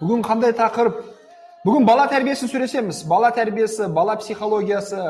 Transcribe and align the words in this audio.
бүгін 0.00 0.22
қандай 0.24 0.54
тақырып? 0.56 1.00
Бүгін 1.64 1.84
бала 1.84 2.06
тәрбиесін 2.08 2.48
сөйлесеміз. 2.48 3.02
Бала 3.08 3.30
тәрбиесі 3.36 3.88
бала 3.92 4.16
психологиясы 4.16 5.00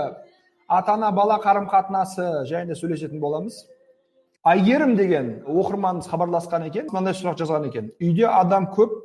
ата 0.68 0.92
ана 0.92 1.12
бала 1.14 1.38
қарым 1.42 1.68
қатынасы 1.70 2.46
жайында 2.50 2.74
сөйлесетін 2.74 3.20
боламыз. 3.22 3.62
Әйгерім 4.46 4.96
деген 4.96 5.30
оқырманымыз 5.46 6.08
хабарласқан 6.10 6.66
екен. 6.66 6.88
Мынандай 6.90 7.14
сұрақ 7.14 7.38
жазған 7.38 7.68
екен. 7.68 7.92
Үйде 8.00 8.26
адам 8.26 8.66
көп 8.74 8.96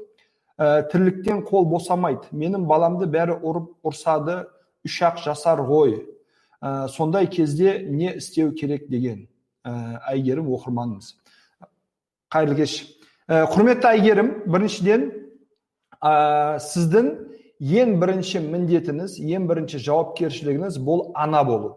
ә, 0.58 0.88
тірліктен 0.90 1.44
қол 1.46 1.68
босамайды. 1.70 2.32
Менің 2.32 2.66
баламды 2.66 3.06
бәрі 3.06 3.38
ұрып 3.44 3.70
ұрсады 3.86 4.46
үш 4.86 5.02
ақ 5.06 5.22
жасар 5.26 5.62
ғой. 5.68 6.00
Ә, 6.62 6.88
сондай 6.88 7.28
кезде 7.28 7.84
не 7.86 8.16
істеу 8.16 8.54
керек 8.54 8.90
деген 8.90 9.28
ә, 9.66 10.02
оқырманымыз 10.16 11.14
қайырлы 12.32 12.56
кеш. 12.56 12.80
Ә, 13.28 13.46
құрметті 13.52 13.92
әйгерім 13.92 14.32
біріншіден 14.46 15.06
ә, 16.02 16.58
сіздің 16.64 17.10
ең 17.60 17.96
бірінші 18.02 18.42
міндетіңіз 18.44 19.18
ең 19.24 19.48
бірінші 19.50 19.80
жауапкершілігіңіз 19.86 20.80
бұл 20.84 21.10
ана 21.16 21.44
болу. 21.48 21.76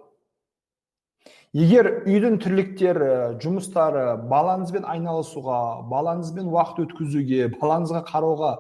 Егер 1.57 2.05
үйдің 2.05 2.37
тірліктері 2.43 3.13
жұмыстары 3.41 4.19
балаңызбен 4.29 4.85
айналысуға 4.85 5.61
балаңызбен 5.89 6.51
уақыт 6.53 6.83
өткізуге 6.85 7.49
балаңызға 7.55 8.03
қарауға 8.11 8.53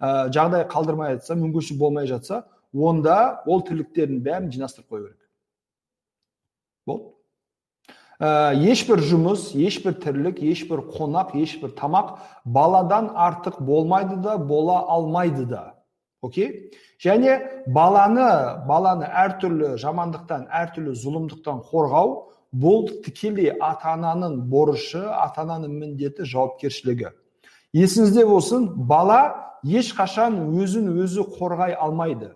ә, 0.00 0.28
жағдай 0.34 0.66
қалдырмай 0.72 1.16
жатса 1.16 1.36
мүмкіншілік 1.38 1.78
болмай 1.78 2.10
жатса 2.10 2.42
онда 2.74 3.42
ол 3.46 3.62
тірліктердің 3.62 4.24
бәрін 4.26 4.50
жинастырып 4.50 4.88
қою 4.90 5.04
керек. 5.06 5.28
Болды? 6.86 7.12
Ә, 8.20 8.52
ешбір 8.56 9.00
жұмыс 9.00 9.52
ешбір 9.56 9.94
тірлік 10.02 10.42
ешбір 10.42 10.84
қонақ 10.92 11.36
ешбір 11.38 11.72
тамақ 11.78 12.18
баладан 12.44 13.10
артық 13.14 13.60
болмайды 13.60 14.16
да 14.16 14.36
бола 14.38 14.82
алмайды 14.88 15.46
да 15.46 15.74
окей 16.22 16.72
және 17.02 17.40
баланы 17.66 18.28
баланы 18.68 19.06
әртүрлі 19.06 19.76
жамандықтан 19.82 20.46
әртүрлі 20.50 20.94
зұлымдықтан 20.98 21.64
қорғау 21.70 22.12
бұл 22.52 22.86
тікелей 23.04 23.50
ата 23.58 23.96
ананың 23.96 24.42
борышы 24.52 25.02
ата 25.02 25.42
ананың 25.42 25.72
міндеті 25.80 26.28
жауапкершілігі 26.28 27.10
есіңізде 27.74 28.26
болсын 28.28 28.68
бала 28.86 29.22
ешқашан 29.64 30.36
өзін 30.60 30.92
өзі 31.02 31.24
қорғай 31.38 31.74
алмайды 31.74 32.34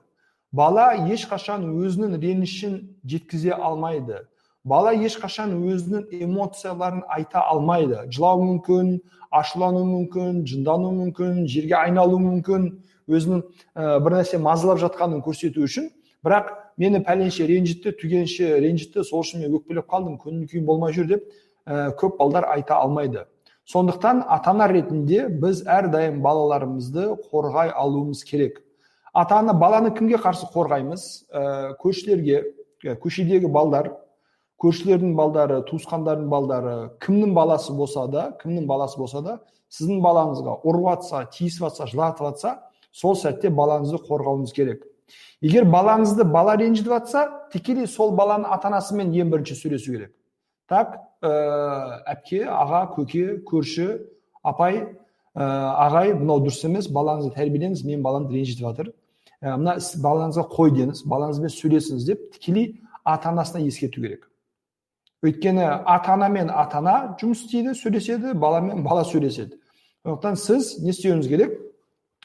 бала 0.52 0.94
ешқашан 1.12 1.68
өзінің 1.76 2.16
ренішін 2.22 2.78
жеткізе 3.04 3.52
алмайды 3.52 4.24
бала 4.66 4.92
ешқашан 4.94 5.52
өзінің 5.62 6.08
эмоцияларын 6.26 7.04
айта 7.12 7.44
алмайды. 7.46 8.02
Жылау 8.10 8.42
мүмкін 8.42 8.96
ашулану 9.30 9.84
мүмкін 9.86 10.42
жындану 10.48 10.90
мүмкін 10.96 11.44
жерге 11.46 11.76
айналуы 11.78 12.18
мүмкін. 12.24 12.66
Өзінің 13.06 13.44
ә, 13.78 14.00
бір 14.02 14.18
нәрсе 14.18 14.40
мазалап 14.42 14.80
жатқанын 14.82 15.22
көрсету 15.22 15.62
үшін. 15.62 15.92
Бірақ 16.26 16.50
мені 16.82 16.98
пәленше 17.06 17.46
ренжітті 17.46 17.92
түгенше 18.00 18.56
ренжітті 18.64 19.04
сол 19.06 19.22
үшін 19.22 19.44
мен 19.44 19.54
өкпелеп 19.60 19.86
қалдым 19.86 20.16
көңіл 20.18 20.48
күйім 20.50 20.66
болмай 20.66 20.96
жүр 20.96 21.12
деп 21.12 21.28
ә, 21.66 21.92
көп 21.94 22.18
балдар 22.18 22.48
айта 22.50 22.80
алмайды. 22.82 23.22
Сондықтан 23.70 24.24
ата 24.26 24.50
ана 24.50 24.66
ретінде 24.70 25.28
біз 25.28 25.62
әрдайым 25.62 26.18
балаларымызды 26.22 27.12
қорғай 27.30 27.70
алуымыз 27.70 28.24
керек. 28.26 28.58
Ата 29.14 29.38
ана 29.38 29.54
баланы 29.54 29.94
кімге 29.94 30.18
қарсы 30.18 30.50
қорғаймыз? 30.50 31.06
Ә, 31.30 31.76
көршілерге 31.78 32.42
көшедегі 33.02 33.46
балдар 33.50 33.92
көршілердің 34.62 35.14
балдары 35.16 35.60
туысқандардың 35.68 36.28
балдары 36.32 36.74
кімнің 37.04 37.34
баласы 37.36 37.74
болса 37.76 38.06
да 38.08 38.30
кімнің 38.40 38.66
баласы 38.66 38.98
болса 38.98 39.22
да 39.22 39.38
сіздің 39.72 40.00
балаңызға 40.04 40.60
ұрып 40.64 40.86
жатса 40.90 41.24
тиісіп 41.34 41.66
жатса 41.66 41.86
жылатып 41.90 42.30
жатса 42.30 42.52
сол 42.92 43.16
сәтте 43.18 43.50
балаңызды 43.52 44.00
қорғауыңыз 44.06 44.54
керек. 44.56 44.86
Егер 45.44 45.66
балаңызды 45.68 46.24
бала 46.24 46.56
ренжітіп 46.56 46.94
жатса 46.94 47.26
тікелей 47.52 47.86
сол 47.86 48.14
баланың 48.16 48.48
ата 48.54 48.70
анасымен 48.70 49.12
ең 49.12 49.32
бірінші 49.34 49.58
сөйлесу 49.58 49.92
керек. 49.92 50.14
Так 50.68 50.96
ә, 51.22 52.00
әпке 52.08 52.46
аға 52.48 52.86
көке 52.96 53.42
көрші 53.46 53.90
апай 54.42 54.80
ә, 54.80 55.44
ағай 55.44 56.14
мынау 56.16 56.40
дұрыс 56.46 56.64
емес 56.66 56.88
балаңызды 56.88 57.34
тәрбиелеңіз 57.36 57.84
менің 57.84 58.02
баламды 58.06 58.38
ренжітіп 58.38 58.70
жатыр 58.70 58.90
ә, 59.42 59.58
мына 59.58 59.76
іс 59.82 59.92
балаңызға 60.00 60.46
қой 60.56 60.72
деңіз 60.74 61.04
балаңызбен 61.06 61.52
сөйлесіңіз 61.52 62.08
деп 62.08 62.24
тікелей 62.38 62.72
ата 63.04 63.28
анасына 63.28 63.62
ескерту 63.66 64.00
керек. 64.00 64.26
Өйткені 65.26 65.66
ата 65.84 66.14
ана 66.14 66.28
мен 66.32 66.50
ата 66.50 66.78
ана 66.78 66.96
жұмыс 67.20 67.44
істейді 67.44 67.74
сөйлеседі 67.76 68.34
бала 68.34 68.60
мен 68.62 68.82
бала 68.84 69.04
сөйлеседі. 69.04 69.58
Сондықтан 70.06 70.36
сіз 70.38 70.76
не 70.82 70.94
істеуіңіз 70.94 71.28
керек? 71.28 71.56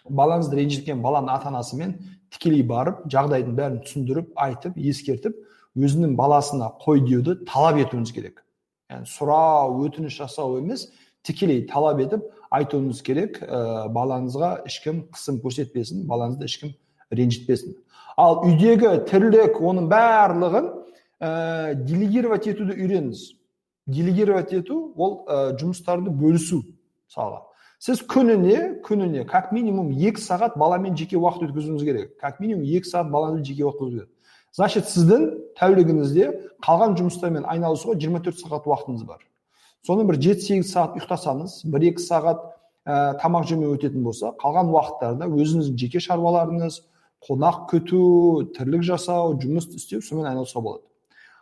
Балаңызды 0.06 0.58
ренжіткен 0.60 1.02
баланың 1.02 1.34
ата 1.34 1.50
анасымен 1.50 1.96
тікелей 2.34 2.64
барып 2.68 3.04
жағдайдың 3.12 3.58
бәрін 3.58 3.80
түсіндіріп 3.86 4.32
айтып 4.36 4.78
ескертіп 4.78 5.38
өзінің 5.78 6.16
баласына 6.18 6.72
қой 6.84 7.04
деуді 7.06 7.40
талап 7.48 7.80
етуіңіз 7.82 8.14
керек. 8.14 8.44
Яғни 8.92 9.08
сұрау 9.08 9.78
өтініш 9.86 10.18
жасау 10.20 10.58
емес 10.60 10.90
тікелей 11.24 11.66
талап 11.70 12.02
етіп 12.02 12.26
айтуыңыз 12.52 13.02
керек 13.06 13.40
ә, 13.46 13.88
балаңызға 13.94 14.66
ешкім 14.68 15.06
қысым 15.14 15.40
көрсетпесін 15.44 16.06
балаңызды 16.10 16.50
ешкім 16.50 16.74
ренжітпесін. 17.12 17.76
Ал 18.20 18.42
үйдегі 18.46 18.98
тірлік 19.08 19.62
оның 19.62 19.88
барлығын 19.92 20.68
ә, 21.22 21.76
делегировать 21.76 22.50
етуді 22.50 22.74
үйреніңіз. 22.74 23.24
Делегировать 23.88 24.54
ету 24.54 24.94
ол 24.98 25.24
ә, 25.30 25.54
жұмыстарды 25.62 26.10
бөлісу 26.10 26.64
мысалға 26.66 27.46
сіз 27.82 28.04
күніне 28.06 28.82
күніне 28.86 29.26
как 29.26 29.52
минимум 29.52 29.90
екі 29.90 30.22
сағат 30.22 30.54
баламен 30.62 30.94
жеке 30.98 31.18
уақыт 31.18 31.48
өткізуіңіз 31.50 31.86
керек. 31.86 32.12
Как 32.22 32.40
минимум 32.40 32.62
екі 32.62 32.86
сағат 32.86 33.10
баламен 33.10 33.42
жеке 33.46 33.66
уақыт 33.66 33.82
өткізу 33.82 34.04
керек. 34.04 34.10
Значит 34.54 34.90
сіздің 34.92 35.26
тәулігіңізде 35.58 36.28
қалған 36.62 36.94
жұмыстармен 37.00 37.48
айналысуға 37.50 37.96
24 37.98 38.38
сағат 38.38 38.70
уақытыңыз 38.70 39.06
бар. 39.08 39.26
Соны 39.82 40.06
бір 40.06 40.20
жеті 40.22 40.46
сегіз 40.46 40.74
сағат 40.76 41.00
ұйықтасаңыз 41.00 41.58
бір 41.74 41.88
екі 41.90 42.06
сағат 42.06 42.46
ә, 42.86 43.18
тамақ 43.24 43.50
жемей 43.50 43.74
өтетін 43.74 44.06
болса 44.06 44.36
қалған 44.44 44.70
уақыттарда 44.76 45.32
өзіңіздің 45.32 45.82
жеке 45.82 46.04
шаруаларыңыз 46.06 46.82
қонақ 47.26 47.66
күту 47.72 48.04
тірлік 48.58 48.86
жасау 48.86 49.34
жұмыс 49.42 49.72
істеу 49.74 50.04
сонымен 50.06 50.36
айналысуға 50.36 50.66
болады. 50.68 50.91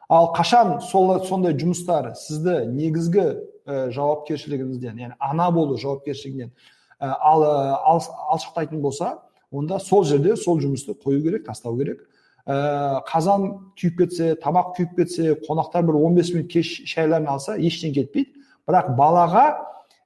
Ал 0.09 0.31
қашан 0.33 0.79
сол 0.81 1.13
сондай 1.25 1.53
жұмыстар 1.53 2.13
сізді 2.17 2.65
негізгі 2.73 3.25
ә, 3.69 3.89
жауапкершілігіңізден 3.93 4.97
яғни 4.97 5.17
ана 5.19 5.49
болу 5.53 5.77
жауапкершілігінен 5.77 6.49
ә, 6.99 7.13
ал, 7.13 7.43
ал, 7.45 8.01
алшақтайтын 8.33 8.81
болса 8.81 9.19
онда 9.51 9.79
сол 9.79 10.03
жерде 10.05 10.35
сол 10.35 10.59
жұмысты 10.61 10.95
қою 10.97 11.21
керек 11.23 11.45
тастау 11.45 11.77
керек. 11.77 12.01
Ә, 12.45 13.01
қазан 13.07 13.71
күйіп 13.77 13.97
кетсе 14.03 14.35
тамақ 14.41 14.73
күйіп 14.77 14.95
кетсе 14.97 15.35
қонақтар 15.45 15.85
бір 15.85 15.99
15 16.01 16.33
минут 16.35 16.51
кеш 16.51 16.71
шайларын 16.89 17.27
алса 17.29 17.57
ештеңе 17.57 18.01
кетпейді. 18.01 18.33
Бірақ 18.69 18.93
балаға 18.97 19.45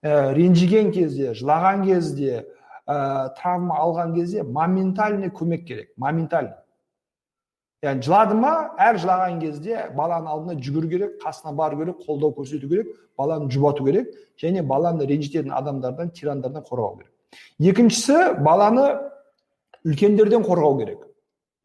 ә, 0.04 0.34
ренжіген 0.36 0.92
кезде 0.92 1.34
жылаған 1.36 1.86
кезде 1.88 2.46
ә, 2.88 3.32
травма 3.40 3.80
алған 3.80 4.16
кезде 4.16 4.44
моментальный 4.44 5.32
көмек 5.32 5.66
керек 5.68 5.92
моментальный. 5.98 6.56
Яғни 7.84 8.06
жылады 8.06 8.36
ма 8.40 8.54
әр 8.80 8.98
жылаған 9.04 9.40
кезде 9.42 9.88
баланың 9.98 10.30
алдына 10.32 10.56
жүгіру 10.64 10.90
керек 10.90 11.18
қасына 11.24 11.54
бару 11.56 11.80
керек 11.82 12.04
қолдау 12.06 12.32
көрсету 12.38 12.70
керек 12.70 12.94
баланы 13.20 13.50
жұбату 13.52 13.86
керек 13.86 14.14
және 14.40 14.64
баланы 14.64 15.08
ренжітетін 15.10 15.52
адамдардан 15.52 16.14
тирандардан 16.16 16.64
қорғау 16.70 16.98
керек 17.02 17.74
екіншісі 17.74 18.40
баланы 18.46 18.88
үлкендерден 19.84 20.46
қорғау 20.48 20.80
керек 20.80 21.04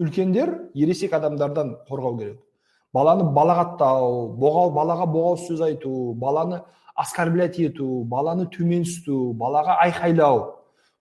үлкендер 0.03 0.55
ересек 0.75 1.15
адамдардан 1.15 1.77
қорғау 1.89 2.19
керек 2.19 2.43
баланы 2.93 3.31
балағаттау 3.39 4.35
боғау 4.43 4.75
балаға 4.75 5.07
боғау 5.07 5.39
сөз 5.47 5.63
айту 5.69 6.15
баланы 6.19 6.63
оскорблять 6.97 7.61
ету 7.63 8.03
баланы 8.05 8.49
төмен 8.51 8.85
балаға 9.39 9.79
айқайлау 9.87 10.47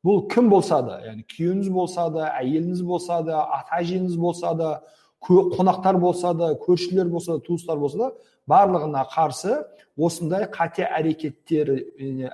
бұл 0.06 0.28
кім 0.30 0.50
болса 0.50 0.82
да 0.86 1.00
яғни 1.06 1.26
күйеуіңіз 1.32 1.70
болса 1.74 2.08
да 2.14 2.30
әйеліңіз 2.38 2.84
болса 2.86 3.22
да 3.26 3.42
ата 3.58 3.82
әжеңіз 3.82 4.16
болса 4.18 4.54
да 4.56 4.70
қонақтар 5.24 6.00
болса 6.00 6.34
да 6.34 6.54
көршілер 6.62 7.10
болса 7.10 7.38
да 7.38 7.40
туыстар 7.40 7.78
болса 7.78 7.98
да 7.98 8.12
барлығына 8.48 9.06
қарсы 9.12 9.64
осындай 9.98 10.46
қате 10.52 10.86
әрекеттер 10.86 11.72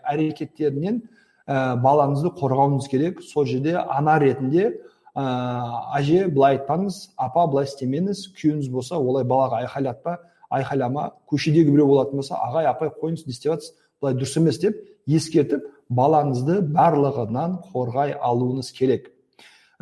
әрекеттерінен 0.04 1.02
ә, 1.48 1.76
балаңызды 1.80 2.34
қорғауыңыз 2.38 2.90
керек. 2.92 3.22
Сол 3.24 3.46
жерде 3.46 3.78
ана 3.78 4.20
ретінде 4.20 4.68
ә, 5.16 5.24
әже 5.98 6.28
былай 6.28 6.58
айтпаңыз 6.58 7.14
апа 7.18 7.48
былай 7.48 7.70
істемеңіз. 7.70 8.28
Күйеуіңіз 8.38 8.70
болса 8.72 9.00
олай 9.00 9.24
балаға 9.24 9.64
айқайлатпа 9.64 10.18
айқайлама 10.54 11.12
көшедегі 11.32 11.72
біреу 11.72 11.88
болатын 11.88 12.20
болса 12.22 12.38
ағай 12.38 12.68
апай 12.70 12.92
қойыңыз 13.00 13.26
не 13.26 13.34
істеп 13.34 13.56
жатсыз? 13.56 13.74
Былай 14.02 14.20
дұрыс 14.20 14.38
емес 14.38 14.60
деп 14.60 14.84
ескертіп 15.08 15.66
балаңызды 15.90 16.60
барлығынан 16.76 17.58
қорғай 17.72 18.18
алуыңыз 18.20 18.74
керек. 18.76 19.13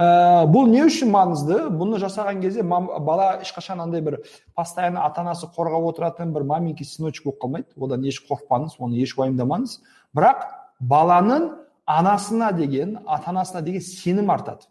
Ә, 0.01 0.45
бұл 0.49 0.69
не 0.71 0.81
үшін 0.87 1.11
маңызды? 1.13 1.59
Бұны 1.77 1.99
жасаған 2.01 2.41
кезде 2.41 2.63
бала 2.63 3.37
ешқашан 3.43 3.81
андай 3.83 4.01
бір 4.01 4.19
постоянно 4.57 5.05
ата 5.05 5.21
анасы 5.21 5.49
қорғап 5.55 5.91
отыратын 5.91 6.33
бір 6.33 6.47
маменький 6.49 6.85
сыночек 6.85 7.25
болып 7.25 7.41
қалмайды. 7.43 7.69
Одан 7.77 8.05
еш 8.09 8.21
қорықпаңыз 8.25 8.79
оны 8.79 8.97
еш 8.97 9.13
уайымдамаңыз. 9.17 9.77
Бірақ 10.17 10.47
баланың 10.79 11.51
анасына 11.85 12.51
деген 12.57 12.97
ата 13.05 13.29
анасына 13.29 13.61
деген 13.61 13.81
сенім 13.81 14.31
артады. 14.33 14.65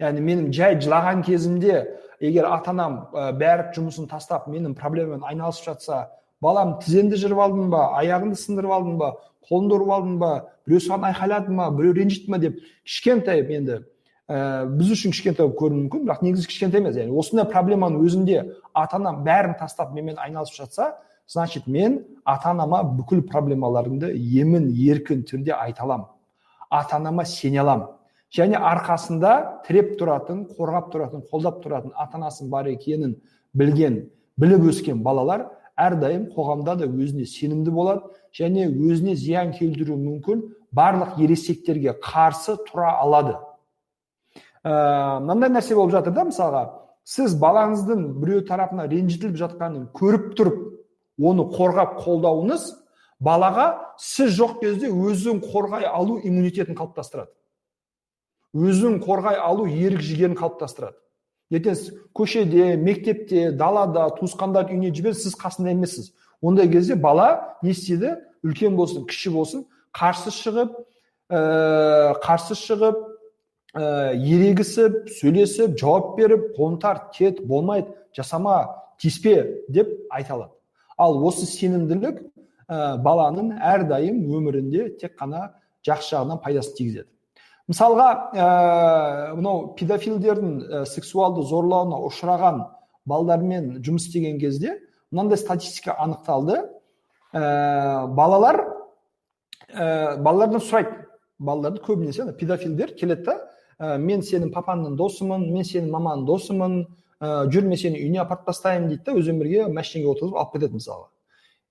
Яғни 0.00 0.24
менің 0.24 0.52
жай 0.56 0.78
жылаған 0.80 1.22
кезімде 1.26 1.84
егер 2.20 2.48
ата 2.48 2.72
анам 2.72 2.98
бәрі 3.12 3.70
жұмысын 3.76 4.08
тастап 4.10 4.48
менің 4.48 4.74
проблемаммен 4.78 5.26
айналысып 5.28 5.72
жатса 5.72 6.08
балам 6.42 6.78
тізеңді 6.82 7.18
жырып 7.22 7.42
алдың 7.44 7.70
ба 7.70 7.84
аяғыңды 8.00 8.38
сындырып 8.38 8.74
алдың 8.78 8.98
ба 8.98 9.12
қолыңды 9.50 9.76
ұрып 9.78 9.92
алдың 9.96 10.18
ба 10.22 10.30
біреу 10.66 10.82
саған 10.82 11.08
айқайлады 11.10 11.54
ма 11.54 11.70
біреу 11.74 11.94
ренжітті 11.98 12.30
ма 12.30 12.38
деп 12.42 12.58
кішкентай 12.86 13.42
енді 13.58 13.82
ә, 14.28 14.66
біз 14.66 14.92
үшін 14.94 15.14
кішкентай 15.14 15.46
болып 15.46 15.58
көрінуі 15.60 15.86
мүмкін 15.86 16.04
бірақ 16.06 16.22
негізі 16.26 16.50
кішкентай 16.50 16.82
емес. 16.82 16.98
Яғни 16.98 17.16
осындай 17.18 17.48
проблеманың 17.50 18.04
өзінде 18.06 18.42
ата 18.74 18.98
анам 18.98 19.22
бәрін 19.26 19.56
тастап 19.58 19.94
менімен 19.94 20.20
айналысып 20.22 20.62
жатса 20.62 20.92
значит 21.26 21.66
мен 21.66 22.02
ата 22.24 22.50
анама 22.50 22.82
бүкіл 22.84 23.24
проблемаларымды 23.28 24.12
емін 24.42 24.70
еркін 24.70 25.24
түрде 25.28 25.56
айта 25.56 25.84
аламын 25.86 26.10
ата 26.70 26.96
анама 26.96 27.24
сене 27.24 27.60
аламын 27.62 27.88
және 28.32 28.58
арқасында 28.58 29.32
тіреп 29.66 29.96
тұратын 30.00 30.46
қорғап 30.56 30.92
тұратын 30.92 31.24
қолдап 31.30 31.62
тұратын 31.64 31.92
ата 31.96 32.18
анасының 32.18 32.50
бар 32.50 32.70
екенін 32.72 33.16
білген 33.54 34.06
біліп 34.40 34.70
өскен 34.72 35.02
балалар 35.04 35.48
әрдайым 35.76 36.28
қоғамда 36.34 36.76
да 36.80 36.88
өзіне 36.88 37.26
сенімді 37.26 37.72
болады. 37.72 38.02
Және 38.32 38.68
өзіне 38.70 39.14
зиян 39.16 39.52
келтіруі 39.52 39.98
мүмкін 40.00 40.44
барлық 40.72 41.18
ересектерге 41.20 41.94
қарсы 42.00 42.56
тұра 42.68 42.94
алады. 43.00 43.36
Ә, 44.64 45.20
мынандай 45.20 45.50
нәрсе 45.50 45.74
болып 45.74 45.92
жатыр 45.96 46.14
да 46.16 46.26
мысалға 46.28 46.62
сіз 47.04 47.34
балаңыздың 47.40 48.04
біреу 48.22 48.44
тарапынан 48.46 48.90
ренжітіліп 48.90 49.36
жатқанын 49.40 49.88
көріп 49.96 50.32
тұрып 50.38 50.58
оны 51.22 51.46
қорғап 51.52 51.98
қолдауыңыз 52.02 52.68
балаға 53.22 53.66
сіз 53.98 54.34
жоқ 54.38 54.58
кезде 54.62 54.90
өзін 54.90 55.42
қорғай 55.42 55.86
алу 55.86 56.18
иммунитетін 56.22 56.78
қалыптастырады. 56.78 57.30
Өзін 58.52 58.98
қорғай 59.02 59.38
алу 59.40 59.66
ерік 59.66 60.02
жігерін 60.02 60.36
қалыптастырады. 60.38 60.98
Ертең 61.52 61.76
көшеде 62.16 62.76
мектепте 62.80 63.50
далада 63.52 64.08
туысқандар 64.16 64.70
үйіне 64.70 64.92
жіберді 64.94 65.20
сіз 65.20 65.36
қасында 65.36 65.74
емессіз. 65.74 66.12
Ондай 66.40 66.68
кезде 66.70 66.96
бала 66.96 67.58
не 67.62 67.74
істейді? 67.74 68.16
Үлкен 68.42 68.74
болсын 68.76 69.04
кіші 69.06 69.30
болсын 69.36 69.66
қарсы 69.94 70.32
шығып 70.34 70.72
ә, 71.30 72.14
қарсы 72.24 72.56
шығып 72.58 72.98
ә, 73.72 74.12
ерегісіп 74.16 75.08
сөйлесіп 75.18 75.78
жауап 75.80 76.16
беріп 76.18 76.52
қолын 76.56 76.78
тарт 76.80 77.10
кет 77.16 77.40
болмайды 77.46 77.94
жасама 78.16 78.66
тиіспе 79.00 79.64
деп 79.68 79.88
айта 80.10 80.34
алады 80.36 80.52
ал 80.98 81.16
осы 81.24 81.46
сенімділік 81.48 82.20
ә, 82.68 82.98
баланың 83.02 83.54
әрдайым 83.58 84.22
өмірінде 84.28 84.90
тек 85.00 85.16
қана 85.18 85.52
жақсы 85.86 86.14
жағынан 86.14 86.42
пайдасын 86.44 86.76
тигізеді 86.76 87.08
мысалға 87.70 88.08
ә, 88.34 89.34
мынау 89.38 89.72
педофилдердің 89.78 90.52
ә, 90.60 90.84
сексуалды 90.86 91.46
зорлауына 91.48 92.02
ұшыраған 92.08 92.66
балдармен 93.08 93.78
жұмыс 93.80 94.08
істеген 94.08 94.38
кезде 94.42 94.76
мынандай 95.10 95.38
статистика 95.40 95.96
анықталды 95.98 96.60
ә, 97.32 98.06
балалар 98.12 98.60
ә, 99.72 100.18
балалардан 100.20 100.60
сұрайды 100.60 101.06
балаларды 101.38 101.80
көбінесе 101.86 102.28
педофилдер 102.36 102.94
келеді 102.98 103.24
да 103.30 103.38
ә, 103.78 103.96
мен 103.98 104.22
сенің 104.22 104.52
папаңның 104.54 104.96
досымын 104.98 105.48
мен 105.52 105.64
сенің 105.64 105.90
маманың 105.92 106.26
досымын 106.28 106.76
ә, 107.22 107.46
жүр 107.52 107.66
мен 107.70 107.78
сені 107.78 108.00
үйіне 108.00 108.22
апарып 108.24 108.46
тастаймын 108.48 108.88
дейді 108.90 109.04
да 109.06 109.16
өзімен 109.18 109.42
бірге 109.42 109.66
машинеге 109.72 110.10
отырғызып 110.12 110.38
алып 110.38 110.56
кетеді 110.56 110.80
мысалы. 110.80 111.06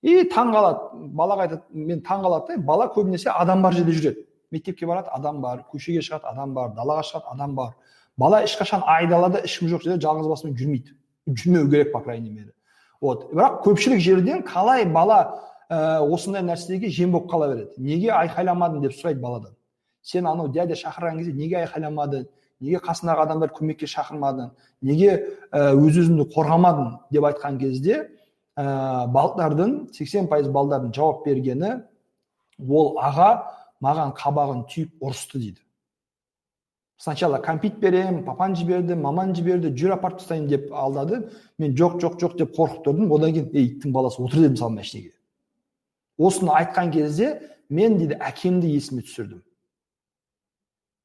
И 0.02 0.24
таң 0.32 0.50
қалады. 0.54 1.02
Балаға 1.14 1.46
айтады 1.46 1.62
мен 1.86 2.00
таң 2.02 2.24
қалады 2.24 2.56
да 2.56 2.62
бала 2.66 2.88
көбінесе 2.94 3.30
адам 3.30 3.62
бар 3.62 3.76
жерде 3.76 3.92
жүреді. 3.92 4.24
Мектепке 4.50 4.86
барады 4.86 5.12
адам 5.12 5.40
бар 5.42 5.62
көшеге 5.72 6.02
шығады 6.02 6.26
адам 6.32 6.54
бар 6.54 6.72
далаға 6.76 7.04
шығады 7.06 7.30
адам 7.34 7.54
бар. 7.56 7.76
Бала 8.16 8.42
ешқашан 8.42 8.82
айдалада 8.86 9.44
ешкім 9.46 9.70
жоқ 9.70 9.84
жерде 9.86 10.02
жалғыз 10.02 10.28
басымен 10.28 10.56
жүрмейді. 10.58 10.96
Жүрмеу 11.28 11.70
керек 11.70 11.92
по 11.92 12.00
крайней 12.00 12.30
мере. 12.30 12.52
Вот. 13.00 13.30
Бірақ 13.32 13.62
көпшілік 13.64 14.00
жерден 14.00 14.42
қалай 14.42 14.84
бала 14.84 15.38
ә, 15.70 16.00
осындай 16.00 16.42
нәрсеге 16.42 16.90
жем 16.90 17.12
болып 17.12 17.30
қала 17.30 17.48
береді? 17.54 17.78
Неге 17.78 18.10
айқайламадың 18.16 18.82
деп 18.82 18.98
сұрайды 18.98 19.20
баладан? 19.20 19.54
Сен 20.02 20.26
анау 20.26 20.48
дядя 20.48 20.74
шақырған 20.74 21.18
кезде 21.20 21.32
неге 21.32 21.62
айқайламадың? 21.62 22.26
Неге 22.60 22.78
қасындағы 22.82 23.24
адамдар 23.24 23.52
көмекке 23.54 23.88
шақырмадың? 23.90 24.50
Неге 24.82 25.14
өз 25.52 25.98
өзіңді 26.02 26.28
қорғамадың 26.34 26.92
деп 27.10 27.26
айтқан 27.30 27.58
кезде 27.58 27.96
ә, 28.56 29.06
балдардың 29.14 29.88
80 29.94 30.28
пайыз 30.30 30.50
балдардың 30.52 30.92
жауап 30.94 31.24
бергені 31.26 31.72
ол 32.68 32.94
аға 33.02 33.30
маған 33.82 34.14
қабағын 34.18 34.66
түйіп 34.70 35.02
ұрысты 35.02 35.40
дейді. 35.40 35.62
Сначала 37.02 37.40
кәмпит 37.42 37.80
беремін 37.82 38.22
папан 38.22 38.54
жіберді 38.54 38.94
маман 38.94 39.34
жіберді 39.34 39.72
жүр 39.74 39.96
апарып 39.96 40.20
тастайын 40.20 40.46
деп 40.46 40.68
алдады. 40.70 41.24
Мен 41.58 41.74
жоқ 41.74 41.98
жоқ 41.98 42.20
жоқ 42.20 42.36
деп 42.38 42.54
қорқып 42.54 42.84
тұрдым. 42.86 43.10
Одан 43.10 43.34
кейін 43.34 43.50
ей 43.56 43.72
иттің 43.72 43.90
баласы 43.90 44.22
отыр 44.22 44.44
дедім 44.44 44.54
мысалы 44.54 44.76
машинеге 44.76 45.10
осыны 46.18 46.52
айтқан 46.54 46.92
кезде 46.92 47.32
мен 47.70 47.96
дейді 47.98 48.18
әкемді 48.20 48.70
есіме 48.76 49.02
түсірдім. 49.02 49.42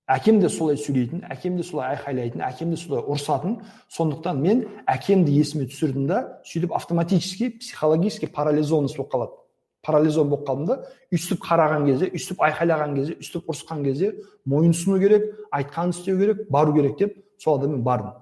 Әкем 0.08 0.40
де 0.40 0.50
солай 0.50 0.78
сөйлейтін 0.80 1.26
әкем 1.30 1.58
де 1.58 1.64
солай 1.64 1.96
айқайлайтын 1.96 2.44
әкем 2.48 2.72
де 2.72 2.78
солай 2.80 3.04
ұрсатын. 3.04 3.58
Сондықтан 3.92 4.40
мен 4.42 4.64
әкемді 4.88 5.34
есіме 5.36 5.68
түсірдім 5.68 6.08
да 6.08 6.22
сөйтіп 6.48 6.74
автоматически 6.76 7.50
психологически 7.60 8.28
парализованность 8.28 8.98
болып 8.98 9.12
қалады. 9.14 9.32
Парализован 9.84 10.30
болып 10.30 10.48
қалдым 10.48 10.66
да 10.66 10.78
өйстіп 11.12 11.44
қараған 11.44 11.86
кезде 11.88 12.10
өйстіп 12.12 12.42
айқайлаған 12.44 12.96
кезде 12.96 13.18
өйстіп 13.20 13.52
ұрысқан 13.52 13.84
кезде 13.84 14.14
мойынсыну 14.46 15.00
керек 15.00 15.28
айтқанын 15.52 15.94
істеу 15.96 16.18
керек 16.20 16.50
бару 16.50 16.74
керек 16.74 16.98
деп 16.98 17.16
сол 17.38 17.60
мен 17.68 17.84
бардым. 17.84 18.14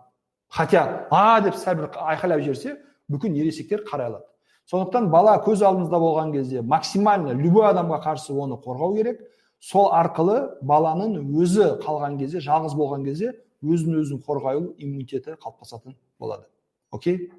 Хотя 0.50 1.08
а 1.12 1.42
деп 1.42 1.56
сәл 1.56 1.76
бір 1.76 1.90
айқайлап 1.96 2.42
жіберсе 2.42 2.78
бүкіл 3.10 3.34
ересектер 3.34 3.86
қарай 3.86 4.08
алады. 4.12 4.26
Сондықтан 4.70 5.10
бала 5.10 5.38
көз 5.46 5.62
алдыңызда 5.62 6.00
болған 6.02 6.32
кезде 6.34 6.62
максимально 6.62 7.34
любой 7.34 7.68
адамға 7.70 8.02
қарсы 8.04 8.34
оны 8.34 8.56
қорғау 8.62 8.96
керек. 8.96 9.20
Сол 9.66 9.90
арқылы 9.98 10.38
баланың 10.62 11.18
өзі 11.42 11.72
қалған 11.82 12.20
кезде 12.20 12.42
жалғыз 12.44 12.76
болған 12.78 13.06
кезде 13.08 13.32
өзін 13.66 13.98
өзін 14.02 14.22
қорғай 14.26 14.60
иммунитеті 14.62 15.40
қалыптасатын 15.42 15.96
болады. 16.22 16.46
Окей? 16.92 17.32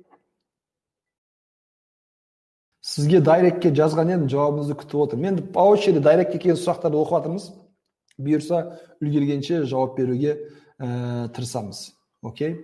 Сізге 2.86 3.20
дайректке 3.20 3.70
жазған 3.74 4.12
едім 4.14 4.26
жауабыңызды 4.30 4.76
күтіп 4.80 5.04
отырмын. 5.04 5.28
Енді 5.32 5.46
по 5.54 5.68
очереди 5.70 6.02
дайректке 6.02 6.38
келген 6.38 6.58
сұрақтарды 6.60 6.98
оқып 7.00 7.16
жатырмыз. 7.16 7.46
Бұйырса 8.18 8.60
үлгергенше 9.02 9.64
жауап 9.66 9.96
беруге 9.98 10.36
ә, 10.78 11.28
тырысамыз. 11.34 11.82
Окей? 12.22 12.60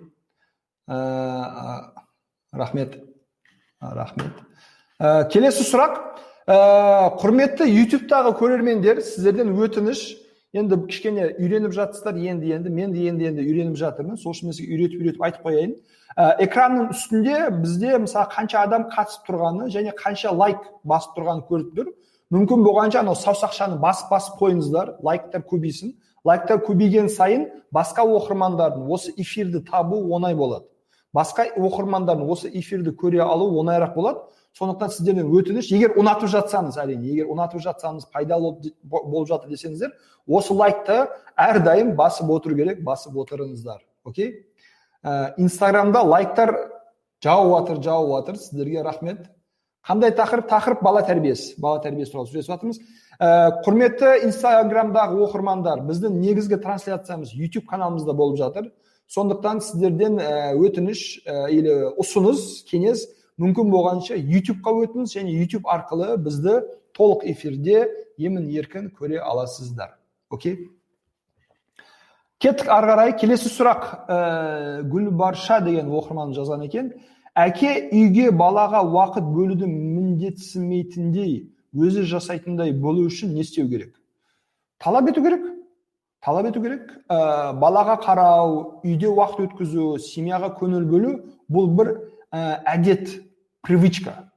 Ә, 0.88 1.92
рахмет. 2.52 2.98
Рахмет. 3.80 4.42
Ә, 4.98 5.28
келесі 5.30 5.66
сұрақ. 5.66 5.98
Ә, 6.46 6.56
құрметті 7.20 7.68
ютубтағы 7.68 8.34
көрермендер 8.38 9.00
сіздерден 9.02 9.54
өтініш. 9.54 10.02
Енді 10.52 10.76
кішкене 10.84 11.30
үйреніп 11.40 11.72
жатсыздар 11.72 12.18
енді 12.18 12.50
енді 12.52 12.70
мен 12.70 12.92
де 12.92 13.06
енді 13.08 13.30
енді 13.30 13.44
үйреніп 13.46 13.76
жатырмын. 13.80 14.18
Сол 14.20 14.34
үшін 14.34 14.50
мен 14.50 14.56
сізге 14.56 14.74
үйретіп 14.76 15.00
үйретіп 15.00 15.22
айтып 15.24 15.46
қояйын. 15.46 15.72
Ә, 16.12 16.36
экранның 16.44 16.90
үстінде 16.92 17.38
бізде 17.62 17.96
мысалы 18.02 18.28
қанша 18.34 18.66
адам 18.66 18.84
қатысып 18.92 19.24
тұрғаны 19.30 19.70
және 19.72 19.94
қанша 19.96 20.34
лайк 20.36 20.60
басып 20.84 21.16
тұрғанын 21.16 21.46
көріп 21.48 21.70
тұр. 21.78 21.88
Мүмкін 22.32 22.66
болғанша 22.66 23.00
анау 23.00 23.16
саусақшаны 23.16 23.78
басып 23.80 24.12
басып 24.12 24.36
қойыңыздар 24.42 24.96
лайктар 25.00 25.40
көбейсін. 25.48 25.94
Лайктар 26.24 26.60
көбейген 26.66 27.08
сайын 27.08 27.48
басқа 27.72 28.04
оқырмандардың 28.04 28.84
осы 28.92 29.14
эфирді 29.16 29.64
табу 29.64 29.98
оңай 30.12 30.36
болады. 30.36 30.66
Басқа 31.16 31.48
оқырмандардың 31.56 32.28
осы 32.28 32.52
эфирді 32.52 32.92
көре 32.92 33.24
алу 33.24 33.50
оңайырақ 33.60 33.94
болады. 33.96 34.20
Сондықтан 34.58 34.92
сіздерден 34.92 35.30
өтініш 35.32 35.70
егер 35.72 35.96
ұнатып 36.00 36.30
жатсаңыз 36.32 36.76
әрине 36.82 37.08
егер 37.14 37.30
ұнатып 37.32 37.62
жатсаңыз 37.64 38.08
пайдалы 38.12 38.54
болып 38.82 39.28
жатыр 39.30 39.52
десеңіздер 39.52 39.94
осы 40.26 40.54
лайкты 40.54 41.06
әрдайым 41.40 41.94
басып 41.96 42.30
отыру 42.30 42.58
керек 42.58 42.82
басып 42.84 43.16
отырыңыздар 43.24 43.80
окей? 44.04 44.46
Ә, 45.02 45.34
инстаграмда 45.36 46.02
лайктар 46.06 46.54
жауып 47.22 47.68
жатыр 47.68 47.82
жауып 47.82 48.12
жатыр. 48.16 48.38
Сіздерге 48.38 48.82
рахмет. 48.82 49.24
Қандай 49.86 50.12
тақырып? 50.14 50.48
Тақырып 50.50 50.82
бала 50.82 51.02
тәрбиесі. 51.06 51.56
Бала 51.60 51.80
тәрбиесі 51.82 52.12
туралы 52.12 52.30
сөйлесіп 52.30 52.52
жатырмыз. 52.52 52.78
Ә, 53.18 53.62
құрметті 53.66 54.12
инстаграмдағы 54.28 55.18
оқырмандар 55.26 55.82
біздің 55.88 56.20
негізгі 56.22 56.60
трансляциямыз 56.62 57.34
YouTube 57.34 57.66
каналымызда 57.66 58.14
болып 58.14 58.38
жатыр. 58.38 58.70
Сондықтан 59.10 59.60
сіздерден 59.60 60.20
ә, 60.22 60.54
өтініш 60.54 61.22
ә, 61.26 61.48
или 61.50 61.74
ұсыныс 61.98 62.62
кеңес 62.70 63.08
мүмкін 63.40 63.72
болғанша 63.72 64.18
ютубқа 64.18 64.74
өтіңіз 64.84 65.16
және 65.16 65.32
ютуб 65.40 65.68
арқылы 65.70 66.16
бізді 66.20 66.60
толық 66.96 67.24
эфирде 67.32 67.86
емін 68.18 68.48
еркін 68.50 68.90
көре 68.98 69.20
аласыздар. 69.22 69.96
Окей? 70.30 70.68
Кеттік 72.42 72.68
ары 72.74 72.90
қарай. 72.90 73.14
Келесі 73.18 73.48
сұрақ. 73.52 73.84
Ә, 74.10 74.82
гүлбарша 74.90 75.60
деген 75.62 75.88
оқырман 75.94 76.34
жазған 76.34 76.66
екен. 76.66 76.92
Әке 77.38 77.88
үйге 77.94 78.32
балаға 78.34 78.82
уақыт 78.82 79.28
бөлуді 79.32 79.68
міндетсімейтіндей 79.70 81.36
өзі 81.72 82.02
жасайтындай 82.10 82.74
болу 82.74 83.06
үшін 83.06 83.32
не 83.36 83.46
істеу 83.46 83.68
керек? 83.70 83.94
Талап 84.82 85.08
ету 85.08 85.22
керек. 85.22 85.46
Талап 86.20 86.50
ету 86.50 86.60
керек. 86.62 86.90
Ә, 87.08 87.52
балаға 87.54 87.96
қарау 88.02 88.82
үйде 88.82 89.08
уақыт 89.08 89.46
өткізу 89.46 89.96
семьяға 90.02 90.52
көңіл 90.58 90.84
бөлу 90.90 91.14
бұл 91.48 91.70
бір 91.78 91.94
әдет 92.32 93.10
привычка. 93.62 94.32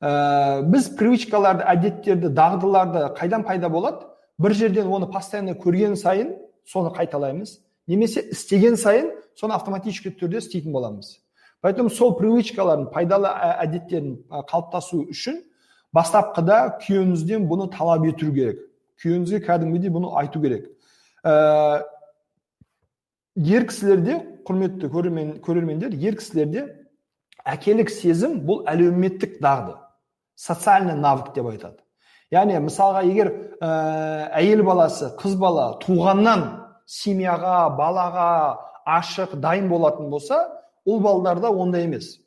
Ә, 0.00 0.62
біз 0.68 0.90
привычкаларды 0.98 1.64
әдеттерді 1.64 2.30
дағдыларды 2.36 3.06
қайдан 3.16 3.44
пайда 3.46 3.70
болады? 3.72 4.04
Бір 4.38 4.52
жерден 4.52 4.90
оны 4.92 5.08
постоянно 5.10 5.54
көрген 5.56 5.96
сайын 5.96 6.34
соны 6.68 6.92
қайталаймыз. 6.94 7.58
Немесе 7.86 8.20
істеген 8.20 8.76
сайын 8.76 9.12
соны 9.38 9.54
автоматически 9.54 10.12
түрде 10.12 10.42
істейтін 10.42 10.72
боламыз. 10.72 11.20
Поэтому 11.60 11.88
сол 11.88 12.12
привычкалардың 12.18 12.90
пайдалы 12.92 13.30
әдеттердің 13.64 14.44
қалыптасу 14.50 15.06
үшін 15.08 15.40
бастапқыда 15.96 16.78
күйеуіңізден 16.84 17.48
бұны 17.48 17.70
талап 17.72 18.04
ету 18.04 18.28
керек. 18.34 18.60
Күйеуіңізге 19.00 19.40
кәдімгідей 19.46 19.92
бұны 19.94 20.12
айту 20.20 20.42
керек. 20.42 20.68
Ә, 21.24 21.82
ер 23.36 23.64
кісілерде 23.70 24.20
құрметті 24.44 24.90
көрермен, 24.92 25.38
көрермендер 25.40 25.96
ер 25.96 26.18
кісілерде 26.20 26.66
әкелік 27.44 27.90
сезім 27.92 28.40
бұл 28.46 28.64
әлеуметтік 28.70 29.38
дағды 29.42 29.76
социальный 30.34 30.96
навык 30.98 31.32
деп 31.34 31.46
айтады. 31.50 31.80
Яғни 32.32 32.58
мысалға 32.64 33.04
егер 33.06 33.30
ә, 33.60 34.30
әйел 34.40 34.64
баласы 34.66 35.12
қыз 35.20 35.36
бала 35.38 35.74
туғаннан 35.84 36.44
семьяға 36.86 37.68
балаға 37.78 38.28
ашық 38.96 39.36
дайын 39.40 39.68
болатын 39.68 40.10
болса 40.10 40.40
ұл 40.86 41.00
балдарда 41.04 41.52
ондай 41.52 41.86
емес. 41.86 42.18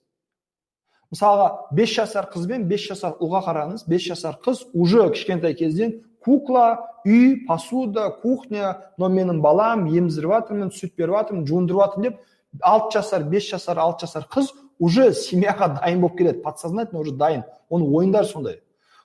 Мысалға 1.11 1.69
5 1.75 1.95
жасар 2.01 2.27
қыз 2.33 2.47
бен 2.47 2.67
5 2.69 2.87
жасар 2.91 3.17
ұлға 3.23 3.43
қараңыз 3.45 3.85
5 3.87 4.07
жасар 4.11 4.39
қыз 4.43 4.65
уже 4.73 5.09
кішкентай 5.13 5.55
кезден 5.55 6.01
кукла 6.23 6.83
үй 7.05 7.45
посуда 7.47 8.09
кухня 8.21 8.91
но 8.97 9.07
менің 9.07 9.39
балам 9.41 9.85
еміздіріп 9.87 10.33
жатырмын 10.33 10.73
сүт 10.75 10.97
беріп 10.99 11.15
жатырмын 11.15 11.45
жуындырып 11.47 11.83
жатырмын 11.83 12.09
деп 12.09 12.65
алты 12.67 12.97
жасар 12.97 13.23
бес 13.31 13.47
жасар 13.47 13.79
алты 13.79 14.05
жасар 14.05 14.27
қыз 14.27 14.51
уже 14.79 15.11
семьяға 15.13 15.79
дайын 15.81 16.01
болып 16.01 16.17
келеді 16.17 16.43
подсознательно 16.43 17.01
уже 17.01 17.15
дайын. 17.15 17.43
Оның 17.69 17.95
ойындары 17.95 18.25
сондай. 18.25 18.61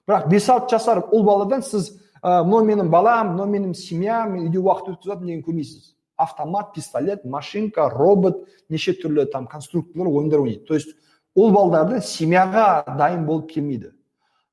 Бірақ 0.09 0.29
бес 0.29 0.49
алты 0.49 0.77
жасар 0.77 1.03
ұл 1.11 1.25
баладан 1.25 1.63
сіз 1.63 1.93
ә, 2.23 2.43
мынау 2.45 2.65
менің 2.67 2.91
балам 2.91 3.35
мынау 3.35 3.49
менің 3.51 3.75
семьям 3.75 4.37
үйде 4.39 4.59
уақыт 4.59 4.95
өткізіп 4.95 5.25
деген 5.25 5.43
көрмейсіз 5.47 5.93
автомат 6.23 6.73
пистолет 6.75 7.25
машинка 7.25 7.89
робот 7.91 8.47
неше 8.71 8.93
түрлі 8.93 9.27
там 9.33 9.47
конструкторлар 9.47 10.09
ойындар 10.09 10.41
ойнайды. 10.41 10.65
То 10.67 10.75
есть 10.75 10.95
ұл 11.37 11.53
балдарды 11.53 12.01
семьяға 12.01 12.85
дайын 12.99 13.27
болып 13.27 13.51
келмейді. 13.53 13.93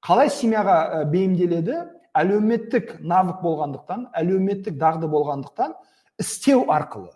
Қалай 0.05 0.29
семьяға 0.31 1.05
бейімделеді? 1.11 1.83
Әлеуметтік 2.15 2.97
навык 3.05 3.43
болғандықтан 3.43 4.09
әлеуметтік 4.17 4.79
дағды 4.79 5.07
болғандықтан 5.11 5.75
істеу 6.19 6.65
арқылы. 6.71 7.13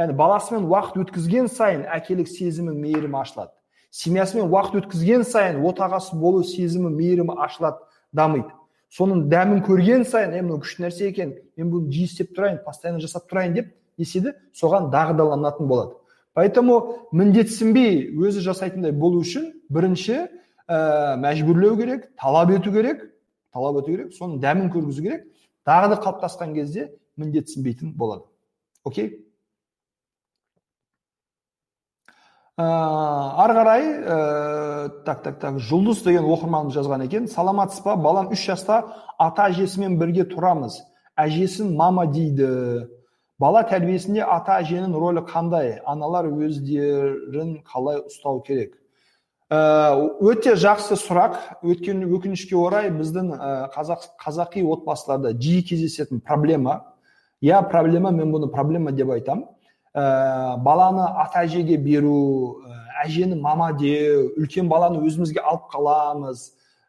Яғни 0.00 0.16
баласымен 0.18 0.66
уақыт 0.70 0.96
өткізген 1.04 1.50
сайын 1.52 1.84
әкелік 1.92 2.28
сезімі 2.30 2.74
мейірімі 2.74 3.20
ашылады 3.20 3.52
семьясымен 3.94 4.48
уақыт 4.48 4.80
өткізген 4.80 5.26
сайын 5.28 5.60
отағасы 5.66 6.16
болу 6.18 6.42
сезімі 6.46 6.90
мейірімі 6.96 7.36
ашылады 7.44 7.84
дамиды 8.16 8.50
соның 8.90 9.28
дәмін 9.30 9.62
көрген 9.66 10.06
сайын 10.08 10.34
е 10.34 10.42
мынау 10.42 10.62
күшті 10.64 10.86
нәрсе 10.86 11.10
екен 11.10 11.36
мен 11.56 11.70
бұны 11.70 11.92
жиі 11.92 12.08
істеп 12.08 12.32
тұрайын 12.36 12.62
постоянно 12.64 13.02
жасап 13.02 13.28
тұрайын 13.30 13.54
деп 13.58 13.70
не 13.98 14.06
істейді 14.08 14.34
соған 14.56 14.90
дағдыланатын 14.94 15.70
болады 15.70 15.94
поэтому 16.34 16.80
міндетсінбей 17.12 18.08
өзі 18.16 18.42
жасайтындай 18.46 18.92
болу 18.92 19.22
үшін 19.22 19.52
бірінші 19.70 20.26
ә, 20.70 21.16
мәжбүрлеу 21.22 21.76
керек 21.78 22.10
талап 22.18 22.50
ету 22.54 22.72
керек 22.72 23.10
талап 23.52 23.80
ету 23.82 23.94
керек 23.94 24.14
соның 24.14 24.40
дәмін 24.42 24.70
көргізу 24.72 25.02
керек. 25.04 25.26
Дағды 25.66 25.98
қалыптасқан 26.00 26.54
кезде 26.54 26.88
міндетсінбейтін 27.20 27.92
болады. 27.98 28.24
Окей 28.84 29.26
ә, 32.49 32.49
ары 32.60 33.54
қарай 33.56 33.84
ә, 34.04 34.88
так 35.06 35.22
так 35.22 35.38
так 35.40 35.58
жұлдыз 35.64 36.02
деген 36.04 36.26
оқырманымыз 36.28 36.74
жазған 36.76 37.04
екен. 37.06 37.28
Саламатсыз 37.28 37.84
ба 37.84 37.96
балам? 37.96 38.30
Үш 38.34 38.42
жаста 38.46 38.82
ата 39.18 39.48
әжесімен 39.50 39.96
бірге 40.00 40.26
тұрамыз. 40.28 40.80
Әжесін 41.16 41.74
мама 41.76 42.06
дейді. 42.10 42.88
Бала 43.40 43.62
тәрбиесінде 43.64 44.20
ата 44.26 44.58
әженің 44.60 44.92
рөлі 44.92 45.24
қандай? 45.28 45.78
Аналар 45.88 46.28
өздерін 46.28 47.60
қалай 47.64 48.02
ұстау 48.04 48.42
керек? 48.44 48.74
Ә, 49.50 49.94
өте 50.20 50.56
жақсы 50.60 50.98
сұрақ. 51.00 51.38
Өйткені 51.64 52.10
өкінішке 52.12 52.58
орай 52.60 52.90
біздің 52.92 53.32
қазақ, 53.74 54.10
қазақи 54.20 54.66
отбасыларда 54.66 55.32
жиі 55.38 55.64
кездесетін 55.70 56.20
проблема. 56.20 56.82
Иә 57.40 57.62
проблема 57.70 58.10
мен 58.12 58.34
бұны 58.34 58.50
проблема 58.52 58.92
деп 58.92 59.10
айтам. 59.16 59.46
Ә, 59.94 60.56
баланы 60.62 61.06
ата 61.22 61.44
әжеге 61.44 61.76
беру 61.76 62.62
әжені 63.04 63.38
мама 63.40 63.72
деу 63.78 64.30
үлкен 64.38 64.68
баланы 64.68 65.00
өзімізге 65.06 65.40
алып 65.40 65.68
қаламыз 65.72 66.42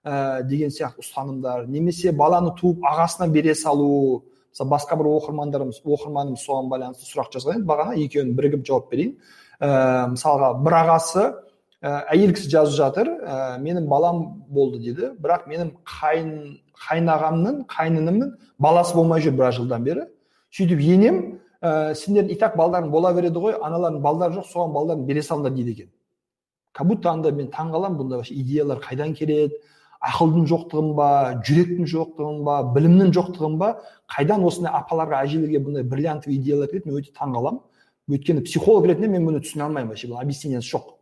ә, 0.03 0.43
деген 0.43 0.71
сияқты 0.73 1.03
ұстанымдар. 1.03 1.67
Немесе 1.67 2.11
баланы 2.11 2.53
туып 2.57 2.83
ағасына 2.85 3.29
бере 3.31 3.55
салу. 3.55 4.23
Мысалы 4.51 4.73
басқа 4.73 4.97
бір 4.99 5.07
оқырмандарымыз 5.13 5.81
оқырманымыз 5.85 6.43
соған 6.43 6.67
байланысты 6.71 7.07
сұрақ 7.07 7.31
жазған 7.37 7.61
еді. 7.61 7.67
Бағана 7.69 7.95
екеуін 8.01 8.33
бірігіп 8.35 8.65
жауап 8.67 8.91
берейін. 8.91 9.15
Ә, 9.61 10.09
мысалға 10.11 10.53
бір 10.65 10.77
ағасы 10.81 11.23
ә, 11.81 11.93
әйел 12.11 12.33
кісі 12.35 12.51
жазып 12.51 12.75
жатыр. 12.75 13.13
Ә, 13.21 13.59
менің 13.63 13.87
балам 13.87 14.23
болды 14.49 14.81
дейді 14.83 15.13
бірақ 15.21 15.47
менің 15.47 15.75
қайын 15.87 16.33
қайнағамның 16.81 17.63
қайнынымның 17.69 18.35
баласы 18.59 18.95
болмай 18.97 19.21
жүр 19.23 19.37
біраз 19.37 19.61
жылдан 19.61 19.85
бері. 19.85 20.07
Сөйтіп 20.51 20.81
енем 20.83 21.21
ә, 21.61 21.93
сендердің 21.95 22.31
и 22.31 22.39
так 22.39 22.57
балдарың 22.57 22.91
бола 22.91 23.13
береді 23.13 23.39
ғой 23.39 23.57
аналардың 23.61 24.01
балдары 24.01 24.39
жоқ 24.39 24.47
соған 24.51 24.73
балдарын 24.73 25.05
бере 25.05 25.21
салыңдар 25.21 25.53
дейді 25.53 25.71
екен. 25.71 25.91
Как 26.73 26.87
будто 26.87 27.11
анда 27.11 27.31
мен 27.31 27.51
таңқаламын 27.51 27.97
бұндай 27.99 28.21
вообще 28.21 28.35
идеялар 28.35 28.79
қайдан 28.79 29.13
келеді 29.13 29.59
ақылдың 30.01 30.47
жоқтығын 30.49 30.93
ба 30.97 31.09
жүректің 31.45 31.89
жоқтығын 31.91 32.39
ба 32.45 32.55
білімнің 32.73 33.11
жоқтығын 33.13 33.57
ба 33.59 33.73
қайдан 34.09 34.45
осындай 34.47 34.73
апаларға 34.73 35.19
әжелерге 35.25 35.59
бұндай 35.61 35.83
бриллиантовый 35.83 36.39
идеялар 36.39 36.71
келеді 36.71 36.89
мен 36.89 37.01
өте 37.01 37.13
таңқаламын 37.13 37.59
өйткені 38.09 38.41
психолог 38.47 38.87
ретінде 38.87 39.11
мен 39.11 39.27
бұны 39.27 39.43
түсіне 39.43 39.67
алмаймын 39.67 39.91
вообще 39.91 40.07
бұл 40.09 40.21
объяснениесі 40.23 40.73
жоқ. 40.73 40.95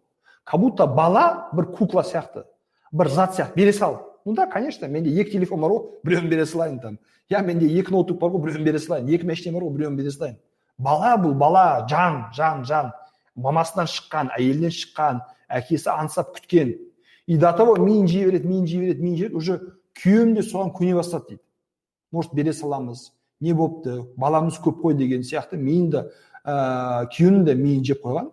Как 0.44 0.60
будто 0.60 0.88
бала 0.88 1.50
бір 1.54 1.70
кукла 1.72 2.04
сияқты 2.04 2.44
бір 2.92 3.08
зат 3.08 3.38
сияқты 3.38 3.56
бере 3.56 3.74
сал. 3.74 4.20
Ну 4.26 4.34
да 4.34 4.48
конечно 4.48 4.88
менде 4.88 5.10
екі 5.10 5.32
телефон 5.38 5.62
бар 5.62 5.72
ғой 5.72 5.86
біреуін 6.04 6.30
бере 6.30 6.46
салайын 6.46 6.80
там. 6.80 7.00
Иә 7.30 7.44
менде 7.46 7.68
екі 7.68 7.92
ноутбук 7.92 8.20
бар 8.20 8.32
ғой 8.32 8.42
біреуін 8.48 8.66
бере 8.66 8.80
салайын. 8.80 9.08
Екі 9.08 9.26
машина 9.26 9.58
бар 9.58 9.68
ғой 9.68 9.76
біреуін 9.78 9.96
бере 9.96 10.12
салайын. 10.12 10.38
Бала 10.80 11.16
бұл 11.20 11.36
бала 11.38 11.86
жан 11.90 12.26
жан 12.34 12.64
жан. 12.66 12.92
Мамасынан 13.36 13.88
шыққан 13.88 14.32
әйелінен 14.38 14.74
шыққан 14.74 15.22
әкесі 15.50 15.92
аңсап 15.94 16.34
күткен. 16.36 16.74
И 17.28 17.38
до 17.38 17.54
того 17.54 17.76
миын 17.78 18.08
жей 18.08 18.26
береді 18.26 18.48
миын 18.48 18.66
жей 18.68 18.82
береді 18.82 19.04
миын 19.04 19.18
жей 19.18 19.30
уже 19.30 19.60
күйеуім 20.00 20.34
де 20.36 20.42
соған 20.42 20.74
көне 20.74 20.96
бастады 20.96 21.28
дейді. 21.30 21.44
Может 22.12 22.34
бере 22.34 22.54
саламыз 22.54 23.12
не 23.40 23.54
болыпты 23.54 24.02
баламыз 24.18 24.60
көп 24.60 24.82
қой 24.82 24.98
деген 24.98 25.24
сияқты. 25.24 25.58
Миын 25.58 25.90
да 25.90 26.06
ә, 26.44 27.08
күйеуінің 27.14 27.46
де 27.46 27.56
миын 27.56 27.86
жеп 27.86 28.04
қойған. 28.04 28.32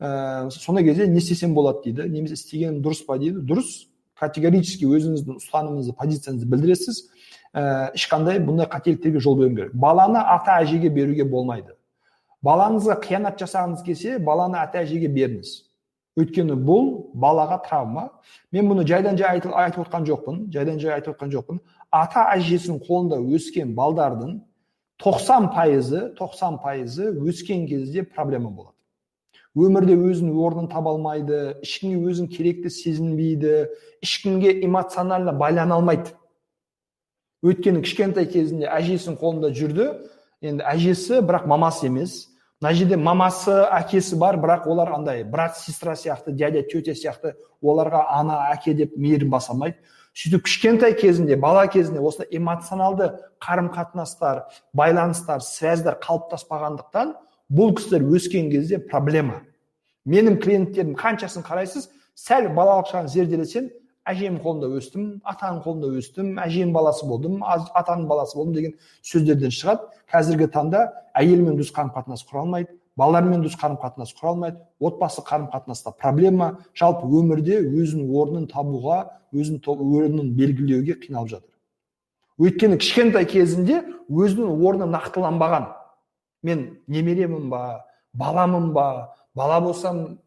Ә, 0.00 0.50
сондай 0.50 0.84
кезде 0.84 1.06
не 1.06 1.18
істесем 1.18 1.54
болады 1.54 1.82
дейді. 1.84 2.08
Немесе 2.08 2.34
істегенім 2.34 2.82
дұрыс 2.84 3.04
па 3.06 3.18
дейді. 3.18 3.42
Дұрыс 3.44 3.86
категорически 4.16 4.86
өзіңіздің 4.88 5.40
ұстанымыңызды 5.42 5.96
позицияңызды 5.96 6.48
білдіресіз. 6.52 7.02
Ә, 7.52 7.92
ешқандай 7.96 8.40
бұндай 8.44 8.68
қателіктерге 8.70 9.20
жол 9.20 9.38
бермеу 9.40 9.56
керек. 9.56 9.74
Баланы 9.74 10.20
ата 10.20 10.60
әжеге 10.62 10.88
беруге 10.88 11.24
болмайды. 11.24 11.75
Балаңызға 12.46 12.98
қиянат 13.04 13.40
жасағыңыз 13.42 13.84
келсе 13.86 14.18
баланы 14.22 14.58
ата 14.60 14.82
әжеге 14.84 15.08
беріңіз. 15.12 15.54
Өйткені 16.16 16.56
бұл 16.56 16.86
балаға 17.12 17.58
травма. 17.66 18.08
Мен 18.52 18.70
бұны 18.70 18.86
жайдан 18.88 19.18
жай 19.20 19.36
айтып, 19.36 19.82
отқан 19.84 20.06
жоқпын 20.08 20.46
жайдан 20.52 20.78
жай 20.80 20.94
айтып 20.96 21.16
отқан 21.16 21.32
жоқпын. 21.34 21.60
Ата 21.92 22.24
әжесінің 22.36 22.80
қолында 22.86 23.18
өскен 23.36 23.74
балдардың 23.76 24.38
90 25.02 25.50
пайызы 25.52 26.14
90 26.16 26.62
пайызы 26.62 27.10
өскен 27.20 27.66
кезде 27.68 28.02
проблема 28.02 28.50
болады. 28.50 28.72
Өмірде 29.56 29.94
өзінің 29.96 30.36
орнын 30.40 30.68
таба 30.68 30.92
алмайды 30.92 31.56
ешкімге 31.64 32.10
өзін 32.10 32.28
керекті 32.28 32.70
сезінбейді 32.72 33.68
ешкімге 34.04 34.52
эмоционально 34.64 35.32
байлана 35.32 35.76
алмайды. 35.76 36.12
Өйткені 37.44 37.80
кішкентай 37.84 38.28
кезінде 38.28 38.68
әжесінің 38.72 39.16
қолында 39.20 39.52
жүрді. 39.56 39.86
Енді 40.44 40.64
әжесі 40.64 41.20
бірақ 41.24 41.46
мамасы 41.48 41.88
емес. 41.88 42.26
Мына 42.62 42.72
жерде 42.72 42.96
мамасы 42.96 43.52
әкесі 43.76 44.16
бар 44.16 44.38
бірақ 44.40 44.66
олар 44.70 44.94
андай 44.96 45.24
брат 45.24 45.58
сестра 45.58 45.92
сияқты 45.92 46.32
дядя 46.32 46.62
тетя 46.62 46.94
сияқты 46.96 47.34
оларға 47.62 48.06
ана 48.08 48.46
әке 48.54 48.74
деп 48.74 48.96
мейірім 48.96 49.30
баса 49.30 49.52
алмайды. 49.52 49.76
Сөйтіп 50.16 50.46
кішкентай 50.46 50.94
кезінде 50.96 51.36
бала 51.36 51.66
кезінде 51.68 52.00
осындай 52.00 52.38
эмоционалды 52.38 53.10
қарым 53.44 53.68
қатынастар 53.74 54.46
байланыстар 54.72 55.42
связьдар 55.44 55.98
қалыптаспағандықтан 56.00 57.12
бұл 57.52 57.74
кісілер 57.76 58.06
өскен 58.16 58.48
кезде 58.50 58.78
проблема. 58.78 59.42
Менің 60.06 60.40
клиенттерім 60.40 60.96
қаншасын 60.96 61.44
қарайсыз 61.44 61.90
сәл 62.16 62.48
балалық 62.56 62.88
шағын 62.88 63.12
зерделесең 63.12 63.68
әжемнің 64.06 64.40
қолында 64.44 64.70
өстім 64.78 65.06
атаның 65.26 65.62
қолында 65.64 65.90
өстім 65.98 66.32
әженің 66.42 66.72
баласы 66.74 67.06
болдым 67.06 67.42
атаның 67.42 68.06
баласы 68.08 68.38
болдым 68.38 68.54
деген 68.54 68.74
сөздерден 69.02 69.54
шығады. 69.54 69.88
Қазіргі 70.12 70.50
таңда 70.54 70.82
әйелмен 71.18 71.58
дұрыс 71.58 71.72
қарым 71.74 71.92
қатынас 71.94 72.22
құра 72.28 72.44
алмайды 72.44 72.76
балалармен 72.96 73.42
дұрыс 73.44 73.56
қарым 73.60 73.76
қатынас 73.80 74.14
құра 74.16 74.32
алмайды 74.32 74.62
отбасы 74.80 75.22
қарым 75.26 75.50
қатынаста 75.52 75.92
проблема. 75.92 76.56
Жалпы 76.74 77.06
өмірде 77.06 77.58
өзінің 77.60 78.12
орнын 78.16 78.46
табуға 78.48 79.02
өзінің 79.34 79.60
орнын 79.66 80.32
белгілеуге 80.36 80.96
қиналып 81.02 81.34
жатыр. 81.36 81.52
Өйткені 82.40 82.78
кішкентай 82.80 83.26
кезінде 83.28 83.82
өзінің 84.08 84.64
орны 84.64 84.88
нақтыланбаған. 84.92 85.68
Мен 86.42 86.78
немеремін 86.86 87.50
ба 87.50 87.84
баламын 88.14 88.72
ба 88.72 89.12
бала 89.34 89.60
болсам 89.60 90.18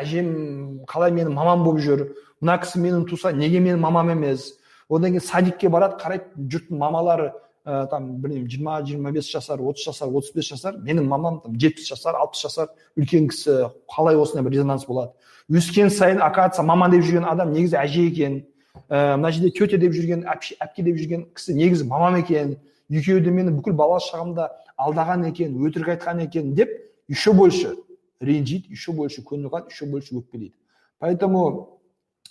әжем 0.00 0.84
қалай 0.88 1.12
менің 1.12 1.34
мамам 1.34 1.64
болып 1.64 1.82
жүр? 1.84 2.06
мына 2.40 2.58
кісі 2.62 2.80
менің 2.82 3.06
туса 3.08 3.32
неге 3.32 3.60
менің 3.60 3.80
мамам 3.80 4.10
емес? 4.10 4.54
одан 4.88 5.12
кейін 5.12 5.26
садикке 5.26 5.68
барады 5.68 5.98
қарайды 6.00 6.48
жұрттың 6.48 6.78
мамалары 6.78 7.32
ә, 7.64 7.86
там 7.88 8.16
білмеймін 8.22 8.48
жиырма 8.50 8.80
жиырма 8.86 9.12
бес 9.12 9.30
жасар 9.30 9.60
отыз 9.60 9.84
жасар 9.86 10.08
отыз 10.08 10.32
бес 10.34 10.48
жасар 10.50 10.76
менің 10.76 11.06
мамам 11.08 11.40
там 11.44 11.58
жетпіс 11.58 11.88
жасар 11.92 12.18
алпыс 12.18 12.42
жасар 12.42 12.68
үлкен 12.98 13.28
кісі 13.30 13.70
қалай 13.90 14.16
осындай 14.16 14.44
бір 14.44 14.58
резонанс 14.58 14.86
болады? 14.86 15.12
өскен 15.50 15.90
сайын 15.90 16.20
оказывается 16.20 16.62
мама 16.62 16.88
деп 16.90 17.04
жүрген 17.04 17.24
адам 17.28 17.52
негізі 17.52 17.76
әже 17.76 18.06
екен. 18.08 18.42
Ә, 18.88 19.16
мына 19.16 19.30
жерде 19.32 19.50
тетя 19.50 19.78
деп 19.78 19.92
жүрген 19.92 20.24
әпке 20.26 20.82
деп 20.82 20.96
жүрген 20.96 21.26
кісі 21.34 21.54
негізі 21.54 21.86
мамам 21.88 22.16
екен. 22.16 22.56
екеуі 22.90 23.20
де 23.20 23.30
мені 23.30 23.50
бүкіл 23.56 23.72
бала 23.72 23.98
шағымда 24.00 24.48
алдаған 24.76 25.28
екен 25.28 25.54
өтірік 25.56 25.94
айтқан 25.94 26.24
екен 26.24 26.54
деп 26.54 26.68
еще 27.08 27.32
больше 27.32 27.76
ренжиді 28.22 28.70
еще 28.70 28.92
больше 28.92 29.22
қалады 29.22 29.68
еще 29.68 29.86
больше 29.86 30.14
өкпелейді 30.16 30.54
поэтому 30.98 31.80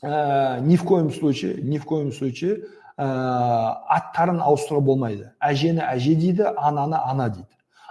ә, 0.02 0.60
ни 0.62 0.76
в 0.76 0.84
коем 0.84 1.12
случае 1.12 1.62
ни 1.62 1.78
в 1.78 1.86
коем 1.86 2.12
случае 2.12 2.66
ә, 2.98 3.08
аттарын 3.90 4.42
ауыстыруға 4.44 4.86
болмайды. 4.86 5.32
Әжені 5.42 5.82
әже 5.86 6.16
дейді 6.16 6.52
ананы 6.58 7.00
ана 7.00 7.30
дейді. 7.30 7.48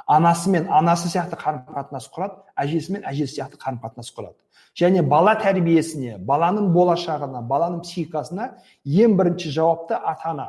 Анасымен 0.07 0.69
анасы 0.71 1.09
сияқты 1.11 1.39
қарым 1.39 1.65
қатынас 1.71 2.09
құрады 2.11 2.41
әжесімен 2.59 3.05
әжесі 3.07 3.39
сияқты 3.41 3.61
қарым 3.61 3.81
қатынас 3.83 4.11
құрады. 4.15 4.37
Және 4.75 5.03
бала 5.03 5.37
тәрбиесіне 5.39 6.19
баланың 6.19 6.71
болашағына 6.75 7.43
баланың 7.47 7.83
психикасына 7.85 8.51
ең 8.85 9.17
бірінші 9.19 9.51
жауапты 9.55 9.99
ата 9.99 10.31
ана 10.31 10.49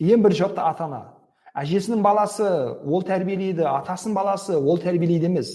ең 0.00 0.22
бірінші 0.22 0.44
жауапты 0.44 0.62
ата 0.62 0.84
ана 0.84 1.02
әжесінің 1.54 2.02
баласы 2.02 2.46
ол 2.82 3.04
тәрбиелейді 3.06 3.66
атасының 3.70 4.14
баласы 4.16 4.56
ол 4.58 4.80
тәрбиелейді 4.82 5.30
емес. 5.30 5.54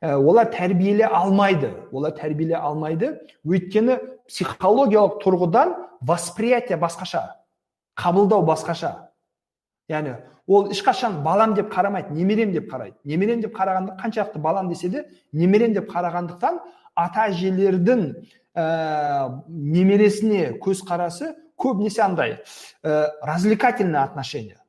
Ә, 0.00 0.14
олар 0.16 0.50
тәрбиелей 0.52 1.06
алмайды 1.06 1.72
олар 1.92 2.12
тәрбиелей 2.16 2.56
алмайды. 2.56 3.14
Өйткені 3.44 3.98
психологиялық 4.28 5.20
тұрғыдан 5.24 5.74
восприятие 6.00 6.78
басқаша 6.80 7.24
қабылдау 7.96 8.44
басқаша. 8.48 9.10
Яғни 9.88 10.18
ол 10.46 10.70
ешқашан 10.70 11.22
балам 11.24 11.54
деп 11.54 11.72
қарамайды 11.72 12.12
немерем 12.12 12.52
деп 12.52 12.70
қарайды. 12.72 12.96
Немерем 13.04 13.40
деп 13.40 13.56
қарағанда 13.56 13.96
қаншалықты 14.00 14.38
балам 14.38 14.68
десе 14.68 14.88
де 14.88 15.04
немерем 15.32 15.74
деп 15.74 15.90
қарағандықтан 15.90 16.60
ата 16.96 17.28
әжелердің 17.30 18.06
ә, 18.54 19.42
немересіне 19.48 20.58
көзқарасы 20.60 21.34
көбінесе 21.56 22.02
андай. 22.02 22.42
Ә, 22.82 23.10
развлекательное 23.22 24.02
отношение. 24.02 24.59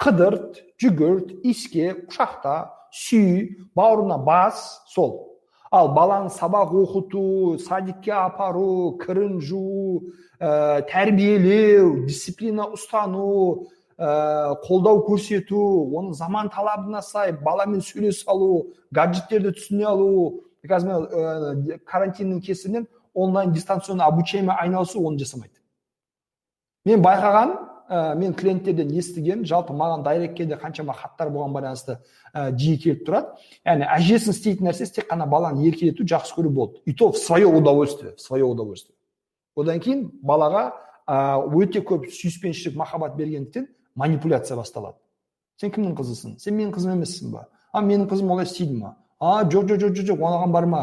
Қыдырт 0.00 0.62
жүгірт 0.80 1.32
иіске 1.44 1.92
құшақта 2.08 2.70
сүй 2.90 3.56
бауырына 3.76 4.16
бас 4.24 4.80
сол 4.88 5.36
ал 5.70 5.92
баланы 5.94 6.30
сабақ 6.30 6.72
оқыту 6.72 7.58
садикке 7.60 8.12
апару 8.12 8.96
кірін 8.98 9.38
жуу 9.40 10.10
ә, 10.40 10.82
тәрбиелеу 10.88 12.06
дисциплина 12.06 12.64
ұстану 12.72 13.68
ә, 13.98 14.56
қолдау 14.64 15.04
көрсету 15.06 15.60
оның 15.92 16.14
заман 16.16 16.50
талабына 16.50 17.02
сай 17.02 17.32
баламен 17.32 17.84
сөйлесе 17.84 18.24
алу 18.26 18.72
гаджеттерді 18.90 19.52
түсіне 19.60 19.86
алу 19.92 20.40
қазір 20.66 21.06
ә, 21.12 21.78
карантиннің 21.84 22.40
кесірінен 22.40 22.88
онлайн 23.14 23.52
дистанционный 23.52 24.08
обучениемен 24.08 24.56
айналысу 24.56 25.04
оны 25.06 25.20
жасамайды 25.20 25.60
мен 26.84 27.04
байқаған 27.04 27.69
ә, 27.90 28.14
мен 28.14 28.34
клиенттерден 28.38 28.92
естіген 28.94 29.42
жалпы 29.44 29.74
маған 29.74 30.04
дайректке 30.06 30.46
де 30.46 30.54
қаншама 30.54 30.94
хаттар 30.94 31.32
болған 31.34 31.52
байланысты 31.56 31.98
ә, 32.32 32.52
жиі 32.54 32.78
келіп 32.78 33.02
тұрады. 33.08 33.34
Яғни 33.66 33.88
әжесінің 33.96 34.36
істейтін 34.36 34.70
нәрсесі 34.70 34.94
тек 35.00 35.10
қана 35.10 35.26
баланы 35.26 35.66
еркелету 35.66 36.06
жақсы 36.06 36.36
көру 36.36 36.50
болды. 36.50 36.80
И 36.86 36.94
то 36.94 37.10
в 37.10 37.18
свое 37.18 37.46
удовольствие 37.46 38.14
в 38.14 38.20
свое 38.20 38.44
удовольствие. 38.44 38.94
Одан 39.56 39.80
кейін 39.80 40.06
балаға 40.22 40.70
ә, 41.06 41.42
өте 41.50 41.82
көп 41.82 42.06
сүйіспеншілік 42.06 42.78
махаббат 42.78 43.16
бергендіктен 43.16 43.66
манипуляция 43.94 44.56
басталады. 44.56 44.96
Сен 45.60 45.74
кімнің 45.74 45.96
қызысың? 45.98 46.38
Сен 46.38 46.54
менің 46.56 46.72
қызым 46.76 46.94
емессің 46.94 47.34
ба? 47.34 47.48
А 47.72 47.82
менің 47.82 48.06
қызым 48.08 48.30
олай 48.30 48.46
істейді 48.46 48.78
ма? 48.78 48.94
А 49.20 49.42
жоқ 49.44 49.66
жоқ 49.68 49.82
жоқ 49.82 50.06
жоқ 50.08 50.22
оған 50.24 50.52
барма 50.54 50.78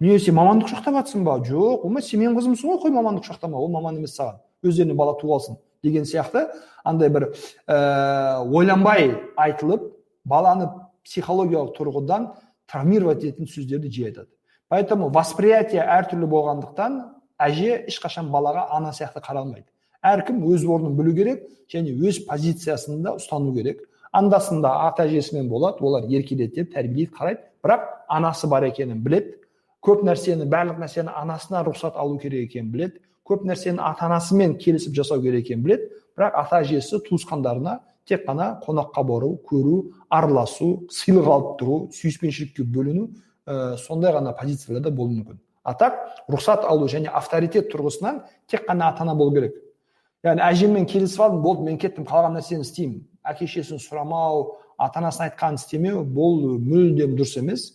не 0.00 0.18
сен 0.18 0.34
маманды 0.34 0.66
құшақтап 0.66 0.96
жатрсың 0.96 1.22
ба? 1.22 1.36
Жоқ 1.46 1.84
ойбай 1.86 2.02
сен 2.02 2.18
менің 2.18 2.34
қызымсың 2.40 2.72
ғой 2.72 2.80
қой 2.82 2.90
маманды 2.96 3.22
құшақтама 3.22 3.60
ол 3.60 3.70
маман 3.70 4.00
емес 4.00 4.16
саған. 4.18 4.40
Өздеріне 4.64 4.96
бала 4.98 5.14
туып 5.20 5.36
алсын. 5.36 5.60
Деген 5.82 6.04
сияқты 6.04 6.46
андай 6.84 7.10
бір 7.10 7.32
ә, 7.66 8.42
ойланбай 8.46 9.16
айтылып 9.36 9.90
баланы 10.24 10.68
психологиялық 11.04 11.74
тұрғыдан 11.76 12.30
травмировать 12.70 13.24
ететін 13.24 13.50
сөздерді 13.50 13.90
жиі 13.90 14.06
айтады. 14.10 14.30
Поэтому 14.68 15.10
восприятие 15.12 15.82
әртүрлі 15.82 16.28
болғандықтан 16.30 16.98
әже 17.42 17.82
ешқашан 17.90 18.30
балаға 18.32 18.68
ана 18.72 18.92
сияқты 18.96 19.20
қаралмайды. 19.20 19.66
Әркім 20.02 20.42
өз 20.48 20.64
орнын 20.66 20.96
білу 20.96 21.14
керек 21.14 21.44
және 21.70 21.92
өз 21.92 22.22
позициясында 22.28 23.16
ұстану 23.18 23.52
керек. 23.54 23.82
Анда 24.12 24.40
санда 24.40 24.72
ата 24.86 25.06
әжесімен 25.06 25.48
болады 25.48 25.84
олар 25.84 26.08
еркелетеді 26.08 26.72
тәрбиелейді 26.72 27.12
қарайды. 27.18 27.44
Бірақ 27.62 27.84
анасы 28.08 28.48
бар 28.48 28.66
екенін 28.66 29.02
білет, 29.04 29.36
көп 29.82 30.02
нәрсені 30.06 30.48
барлық 30.50 30.80
нәрсені 30.82 31.12
анасына 31.14 31.62
рұқсат 31.66 31.96
алу 31.98 32.18
керек 32.18 32.50
екенін 32.50 32.72
білет 32.72 32.98
көп 33.28 33.44
нәрсені 33.46 33.80
ата 33.82 34.06
анасымен 34.08 34.56
келісіп 34.58 34.94
жасау 34.96 35.22
керек 35.22 35.46
екенін 35.46 35.64
білет, 35.64 35.88
бірақ 36.16 36.36
ата 36.42 36.62
әжесі 36.62 37.00
туысқандарына 37.06 37.78
тек 38.08 38.26
қана 38.26 38.58
қонаққа 38.64 39.04
бару 39.06 39.36
көру 39.46 39.76
араласу 40.10 40.88
сыйлық 40.90 41.28
алып 41.30 41.52
тұру 41.60 41.76
сүйіспеншілікке 41.94 42.64
бөліну 42.64 43.08
ә, 43.46 43.76
сондай 43.78 44.12
ғана 44.14 44.34
позицияларда 44.38 44.90
болуы 44.90 45.20
мүмкін 45.20 45.38
а 45.62 45.74
так 45.78 46.00
рұқсат 46.30 46.66
алу 46.66 46.88
және 46.90 47.12
авторитет 47.14 47.70
тұрғысынан 47.72 48.22
тек 48.50 48.66
қана 48.68 48.90
ата 48.90 49.04
ана 49.06 49.14
болу 49.14 49.34
керек 49.36 49.54
яғни 50.26 50.42
әжеммен 50.48 50.88
келісіп 50.90 51.22
алдым 51.22 51.42
болды 51.42 51.68
мен 51.68 51.78
кеттім 51.78 52.06
қалған 52.08 52.36
нәрсені 52.38 52.66
істеймін 52.66 53.04
әке 53.22 53.46
шешесін 53.46 53.78
сұрамау 53.82 54.48
ата 54.78 54.98
анасының 54.98 55.30
айтқанын 55.30 55.60
істемеу 55.60 56.02
бұл 56.02 56.58
мүлдем 56.58 57.14
дұрыс 57.14 57.38
емес 57.38 57.68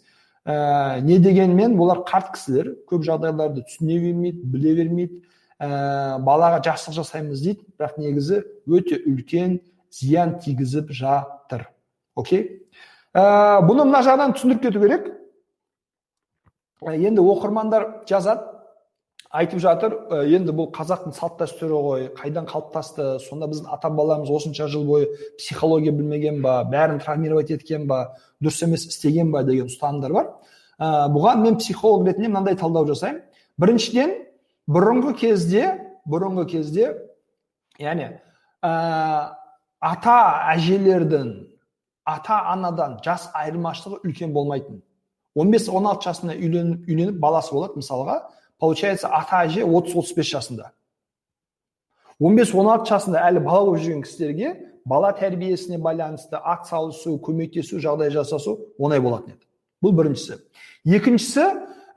ә, 0.44 1.00
не 1.02 1.20
дегенмен 1.24 1.80
олар 1.80 2.04
қарт 2.08 2.34
кісілер 2.36 2.74
көп 2.90 3.08
жағдайларды 3.08 3.64
түсіне 3.68 4.00
бермейді 4.04 4.44
біле 4.44 4.76
бермейді 4.82 5.22
ә, 5.60 6.20
балаға 6.24 6.62
жақсылық 6.66 6.98
жасаймыз 7.02 7.42
дейді. 7.44 7.66
Бірақ 7.78 7.98
негізі 8.02 8.44
өте 8.68 9.00
үлкен 9.06 9.60
зиян 9.92 10.38
тигізіп 10.42 10.92
жатыр. 10.92 11.68
Окей? 12.16 12.68
Ә, 13.14 13.62
бұны 13.66 13.88
мына 13.88 14.04
жағынан 14.06 14.36
түсіндіріп 14.38 14.68
кету 14.68 14.84
керек. 14.84 15.10
Ә, 16.84 16.94
енді 16.94 17.26
оқырмандар 17.26 17.88
жазады 18.10 18.54
айтып 19.32 19.60
жатыр. 19.60 19.96
Енді 20.30 20.54
бұл 20.56 20.70
қазақтың 20.76 21.16
салт 21.18 21.40
дәстүрі 21.42 21.82
ғой 21.84 22.06
қайдан 22.18 22.48
қалыптасты 22.48 23.18
сонда 23.26 23.50
біздің 23.52 23.72
ата 23.74 23.90
бабаларымыз 23.90 24.30
осынша 24.32 24.70
жыл 24.72 24.86
бойы 24.88 25.10
психология 25.38 25.92
білмеген 25.92 26.42
ба 26.42 26.62
бәрін 26.70 27.02
травмировать 27.04 27.52
еткен 27.52 27.88
ба 27.88 28.14
дұрыс 28.42 28.64
емес 28.64 28.88
істеген 28.88 29.32
ба 29.32 29.44
деген 29.44 29.68
ұстанымдар 29.68 30.14
бар. 30.14 30.32
Ә, 30.80 31.10
бұған 31.12 31.44
мен 31.44 31.58
психолог 31.58 32.06
ретінде 32.08 32.30
мынандай 32.30 32.56
талдау 32.56 32.88
жасаймын 32.88 33.24
біріншіден 33.58 34.14
бұрынғы 34.68 35.16
кезде 35.18 35.66
бұрынғы 36.08 36.46
кезде 36.52 36.92
яғни 37.80 38.10
ә, 38.64 38.72
ата 39.82 40.18
әжелердің 40.54 41.34
ата 42.08 42.40
анадан 42.54 42.98
жас 43.04 43.28
айырмашылығы 43.36 44.02
үлкен 44.08 44.34
болмайтын. 44.34 44.82
15-16 45.38 46.04
жасында 46.04 46.36
үйленіп, 46.38 46.88
үйленіп 46.88 47.20
баласы 47.22 47.54
болады 47.54 47.78
мысалға. 47.78 48.22
Получается 48.58 49.12
ата 49.14 49.44
әже 49.46 49.66
30-35 49.68 50.32
жасында. 50.32 50.72
15-16 52.20 52.88
жасында 52.90 53.22
әлі 53.28 53.44
бала 53.46 53.68
болып 53.68 53.84
жүрген 53.84 54.02
кісілерге 54.02 54.54
бала 54.88 55.12
тәрбиесіне 55.14 55.78
байланысты 55.78 56.40
ат 56.42 56.66
салысу 56.66 57.20
көмектесу 57.22 57.78
жағдай 57.84 58.10
жасасу 58.16 58.58
оңай 58.80 59.04
болатын 59.04 59.36
еді. 59.36 59.44
Бұл 59.84 59.94
біріншісі. 60.00 60.40
Екіншісі 60.88 61.46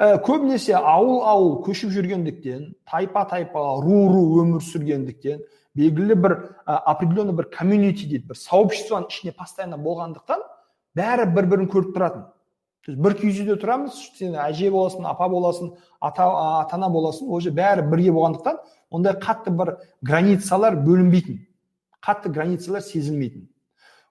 ә, 0.00 0.16
көбінесе 0.24 0.74
ауыл 0.78 1.20
ауыл 1.28 1.50
көшіп 1.66 1.92
жүргендіктен 1.92 2.70
тайпа 2.88 3.26
тайпа 3.28 3.60
ру 3.84 4.00
ру 4.08 4.22
өмір 4.40 4.64
сүргендіктен 4.64 5.42
белгілі 5.76 6.16
бір 6.16 6.36
ә, 6.64 6.80
определенный 6.94 7.36
бір 7.36 7.50
комьюнити 7.52 8.08
дейді 8.08 8.30
бір 8.32 8.40
сообществоның 8.40 9.10
ішінде 9.12 9.34
постоянно 9.36 9.76
болғандықтан 9.76 10.42
бәрі 10.96 11.28
бір 11.34 11.50
бірін 11.52 11.68
көріп 11.70 11.92
тұратын. 11.94 12.24
То 12.80 12.92
есть 12.92 13.02
бір 13.04 13.14
киіз 13.20 13.42
үйде 13.42 13.58
тұрамыз 13.60 13.98
сен 14.16 14.34
әже 14.40 14.70
боласың 14.72 15.04
апа 15.04 15.28
боласың 15.28 15.74
ата 16.00 16.24
ата 16.24 16.78
ана 16.78 16.88
боласың 16.88 17.28
уже 17.28 17.52
бәрі 17.52 17.84
бірге 17.92 18.14
болғандықтан 18.16 18.56
ондай 18.90 19.18
қатты 19.20 19.52
бір 19.52 19.76
границалар 20.00 20.80
бөлінбейтін 20.80 21.44
қатты 22.00 22.32
границалар 22.32 22.80
сезілмейтін. 22.80 23.50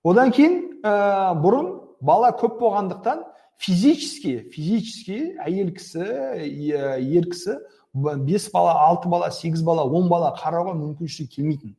Одан 0.03 0.31
кейін 0.31 0.59
ә, 0.85 1.33
бұрын 1.41 1.73
бала 1.99 2.29
көп 2.37 2.59
болғандықтан 2.61 3.25
физически 3.59 4.49
физически 4.53 5.35
әйел 5.43 5.73
кісі 5.75 6.03
ер 6.03 7.27
кісі 7.27 7.57
бес 7.93 8.47
бала 8.53 8.77
алты 8.87 9.09
бала 9.09 9.31
сегіз 9.31 9.61
бала 9.67 9.83
он 9.83 10.07
бала 10.07 10.31
қарауға 10.39 10.75
мүмкіншілігі 10.77 11.35
келмейтін. 11.35 11.75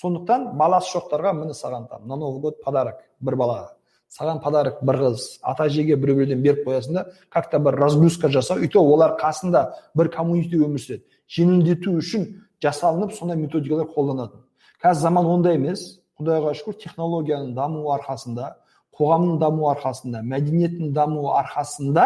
Сондықтан 0.00 0.50
баласы 0.58 0.92
жоқтарға 0.92 1.32
міне 1.32 1.54
саған 1.54 1.88
там 1.88 2.06
на 2.08 2.16
новый 2.16 2.40
год 2.42 2.60
подарок 2.62 3.00
бір 3.20 3.36
балаға. 3.40 3.72
Саған 4.10 4.42
подарок 4.42 4.82
бір 4.82 4.98
қыз. 5.00 5.38
Ата 5.42 5.64
әжеге 5.70 5.96
бір 5.96 6.14
біреуден 6.14 6.42
беріп 6.42 6.66
қоясың 6.66 6.92
да 6.92 7.06
как 7.30 7.50
то 7.50 7.58
бір 7.58 7.78
разгрузка 7.78 8.28
жасау. 8.28 8.58
То 8.68 8.82
олар 8.82 9.16
қасында 9.18 9.70
бір 9.94 10.10
коммунити 10.10 10.58
өмір 10.58 10.82
сүреді. 10.82 11.04
Жеңілдету 11.30 11.96
үшін 11.98 12.26
жасалынып 12.62 13.14
сондай 13.14 13.38
методикалар 13.38 13.86
қолданатын. 13.86 14.42
Қазір 14.82 15.00
заман 15.00 15.26
ондай 15.26 15.56
емес. 15.56 16.00
Құдайға 16.20 16.52
шүкір 16.54 16.76
технологияның 16.84 17.54
дамуы 17.56 17.90
арқасында 17.96 18.52
қоғамның 18.98 19.38
дамуы 19.42 19.70
арқасында 19.72 20.22
мәдениеттің 20.22 20.92
дамуы 20.94 21.32
арқасында 21.40 22.04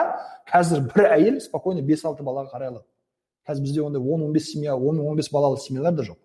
қазір 0.48 0.86
бір 0.92 1.10
әйел 1.12 1.40
спокойно 1.44 1.82
бес 1.82 2.04
алты 2.04 2.24
балаға 2.24 2.52
қарай 2.54 2.72
алады. 2.72 2.86
Қазір 3.48 3.62
бізде 3.62 3.82
ондай 3.82 4.02
он 4.02 4.22
он 4.22 4.32
бес 4.32 4.50
семья 4.52 4.76
он 4.76 5.00
он 5.00 5.16
бес 5.16 5.30
балалы 5.30 5.58
семьялар 5.58 5.92
да 5.92 6.02
жоқ. 6.02 6.16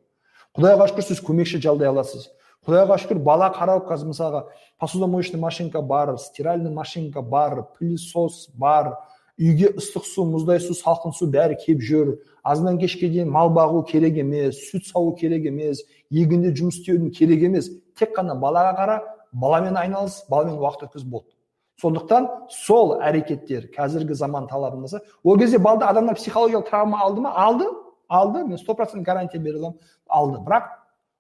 Құдайға 0.55 0.87
шүкір 0.91 1.07
сіз 1.07 1.21
көмекші 1.23 1.59
жалдай 1.61 1.87
аласыз. 1.87 2.29
Құдайға 2.67 2.97
шүкір 3.01 3.19
бала 3.19 3.49
қарау 3.51 3.83
қазір 3.87 4.13
мысалға 4.13 4.45
посудомоечный 4.79 5.39
машинка 5.39 5.81
бар 5.81 6.17
стиральный 6.17 6.71
машинка 6.71 7.21
бар 7.21 7.65
пылесос 7.77 8.49
бар 8.53 8.93
үйге 9.39 9.73
ыстық 9.73 10.05
су 10.05 10.23
мұздай 10.29 10.61
су 10.61 10.75
салқын 10.77 11.15
су 11.17 11.27
бәрі 11.27 11.57
келіп 11.59 11.81
жүр. 11.81 12.13
Азаннан 12.43 12.77
кешке 12.79 13.09
дейін 13.09 13.31
мал 13.31 13.49
бағу 13.49 13.83
керек 13.87 14.19
емес 14.21 14.59
сүт 14.69 14.91
сауу 14.91 15.15
керек 15.15 15.47
емес 15.49 15.81
егінде 16.11 16.53
жұмыс 16.53 16.79
істеудің 16.79 17.11
керек 17.11 17.43
емес. 17.49 17.71
Тек 17.97 18.13
қана 18.15 18.35
балаға 18.39 18.75
қара 18.77 18.99
баламен 19.33 19.77
айналыс 19.77 20.23
баламен 20.29 20.57
уақыт 20.59 20.87
өткіз 20.87 21.03
болды. 21.03 21.33
Сондықтан 21.81 22.27
сол 22.49 22.99
әрекеттер 23.01 23.67
қазіргі 23.73 24.13
заман 24.13 24.47
талабында 24.47 25.01
ол 25.23 25.37
кезде 25.37 25.57
балда 25.57 25.89
адамдар 25.89 26.15
психологиялық 26.15 26.69
травма 26.69 26.99
алды 27.01 27.21
ма? 27.21 27.33
Алды. 27.35 27.65
Алды. 28.07 28.43
Мен 28.45 28.57
сто 28.57 28.75
процент 28.75 29.03
гарантия 29.03 29.39
бере 29.39 29.57
аламын. 29.57 29.79
Алды. 30.07 30.37
Бірақ 30.37 30.69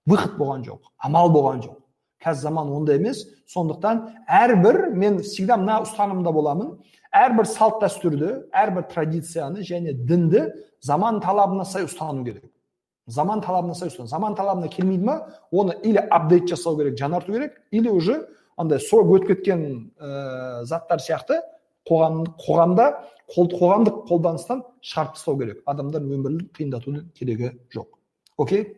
выход 0.05 0.37
болған 0.37 0.63
жоқ 0.63 0.79
амал 0.99 1.31
болған 1.33 1.63
жоқ. 1.65 1.77
Қазір 2.23 2.41
заман 2.41 2.71
ондай 2.71 2.97
емес. 2.97 3.25
Сондықтан 3.47 4.03
әрбір 4.27 4.91
мен 4.93 5.19
всегда 5.19 5.57
мына 5.57 5.81
ұстанымда 5.83 6.31
боламын. 6.31 6.77
Әрбір 7.13 7.45
салт 7.49 7.81
дәстүрді 7.81 8.49
әрбір 8.53 8.87
традицияны 8.93 9.65
және 9.65 9.93
дінді 9.93 10.47
заман 10.81 11.19
талабына 11.19 11.65
сай 11.65 11.83
ұстану 11.83 12.23
керек. 12.23 12.45
Заман 13.07 13.41
талабына 13.41 13.75
сай 13.75 13.89
заман 13.89 14.35
талабына 14.35 14.67
келмейді 14.69 15.03
ма? 15.03 15.27
Оны 15.51 15.75
или 15.83 15.97
апдейт 15.97 16.47
жасау 16.49 16.77
керек 16.77 16.97
жаңарту 16.99 17.33
керек 17.33 17.61
или 17.71 17.89
уже 17.89 18.27
андай 18.57 18.79
срок 18.79 19.07
өтіп 19.11 19.27
кеткен 19.27 19.91
ә, 19.99 20.63
заттар 20.63 20.99
сияқты 20.99 21.41
қоғам 21.87 22.23
қоғамда 22.39 22.85
қол, 23.33 23.49
қоғамдық 23.51 24.03
қолданыстан 24.07 24.63
шығарып 24.81 25.17
тастау 25.17 25.37
керек. 25.39 25.61
Адамдар 25.65 26.01
өмірін 26.01 26.49
қиындатудың 26.55 27.09
керегі 27.17 27.53
жоқ. 27.73 27.87
Окей? 28.37 28.77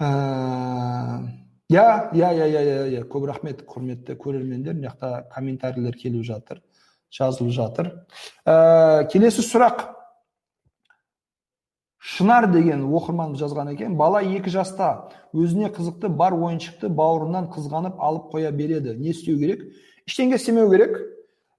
Иә 0.00 1.84
иә 2.12 2.30
иә 2.36 2.46
иә 2.50 2.88
иә 2.94 3.04
көп 3.10 3.26
рахмет 3.30 3.62
құрметті 3.66 4.16
көрермендер. 4.18 4.74
Мына 4.74 4.90
жақта 4.90 5.28
комментарийлер 5.34 5.96
келіп 5.96 6.24
жатыр 6.24 6.62
жазылып 7.10 7.52
жатыр. 7.54 7.92
Ә, 8.44 9.06
келесі 9.12 9.42
сұрақ. 9.46 9.95
Шынар 11.98 12.46
деген 12.52 12.84
оқырманымыз 12.86 13.40
жазған 13.40 13.72
екен 13.72 13.96
бала 13.96 14.22
екі 14.22 14.50
жаста 14.50 15.08
өзіне 15.34 15.70
қызықты 15.74 16.08
бар 16.08 16.34
ойыншықты 16.34 16.88
бауырынан 16.88 17.50
қызғанып 17.54 17.98
алып 17.98 18.32
қоя 18.34 18.50
береді. 18.52 18.96
Не 18.98 19.10
істеу 19.10 19.38
керек? 19.38 19.62
Ештеңе 20.06 20.36
істемеу 20.36 20.70
керек. 20.70 20.98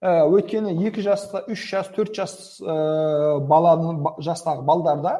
Ә, 0.01 0.27
өйткені 0.29 0.75
екі 0.87 1.01
жаста 1.01 1.41
үш 1.49 1.63
жас 1.71 1.89
төрт 1.95 2.13
жас 2.15 2.61
ә, 2.61 3.39
баланың 3.49 4.21
жастағы 4.21 4.61
балдарда 4.63 5.15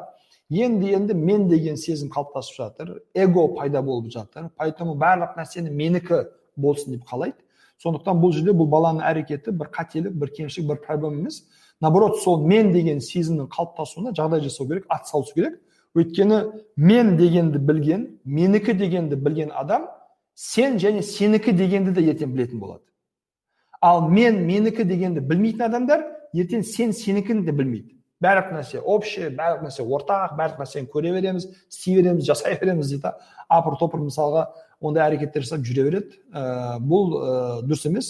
енді 0.50 0.92
енді 0.94 1.14
мен 1.14 1.48
деген 1.48 1.76
сезім 1.76 2.12
қалыптасып 2.14 2.56
жатыр 2.62 2.92
эго 3.14 3.48
пайда 3.56 3.82
болып 3.82 4.12
жатыр. 4.12 4.50
Поэтому 4.56 4.94
барлық 4.94 5.34
нәрсені 5.36 5.70
менікі 5.70 6.28
болсын 6.56 6.94
деп 6.94 7.10
қалайды. 7.10 7.36
Сондықтан 7.82 8.22
бұл 8.22 8.32
жерде 8.32 8.54
бұл 8.54 8.70
баланың 8.70 9.04
әрекеті 9.06 9.52
бір 9.54 9.68
қателік 9.74 10.14
бір 10.14 10.32
кемшілік 10.34 10.68
бір 10.70 10.80
проблема 10.86 11.20
емес. 11.20 11.42
Наоборот 11.80 12.18
сол 12.22 12.46
мен 12.46 12.72
деген 12.72 13.00
сезімнің 13.00 13.48
қалыптасуына 13.52 14.14
жағдай 14.16 14.42
жасау 14.44 14.68
керек 14.68 14.86
атсалысу 14.88 15.34
керек. 15.34 15.60
Өйткені 15.96 16.64
мен 16.76 17.16
дегенді 17.16 17.58
білген 17.58 18.06
менікі 18.24 18.74
дегенді 18.74 19.16
білген 19.16 19.52
адам 19.54 19.88
сен 20.34 20.78
және 20.78 21.02
сенікі 21.02 21.52
дегенді 21.52 21.90
де 21.90 22.04
ертең 22.12 22.34
білетін 22.34 22.60
болады. 22.60 22.84
Ал 23.80 24.08
мен 24.08 24.44
менікі 24.46 24.84
дегенді 24.84 25.20
білмейтін 25.20 25.62
адамдар 25.66 26.04
ертең 26.34 26.62
сен 26.62 26.92
сенікін 26.92 27.44
де 27.44 27.52
білмейді. 27.52 27.94
Барлық 28.20 28.50
нәрсе 28.50 28.80
общий 28.82 29.28
барлық 29.30 29.68
нәрсе 29.68 29.84
ортақ 29.86 30.36
барлық 30.38 30.62
нәрсені 30.62 30.88
көре 30.90 31.12
береміз 31.14 31.44
істей 31.70 32.00
береміз 32.00 32.26
жасай 32.26 32.58
береміз 32.60 32.90
дейді. 32.90 33.12
Апыр 33.48 33.76
топыр 33.78 34.02
мысалға 34.02 34.48
ондай 34.80 35.06
әрекеттер 35.06 35.46
жасап 35.46 35.62
жүре 35.62 35.84
береді. 35.86 36.18
Ә, 36.34 36.78
бұл 36.82 37.14
ә, 37.14 37.36
дұрыс 37.62 37.86
емес. 37.86 38.08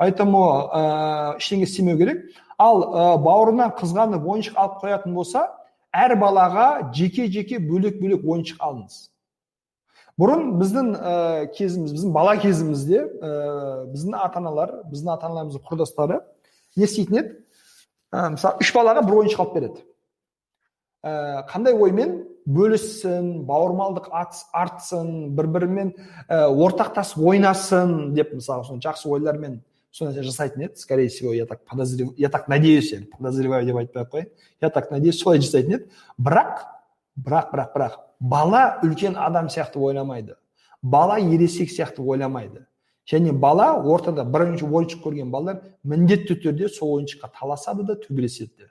Поэтому 0.00 0.40
ә, 0.72 1.36
ештеңе 1.36 1.68
істемеу 1.68 1.98
керек. 2.00 2.24
Ал 2.60 2.82
ә, 2.84 3.04
бауырынан 3.24 3.72
қызғанып 3.78 4.26
ойыншық 4.28 4.58
алып 4.60 4.82
қоятын 4.82 5.14
болса 5.16 5.46
әр 5.96 6.14
балаға 6.20 6.92
жеке 6.94 7.26
жеке 7.32 7.58
бөлек 7.58 8.00
бөлек 8.02 8.26
ойыншық 8.26 8.60
алыңыз. 8.60 8.98
Бұрын 10.20 10.56
біздің 10.60 10.90
ә, 10.94 11.12
кезіміз 11.56 11.94
біздің 11.96 12.12
бала 12.12 12.36
кезімізде 12.40 13.00
ә, 13.00 13.30
біздің 13.94 14.18
ата 14.20 14.42
аналар 14.42 14.74
біздің 14.90 15.14
ата 15.14 15.30
аналарымыздың 15.30 15.64
құрдастары 15.70 16.20
не 16.76 16.84
істейтін 16.84 17.22
еді? 17.22 17.38
Ә, 18.12 18.26
мысалы 18.36 18.60
үш 18.60 18.74
балаға 18.76 19.06
бір 19.06 19.22
ойыншық 19.22 19.44
алып 19.46 19.56
береді. 19.56 19.86
Ә, 21.00 21.46
қандай 21.48 21.78
оймен? 21.78 22.18
Бөліссін 22.50 23.44
бауырмалдық 23.46 24.08
артсын 24.12 25.30
бір 25.36 25.48
бірімен 25.54 25.92
ә, 26.28 26.48
ортақтасып 26.50 27.20
ойнасын 27.32 28.12
деп 28.16 28.32
мысалы 28.34 28.80
жақсы 28.80 29.08
ойлармен 29.12 29.60
сол 29.90 30.08
нәрсе 30.08 30.22
жасайтын 30.22 30.68
еді 30.68 30.76
скорее 30.76 31.08
всего 31.08 31.32
я 31.34 31.46
так 31.46 31.64
подозреваю 31.64 32.14
я 32.16 32.28
так 32.28 32.48
надеюсь 32.48 32.92
енді 32.92 33.10
подозреваю 33.16 33.66
деп 33.66 33.76
айтпай 33.76 34.02
ақ 34.04 34.28
я 34.60 34.70
так 34.70 34.90
надеюсь 34.90 35.18
солай 35.18 35.40
жасайтын 35.40 35.74
еді 35.74 35.90
бірақ 36.18 36.66
бірақ 37.16 37.52
бірақ 37.52 37.74
бірақ 37.74 37.98
бала 38.20 38.78
үлкен 38.82 39.16
адам 39.16 39.48
сияқты 39.48 39.78
ойламайды. 39.78 40.36
Бала 40.82 41.18
ересек 41.18 41.70
сияқты 41.70 42.02
ойламайды. 42.02 42.66
Және 43.10 43.32
бала 43.32 43.72
ортада 43.80 44.24
бірінші 44.24 44.68
ойыншық 44.68 45.02
көрген 45.02 45.30
балалар 45.32 45.62
міндетті 45.82 46.36
түрде 46.44 46.68
сол 46.68 47.00
ойыншыққа 47.00 47.32
таласады 47.40 47.82
да 47.82 47.96
төбелеседі 47.96 48.52
де. 48.58 48.68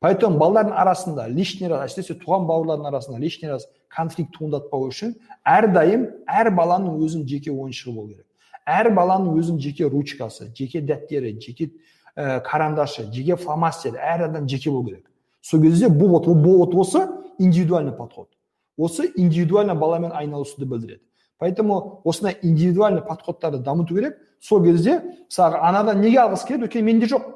Поэтому 0.00 0.38
балалардың 0.38 0.74
арасында 0.74 1.28
лишний 1.28 1.68
раз 1.68 1.92
әсіресе 1.92 2.16
туған 2.20 2.48
бауырлардың 2.48 2.88
арасында 2.88 3.20
лишний 3.20 3.48
раз 3.48 3.68
конфликт 3.88 4.32
туындатпау 4.36 4.88
үшін 4.90 5.14
әрдайым 5.44 6.08
әр 6.26 6.50
баланың 6.56 6.98
өзінің 7.04 7.28
жеке 7.28 7.52
ойыншығы 7.52 7.94
болу 7.94 8.08
керек. 8.08 8.26
Әр 8.66 8.90
баланың 8.94 9.38
өзінің 9.40 9.60
жеке 9.62 9.88
ручкасы 9.88 10.50
жеке 10.54 10.82
дәптері 10.82 11.36
жеке 11.40 11.70
ә, 12.16 12.40
карандашы 12.42 13.06
жеке 13.12 13.36
фломастері 13.36 13.96
әр 13.96 14.26
адам 14.28 14.48
жеке 14.48 14.70
болу 14.70 14.88
керек. 14.88 15.10
Сол 15.40 15.62
кезде 15.62 15.86
бұл 15.86 16.16
вот, 16.16 16.26
бұл 16.26 16.58
вот 16.64 16.74
осы 16.74 17.06
индивидуальный 17.38 17.92
подход. 17.92 18.28
Осы 18.76 19.10
индивидуально 19.14 19.74
баламен 19.74 20.12
айналысуды 20.12 20.66
білдіреді. 20.66 21.02
Поэтому 21.38 22.00
осындай 22.04 22.38
индивидуальный 22.42 23.02
подходтарды 23.02 23.58
дамыту 23.58 23.94
керек. 23.94 24.16
Сол 24.40 24.64
кезде 24.64 25.02
мысалға 25.28 25.62
анадан 25.68 26.00
неге 26.00 26.20
алғысы 26.24 26.48
келеді? 26.48 26.66
Өйткені 26.66 26.82
менде 26.82 27.06
жоқ. 27.06 27.28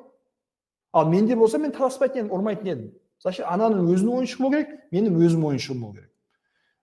Ал 0.92 1.08
менде 1.08 1.36
болса 1.36 1.58
мен 1.58 1.72
таласпайтын 1.72 2.24
едім 2.24 2.34
ұрмайтын 2.34 2.70
едім. 2.72 2.92
Значит 3.22 3.46
ананың 3.46 3.92
өзінің 3.92 4.16
ойыншығы 4.20 4.42
болу 4.42 4.56
керек 4.56 4.70
менің 4.92 5.20
өзім 5.20 5.44
ойыншығым 5.50 5.80
болу 5.84 5.94
керек. 5.94 6.09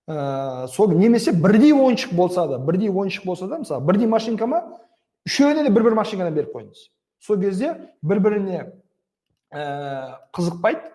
Ә, 0.08 0.68
сол 0.72 0.94
немесе 0.96 1.34
бірдей 1.34 1.74
ойыншық 1.76 2.14
болса 2.16 2.48
да 2.48 2.60
бірдей 2.60 2.90
ойыншық 2.90 3.26
болса 3.26 3.48
да 3.48 3.60
мысалы 3.60 3.86
бірдей 3.86 4.08
машинка 4.08 4.48
ма 4.48 4.64
үшеуіне 5.28 5.64
де 5.68 5.70
бір 5.70 5.84
бір 5.90 5.98
машинкадан 6.00 6.34
беріп 6.34 6.56
қойыңыз. 6.56 6.88
Сол 7.20 7.40
кезде 7.42 7.74
бір 8.02 8.20
біріне 8.24 8.60
ә, 9.52 10.18
қызықпайды. 10.34 10.92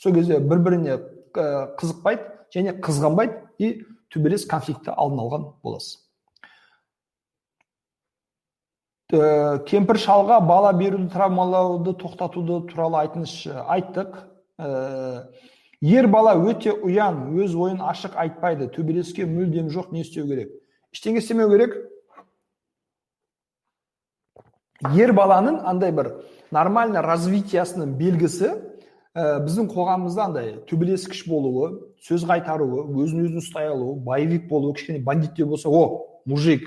Сол 0.00 0.14
кезде 0.14 0.38
бір 0.40 0.62
біріне 0.64 0.96
ә, 1.34 1.74
қызықпайды 1.76 2.28
және 2.54 2.76
қызғанбайды 2.80 3.42
и 3.58 3.82
төбелес 4.10 4.46
конфликтті 4.48 4.94
алдын 4.96 5.20
алған 5.26 5.46
боласыз. 5.62 5.98
Ә, 9.12 9.60
кемпір 9.66 9.98
шалға 10.00 10.40
бала 10.46 10.72
беруді 10.72 11.10
травмалауды 11.12 11.96
тоқтатуды 11.98 12.62
туралы 12.70 13.04
айтыңызшы. 13.04 13.58
Айттық. 13.66 14.22
Ер 15.80 16.08
бала 16.08 16.34
өте 16.36 16.72
ұян 16.72 17.30
өз 17.40 17.54
ойын 17.56 17.80
ашық 17.84 18.16
айтпайды. 18.20 18.68
Төбелеске 18.74 19.26
мүлдем 19.26 19.70
жоқ 19.72 19.92
не 19.92 20.02
істеу 20.04 20.26
керек? 20.28 20.52
Ештеңе 20.92 21.22
істемеу 21.22 21.50
керек. 21.50 21.76
Ер 24.96 25.12
баланың 25.12 25.60
андай 25.68 25.92
бір 25.92 26.12
нормально 26.50 27.02
развитиясының 27.04 27.96
белгісі 27.98 28.48
ә, 28.50 29.40
біздің 29.44 29.68
қоғамымызда 29.74 30.24
андай 30.24 30.54
төбелескіш 30.70 31.26
болуы 31.28 31.74
сөз 32.06 32.24
қайтаруы 32.28 32.86
өзін 33.02 33.26
өзін 33.26 33.42
ұстай 33.42 33.68
алуы 33.68 33.98
боевик 34.00 34.48
болуы 34.48 34.72
кішкене 34.78 35.02
бандиттеу 35.04 35.50
болса 35.52 35.68
о 35.68 36.06
мужик 36.24 36.64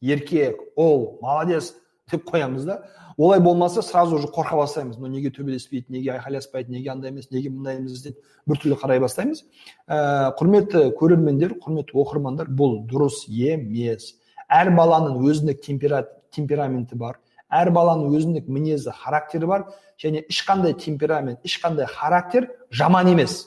еркек 0.00 0.60
ол 0.76 1.18
молодец! 1.20 1.74
деп 2.10 2.22
қоямыз 2.28 2.64
да. 2.64 2.82
Олай 3.18 3.40
болмаса 3.40 3.82
сразу 3.82 4.16
уже 4.16 4.28
қорқа 4.28 4.56
бастаймыз 4.56 4.98
мынау 4.98 5.16
неге 5.16 5.30
төбелеспейді 5.30 5.92
неге 5.92 6.10
айқайласпайды 6.16 6.70
неге 6.70 6.90
андай 6.90 7.10
емес 7.10 7.30
неге 7.30 7.50
мындай 7.50 7.78
емес 7.78 8.02
деп 8.02 8.18
біртүрлі 8.46 8.76
қарай 8.76 9.00
бастаймыз. 9.00 9.44
Ә, 9.88 10.34
құрметті 10.36 10.90
көрермендер 10.98 11.56
құрметті 11.62 11.96
оқырмандар 11.96 12.50
бұл 12.52 12.82
дұрыс 12.90 13.24
емес. 13.28 14.14
Әр 14.48 14.70
баланың 14.76 15.16
өзіндік 15.24 15.62
темпераменті 15.64 16.96
бар. 16.96 17.18
Әр 17.48 17.70
баланың 17.72 18.12
өзіндік 18.14 18.50
мінезі 18.52 18.92
характері 18.92 19.46
бар. 19.46 19.66
Және 19.98 20.26
ешқандай 20.28 20.74
темперамент 20.76 21.40
ешқандай 21.46 21.86
характер 21.88 22.50
жаман 22.70 23.08
емес. 23.08 23.46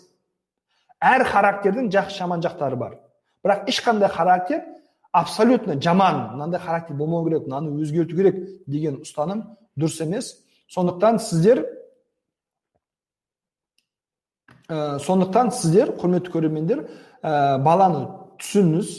Әр 0.99 1.23
характердің 1.29 1.91
жақсы 1.93 2.17
жаман 2.17 2.41
жақтары 2.41 2.75
бар. 2.75 2.97
Бірақ 3.45 3.69
ешқандай 3.69 4.09
характер 4.09 4.65
абсолютно 5.11 5.81
жаман 5.81 6.31
мынандай 6.33 6.59
характер 6.59 6.95
болмау 6.95 7.25
керек 7.25 7.47
мынаны 7.47 7.73
өзгерту 7.81 8.15
керек 8.15 8.37
деген 8.67 9.01
ұстаным 9.01 9.43
дұрыс 9.77 10.01
емес. 10.03 10.35
Сондықтан 10.69 11.19
сіздер 11.19 11.63
ә, 14.69 14.99
сондықтан 14.99 15.51
сіздер 15.51 15.95
құрметті 15.97 16.33
көрермендер 16.33 16.83
ә, 17.23 17.57
баланы 17.57 18.05
түсініңіз. 18.41 18.91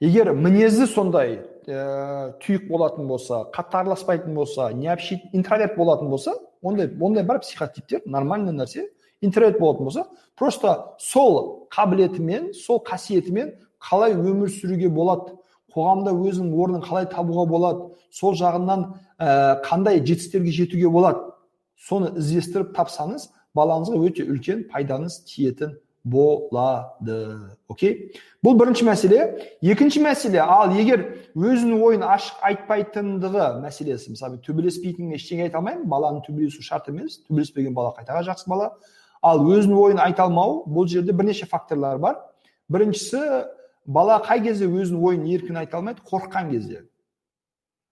Егер 0.00 0.32
мінезі 0.32 0.86
сондай 0.88 1.42
ә, 1.66 2.32
тұйық 2.40 2.68
болатын 2.70 3.10
болса 3.10 3.44
қатты 3.52 3.82
араласпайтын 3.82 4.34
болса 4.34 4.70
не 4.72 4.88
интроверт 5.32 5.76
болатын 5.76 6.08
болса 6.08 6.34
ондай 6.62 6.88
ондай 7.00 7.24
бар 7.24 7.40
психотиптер 7.40 8.02
нормальный 8.06 8.52
нәрсе. 8.52 8.88
Интроверт 9.20 9.58
болатын 9.58 9.84
болса 9.84 10.06
просто 10.36 10.94
сол 10.98 11.68
қабілетімен 11.70 12.54
сол 12.54 12.80
қасиетімен 12.80 13.52
қалай 13.78 14.14
өмір 14.14 14.48
сүруге 14.48 14.88
болады 14.88 15.36
қоғамда 15.74 16.14
өзінің 16.14 16.54
орнын 16.54 16.84
қалай 16.84 17.08
табуға 17.10 17.46
болады 17.50 17.90
сол 18.14 18.34
жағынан 18.38 18.86
ә, 19.18 19.60
қандай 19.66 20.00
жетістіктерге 20.00 20.56
жетуге 20.56 20.90
болады 20.90 21.30
соны 21.88 22.14
іздестіріп 22.18 22.74
тапсаңыз 22.76 23.30
балаңызға 23.56 24.00
өте 24.06 24.26
үлкен 24.28 24.66
пайдаңыз 24.70 25.22
тиетін 25.28 25.78
болады. 26.04 27.16
Окей? 27.68 28.12
Бұл 28.44 28.56
бірінші 28.56 28.86
мәселе. 28.88 29.26
Екінші 29.60 30.00
мәселе 30.04 30.40
ал 30.40 30.72
егер 30.72 31.02
өзінің 31.36 31.82
ойын 31.84 32.06
ашық 32.08 32.40
айтпайтындығы 32.48 33.48
мәселесі 33.60 34.14
мысалы 34.14 34.40
төбелеспейтініне 34.46 35.18
ештеңе 35.20 35.48
айта 35.48 35.60
алмаймын 35.60 35.84
баланың 35.92 36.24
төбелесу 36.24 36.64
шарт 36.64 36.88
емес 36.88 37.20
төбелеспеген 37.26 37.76
бала 37.76 37.92
қайтаға 37.98 38.24
жақсы 38.30 38.48
бала. 38.48 38.72
Ал 39.20 39.44
өзінің 39.44 39.76
ойын 39.76 40.00
айта 40.00 40.24
алмау 40.24 40.62
бұл 40.64 40.88
жерде 40.88 41.12
бірнеше 41.12 41.46
факторлар 41.50 42.00
бар. 42.00 42.16
Біріншісі 42.72 43.20
бала 43.90 44.20
қай 44.22 44.42
кезде 44.44 44.68
өзінің 44.70 45.02
ойын 45.02 45.26
еркін 45.34 45.58
айта 45.60 45.80
алмайды? 45.80 46.04
Қорыққан 46.06 46.50
кезде. 46.52 46.86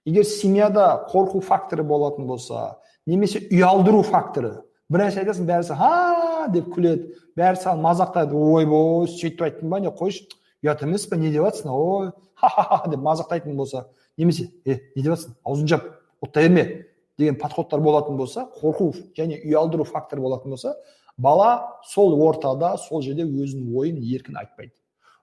Егер 0.07 0.25
семьяда 0.25 1.07
қорқу 1.11 1.43
факторы 1.43 1.83
болатын 1.83 2.27
болса 2.27 2.79
немесе 3.07 3.43
ұялдыру 3.51 4.05
факторы 4.07 4.63
бір 4.89 5.05
нәрсе 5.05 5.25
айтасың 5.25 5.49
бәрі 5.49 5.77
ха 5.77 6.49
деп 6.55 6.71
күледі. 6.73 7.15
Бәрі 7.37 7.61
саған 7.61 7.83
мазақтайды. 7.85 8.35
Ойбой 8.35 9.09
сөйтіп 9.11 9.43
айттың 9.45 9.69
ба? 9.69 9.81
Не 9.85 9.91
қойшы 9.93 10.25
ұят 10.65 10.83
емес 10.83 11.07
па 11.07 11.17
не 11.17 11.31
деп 11.31 11.45
жатрсың 11.45 11.71
ой 11.71 12.11
ха 12.35 12.49
ха 12.49 12.63
ха 12.71 12.91
деп 12.91 13.01
мазақтайтын 13.01 13.55
болса 13.57 13.87
немесе 14.17 14.49
е 14.65 14.81
не 14.97 15.03
деп 15.03 15.13
жатрсың 15.13 15.37
аузыңды 15.45 15.69
жап 15.75 15.85
оттай 16.23 16.49
берме 16.49 16.87
деген 17.19 17.39
подходтар 17.39 17.81
болатын 17.81 18.17
болса 18.19 18.49
қорқу 18.59 18.91
және 19.17 19.39
ұялдыру 19.45 19.87
факторы 19.87 20.23
болатын 20.23 20.57
болса 20.57 20.75
бала 21.17 21.81
сол 21.85 22.19
ортада 22.27 22.77
сол 22.79 23.03
жерде 23.03 23.23
өзінің 23.23 23.77
ойын 23.77 24.03
еркін 24.03 24.41
айтпайды. 24.43 24.75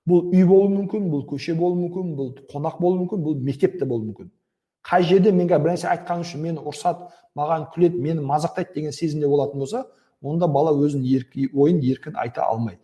Бұл 0.09 0.29
үй 0.31 0.45
болуы 0.45 0.71
мүмкін 0.73 1.09
бұл 1.11 1.25
көше 1.29 1.55
болуы 1.57 1.85
мүмкін 1.85 2.15
бұл 2.17 2.31
қонақ 2.51 2.79
болуы 2.81 3.03
мүмкін 3.03 3.23
бұл 3.25 3.37
мектеп 3.41 3.79
те 3.79 3.85
болуы 3.85 4.11
мүмкін. 4.11 4.31
Қай 4.85 5.03
жерде 5.03 5.31
мен 5.31 5.47
бір 5.49 5.71
нәрсе 5.71 5.89
үшін 5.89 6.41
мені 6.41 6.61
ұрсады 6.61 7.09
маған 7.35 7.69
күледі 7.73 8.01
мені 8.01 8.21
мазақтайды 8.21 8.75
деген 8.75 8.91
сезімде 8.91 9.27
болатын 9.27 9.59
болса 9.59 9.85
онда 10.21 10.47
бала 10.47 10.71
өзінің 10.77 11.05
еркі, 11.09 11.49
ойын 11.53 11.81
еркін 11.81 12.15
айта 12.15 12.45
алмайды. 12.45 12.81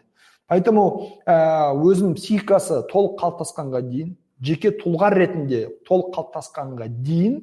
Поэтому 0.48 1.22
ә, 1.26 1.72
өзінің 1.78 2.18
психикасы 2.18 2.82
толық 2.92 3.20
қалыптасқанға 3.22 3.82
дейін 3.86 4.16
жеке 4.44 4.74
тұлға 4.82 5.14
ретінде 5.14 5.68
толық 5.88 6.12
қалыптасқанға 6.18 6.90
дейін 7.06 7.38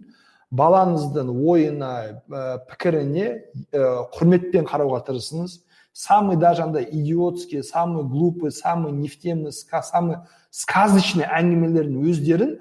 балаңыздың 0.50 1.30
ойына 1.48 1.92
ә, 2.28 2.42
пікіріне 2.68 3.26
ә, 3.72 3.88
құрметпен 4.12 4.68
қарауға 4.68 5.00
тырысыңыз. 5.06 5.60
Самый 5.98 6.36
даже 6.36 6.62
андай 6.62 6.86
идиотский 6.88 7.64
самый 7.64 8.04
глупый 8.04 8.52
самый 8.52 8.92
нефтемный 8.92 9.50
самый 9.52 10.18
сказочный 10.50 11.24
әңгімелердің 11.26 12.04
өздерін 12.06 12.52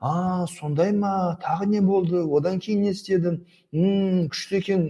а 0.00 0.46
сондай 0.50 0.90
ма? 0.92 1.38
Тағы 1.40 1.66
не 1.66 1.80
болды? 1.80 2.24
Одан 2.26 2.58
кейін 2.58 2.82
не 2.82 2.90
істедің? 2.90 3.38
М 3.72 4.26
күшті 4.32 4.58
екен 4.58 4.88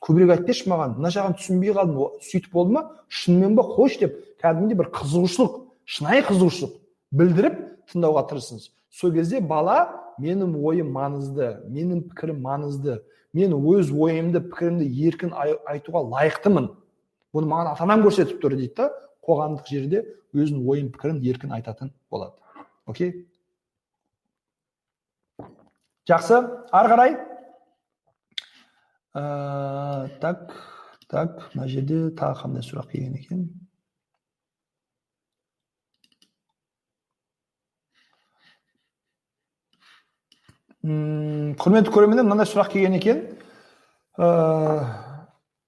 көбірек 0.00 0.32
айтып 0.38 0.70
маған. 0.72 0.96
Мына 0.96 1.12
жағын 1.12 1.36
түсінбей 1.36 1.74
қалдым. 1.76 2.16
Сөйтіп 2.24 2.56
болды 2.56 2.72
ма? 2.72 2.82
Шынымен 3.08 3.54
ба 3.58 3.66
қойшы 3.68 4.00
деп 4.06 4.16
кәдімгідей 4.40 4.80
бір 4.80 4.90
қызығушылық 4.96 5.60
шынайы 5.84 6.24
қызығушылық 6.30 6.72
білдіріп 7.20 7.60
тыңдауға 7.92 8.24
тырысыңыз. 8.32 8.70
Сол 8.96 9.12
кезде 9.12 9.40
бала 9.44 9.92
менің 10.18 10.56
ойым 10.64 10.88
маңызды 10.96 11.52
менің 11.68 12.06
пікірім 12.08 12.40
маңызды 12.48 13.02
мен 13.36 13.52
өз 13.52 13.92
ойымды 13.92 14.40
пікірімді 14.48 14.88
еркін 15.06 15.36
айтуға 15.36 16.02
лайықтымын 16.16 16.70
бұны 17.36 17.50
маған 17.52 17.72
ата 17.74 17.84
анам 17.84 18.04
көрсетіп 18.06 18.40
тұр 18.42 18.56
дейді 18.56 18.74
да 18.80 18.90
қоғамдық 19.26 19.68
жерде 19.70 20.02
өзінің 20.36 20.68
ойын 20.70 20.90
пікірін 20.94 21.22
еркін 21.26 21.54
айтатын 21.56 21.92
болады. 22.10 22.34
Окей? 22.86 23.26
Жақсы. 26.06 26.40
Ары 26.70 26.92
қарай. 26.92 27.16
Ә, 29.16 30.08
так 30.20 30.50
так 31.10 31.38
мына 31.54 31.68
жерде 31.70 32.10
тағы 32.18 32.40
қандай 32.42 32.66
сұрақ 32.66 32.90
келген 32.92 33.16
екен? 33.18 33.46
Құрметті 40.86 41.90
көрермендер 41.90 42.26
мынандай 42.26 42.46
сұрақ 42.46 42.70
келген 42.74 42.94
екен. 43.00 43.24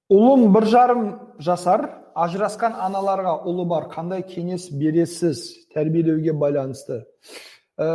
Ұлым 0.09 0.53
бір 0.55 0.67
жарым 0.71 1.09
жасар. 1.39 1.87
Ажырасқан 2.19 2.75
аналарға 2.83 3.37
ұлы 3.47 3.65
бар 3.71 3.87
қандай 3.93 4.25
кеңес 4.27 4.69
бересіз 4.75 5.45
тәрбиелеуге 5.75 6.33
байланысты. 6.35 7.05
Ә, 7.79 7.89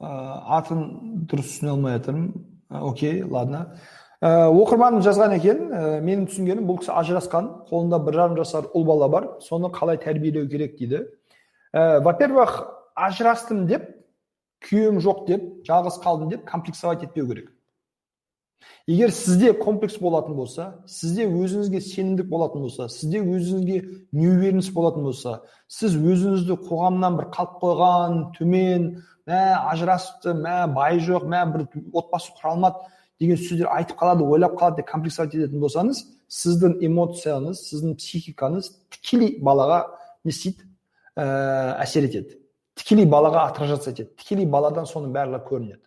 атын 0.00 0.84
дұрыс 1.28 1.58
түсіне 1.58 1.74
алмай 1.74 1.98
жатырмын. 1.98 2.30
Окей 2.70 3.22
ладно. 3.24 3.74
Ә, 4.22 4.48
оқырманым 4.48 5.02
жазған 5.04 5.36
екен. 5.36 5.68
Ә, 5.68 6.00
менің 6.00 6.30
түсінгенім 6.30 6.64
бұл 6.68 6.80
кісі 6.80 6.94
ажырасқан 6.96 7.50
қолында 7.68 8.00
бір 8.06 8.20
жарым 8.22 8.40
жасар 8.40 8.70
ұл 8.72 8.88
бала 8.88 9.08
бар. 9.12 9.28
Соны 9.44 9.68
қалай 9.74 10.00
тәрбиелеу 10.00 10.48
керек 10.48 10.78
дейді. 10.78 11.04
Ә, 11.74 12.00
во 12.00 12.14
первых 12.16 12.62
ажырастым 12.96 13.66
деп 13.68 13.90
күйеуім 14.64 15.02
жоқ 15.04 15.26
деп 15.28 15.46
жалғыз 15.68 16.00
қалдым 16.02 16.32
деп 16.32 16.48
комплексовать 16.48 17.04
етпеу 17.04 17.28
керек. 17.28 17.52
Егер 18.88 19.12
сізде 19.14 19.52
комплекс 19.52 19.98
болатын 20.00 20.36
болса 20.38 20.66
сізде 20.86 21.26
өзіңізге 21.28 21.80
сенімдік 21.84 22.28
болатын 22.30 22.64
болса 22.66 22.88
сізде 22.92 23.20
өзіңізге 23.22 23.78
неуверенность 24.12 24.72
болатын 24.74 25.06
болса 25.08 25.38
сіз 25.68 25.96
өзіңізді 25.96 26.58
қоғамнан 26.68 27.18
бір 27.20 27.28
қалып 27.34 27.58
қойған 27.62 28.20
төмен 28.38 28.88
мә 29.28 29.42
ажырасыпты 29.72 30.34
мә 30.38 30.56
бай 30.74 31.02
жоқ 31.04 31.28
мә 31.28 31.44
бір 31.52 31.66
отбасы 31.92 32.32
құра 32.38 32.54
алмады 32.54 32.88
деген 33.20 33.36
сөздер 33.36 33.70
айтып 33.74 33.98
қалады 34.00 34.24
ойлап 34.24 34.56
қалады 34.58 34.82
деп 34.82 34.90
комплексовать 34.90 35.34
ететін 35.34 35.62
болсаңыз 35.62 36.04
сіздің 36.28 36.78
эмоцияңыз 36.88 37.62
сіздің 37.70 37.96
психикаңыз 38.00 38.72
тікелей 38.94 39.38
балаға 39.44 39.84
не 40.24 40.32
істейді? 40.32 40.66
Ә, 41.18 41.24
әсер 41.82 42.06
етеді. 42.06 42.38
Тікелей 42.78 43.08
балаға 43.10 43.48
отражаться 43.50 43.90
етеді. 43.90 44.12
Тікелей 44.20 44.46
баладан 44.46 44.86
соның 44.86 45.12
барлығы 45.14 45.48
көрінеді. 45.48 45.82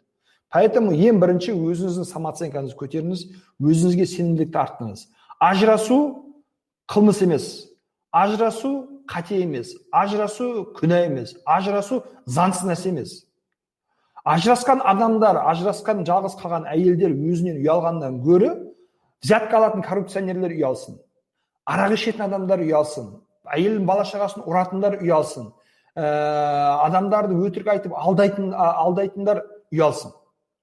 Поэтому 0.52 0.92
ең 0.92 1.22
бірінші 1.24 1.56
өзіңіздің 1.56 2.08
самооценкаңызды 2.12 2.78
көтеріңіз 2.80 3.26
өзіңізге 3.64 4.08
сенімділікті 4.12 4.62
арттырыңыз. 4.62 5.08
Ажырасу 5.40 5.98
қылмыс 6.92 7.24
емес. 7.24 7.48
Ажырасу 8.12 8.72
қате 9.08 9.42
емес. 9.42 9.74
Ажырасу 9.92 10.68
күнә 10.78 11.06
емес. 11.08 11.36
Ажырасу 11.46 12.04
заңсыз 12.28 12.68
нәрсе 12.68 12.92
емес. 12.92 13.22
Ажырасқан 14.26 14.84
адамдар 14.86 15.40
ажырасқан 15.50 16.04
жалғыз 16.06 16.36
қалған 16.38 16.68
әйелдер 16.70 17.16
өзінен 17.16 17.58
ұялғаннан 17.64 18.20
гөрі 18.22 18.52
взятка 19.24 19.58
алатын 19.58 19.82
коррупционерлер 19.82 20.54
ұялсын 20.54 21.00
арақ 21.66 21.96
ішетін 21.96 22.28
адамдар 22.28 22.62
ұялсын 22.62 23.08
әйелін 23.50 23.88
бала 23.90 24.06
шағасын 24.06 24.46
ұратындар 24.46 25.00
ұялсын 25.02 25.50
адамдарды 25.98 27.40
өтірік 27.48 27.74
айтып 27.74 27.98
алдайтын 27.98 28.54
алдайтындар 28.54 29.42
ұялсын 29.74 30.14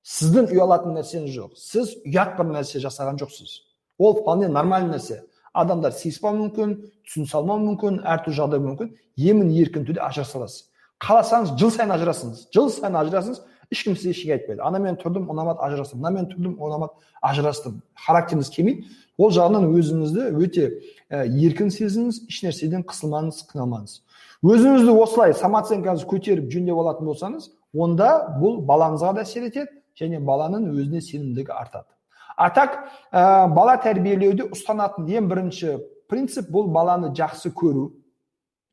сіздің 0.07 0.53
ұялатын 0.55 0.97
нәрсеңіз 0.99 1.35
жоқ. 1.35 1.59
Сіз 1.59 1.97
ұят 2.07 2.37
бір 2.39 2.53
нәрсе 2.55 2.83
жасаған 2.83 3.19
жоқсыз. 3.21 3.61
Ол 3.99 4.21
вполне 4.21 4.49
нормальный 4.49 4.97
нәрсе. 4.97 5.23
Адамдар 5.53 5.93
сыйыспауы 5.97 6.39
мүмкін 6.45 6.75
түсінісе 7.09 7.39
алмауы 7.39 7.65
мүмкін 7.67 8.03
әртүрлі 8.07 8.39
жағдай 8.39 8.63
мүмкін. 8.63 8.93
Емін 9.19 9.51
еркін 9.59 9.89
түрде 9.89 10.05
ажыраса 10.05 10.39
аласыз 10.39 10.69
қаласаңыз 11.03 11.55
жыл 11.59 11.71
сайын 11.71 11.95
ажырасыңыз. 11.95 12.47
Жыл 12.55 12.71
сайын 12.75 12.97
ажырасыңыз 12.99 13.43
ешкім 13.71 13.95
сізге 13.97 14.15
ештеңе 14.15 14.35
айтпайды. 14.39 14.63
Анамен 14.67 14.99
тұрдым 14.99 15.29
ұнамады 15.31 15.63
ажырастым. 15.63 16.01
Мынамен 16.03 16.27
тұрдым 16.33 16.57
ұнамады 16.59 17.07
ажырастым 17.23 17.81
характеріңіз 18.07 18.51
келмейді 18.55 18.89
ол 19.19 19.33
жағынан 19.35 19.69
өзіңізді 19.79 20.27
өте 20.43 20.67
ә, 21.11 21.23
еркін 21.27 21.71
сезініңіз 21.75 22.23
ешнәрседен 22.31 22.85
қысылмаңыз 22.89 23.45
қиналмаңыз. 23.53 24.01
Өзіңізді 24.43 24.95
осылай 24.95 25.35
самооценкаңызды 25.39 26.09
көтеріп 26.11 26.51
жөндеп 26.55 26.83
алатын 26.83 27.11
болсаңыз 27.11 27.51
онда 27.75 28.11
бұл 28.39 28.61
балаңызға 28.67 29.15
да 29.19 29.27
әсер 29.27 29.49
етеді 29.51 29.78
және 29.99 30.21
баланың 30.25 30.71
өзіне 30.73 31.01
сенімділігі 31.03 31.53
артады. 31.53 31.91
А 32.37 32.51
так 32.55 32.79
ә, 33.11 33.49
бала 33.51 33.77
тәрбиелеуде 33.83 34.47
ұстанатын 34.55 35.09
ең 35.11 35.29
бірінші 35.31 35.79
принцип 36.09 36.51
бұл 36.55 36.71
баланы 36.73 37.11
жақсы 37.17 37.51
көру 37.51 37.91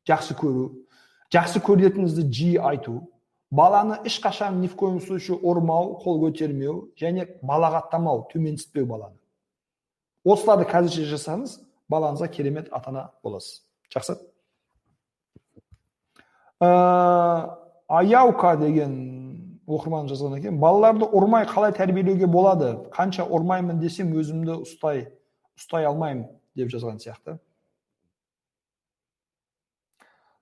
жақсы 0.06 0.36
көру 0.38 0.68
жақсы 1.34 1.62
көретініңізді 1.66 2.26
жиі 2.30 2.60
айту 2.62 3.00
баланы 3.50 3.98
ешқашан 4.04 4.60
ни 4.60 4.68
в 4.68 4.76
коем 4.76 5.00
случае 5.00 5.38
ұрмау 5.38 5.96
қол 6.02 6.20
көтермеу 6.22 6.92
және 6.98 7.26
балағаттамау 7.42 8.26
төменсітпеу 8.32 8.86
баланы. 8.86 9.18
Осыларды 10.24 10.66
қазірше 10.70 11.06
жасаңыз 11.10 11.58
балаңызға 11.90 12.28
керемет 12.30 12.68
ата 12.72 12.90
ана 12.90 13.04
боласыз. 13.22 13.62
Жақсы? 13.94 14.18
Ә, 16.60 16.70
аяука 17.88 18.56
деген 18.56 18.94
оқырман 19.66 20.06
жазған 20.10 20.38
екен. 20.38 20.58
Балаларды 20.62 21.06
ұрмай 21.10 21.46
қалай 21.50 21.74
тәрбиелеуге 21.74 22.28
болады? 22.30 22.72
Қанша 22.94 23.26
ұрмаймын 23.26 23.80
десем 23.82 24.12
өзімді 24.16 24.60
ұстай 24.62 25.08
ұстай 25.58 25.86
алмаймын 25.88 26.28
деп 26.56 26.70
жазған 26.70 27.00
сияқты. 27.02 27.38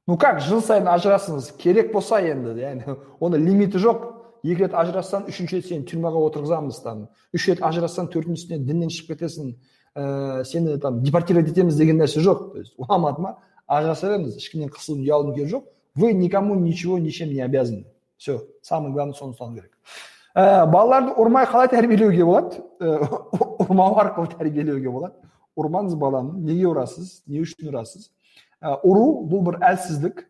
Ну 0.07 0.19
как 0.21 0.43
жыл 0.45 0.61
сайын 0.61 0.91
ажырасыңыз? 0.93 1.55
Керек 1.57 1.93
болса 1.93 2.21
енді? 2.21 2.53
яғни 2.61 2.99
оны 3.21 3.41
лимиті 3.41 3.81
жоқ. 3.81 4.11
Екі 4.45 4.67
рет 4.67 4.75
ажырассаң 4.77 5.31
үшінші 5.33 5.57
рет 5.57 5.69
сені 5.71 5.87
тюрьмаға 5.89 6.21
отырғызамыз 6.29 6.83
там. 6.85 7.07
Үш 7.33 7.49
рет 7.49 7.63
ажырассаң 7.65 8.11
төртіншісіне 8.13 8.59
діннен 8.61 8.93
шығып 8.93 9.15
кетесің. 9.15 9.55
Ә, 9.97 10.45
сені 10.45 10.77
там 10.83 11.01
депортировать 11.03 11.49
етеміз 11.49 11.79
деген 11.81 11.97
нәрсе 12.03 12.21
жоқ. 12.21 12.53
То 12.53 12.59
есть 12.59 12.77
ұнамады 12.77 13.25
ма? 13.25 13.39
Ажыраса 13.67 14.11
беріңіз 14.13 14.37
ешкімнен 14.37 14.69
қысылып 14.69 15.01
ұялудың 15.01 15.39
керегі 15.39 15.55
жоқ. 15.55 15.65
Вы 15.95 16.13
никому 16.13 16.57
ничего 16.57 16.99
ничем 16.99 17.31
не 17.31 17.41
обязаны 17.41 17.87
все 18.17 18.41
самое 18.63 18.93
главное 18.93 19.15
соны 19.15 19.35
ұстану 19.35 19.57
керек 19.57 19.73
ә, 20.35 20.67
балаларды 20.67 21.15
ұрмай 21.21 21.47
қалай 21.51 21.71
тәрбиелеуге 21.73 22.25
болады 22.25 22.63
ұрмау 23.65 23.99
арқылы 24.03 24.35
тәрбиелеуге 24.37 24.91
болады 24.91 25.31
ұрмаңыз 25.57 25.97
баланы 25.99 26.39
неге 26.43 26.69
ұрасыз 26.73 27.21
не 27.27 27.43
үшін 27.45 27.71
ұрасыз 27.71 28.09
ұру 28.83 29.27
бұл 29.31 29.45
бір 29.51 29.61
әлсіздік 29.71 30.25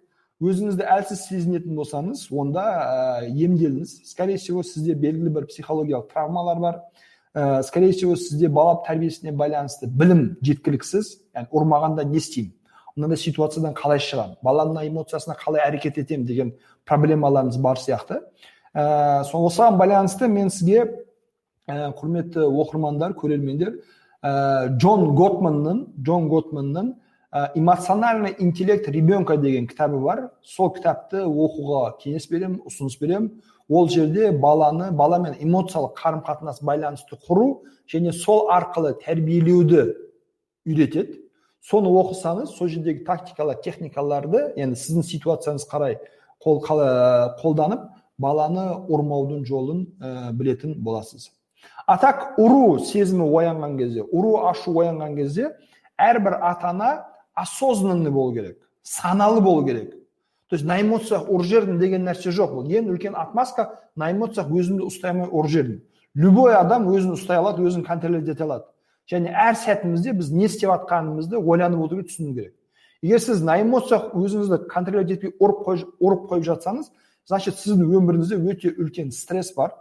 өзіңізді 0.44 0.84
әлсіз 0.90 1.22
сезінетін 1.28 1.78
болсаңыз 1.78 2.26
онда 2.34 2.64
ә, 2.64 3.28
емделіңіз 3.30 4.00
скорее 4.10 4.36
всего 4.36 4.64
сізде 4.66 4.94
белгілі 4.98 5.30
бір 5.32 5.46
психологиялық 5.48 6.10
травмалар 6.12 6.60
бар 6.60 6.80
ә, 7.34 7.62
скорее 7.62 7.92
всего 7.92 8.16
сізде 8.16 8.48
бала 8.48 8.80
тәрбиесіне 8.86 9.32
байланысты 9.32 9.86
білім 9.86 10.34
жеткіліксіз 10.42 11.14
яғни 11.34 11.54
ұрмағанда 11.54 12.04
не 12.10 12.18
істеймін 12.18 12.52
мынандай 12.96 13.18
ситуациядан 13.18 13.74
қалай 13.74 13.98
шығамын 14.02 14.38
баланың 14.44 14.86
эмоциясына 14.88 15.36
қалай 15.38 15.64
әрекет 15.66 15.98
етемін 15.98 16.26
деген 16.26 16.52
проблемаларыңыз 16.86 17.58
бар 17.62 17.80
сияқты. 17.82 18.20
Ә, 18.74 19.22
осыған 19.22 19.78
байланысты 19.78 20.28
мен 20.28 20.50
сізге 20.50 20.84
ә, 21.66 21.92
құрметті 21.98 22.46
оқырмандар 22.46 23.16
көрермендер 23.18 23.80
ә, 24.22 24.68
джон 24.78 25.14
готманның 25.14 25.80
джон 25.98 26.28
готманның 26.28 26.92
ә, 27.34 27.50
эмоциональный 27.54 28.34
интеллект 28.38 28.88
ребенка 28.88 29.36
деген 29.36 29.66
кітабы 29.66 29.98
бар. 30.00 30.30
Сол 30.42 30.70
кітапты 30.74 31.24
оқуға 31.26 31.96
кеңес 31.98 32.28
беремін 32.30 32.60
ұсыныс 32.66 32.98
беремін. 33.00 33.42
Ол 33.68 33.88
жерде 33.88 34.30
баланы 34.30 34.92
баламен 34.92 35.34
эмоциялық 35.40 35.96
қарым 35.98 36.22
қатынас 36.22 36.62
байланысты 36.62 37.18
құру 37.26 37.64
және 37.90 38.12
сол 38.12 38.50
арқылы 38.52 38.94
тәрбиелеуді 39.02 39.94
үйретеді. 40.66 41.23
Соны 41.64 41.90
оқысаңыз 41.90 42.54
сол 42.56 42.68
жердегі 42.68 43.04
тактикалар 43.06 43.60
техникаларды 43.64 44.50
енді 44.60 44.78
сіздің 44.78 45.06
ситуацияңыз 45.08 45.64
қарай 45.70 45.96
қол, 46.44 46.60
қолданып 46.64 47.88
баланы 48.20 48.66
ұрмаудың 48.88 49.46
жолын 49.48 49.86
ә, 50.00 50.32
білетін 50.32 50.76
боласыз. 50.84 51.30
А 51.86 51.96
так 51.98 52.36
ұру 52.38 52.78
сезімі 52.84 53.26
оянған 53.26 53.78
кезде 53.78 54.04
ұру 54.04 54.44
ашу 54.50 54.76
оянған 54.82 55.16
кезде 55.16 55.54
әрбір 55.96 56.38
ата 56.42 56.70
ана 56.70 56.90
осознанный 57.34 58.10
болу 58.10 58.34
керек 58.34 58.58
саналы 58.82 59.40
болу 59.40 59.64
керек. 59.66 59.94
То 60.48 60.56
есть 60.56 60.66
на 60.66 60.80
эмоциях 60.80 61.24
ұрып 61.28 61.48
жібердім 61.48 61.78
деген 61.80 62.04
нәрсе 62.04 62.30
жоқ 62.30 62.52
бұл. 62.52 62.68
Ең 62.68 62.92
үлкен 62.92 63.16
отмазка 63.16 63.80
на 63.96 64.12
эмоциях 64.12 64.52
өзімді 64.52 64.84
ұстай 64.84 65.10
алмай 65.10 65.30
ұрып 65.32 65.50
жібердім 65.50 65.80
любой 66.14 66.54
адам 66.54 66.86
өзін 66.92 67.16
ұстай 67.16 67.40
алады 67.40 67.64
өзін 67.64 67.82
контролировать 67.84 68.28
ете 68.28 68.44
алады. 68.44 68.64
Және 69.10 69.32
әр 69.32 69.56
сәтімізде 69.60 70.14
біз 70.16 70.30
не 70.32 70.46
істеп 70.48 70.70
жатқанымызды 70.70 71.38
ойланып 71.38 71.84
отыру 71.86 72.04
түсіну 72.06 72.34
керек. 72.34 72.54
Егер 73.02 73.20
сіз 73.20 73.42
на 73.44 73.58
эмоциях 73.60 74.14
өзіңізді 74.16 74.64
контролировать 74.70 75.12
етпей 75.12 75.34
ұрып 75.38 75.66
ұрып 76.00 76.28
қойып 76.30 76.46
жатсаңыз 76.48 76.90
значит 77.28 77.58
сіздің 77.60 77.92
өміріңізде 78.00 78.38
өте 78.40 78.72
үлкен 78.72 79.12
стресс 79.12 79.52
бар 79.56 79.74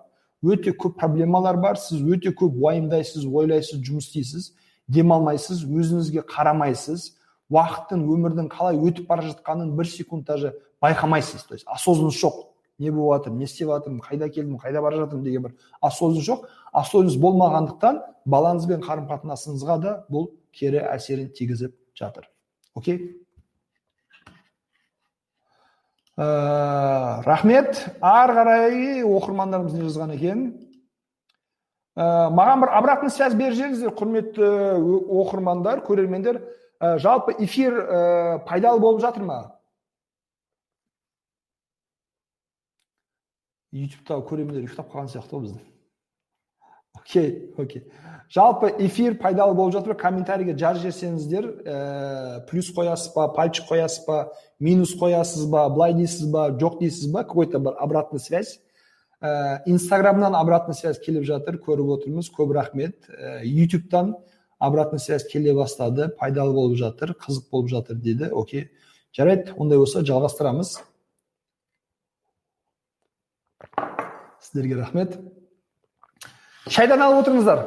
өте 0.44 0.74
көп 0.76 0.98
проблемалар 1.00 1.58
бар 1.58 1.80
сіз 1.80 2.04
өте 2.04 2.34
көп 2.36 2.58
уайымдайсыз 2.60 3.24
ойлайсыз 3.26 3.80
жұмыс 3.80 4.10
істейсіз 4.10 4.52
демалмайсыз 4.92 5.64
өзіңізге 5.64 6.26
қарамайсыз 6.28 7.14
уақыттың 7.54 8.04
өмірдің 8.12 8.50
қалай 8.52 8.80
өтіп 8.80 9.08
бара 9.08 9.24
жатқанын 9.30 9.72
бір 9.78 9.88
секунд 9.88 10.26
даже 10.28 10.56
байқамайсыз. 10.82 11.44
То 11.48 11.56
есть 11.56 11.66
осознанность 11.68 12.22
жоқ. 12.24 12.53
Не 12.80 12.92
болып 12.92 13.24
жатыр 13.24 13.34
не 13.38 13.46
істеп 13.46 13.70
жатырмын 13.70 14.02
қайда 14.02 14.30
келдім 14.30 14.58
қайда 14.62 14.82
бара 14.82 14.98
жатырмын 15.04 15.24
деген 15.24 15.44
бір 15.44 15.56
осознанность 15.82 16.30
жоқ. 16.30 16.48
Осознанность 16.74 17.22
болмағандықтан 17.22 18.02
балаңызбен 18.26 18.82
қарым 18.84 19.10
қатынасыңызға 19.10 19.78
да 19.82 19.94
бұл 20.10 20.32
кері 20.54 20.82
әсерін 20.90 21.30
тигізіп 21.38 21.76
жатыр. 21.96 22.30
Окей? 22.76 23.24
Ә, 26.18 27.22
рахмет. 27.26 27.88
Ары 28.02 28.36
қарай 28.38 29.02
оқырмандарымыз 29.06 29.74
не 29.74 29.88
жазған 29.88 30.14
екен? 30.18 30.44
Ә, 31.98 32.30
маған 32.34 32.66
бір 32.66 32.74
обратный 32.78 33.14
связь 33.14 33.34
беріп 33.38 33.58
жіберіңіздер 33.58 33.96
құрметті 33.98 34.52
оқырмандар 35.24 35.82
көрермендер. 35.86 36.42
Ә, 36.82 36.98
жалпы 36.98 37.36
эфир 37.40 37.78
ә, 37.82 38.40
пайдалы 38.48 38.80
болып 38.82 39.02
жатыр 39.02 39.26
ма? 39.26 39.40
Ютубта 43.74 44.22
көрермендер 44.24 44.68
ұйықтап 44.68 44.94
қалған 44.94 45.12
сияқты 45.12 45.36
ғой 45.36 45.48
бізді 45.48 45.62
окей 46.94 47.54
окей 47.58 47.84
жалпы 48.34 48.74
эфир 48.80 49.16
пайдалы 49.16 49.54
болып 49.54 49.74
жатыр. 49.74 49.96
Комментарийге 49.98 50.56
жазып 50.58 50.88
жіберсеңіздер 50.88 51.48
ә, 51.66 52.46
плюс 52.50 52.72
қоясыз 52.74 53.14
ба 53.14 53.28
пальчик 53.34 53.68
қоясыз 53.70 54.06
ба 54.08 54.32
минус 54.60 54.96
қоясыз 54.98 55.46
ба 55.52 55.68
былай 55.70 55.94
дейсіз 55.94 56.32
ба 56.32 56.48
жоқ 56.50 56.80
дейсіз 56.80 57.12
ба 57.12 57.24
какой 57.24 57.48
то 57.48 57.60
бір 57.60 57.78
обратный 57.80 58.20
связь. 58.20 58.60
Ә, 59.22 59.62
инстаграмнан 59.66 60.36
обратный 60.36 60.76
связь 60.76 61.00
келіп 61.00 61.24
жатыр 61.24 61.60
көріп 61.62 61.94
отырмыз. 61.98 62.32
Көп 62.34 62.54
рахмет. 62.54 63.06
Ә, 63.10 63.44
ютубтан 63.44 64.16
обратный 64.58 65.00
связь 65.00 65.28
келе 65.28 65.54
бастады. 65.54 66.10
Пайдалы 66.10 66.54
болып 66.54 66.78
жатыр 66.78 67.14
қызық 67.14 67.50
болып 67.52 67.70
жатыр 67.70 67.98
деді. 67.98 68.32
Окей. 68.32 68.72
Жарайды 69.14 69.54
ондай 69.58 69.78
болса 69.78 70.02
жалғастырамыз. 70.02 70.80
Сіздерге 74.44 74.78
рахмет. 74.82 75.16
Шайдан 76.68 77.02
алып 77.04 77.24
отырыңыздар 77.24 77.64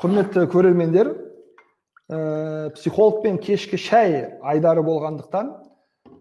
құрметті 0.00 0.46
көрермендер. 0.52 1.12
Ә, 2.06 2.70
психологпен 2.76 3.40
кешкі 3.42 3.78
шай 3.80 4.38
айдары 4.42 4.84
болғандықтан 4.86 5.48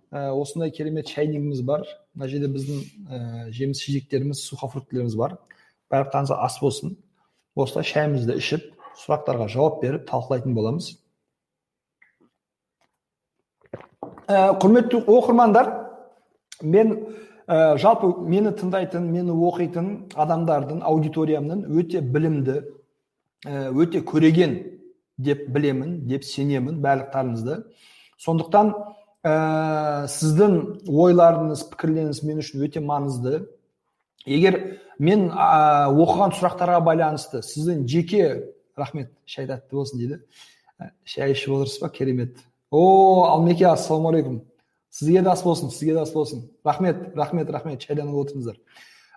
ә, 0.10 0.32
осындай 0.34 0.72
керемет 0.72 1.10
шайнигіміз 1.12 1.62
бар. 1.66 1.86
Мына 2.16 2.30
жерде 2.32 2.50
біздің 2.50 2.80
ә, 2.82 3.50
жеміс 3.54 3.84
жидектеріміз 3.86 4.46
сухофруктілеріміз 4.48 5.18
бар. 5.20 5.38
Барлықтарыңызға 5.94 6.40
ас 6.42 6.58
болсын. 6.62 6.96
Осылай 7.56 7.86
шайымызды 7.86 8.38
ішіп 8.42 8.72
сұрақтарға 9.04 9.50
жауап 9.52 9.82
беріп 9.84 10.08
талқылайтын 10.10 10.56
боламыз. 10.58 10.96
Ә, 14.26 14.56
құрметті 14.58 15.04
оқырмандар 15.06 15.70
мен 16.64 16.96
ә, 17.48 17.78
жалпы 17.78 18.10
мені 18.26 18.54
тыңдайтын 18.58 19.06
мені 19.12 19.34
оқитын 19.34 19.90
адамдардың 20.18 20.82
аудиториямның 20.86 21.66
өте 21.78 22.02
білімді 22.02 22.62
ә, 23.46 23.70
өте 23.72 24.02
көреген 24.06 24.56
деп 25.18 25.46
білемін 25.54 26.00
деп 26.10 26.26
сенемін 26.26 26.82
барлықтарыңызды. 26.84 27.62
Сондықтан 28.22 28.74
ә, 29.26 30.08
сіздің 30.12 30.58
ойларыңыз 30.90 31.68
пікірлеріңіз 31.72 32.24
мен 32.26 32.42
үшін 32.44 32.66
өте 32.66 32.82
маңызды. 32.84 33.46
Егер 34.26 34.82
мен 35.00 35.30
ә, 35.30 35.88
оқыған 35.94 36.36
сұрақтарға 36.40 36.82
байланысты 36.86 37.44
сіздің 37.46 37.86
жеке 37.88 38.26
рахмет 38.76 39.12
шай 39.26 39.48
тәтті 39.48 39.78
болсын 39.78 40.02
дейді. 40.02 40.20
Шай 41.06 41.32
ішіп 41.32 41.60
отырсыз 41.60 41.82
ба 41.84 41.90
керемет. 41.90 42.38
О 42.72 43.30
алмеке 43.30 43.68
ассалаумағалейкум. 43.70 44.42
Сізге 44.96 45.22
де 45.22 45.30
ас 45.30 45.44
болсын 45.44 45.72
сізге 45.72 45.94
де 45.94 46.02
ас 46.02 46.14
болсын 46.14 46.46
рахмет 46.66 47.16
рахмет 47.16 47.50
рахмет 47.52 47.82
шайданып 47.84 48.16
отырыңыздар 48.22 48.56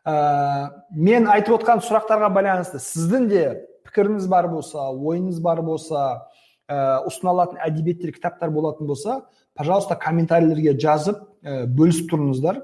ә, 0.05 0.71
мен 0.91 1.29
айтып 1.31 1.61
отқан 1.61 1.83
сұрақтарға 1.87 2.33
байланысты 2.35 2.81
сіздің 2.83 3.29
де 3.31 3.43
пікіріңіз 3.87 4.27
бар 4.31 4.49
болса 4.51 4.89
ойыңыз 4.91 5.39
бар 5.45 5.63
болса 5.63 6.05
ә, 6.67 7.05
ұсына 7.07 7.35
алатын 7.35 7.61
әдебиеттер 7.69 8.13
кітаптар 8.17 8.51
болатын 8.51 8.91
болса 8.91 9.21
пожалуйста 9.55 9.95
комментарийлерге 9.95 10.75
жазып 10.81 11.23
ә, 11.45 11.67
бөлісіп 11.67 12.11
тұрыңыздар 12.13 12.63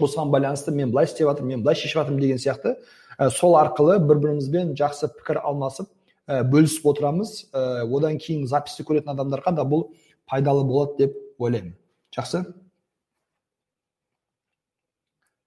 осыған 0.00 0.32
байланысты 0.32 0.72
мен 0.72 0.90
былай 0.94 1.10
істеп 1.10 1.28
жатырмын 1.28 1.58
мен 1.58 1.66
былай 1.66 1.76
шешіп 1.76 2.00
жатырмын 2.00 2.24
деген 2.24 2.40
сияқты 2.40 2.76
ә, 3.18 3.28
сол 3.30 3.58
арқылы 3.60 3.98
бір 4.00 4.22
бірімізбен 4.24 4.72
жақсы 4.78 5.12
пікір 5.18 5.42
алмасып 5.44 5.90
ә, 6.26 6.42
бөлісіп 6.48 6.88
отырамыз 6.94 7.36
ә, 7.52 7.84
одан 7.84 8.16
кейін 8.16 8.48
записьті 8.48 8.88
көретін 8.88 9.12
адамдарға 9.12 9.54
да 9.60 9.68
бұл 9.68 9.90
пайдалы 10.30 10.64
болады 10.64 11.04
деп 11.04 11.16
ойлаймын 11.38 11.76
жақсы. 12.16 12.44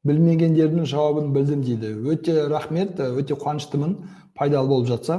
Білмегендердің 0.05 0.85
жауабын 0.85 1.31
білдім 1.33 1.63
дейді. 1.65 1.95
Өте 2.13 2.45
рахмет 2.51 2.99
өте 3.01 3.37
қуаныштымын. 3.41 3.97
Пайдалы 4.37 4.69
болып 4.69 4.91
жатса. 4.91 5.17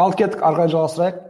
Ал 0.00 0.14
кеттік 0.16 0.40
ары 0.40 0.62
қарай 0.62 0.72
жалғастырайық. 0.72 1.28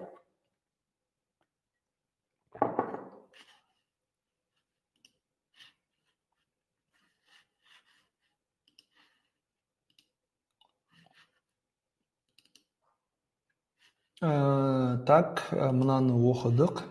Ә, 14.23 15.03
так 15.09 15.49
мынаны 15.51 16.15
оқыдық. 16.31 16.85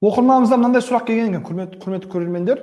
Оқырманымыздан 0.00 0.62
мынандай 0.62 0.82
сұрақ 0.84 1.06
келген 1.10 1.34
екен 1.34 1.44
құрметті 1.44 1.80
құрметті 1.82 2.08
көрермендер. 2.12 2.62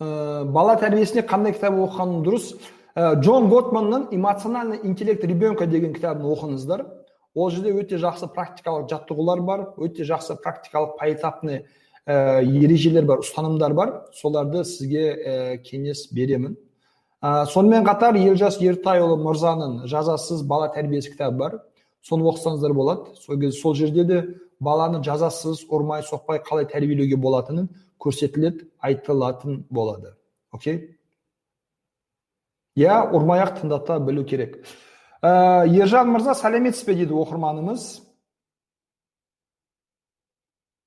Ә, 0.00 0.44
бала 0.44 0.76
тәрбиесіне 0.80 1.24
қандай 1.28 1.54
кітап 1.56 1.78
оқығаным 1.80 2.20
дұрыс? 2.26 2.52
Ә, 2.94 3.14
джон 3.20 3.48
готманның 3.48 4.08
эмоциональный 4.12 4.80
интеллект 4.84 5.24
ребенка 5.24 5.66
деген 5.66 5.94
кітабын 5.94 6.28
оқыңыздар. 6.34 6.84
Ол 7.34 7.50
жерде 7.50 7.72
өте 7.72 7.96
жақсы 8.00 8.28
практикалық 8.34 8.90
жаттығулар 8.90 9.40
бар 9.46 9.66
өте 9.78 10.04
жақсы 10.04 10.36
практикалық 10.44 10.98
поэтапный 10.98 11.64
ә, 12.04 12.42
ережелер 12.44 13.06
бар 13.08 13.24
ұстанымдар 13.24 13.72
бар. 13.72 13.94
Соларды 14.12 14.64
сізге 14.64 15.06
ә, 15.14 15.56
кеңес 15.64 16.10
беремін. 16.12 16.58
Ә, 17.22 17.46
сонымен 17.46 17.88
қатар 17.88 18.20
елжас 18.20 18.60
ертайұлы 18.60 19.16
мырзаның 19.22 19.86
жазасыз 19.88 20.42
бала 20.42 20.68
тәрбиесі 20.74 21.14
кітабы 21.14 21.38
бар. 21.38 21.60
Соны 22.02 22.26
оқысаңыздар 22.30 22.74
болады. 22.74 23.14
Сол 23.20 23.38
кезде 23.40 23.60
сол 23.60 23.74
жерде 23.74 24.04
де 24.04 24.20
баланы 24.60 25.02
жазасыз 25.04 25.64
ұрмай 25.68 26.04
соқпай 26.06 26.42
қалай 26.44 26.68
тәрбиелеуге 26.70 27.16
болатынын 27.16 27.68
көрсетіледі 28.00 28.68
айтылатын 28.80 29.64
болады. 29.70 30.14
Окей? 30.52 30.98
Иә 32.76 33.02
ұрмай 33.12 33.42
ақ 33.44 33.60
тыңдата 33.60 33.98
білу 34.04 34.24
керек. 34.24 34.62
Ә, 35.22 35.66
ержан 35.68 36.08
мырза 36.12 36.34
сәлеметсіз 36.38 36.86
бе 36.86 36.94
дейді 37.02 37.16
оқырманымыз? 37.18 37.90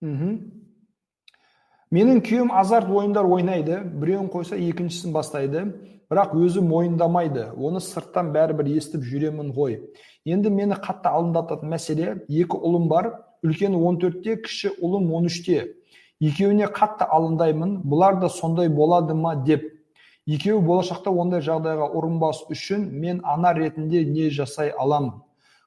Мхм. 0.02 0.63
Менің 1.94 2.24
күйеуім 2.26 2.54
азарт 2.58 2.90
ойындар 2.90 3.28
ойнайды 3.30 3.82
біреуін 3.86 4.32
қойса 4.34 4.58
екіншісін 4.58 5.14
бастайды 5.14 5.68
бірақ 6.12 6.34
өзі 6.38 6.64
мойындамайды. 6.66 7.52
Оны 7.54 7.82
сырттан 7.82 8.32
бәрібір 8.34 8.72
естіп 8.78 9.06
жүремін 9.06 9.54
ғой. 9.54 9.80
Енді 10.26 10.50
мені 10.54 10.78
қатты 10.82 11.12
алаңдататын 11.12 11.70
мәселе 11.70 12.18
екі 12.28 12.58
ұлым 12.58 12.90
бар 12.90 13.12
үлкені 13.46 13.78
14-те 13.78 14.38
кіші 14.44 14.74
ұлым 14.82 15.10
13-те 15.12 15.68
екеуіне 16.24 16.70
қатты 16.72 17.08
алаңдаймын 17.10 17.80
бұлар 17.84 18.20
да 18.22 18.30
сондай 18.30 18.70
болады 18.70 19.16
ма 19.18 19.36
деп. 19.46 19.66
Екеуі 20.26 20.64
болашақта 20.64 21.12
ондай 21.12 21.44
жағдайға 21.44 21.90
ұрынбас 21.98 22.46
үшін 22.54 22.86
мен 22.96 23.20
ана 23.28 23.52
ретінде 23.58 24.06
не 24.08 24.30
жасай 24.32 24.72
аламын 24.72 25.20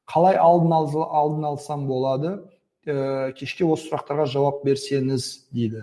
қалай 0.09 0.39
алдын, 0.41 0.73
алдын 0.73 1.45
алсам 1.45 1.87
болады? 1.87 2.39
Ә, 2.87 3.33
кешке 3.37 3.67
осы 3.67 3.91
сұрақтарға 3.91 4.29
жауап 4.31 4.63
берсеңіз 4.65 5.27
дейді. 5.51 5.83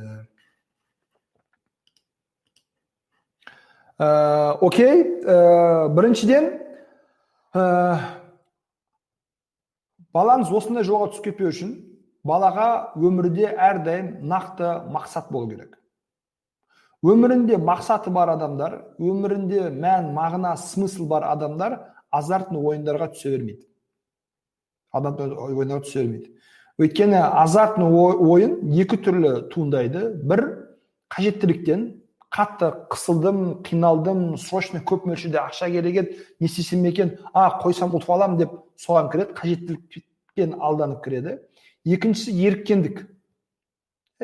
Ә, 4.00 4.58
окей 4.62 5.04
ә, 5.24 5.89
біріншіден 5.94 6.50
ә, 7.54 7.64
балаңыз 10.14 10.52
осындай 10.54 10.86
жолға 10.88 11.12
түсіп 11.14 11.30
кетпеу 11.30 11.52
үшін 11.54 11.76
балаға 12.26 12.96
өмірде 12.96 13.52
әрдайым 13.52 14.24
нақты 14.30 14.70
мақсат 14.94 15.30
болу 15.32 15.50
керек. 15.52 15.78
Өмірінде 17.04 17.58
мақсаты 17.60 18.14
бар 18.16 18.32
адамдар 18.38 18.78
өмірінде 18.98 19.68
мән 19.76 20.14
мағына 20.16 20.56
смысл 20.58 21.06
бар 21.12 21.26
адамдар 21.28 21.80
азартный 22.16 22.62
ойындарға 22.64 23.10
түсе 23.12 23.34
бермейді. 23.34 23.66
Ойындарға 24.94 25.82
түсе 25.84 26.00
бермейді. 26.00 26.32
Өйткені 26.80 27.20
азартный 27.20 27.91
ойын 27.91 28.56
екі 28.72 29.02
түрлі 29.04 29.34
туындайды. 29.52 30.14
Бір 30.24 30.46
қажеттіліктен 31.12 31.84
қатты 32.34 32.71
қысылдым 32.89 33.61
қиналдым 33.61 34.38
срочно 34.41 34.81
көп 34.81 35.05
мөлшерде 35.05 35.38
ақша 35.38 35.69
керек 35.69 35.97
еді 36.01 36.15
не 36.39 36.47
істесем 36.47 36.86
екен 36.89 37.17
а 37.34 37.59
қойсам 37.61 37.93
ұтып 37.93 38.09
аламын 38.09 38.39
деп 38.39 38.55
соған 38.81 39.11
кіреді 39.13 39.36
қажеттіліктен 39.38 40.55
алданып 40.59 41.03
кіреді. 41.05 41.38
Екіншісі 41.86 42.34
еріккендік. 42.34 43.03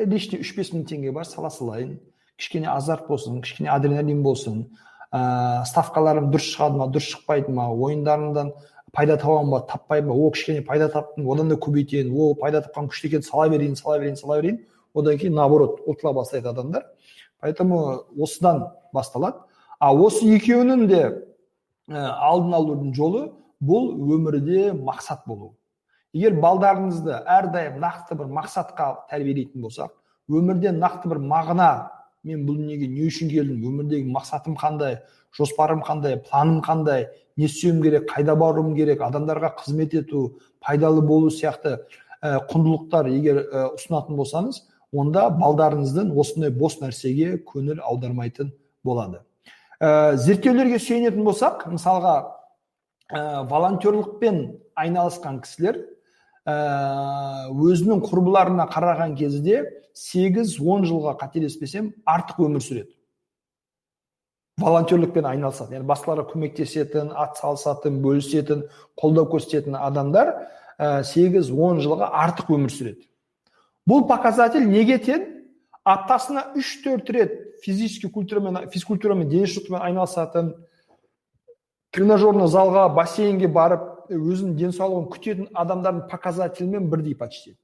Лишний 0.00 0.40
үш 0.42 0.54
бес 0.56 0.72
мың 0.74 0.88
теңге 0.90 1.12
бар 1.14 1.28
сала 1.28 1.50
салайын. 1.54 2.00
Кішкене 2.40 2.70
азарт 2.72 3.06
болсын 3.06 3.42
кішкене 3.44 3.70
адреналин 3.70 4.22
болсын. 4.24 4.64
Ә, 5.12 5.62
ставкаларым 5.68 6.32
дұрыс 6.32 6.50
шығады 6.54 6.80
ма 6.80 6.90
дұрыс 6.90 7.12
шықпайды 7.14 7.52
ма 7.54 7.68
ойындарымдан 7.70 8.54
пайда 8.96 9.18
табамын 9.20 9.54
ба 9.54 9.60
таппаймын 9.70 10.10
ба? 10.10 10.16
О 10.16 10.30
кішкене 10.34 10.62
пайда 10.66 10.88
таптым 10.88 11.28
одан 11.30 11.52
да 11.52 11.60
көбейтейін. 11.60 12.10
О 12.10 12.34
пайда 12.34 12.64
тапқан 12.64 12.90
күшті 12.90 13.10
екен 13.12 13.22
сала 13.22 13.48
берейін 13.52 13.76
сала 13.76 13.98
берейін 13.98 14.16
сала 14.16 14.40
берейін. 14.40 14.64
Одан 14.94 15.18
кейін 15.18 15.36
наоборот 15.36 15.84
ұтыла 15.86 16.14
бастайды 16.16 16.48
адамдар. 16.48 16.88
Поэтому 17.40 18.04
осыдан 18.18 18.68
басталады. 18.92 19.38
А 19.78 19.94
осы 19.94 20.26
екеуінің 20.28 20.86
де 20.88 21.02
ә, 21.88 22.10
алдын 22.20 22.54
алудың 22.54 22.94
жолы 22.94 23.30
бұл 23.60 23.94
өмірде 24.16 24.72
мақсат 24.72 25.24
болу. 25.26 25.54
Егер 26.12 26.40
балдарыңызды 26.42 27.22
әрдайым 27.24 27.80
нақты 27.80 28.16
бір 28.18 28.30
мақсатқа 28.34 28.92
тәрбиелейтін 29.10 29.62
болсақ 29.62 29.94
өмірде 30.30 30.72
нақты 30.74 31.10
бір 31.10 31.20
мағына 31.26 31.70
мен 32.26 32.44
бұл 32.46 32.58
дүниеге 32.60 32.88
не 32.90 33.06
үшін 33.08 33.30
келдім 33.32 33.62
өмірдегі 33.70 34.10
мақсатым 34.12 34.56
қандай 34.58 34.98
жоспарым 35.36 35.82
қандай 35.86 36.18
планым 36.26 36.60
қандай 36.62 37.08
не 37.36 37.48
істеуім 37.48 37.82
керек 37.82 38.08
қайда 38.10 38.36
баруым 38.38 38.74
керек 38.76 39.02
адамдарға 39.06 39.54
қызмет 39.62 39.96
ету 39.98 40.38
пайдалы 40.60 41.02
болу 41.02 41.30
сияқты 41.30 41.78
ә, 42.22 42.38
құндылықтар 42.50 43.08
егер 43.10 43.42
ә, 43.42 43.66
ұсынатын 43.74 44.18
болсаңыз 44.20 44.62
онда 44.92 45.28
балдарыңыздың 45.38 46.12
осындай 46.18 46.50
бос 46.50 46.80
нәрсеге 46.80 47.38
көңіл 47.46 47.80
аудармайтын 47.86 48.50
болады. 48.84 49.22
Ә, 49.80 50.16
зерттеулерге 50.18 50.80
сүйенетін 50.82 51.24
болсақ 51.24 51.66
мысалға 51.70 52.14
ә, 53.08 53.46
волонтерлықпен 53.50 54.40
айналысқан 54.76 55.40
кісілер 55.44 55.78
ә, 56.44 57.50
өзінің 57.54 58.02
құрбыларына 58.04 58.66
қараған 58.72 59.14
кезде 59.18 59.62
сегіз 59.94 60.58
он 60.60 60.84
жылға 60.88 61.16
қателеспесем 61.20 61.92
артық 62.04 62.42
өмір 62.48 62.64
сүреді. 62.64 62.92
Волонтерлікпен 64.60 65.24
айналысады 65.24 65.78
яғни 65.78 65.88
басқаларға 65.88 66.26
көмектесетін 66.34 67.14
атсалысатын 67.16 68.02
бөлісетін 68.04 68.66
қолдау 69.00 69.30
көрсететін 69.32 69.78
адамдар 69.78 70.34
сегіз 71.08 71.48
он 71.52 71.80
жылға 71.80 72.10
артық 72.26 72.52
өмір 72.58 72.74
сүреді. 72.74 73.06
Бұл 73.90 74.06
показатель 74.08 74.68
неге 74.70 74.98
тең 75.02 75.26
аптасына 75.84 76.50
үш 76.58 76.76
төрт 76.84 77.10
рет 77.10 77.38
физический 77.64 78.08
культурамен 78.08 78.68
физкультурамен 78.70 79.28
дене 79.28 79.46
шынықтырумен 79.46 79.82
айналысатын 79.88 80.52
тренажерный 81.90 82.48
залға 82.48 82.88
бассейнге 82.94 83.48
барып 83.48 83.88
өзінің 84.10 84.54
денсаулығын 84.58 85.08
күтетін 85.10 85.48
адамдардың 85.54 86.06
показателімен 86.10 86.90
бірдей 86.90 87.14
почти 87.14 87.56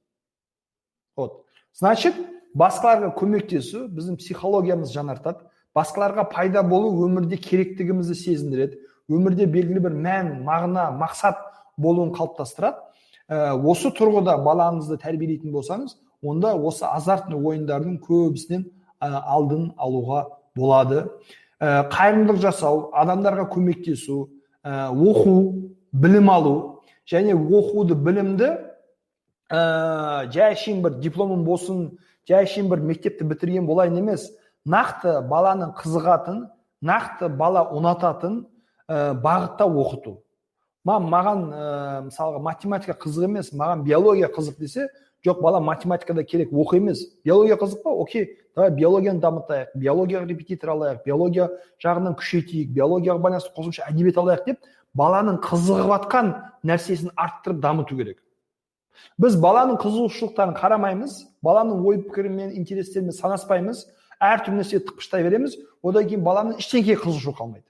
вот. 1.15 1.43
Значит 1.73 2.15
басқаларға 2.57 3.11
көмектесу 3.17 3.85
біздің 3.91 4.17
психологиямызды 4.21 4.97
жаңартады. 4.97 5.45
Басқаларға 5.77 6.27
пайда 6.31 6.63
болу 6.63 7.05
өмірде 7.05 7.37
керектігімізді 7.37 8.15
сезіндіреді. 8.17 8.79
Өмірде 9.09 9.45
белгілі 9.45 9.83
бір 9.85 9.97
мән 9.97 10.31
мағына 10.47 10.89
мақсат 10.97 11.37
болуын 11.77 12.13
қалыптастырады. 12.15 12.81
Ә, 13.27 13.53
осы 13.53 13.91
тұрғыда 13.93 14.37
балаңызды 14.41 14.97
тәрбиелейтін 15.03 15.53
болсаңыз 15.53 15.97
онда 16.23 16.55
осы 16.55 16.85
азартный 16.85 17.37
ойындардың 17.37 17.99
көбісінен 18.03 18.65
алдын 18.99 19.71
алуға 19.77 20.25
болады. 20.55 21.07
Ә, 21.59 21.87
қайырымдылық 21.89 22.41
жасау 22.41 22.89
адамдарға 22.97 23.47
көмектесу 23.53 24.27
ә, 24.61 24.89
оқу 24.93 25.69
білім 25.91 26.29
алу 26.29 26.55
және 27.09 27.33
оқуды 27.33 27.95
білімді 27.95 28.51
ә, 29.49 30.27
жай 30.33 30.53
әшейін 30.53 30.83
бір 30.85 30.99
дипломым 31.01 31.45
болсын 31.47 31.97
жай 32.29 32.45
әшейін 32.45 32.69
бір 32.69 32.83
мектепті 32.85 33.25
бітірген 33.29 33.65
болайын 33.65 33.97
емес 34.01 34.29
нақты 34.67 35.21
баланың 35.29 35.73
қызығатын 35.79 36.45
нақты 36.85 37.29
бала 37.33 37.65
ұнататын 37.73 38.43
ә, 38.87 39.13
бағытта 39.17 39.65
оқыту. 39.65 40.19
Ма, 40.85 40.99
маған 41.01 41.43
ә, 41.49 41.67
мысалға 42.07 42.41
математика 42.43 42.93
қызық 43.01 43.27
емес 43.27 43.49
маған 43.53 43.81
биология 43.87 44.29
қызық 44.29 44.59
десе 44.61 44.87
жоқ 45.27 45.41
бала 45.41 45.59
математикада 45.59 46.23
керек 46.23 46.51
оқу 46.51 46.77
емес. 46.77 47.03
Биология 47.23 47.57
қызық 47.57 47.83
па? 47.83 47.91
Окей 47.91 48.37
давай 48.55 48.71
биологияны 48.71 49.19
дамытайық 49.19 49.75
биологияға 49.75 50.27
репетитор 50.27 50.73
алайық 50.73 51.03
биология 51.05 51.49
жағынан 51.83 52.15
күшейтейік 52.17 52.71
биологияға 52.73 53.21
байланысты 53.21 53.53
қосымша 53.55 53.89
әдебиет 53.91 54.17
алайық 54.17 54.45
деп 54.45 54.63
баланың 54.97 55.37
қызығып 55.43 55.91
жатқан 55.91 56.31
нәрсесін 56.65 57.11
арттырып 57.15 57.61
дамыту 57.61 57.97
керек. 57.97 58.17
Біз 59.21 59.37
баланың 59.37 59.77
қызығушылықтарын 59.81 60.55
қарамаймыз 60.57 61.19
баланың 61.45 61.85
ой 61.85 62.01
пікірімен 62.07 62.55
интерестерімен 62.57 63.13
санаспаймыз 63.13 63.85
әртүрлі 64.17 64.63
нәрсеге 64.63 64.87
тықпыштай 64.87 65.25
береміз 65.27 65.57
одан 65.83 66.07
кейін 66.09 66.23
баланың 66.25 66.57
ештеңеге 66.57 66.97
қызығушылығы 67.03 67.37
қалмайды. 67.37 67.67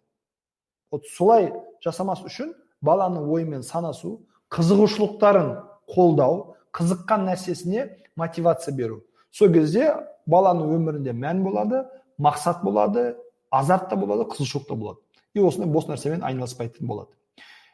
Вот 0.92 1.04
солай 1.12 1.52
жасамас 1.84 2.24
үшін 2.24 2.54
баланың 2.82 3.28
ойымен 3.28 3.64
санасу 3.68 4.22
қызығушылықтарын 4.56 5.58
қолдау 5.92 6.47
қызыққан 6.74 7.28
нәрсесіне 7.30 7.90
мотивация 8.16 8.74
беру. 8.76 9.04
Сол 9.32 9.52
кезде 9.54 9.94
баланың 10.28 10.74
өмірінде 10.78 11.14
мән 11.14 11.44
болады 11.44 11.86
мақсат 12.18 12.64
болады 12.64 13.16
азарт 13.52 13.90
та 13.90 13.96
болады 13.96 14.28
қызығушылық 14.32 14.68
та 14.68 14.76
болады. 14.76 15.00
И 15.34 15.40
осындай 15.40 15.70
бос 15.72 15.88
нәрсемен 15.88 16.24
айналыспайтын 16.26 16.88
болады. 16.88 17.12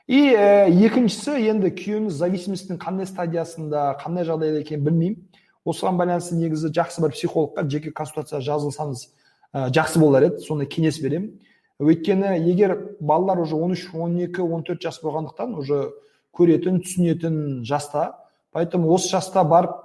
И 0.08 0.34
ә, 0.36 0.68
екіншісі 0.68 1.38
енді 1.48 1.72
күйеуіңіз 1.78 2.18
зависимостьтің 2.20 2.80
қандай 2.82 3.08
стадиясында 3.08 3.94
қандай 4.02 4.28
жағдайда 4.28 4.60
екенін 4.60 4.84
білмеймін. 4.84 5.22
Осыған 5.64 5.96
байланысты 5.96 6.36
негізі 6.36 6.74
жақсы 6.76 7.02
бір 7.06 7.14
психологқа 7.16 7.64
жеке 7.72 7.94
консультация 7.96 8.42
жазылсаңыз 8.44 9.06
ә, 9.54 9.70
жақсы 9.72 10.02
болар 10.04 10.28
еді. 10.28 10.44
Сондай 10.44 10.68
кеңес 10.68 11.00
беремін. 11.00 11.40
Өйткені 11.80 12.36
егер 12.44 12.76
балалар 13.00 13.40
уже 13.40 13.56
13 13.56 13.94
12 13.94 14.44
14 14.44 14.84
жас 14.84 15.00
болғандықтан 15.02 15.56
уже 15.56 15.94
көретін 16.36 16.82
түсінетін 16.84 17.64
жаста 17.64 18.12
поэтому 18.54 18.92
осы 18.94 19.10
жаста 19.10 19.44
барып 19.44 19.76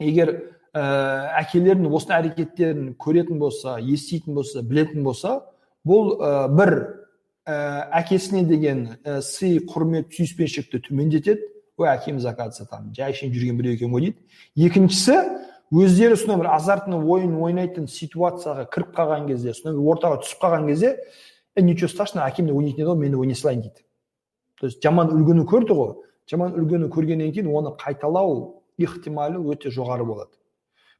егер 0.00 0.32
ә, 0.72 0.82
әкелердің 1.42 1.90
осындай 1.90 2.22
әрекеттерін 2.24 2.94
көретін 3.00 3.38
болса 3.42 3.78
еститін 3.80 4.38
болса 4.38 4.62
білетін 4.62 5.04
болса 5.04 5.40
бұл 5.86 6.16
ә, 6.16 6.48
бір 6.48 6.74
ә, 7.44 7.54
әкесіне 8.00 8.44
деген 8.48 8.84
ә, 9.04 9.20
сый 9.24 9.58
құрмет 9.66 10.12
сүйіспеншілікті 10.14 10.82
төмендетеді. 10.88 11.46
Ой 11.80 11.88
әкеміз 11.88 12.26
оказывается 12.28 12.66
там 12.68 12.90
жай 12.94 13.14
әшейін 13.14 13.32
жүрген 13.32 13.56
біреу 13.56 13.78
екен 13.78 13.92
ғой 13.94 14.10
дейді. 14.10 14.18
Екіншісі 14.68 15.16
өздері 15.72 16.18
сондай 16.20 16.42
бір 16.42 16.50
азартный 16.52 17.00
ойын 17.00 17.38
ойнайтын 17.40 17.86
ситуацияға 17.88 18.66
кіріп 18.74 18.90
қалған 18.98 19.30
кезде 19.30 19.54
сондай 19.56 19.78
бір 19.78 19.94
ортаға 19.94 20.20
түсіп 20.24 20.42
қалған 20.42 20.66
кезде 20.68 20.96
е 21.56 21.62
ничего 21.62 21.88
страшного 21.88 22.28
әкем 22.28 22.46
де 22.46 22.52
ойнайтын 22.52 22.82
еді 22.82 22.90
ғой 22.90 23.00
мен 23.00 23.14
де 23.14 23.16
ойнай 23.16 23.34
салайын 23.34 23.62
дейді. 23.62 23.84
То 24.60 24.66
есть 24.66 24.82
жаман 24.82 25.08
үлгіні 25.08 25.46
көрді 25.48 25.76
ғой. 25.78 25.94
Жаман 26.30 26.54
үлгіні 26.58 26.90
көргеннен 26.94 27.32
кейін 27.34 27.50
оны 27.50 27.74
қайталау 27.80 28.62
ықтималы 28.80 29.42
өте 29.52 29.70
жоғары 29.70 30.04
болады. 30.06 30.30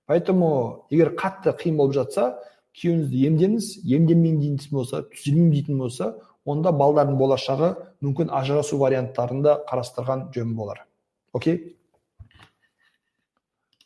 Поэтому 0.06 0.86
егер 0.90 1.14
қатты 1.14 1.54
қиын 1.54 1.76
болып 1.78 1.94
жатса 1.94 2.40
күйеуіңізді 2.76 3.20
емдеңіз 3.28 3.68
емделмеймін 3.86 4.40
дейтін 4.42 4.74
болса 4.74 5.04
түзелмеймін 5.14 5.52
дейтін 5.54 5.78
болса 5.78 6.08
онда 6.44 6.72
балдардың 6.74 7.18
болашағы 7.18 7.70
мүмкін 8.02 8.32
ажырасу 8.34 8.78
варианттарын 8.80 9.42
да 9.44 9.58
қарастырған 9.70 10.30
жөн 10.34 10.54
болар. 10.56 10.84
Окей? 11.32 11.76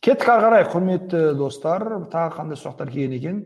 Кеттік 0.00 0.28
ары 0.28 0.46
қарай 0.48 0.66
құрметті 0.72 1.22
достар 1.38 1.86
тағы 2.12 2.34
қандай 2.38 2.60
сұрақтар 2.60 2.90
келген 2.92 3.18
екен? 3.18 3.44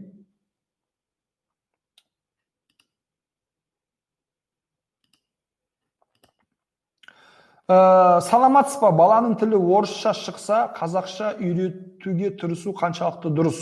Ә, 7.68 8.20
саламатсыз 8.24 8.80
ба? 8.80 8.90
Баланың 8.96 9.36
тілі 9.40 9.60
орысша 9.60 10.14
шықса 10.16 10.64
қазақша 10.76 11.36
үйретуге 11.36 12.32
тырысу 12.40 12.72
қаншалықты 12.76 13.32
дұрыс? 13.36 13.60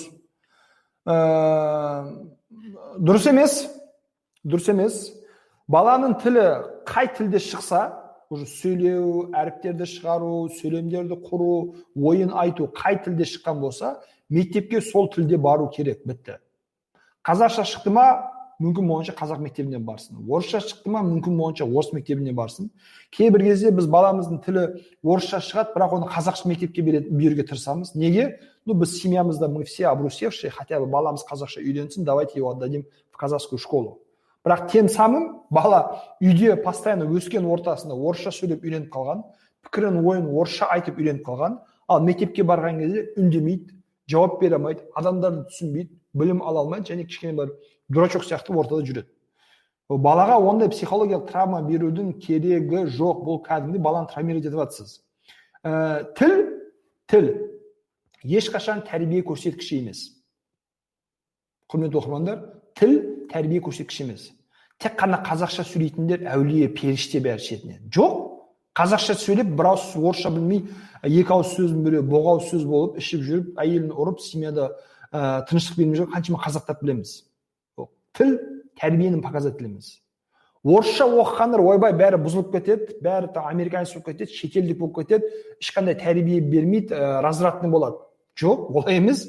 Ә, 1.07 1.17
дұрыс 3.03 3.29
емес. 3.31 3.61
Дұрыс 4.47 4.71
емес. 4.71 5.01
Баланың 5.69 6.17
тілі 6.23 6.47
қай 6.87 7.11
тілде 7.17 7.43
шықса 7.43 7.83
уже 8.31 8.47
сөйлеу 8.47 9.31
әріптерді 9.35 9.87
шығару 9.87 10.47
сөйлемдерді 10.59 11.19
құру 11.27 11.51
ойын 11.95 12.33
айту 12.35 12.71
қай 12.75 12.99
тілде 13.03 13.27
шыққан 13.27 13.61
болса 13.61 13.97
мектепке 14.31 14.81
сол 14.81 15.11
тілде 15.11 15.37
бару 15.39 15.69
керек 15.71 16.07
бітті. 16.07 16.39
Қазақша 17.27 17.67
шықты 17.67 17.91
ма? 17.91 18.07
Мүмкін 18.63 18.89
болғанша 18.89 19.13
қазақ 19.17 19.41
мектебіне 19.45 19.79
барсын. 19.79 20.17
Орысша 20.29 20.63
шықты 20.65 20.91
ма? 20.91 21.03
мүмкін 21.05 21.37
болғанша 21.37 21.67
орыс 21.67 21.93
мектебіне 21.93 22.33
барсын. 22.33 22.71
Кейбір 23.13 23.45
кезде 23.51 23.71
біз 23.71 23.87
баламыздың 23.93 24.41
тілі 24.45 24.65
орысша 25.05 25.43
шығады 25.45 25.75
бірақ 25.77 25.97
оны 25.99 26.09
қазақша 26.09 26.49
мектепке 26.49 26.83
беруге 26.83 27.45
тырысамыз. 27.45 27.95
Неге? 27.95 28.41
Ну 28.65 28.75
біз 28.75 28.97
семьямызда 29.01 29.49
мы 29.49 29.65
все 29.65 29.89
обрусевшие 29.89 30.51
хотя 30.51 30.81
бы 30.81 30.87
баламыз 30.87 31.25
қазақша 31.29 31.61
үйренсін 31.61 32.05
давайте 32.05 32.39
его 32.39 32.51
отдадим 32.51 32.87
в 33.13 33.17
казахскую 33.17 33.59
школу. 33.59 34.01
Бірақ 34.45 34.71
тем 34.71 34.89
самым 34.89 35.43
бала 35.51 36.03
үйде 36.21 36.57
постоянно 36.57 37.05
өскен 37.05 37.45
ортасында 37.45 37.95
орысша 37.95 38.31
сөйлеп 38.31 38.65
үйреніп 38.65 38.93
қалған 38.95 39.25
пікірін 39.67 40.01
ойын 40.07 40.29
орысша 40.31 40.69
айтып 40.71 41.01
үйреніп 41.01 41.27
қалған 41.27 41.59
ал 41.89 42.03
мектепке 42.03 42.45
барған 42.47 42.79
кезде 42.79 43.09
үндемейді 43.19 43.75
жауап 44.11 44.41
бере 44.41 44.57
алмайды 44.57 44.87
адамдарды 44.95 45.49
түсінбейді 45.51 45.91
білім 46.15 46.43
ала 46.43 46.63
алмайды 46.63 46.93
және 46.93 47.07
кішкене 47.09 47.35
бір 47.41 47.53
дурачок 47.89 48.25
сияқты 48.25 48.55
ортада 48.55 48.85
жүреді. 48.87 49.09
Балаға 49.89 50.41
ондай 50.43 50.69
психологиялық 50.73 51.29
травма 51.31 51.61
берудің 51.63 52.17
керегі 52.19 52.87
жоқ. 52.91 53.23
Бұл 53.23 53.43
кәдімгідей 53.47 53.83
баланы 53.83 54.11
травмировать 54.11 54.49
етіп 54.49 54.59
жатсыз. 54.59 55.01
Ә, 55.63 56.03
тіл 56.19 56.35
тіл 57.07 57.29
ешқашан 58.25 58.83
тәрбие 58.89 59.23
көрсеткіші 59.23 59.79
емес. 59.85 60.01
Құрметті 61.71 62.01
оқырмандар 62.01 62.43
тіл 62.75 62.99
тәрбие 63.31 63.63
көрсеткіші 63.63 64.09
емес. 64.09 64.33
Тек 64.83 64.99
қана 64.99 65.23
қазақша 65.23 65.63
сөйлейтіндер 65.71 66.27
әулие 66.35 66.67
періште 66.75 67.23
бәрі 67.23 67.47
шетінен. 67.47 67.87
Жоқ 67.87 68.19
қазақша 68.77 69.15
сөйлеп 69.23 69.55
бір 69.55 69.71
ауыз 69.71 69.95
орысша 69.97 70.35
білмей 70.35 70.67
екі 71.07 71.33
ауыз 71.33 71.55
сөздің 71.55 71.87
біреуі 71.87 72.09
боғауыз 72.11 72.51
сөз 72.51 72.67
болып 72.67 72.99
ішіп 73.01 73.23
жүріп 73.25 73.63
әйелін 73.63 73.95
ұрып 73.95 74.21
семьяда 74.21 74.73
ә, 75.13 75.47
тыныштық 75.49 75.79
бермей 75.79 76.03
жүрген 76.03 76.13
қаншама 76.13 76.43
қазақтарды 76.43 76.85
білеміз. 76.85 77.15
Тіл 78.17 78.37
тәрбиенің 78.81 79.23
показателі 79.25 79.71
емес. 79.71 79.97
Орысша 80.67 81.07
оқығандар 81.07 81.63
ойбай 81.63 81.95
бәрі 81.95 82.19
бұзылып 82.25 82.51
кетеді 82.57 82.97
бәрі 83.05 83.31
американец 83.39 83.93
болып 83.95 84.09
кетеді 84.11 84.35
шетелдік 84.35 84.79
болып 84.81 84.97
кетеді 84.99 85.29
ешқандай 85.63 85.95
тәрбие 86.01 86.41
бермейді 86.41 86.95
ә, 86.95 87.21
развратный 87.23 87.71
болады. 87.71 88.01
Жоқ 88.35 88.73
олай 88.75 88.99
емес. 88.99 89.29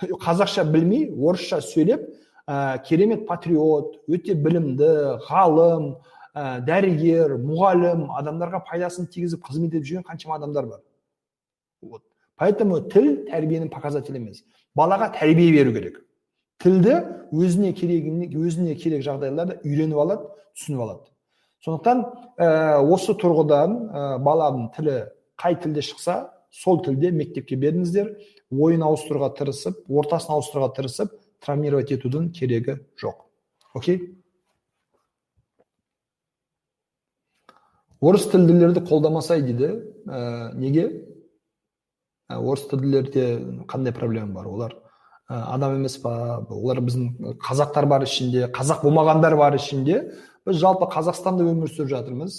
Қазақша 0.00 0.64
білмей 0.66 1.12
орысша 1.14 1.60
сөйлеп 1.62 2.08
ә, 2.48 2.82
керемет 2.88 3.26
патриот 3.28 4.00
өте 4.08 4.34
білімді 4.34 5.20
ғалым 5.28 5.92
ә, 6.34 6.58
дәрігер 6.66 7.36
мұғалім 7.38 8.08
адамдарға 8.18 8.64
пайдасын 8.66 9.06
тигізіп 9.06 9.46
қызмет 9.46 9.76
етіп 9.76 9.86
жүрген 9.86 10.08
қаншама 10.08 10.40
адамдар 10.40 10.66
бар. 10.66 10.80
Вот. 11.82 12.02
Поэтому 12.36 12.80
тіл 12.90 13.28
тәрбиенің 13.28 13.70
показателі 13.70 14.18
емес. 14.18 14.42
Балаға 14.74 15.12
тәрбие 15.14 15.52
беру 15.52 15.72
керек. 15.72 16.03
Тілді 16.64 16.94
өзіне 17.34 17.74
керек 17.76 18.06
өзіне 18.34 18.74
керек 18.80 19.04
жағдайларда 19.04 19.58
үйреніп 19.62 20.00
алады 20.00 20.30
түсініп 20.56 20.80
алады. 20.80 21.10
Сондықтан 21.64 22.00
ә, 22.38 22.48
осы 22.80 23.14
тұрғыдан 23.20 23.76
ә, 23.88 24.04
баланың 24.24 24.70
тілі 24.76 24.96
қай 25.40 25.58
тілде 25.60 25.84
шықса 25.84 26.16
сол 26.52 26.80
тілде 26.84 27.10
мектепке 27.12 27.56
беріңіздер. 27.60 28.14
Ойын 28.54 28.84
ауыстыруға 28.86 29.32
тырысып 29.38 29.80
ортасын 29.88 30.36
ауыстыруға 30.36 30.70
тырысып 30.76 31.14
травмировать 31.44 31.92
етудің 31.92 32.30
керегі 32.36 32.78
жоқ. 33.00 33.24
Окей? 33.74 33.98
Орыс 38.00 38.28
тілділерді 38.30 38.84
қолдамасай 38.84 39.42
дейді. 39.42 39.72
Ә, 40.06 40.52
неге? 40.54 40.88
Орыс 42.28 42.68
тілділерде 42.68 43.64
қандай 43.68 43.96
проблема 43.96 44.40
бар 44.40 44.48
олар? 44.52 44.80
Адам 45.28 45.78
емес 45.78 45.96
па? 46.02 46.44
Олар 46.52 46.80
біздің 46.84 47.36
қазақтар 47.40 47.86
бар 47.88 48.04
ішінде 48.04 48.48
қазақ 48.52 48.84
болмағандар 48.84 49.36
бар 49.38 49.56
ішінде. 49.56 50.02
Біз 50.44 50.60
жалпы 50.60 50.88
қазақстанда 50.92 51.46
өмір 51.48 51.72
сүріп 51.72 51.90
жатырмыз. 51.94 52.36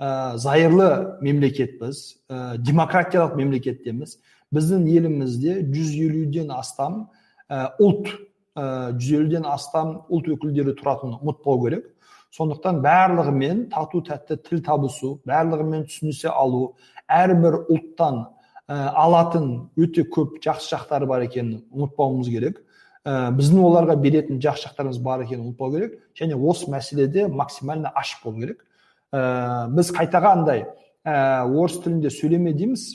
Ә, 0.00 0.36
зайырлы 0.40 1.18
мемлекетпіз. 1.20 2.02
Ә, 2.28 2.56
демократиялық 2.56 3.36
мемлекеттеміз. 3.36 4.16
Біздің 4.52 4.86
елімізде 4.88 5.60
жүз 5.68 5.92
елуден 6.00 6.52
астам 6.56 7.08
ә, 7.50 7.68
ұлт 7.80 8.08
жүз 8.52 9.12
елуден 9.16 9.46
астам 9.48 10.02
ұлт 10.12 10.26
өкілдері 10.34 10.74
тұратынын 10.76 11.20
ұмытпау 11.20 11.60
керек. 11.66 11.86
Сондықтан 12.32 12.80
барлығымен 12.84 13.66
тату 13.72 14.00
тәтті 14.04 14.38
тіл 14.44 14.60
табысу 14.64 15.18
барлығымен 15.28 15.84
түсінісе 15.88 16.32
алу 16.32 16.74
әрбір 17.08 17.58
ұлттан 17.68 18.22
ә, 18.24 18.41
алатын 18.68 19.70
өте 19.76 20.04
көп 20.04 20.38
жақсы 20.42 20.74
жақтары 20.74 21.06
бар 21.06 21.26
екенін 21.26 21.64
ұмытпауымыз 21.72 22.30
керек. 22.30 22.62
Ә, 23.04 23.32
біздің 23.34 23.64
оларға 23.66 23.96
беретін 23.98 24.40
жақсы 24.42 24.68
жақтарымыз 24.68 25.00
бар 25.02 25.24
екенін 25.24 25.48
ұмытпау 25.48 25.72
керек. 25.74 25.98
Және 26.18 26.38
осы 26.38 26.70
мәселеде 26.70 27.26
максимально 27.28 27.92
ашық 27.98 28.24
болу 28.24 28.40
керек. 28.40 28.64
Ә, 29.12 29.68
біз 29.74 29.90
қайтағандай 29.92 30.66
ә, 31.04 31.44
орыс 31.46 31.80
тілінде 31.82 32.10
сөйлеме 32.10 32.52
дейміз. 32.54 32.86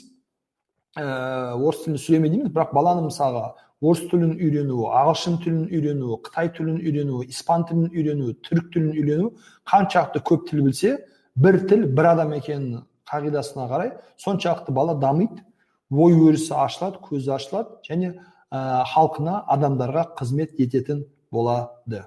Ә, 0.96 1.54
орыс 1.54 1.84
тілінде 1.84 2.02
сөйлеме 2.02 2.32
дейміз 2.32 2.52
бірақ 2.54 2.72
баланы 2.74 3.04
мысалға 3.10 3.52
орыс 3.80 4.08
тілін 4.10 4.32
үйрену 4.40 4.88
ағылшын 4.90 5.36
тілін 5.44 5.66
үйрену 5.70 6.16
қытай 6.24 6.48
тілін 6.56 6.80
үйрену 6.82 7.20
испан 7.28 7.62
тілін 7.68 7.92
үйрену 7.92 8.32
түрік 8.42 8.72
тілін 8.74 8.96
үйрену 8.96 9.28
қаншалықты 9.68 10.22
көп 10.26 10.48
тіл 10.48 10.64
білсе 10.66 10.96
бір 11.36 11.60
тіл 11.68 11.84
бір 11.94 12.10
адам 12.14 12.32
екенін 12.34 12.80
қағидасына 13.06 13.68
қарай 13.70 13.92
соншалықты 14.18 14.72
бала 14.74 14.96
дамиды. 14.98 15.44
Ой 15.90 16.12
өрісі 16.16 16.52
ашылады 16.58 17.00
көзі 17.04 17.32
ашылады 17.36 17.78
және 17.88 18.12
ә, 18.52 18.84
халқына 18.92 19.42
адамдарға 19.48 20.04
қызмет 20.18 20.58
ететін 20.60 21.06
болады. 21.32 22.04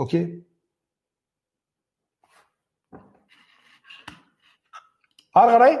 Окей? 0.00 0.46
Ары 5.36 5.52
қарай. 5.54 5.78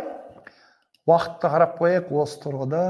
Уақытты 1.08 1.48
қарап 1.50 1.78
қояйық. 1.80 2.12
Осы 2.22 2.38
тұрғыда. 2.44 2.82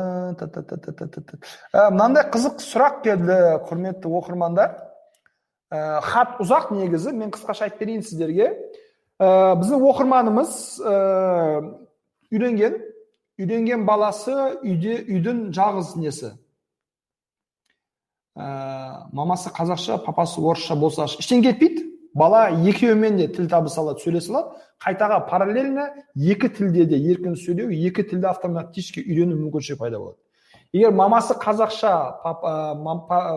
Мынандай 1.94 2.26
қызық 2.34 2.60
сұрақ 2.60 3.00
келді 3.06 3.38
құрметті 3.70 4.10
оқырмандар. 4.10 4.74
Ә, 5.70 6.00
хат 6.02 6.40
ұзақ 6.42 6.74
негізі. 6.74 7.14
Мен 7.16 7.30
қысқаша 7.32 7.68
айтып 7.68 7.86
берейін 7.86 8.02
сіздерге. 8.04 8.50
Ә, 9.22 9.56
біздің 9.62 9.86
оқырманымыз 9.88 10.52
ә, 10.82 10.94
үйленген 12.34 12.76
үйленген 13.40 13.86
баласы 13.88 14.34
үйде 14.60 15.00
үйдің 15.08 15.50
жалғыз 15.56 15.94
несі. 16.00 16.34
Ә, 18.36 19.08
мамасы 19.12 19.50
қазақша 19.50 19.98
папасы 20.04 20.40
орысша 20.40 20.76
болса 20.76 21.08
ештеңе 21.08 21.50
кетпейді. 21.50 21.86
Бала 22.14 22.48
екеуімен 22.50 23.16
де 23.16 23.28
тіл 23.30 23.48
табыса 23.48 23.80
алады 23.80 24.02
сөйлесе 24.02 24.32
алады. 24.32 24.58
Қайтаға 24.82 25.20
параллельно 25.28 25.88
екі 26.16 26.48
тілде 26.48 26.84
де 26.90 26.98
еркін 26.98 27.36
сөйлеу 27.38 27.70
екі 27.70 28.02
тілді 28.02 28.26
автоматически 28.32 29.04
үйрену 29.04 29.36
мүмкіншілігі 29.38 29.78
пайда 29.78 29.98
болады. 29.98 30.18
Егер 30.72 30.92
мамасы 30.92 31.34
қазақша 31.34 31.92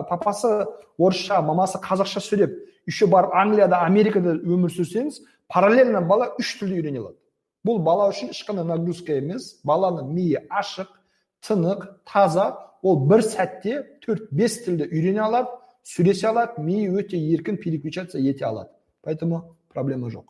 папасы 0.08 0.66
орысша 0.98 1.40
мамасы 1.42 1.78
қазақша 1.82 2.20
сөйлеп 2.20 2.54
еще 2.86 3.06
барып 3.06 3.34
англияда 3.34 3.84
америкада 3.86 4.34
өмір 4.34 4.70
сүрсеңіз 4.74 5.20
параллельно 5.48 6.02
бала 6.02 6.32
үш 6.38 6.56
тілді 6.58 6.80
үйрене 6.80 7.02
алады. 7.02 7.18
Бұл 7.64 7.80
бала 7.82 8.10
үшін 8.12 8.30
ешқандай 8.34 8.66
нагрузка 8.68 9.16
емес. 9.18 9.54
Баланың 9.64 10.12
миы 10.12 10.44
ашық 10.50 10.92
тынық 11.44 11.86
таза. 12.04 12.52
Ол 12.84 13.00
бір 13.08 13.22
сәтте 13.24 13.80
төрт 14.04 14.28
бес 14.30 14.58
тілді 14.66 14.90
үйрене 14.90 15.22
алады 15.24 15.48
сөйлесе 15.88 16.28
алады 16.28 16.60
миы 16.60 16.90
өте 16.92 17.16
еркін 17.16 17.56
переключаться 17.56 18.18
ете 18.18 18.44
алады. 18.44 18.70
Поэтому 19.02 19.56
проблема 19.72 20.08
жоқ. 20.08 20.26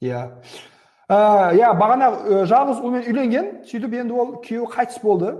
Иә. 0.00 0.40
Иә 1.08 1.70
бағана 1.76 2.10
жалғыз 2.48 2.80
ұлмен 2.84 3.06
үйленген 3.08 3.46
сөйтіп 3.68 3.94
енді 4.00 4.16
ол 4.16 4.34
күйеуі 4.44 4.68
қайтыс 4.72 5.00
болды. 5.02 5.36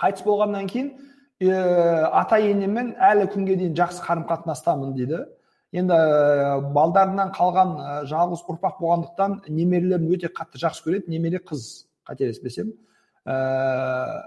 Қайтыс 0.00 0.24
болғаннан 0.24 0.68
кейін 0.68 0.92
ата 1.38 2.38
енемен 2.42 2.94
әлі 2.96 3.28
күнге 3.32 3.56
дейін 3.60 3.76
жақсы 3.76 4.02
қарым 4.04 4.24
қатынастамын 4.28 4.96
дейді. 4.96 5.26
Енді 5.76 5.92
ә, 5.92 6.58
балдарынан 6.72 7.30
қалған 7.36 7.72
ә, 7.76 7.94
жалғыз 8.08 8.44
ұрпақ 8.48 8.78
болғандықтан 8.80 9.38
немерелерін 9.52 10.08
өте 10.14 10.30
қатты 10.32 10.60
жақсы 10.62 10.84
көреді. 10.86 11.10
Немере 11.12 11.40
қыз 11.44 11.84
қателеспесем. 12.08 12.72
Ә, 13.28 14.22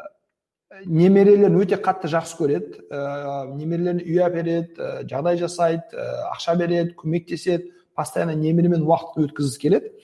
немерелерін 0.85 1.57
өте 1.63 1.79
қатты 1.81 2.11
жақсы 2.13 2.37
көреді. 2.37 2.83
Ә, 2.93 3.49
немерелеріне 3.57 4.05
үй 4.05 4.21
әпереді 4.21 4.77
ә, 4.77 4.91
жағдай 5.09 5.41
жасайды 5.41 5.97
ә, 5.97 6.09
ақша 6.35 6.55
береді 6.61 6.95
көмектеседі. 7.01 7.71
Постоянно 7.97 8.37
немеремен 8.37 8.85
уақыт 8.85 9.25
өткізгісі 9.25 9.61
келеді. 9.65 9.95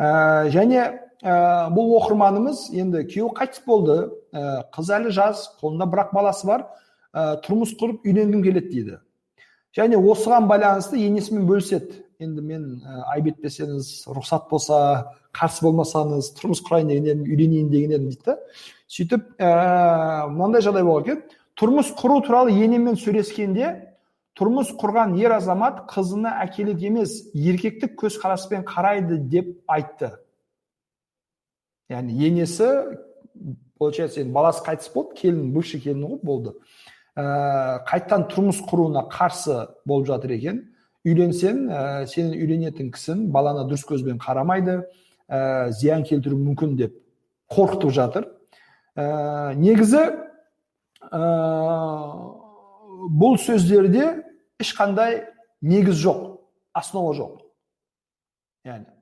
Ә, 0.00 0.48
және 0.48 0.80
ә, 1.20 1.68
бұл 1.76 1.92
оқырманымыз 2.00 2.70
енді 2.72 3.04
күйеуі 3.04 3.36
қайтыс 3.36 3.62
болды. 3.68 4.00
Ә, 4.32 4.64
қыз 4.72 4.96
әлі 4.96 5.12
жас 5.12 5.50
қолында 5.60 5.86
бірақ 5.92 6.16
баласы 6.16 6.48
бар. 6.48 6.70
Ә, 7.12 7.36
тұрмыс 7.44 7.76
құрып 7.76 8.08
үйленгім 8.08 8.42
келеді 8.44 8.72
дейді. 8.72 9.02
Және 9.76 9.98
осыған 10.00 10.48
байланысты 10.50 10.98
енесімен 11.04 11.46
бөліседі. 11.48 12.02
Енді 12.22 12.42
мен 12.42 12.62
ә, 12.80 13.02
айып 13.12 13.34
етпесеңіз 13.34 14.06
рұқсат 14.08 14.46
болса 14.48 14.78
қарсы 15.36 15.66
болмасаңыз 15.66 16.30
тұрмыс 16.38 16.62
құрайын 16.64 16.88
деген 16.88 17.10
едім 17.10 17.26
үйленейін 17.26 17.68
деген 17.72 17.92
едім 17.92 18.06
дейді 18.08 18.24
да. 18.24 18.38
Сөйтіп 18.88 19.26
ә, 19.36 19.50
мынандай 20.32 20.64
жағдай 20.64 20.86
болған 20.86 21.04
екен. 21.04 21.20
Тұрмыс 21.60 21.92
құру 21.98 22.22
туралы 22.24 22.54
енеммен 22.56 22.96
сөйлескенде 22.96 23.74
тұрмыс 24.36 24.72
құрған 24.80 25.16
ер 25.20 25.36
азамат 25.36 25.84
қызына 25.92 26.38
әкелік 26.44 26.82
емес 26.88 27.18
еркектік 27.34 27.96
көзқараспен 28.00 28.64
қарайды 28.68 29.20
деп 29.28 29.54
айтты. 29.68 30.14
Яғни 31.92 32.16
енесі 32.28 32.68
получается 33.78 34.20
енді 34.20 34.32
баласы 34.32 34.64
қайтыс 34.64 34.92
болды 34.92 35.20
келін 35.20 35.52
бывший 35.54 35.80
келіні 35.80 36.14
ғой 36.14 36.20
болды. 36.22 36.52
Ә, 37.16 37.82
қайтадан 37.88 38.26
тұрмыс 38.30 38.60
құруына 38.68 39.06
қарсы 39.12 39.66
болып 39.88 40.06
жатыр 40.10 40.36
екен. 40.36 40.62
Үйленсең 41.06 41.62
ә, 41.70 41.80
сенің 42.10 42.36
үйленетін 42.36 42.90
кісің 42.94 43.26
баланы 43.34 43.64
дұрыс 43.70 43.86
көзбен 43.88 44.20
қарамайды. 44.22 44.82
Ә, 45.26 45.70
зиян 45.72 46.04
келтіруі 46.06 46.42
мүмкін 46.50 46.76
деп 46.78 46.96
қорқытып 47.52 47.94
жатыр. 47.96 48.28
Ә, 48.96 49.54
негізі 49.56 50.02
ә, 51.10 51.22
бұл 53.16 53.40
сөздерде 53.40 54.10
ешқандай 54.62 55.24
негіз 55.62 55.98
жоқ 56.02 56.28
основа 56.76 57.14
жоқ. 57.16 57.40
Яғни 58.66 58.95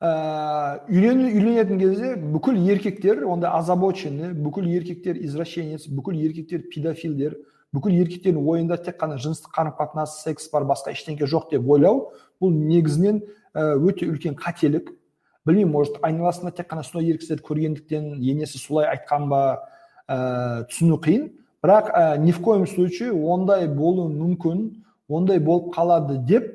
ә, 0.00 0.80
үйленетін 0.88 1.78
кезде 1.80 2.14
бүкіл 2.16 2.58
еркектер 2.70 3.24
онда 3.26 3.52
озабоченный 3.58 4.32
бүкіл 4.32 4.68
еркектер 4.70 5.18
извращенец 5.18 5.88
бүкіл 5.88 6.20
еркектер 6.22 6.62
педофилдер 6.70 7.34
бүкіл 7.74 7.98
еркектердің 8.04 8.46
ойында 8.48 8.78
тек 8.80 8.96
қана 9.00 9.18
жыныстық 9.20 9.52
қарым 9.52 9.74
қатынас 9.76 10.20
секс 10.22 10.48
бар 10.52 10.64
басқа 10.68 10.94
ештеңе 10.94 11.26
жоқ 11.28 11.50
деп 11.50 11.66
ойлау 11.68 12.08
бұл 12.40 12.54
негізінен 12.54 13.20
өте 13.54 14.06
үлкен 14.08 14.38
қателік. 14.38 14.92
Білмеймін 15.46 15.72
может 15.72 15.98
айналасында 16.04 16.52
тек 16.56 16.70
қана 16.70 16.84
сондай 16.84 17.10
ер 17.10 17.42
көргендіктен 17.42 18.20
енесі 18.22 18.58
солай 18.58 18.86
айтқан 18.92 19.28
ба 19.28 19.42
ә, 20.08 20.64
түсіну 20.70 20.98
қиын. 21.02 21.30
Бірақ 21.64 21.90
ә, 21.90 22.18
ни 22.18 22.32
в 22.32 22.40
коем 22.42 22.66
случае 22.66 23.12
ондай 23.12 23.66
болуы 23.68 24.08
мүмкін 24.12 24.84
ондай 25.08 25.40
болып 25.40 25.74
қалады 25.74 26.18
деп 26.24 26.52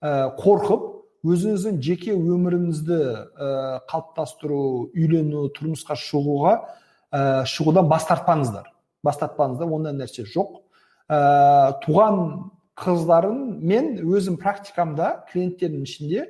ә, 0.00 0.34
қорқып 0.38 0.95
өзіңіздің 1.32 1.80
жеке 1.82 2.14
өміріңізді 2.16 2.98
ә, 2.98 3.48
қалыптастыру 3.90 4.60
үйлену 4.94 5.46
тұрмысқа 5.56 5.96
шығуға 5.98 6.54
ә, 7.10 7.44
шығудан 7.50 7.88
бас 7.90 8.06
тартпаңыздар. 8.08 8.70
Бас 9.04 9.18
тартпаңыздар 9.20 9.72
ондай 9.78 9.96
нәрсе 9.96 10.26
жоқ. 10.30 10.60
Ә, 11.10 11.18
туған 11.84 12.22
қыздарым 12.76 13.42
мен 13.64 13.94
өзім 14.04 14.38
практикамда 14.40 15.26
клиенттердің 15.32 15.84
ішінде 15.88 16.24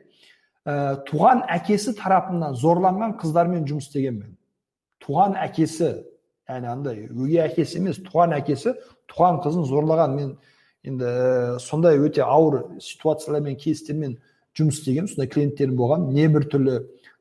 ә, 0.65 1.03
туған 1.09 1.45
әкесі 1.59 1.97
тарапынан 1.99 2.57
зорланған 2.59 3.17
қыздармен 3.21 3.67
жұмыс 3.69 3.91
істегенмін 3.91 4.37
туған 5.07 5.37
әкесі 5.39 5.93
яғни 6.51 6.71
андай 6.71 7.03
өгей 7.11 7.43
әкесі 7.47 7.81
емес 7.81 7.99
туған 8.07 8.35
әкесі 8.37 8.75
туған 9.11 9.41
қызын 9.45 9.67
зорлаған 9.71 10.17
мен. 10.17 10.37
Енді 10.87 11.59
сондай 11.59 11.99
өте 11.99 12.23
ауыр 12.23 12.79
ситуациялармен 12.83 13.57
кейстермен 13.59 14.13
жұмыс 14.57 14.81
істеген 14.81 15.09
сондай 15.11 15.29
клиенттерім 15.33 15.77
болған. 15.79 16.09
Небір 16.17 16.47
түрлі 16.51 16.81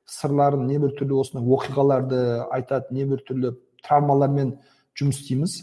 сырларын 0.09 0.67
небір 0.69 0.93
түрлі 0.97 1.19
осындай 1.21 1.47
оқиғаларды 1.57 2.19
айтады 2.53 2.95
небір 2.95 3.23
түрлі 3.27 3.55
травмалармен 3.85 4.55
жұмыс 4.97 5.21
істейміз. 5.21 5.55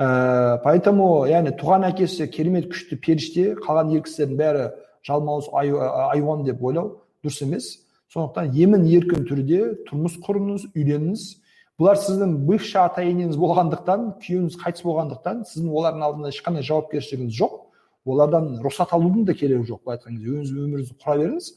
Ә, 0.00 0.58
поэтому 0.64 1.26
яғни 1.28 1.52
туған 1.60 1.84
әкесі 1.90 2.26
керемет 2.32 2.70
күшті 2.72 2.96
періште 3.04 3.46
қалған 3.60 3.92
ер 3.94 4.04
кісілердің 4.06 4.40
бәрі 4.40 4.66
жалмауыз 5.06 5.50
айуан 5.52 6.44
деп 6.46 6.62
ойлау 6.64 7.02
дұрыс 7.22 7.42
емес. 7.44 7.70
Сондықтан 8.10 8.50
емін 8.56 8.88
еркін 8.90 9.26
түрде 9.28 9.60
тұрмыс 9.86 10.16
құрыңыз 10.24 10.70
үйленіңіз 10.72 11.26
бұлар 11.78 12.00
сіздің 12.00 12.32
бывший 12.48 12.80
ата 12.80 13.04
болғандықтан 13.04 14.08
күйеуіңіз 14.24 14.56
қайтыс 14.60 14.82
болғандықтан 14.84 15.44
сіздің 15.46 15.70
олардың 15.78 16.02
алдында 16.08 16.32
ешқандай 16.32 16.66
жауапкершілігіңіз 16.66 17.36
жоқ. 17.38 17.54
Олардан 18.06 18.60
рұқсат 18.64 18.94
алудың 18.96 19.26
да 19.28 19.34
керегі 19.34 19.66
жоқ 19.68 19.84
былай 19.84 19.98
айтқан 19.98 20.16
кезде. 20.16 20.30
Өзіңіз 20.40 20.64
өміріңізді 20.64 20.96
құра 21.02 21.16
беріңіз. 21.20 21.48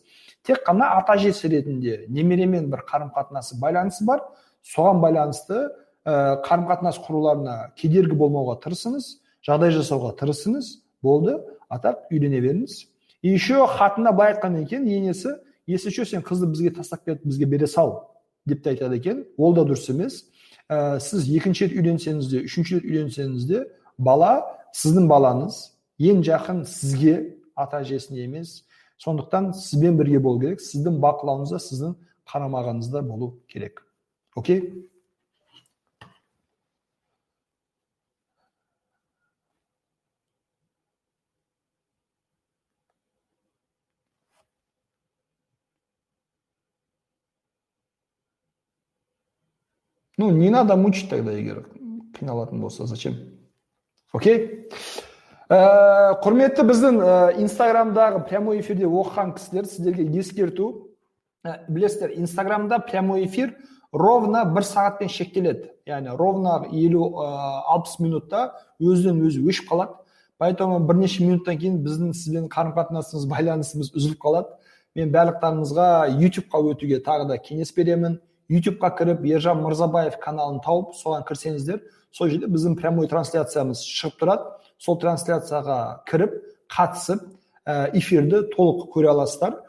Тек 0.43 0.63
қана 0.67 0.89
ата 0.97 1.15
әжесі 1.15 1.49
ретінде 1.51 2.05
немеремен 2.09 2.69
бір 2.71 2.83
қарым 2.89 3.13
қатынасы 3.15 3.59
байланысы 3.61 4.05
бар. 4.05 4.23
Соған 4.63 4.99
байланысты 5.03 5.69
ә, 6.05 6.41
қарым 6.43 6.67
қатынас 6.67 6.99
құруларына 7.05 7.55
кедергі 7.79 8.17
болмауға 8.19 8.59
тырысыңыз 8.63 9.07
жағдай 9.47 9.71
жасауға 9.77 10.15
тырысыңыз. 10.19 10.79
Болды. 11.03 11.39
Атап 11.69 12.11
үйлене 12.11 12.39
беріңіз. 12.39 12.75
И 13.23 13.29
еще 13.33 13.65
хатында 13.67 14.11
былай 14.11 14.33
айтқан 14.33 14.61
екен 14.61 14.85
енесі 14.87 15.37
если 15.65 15.89
что 15.89 16.05
сен 16.05 16.21
қызды 16.21 16.47
бізге 16.47 16.71
тастап 16.71 17.05
кетіп 17.05 17.25
бізге 17.25 17.45
бере 17.45 17.67
сал 17.67 18.11
деп 18.45 18.63
те 18.63 18.71
айтады 18.71 18.97
екен. 18.97 19.25
Ол 19.37 19.53
да 19.53 19.63
дұрыс 19.63 19.89
емес. 19.91 20.25
Ә, 20.69 20.99
сіз 20.99 21.27
екінші 21.27 21.67
рет 21.67 21.77
үйленсеңіз 21.77 22.29
де 22.29 22.43
үшінші 22.47 22.79
рет 22.79 22.85
үйленсеңіз 22.87 23.47
де 23.47 23.63
бала 23.97 24.43
сіздің 24.75 25.07
балаңыз 25.07 25.72
ең 25.99 26.23
жақын 26.25 26.63
сізге 26.65 27.15
ата 27.55 27.83
әжесіне 27.83 28.23
емес. 28.25 28.63
Сондықтан 28.97 29.51
сізбен 29.53 29.97
бірге 29.99 30.19
болу 30.19 30.39
керек. 30.41 30.61
Сіздің 30.61 30.99
бақылауыңызда 31.03 31.59
сіздің 31.59 31.95
қарамағыңызда 32.29 33.03
болу 33.07 33.33
керек. 33.47 33.83
Окей? 34.35 34.89
Ну 50.17 50.29
не 50.31 50.49
надо 50.49 50.75
мучить 50.75 51.09
тогда 51.09 51.31
егер 51.31 51.65
қиналатын 52.13 52.59
болса 52.59 52.85
зачем? 52.85 53.15
Окей? 54.11 54.69
Ә, 55.53 56.15
құрметті 56.23 56.65
біздің 56.65 56.97
ә, 57.03 57.13
инстаграмдағы 57.43 58.23
прямой 58.27 58.61
эфирде 58.61 58.87
оқыған 58.87 59.35
кісілер 59.37 59.67
сіздерге 59.69 60.05
ескерту. 60.19 60.89
Ә, 61.45 61.65
білесіздер 61.69 62.15
инстаграмда 62.17 62.79
прямой 62.79 63.25
эфир 63.25 63.53
ровно 63.91 64.45
бір 64.45 64.65
сағатпен 64.65 65.11
шектеледі. 65.11 65.69
Яғни 65.85 66.15
ровно 66.17 66.63
елу 66.71 67.11
алпыс 67.19 67.99
минутта 67.99 68.53
өзінен 68.81 69.21
өзі 69.27 69.43
өшіп 69.45 69.69
қалады. 69.69 69.99
Поэтому 70.41 70.79
бірнеше 70.79 71.23
минуттан 71.23 71.59
кейін 71.59 71.81
біздің 71.85 72.13
сізбен 72.17 72.47
қарым 72.51 72.73
қатынасымыз 72.75 73.27
байланысымыз 73.29 73.93
үзіліп 73.93 74.21
қалады. 74.23 74.55
Мен 74.95 75.11
барлықтарыңызға 75.13 75.87
ютубқа 76.21 76.63
өтуге 76.73 76.99
тағы 77.03 77.27
да 77.29 77.37
кеңес 77.37 77.73
беремін. 77.75 78.19
Ютубқа 78.49 78.89
кіріп 78.97 79.23
ержан 79.29 79.61
мырзабаев 79.63 80.17
каналын 80.21 80.59
тауып 80.65 80.97
соған 80.97 81.23
кірсеңіздер 81.27 81.83
сол 82.11 82.29
жерде 82.29 82.49
біздің 82.51 82.75
прямой 82.77 83.07
трансляциямыз 83.07 83.81
шығып 83.87 84.19
тұрады. 84.19 84.51
Сол 84.83 84.99
трансляцияға 84.99 86.03
кіріп 86.09 86.33
қатысып 86.71 87.23
ә, 87.65 87.89
эфирді 87.95 88.43
толық 88.55 88.89
көре 88.93 89.11
аласыздар 89.13 89.61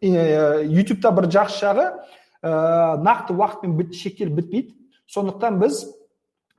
ютубта 0.00 1.12
бір 1.16 1.28
жақсы 1.34 1.60
жағы 1.64 1.84
ә, 2.42 2.96
нақты 3.04 3.36
уақытпен 3.36 3.76
біт, 3.76 3.94
шектеліп 3.98 4.40
бітпейді 4.40 4.74
сондықтан 5.12 5.60
біз 5.60 5.84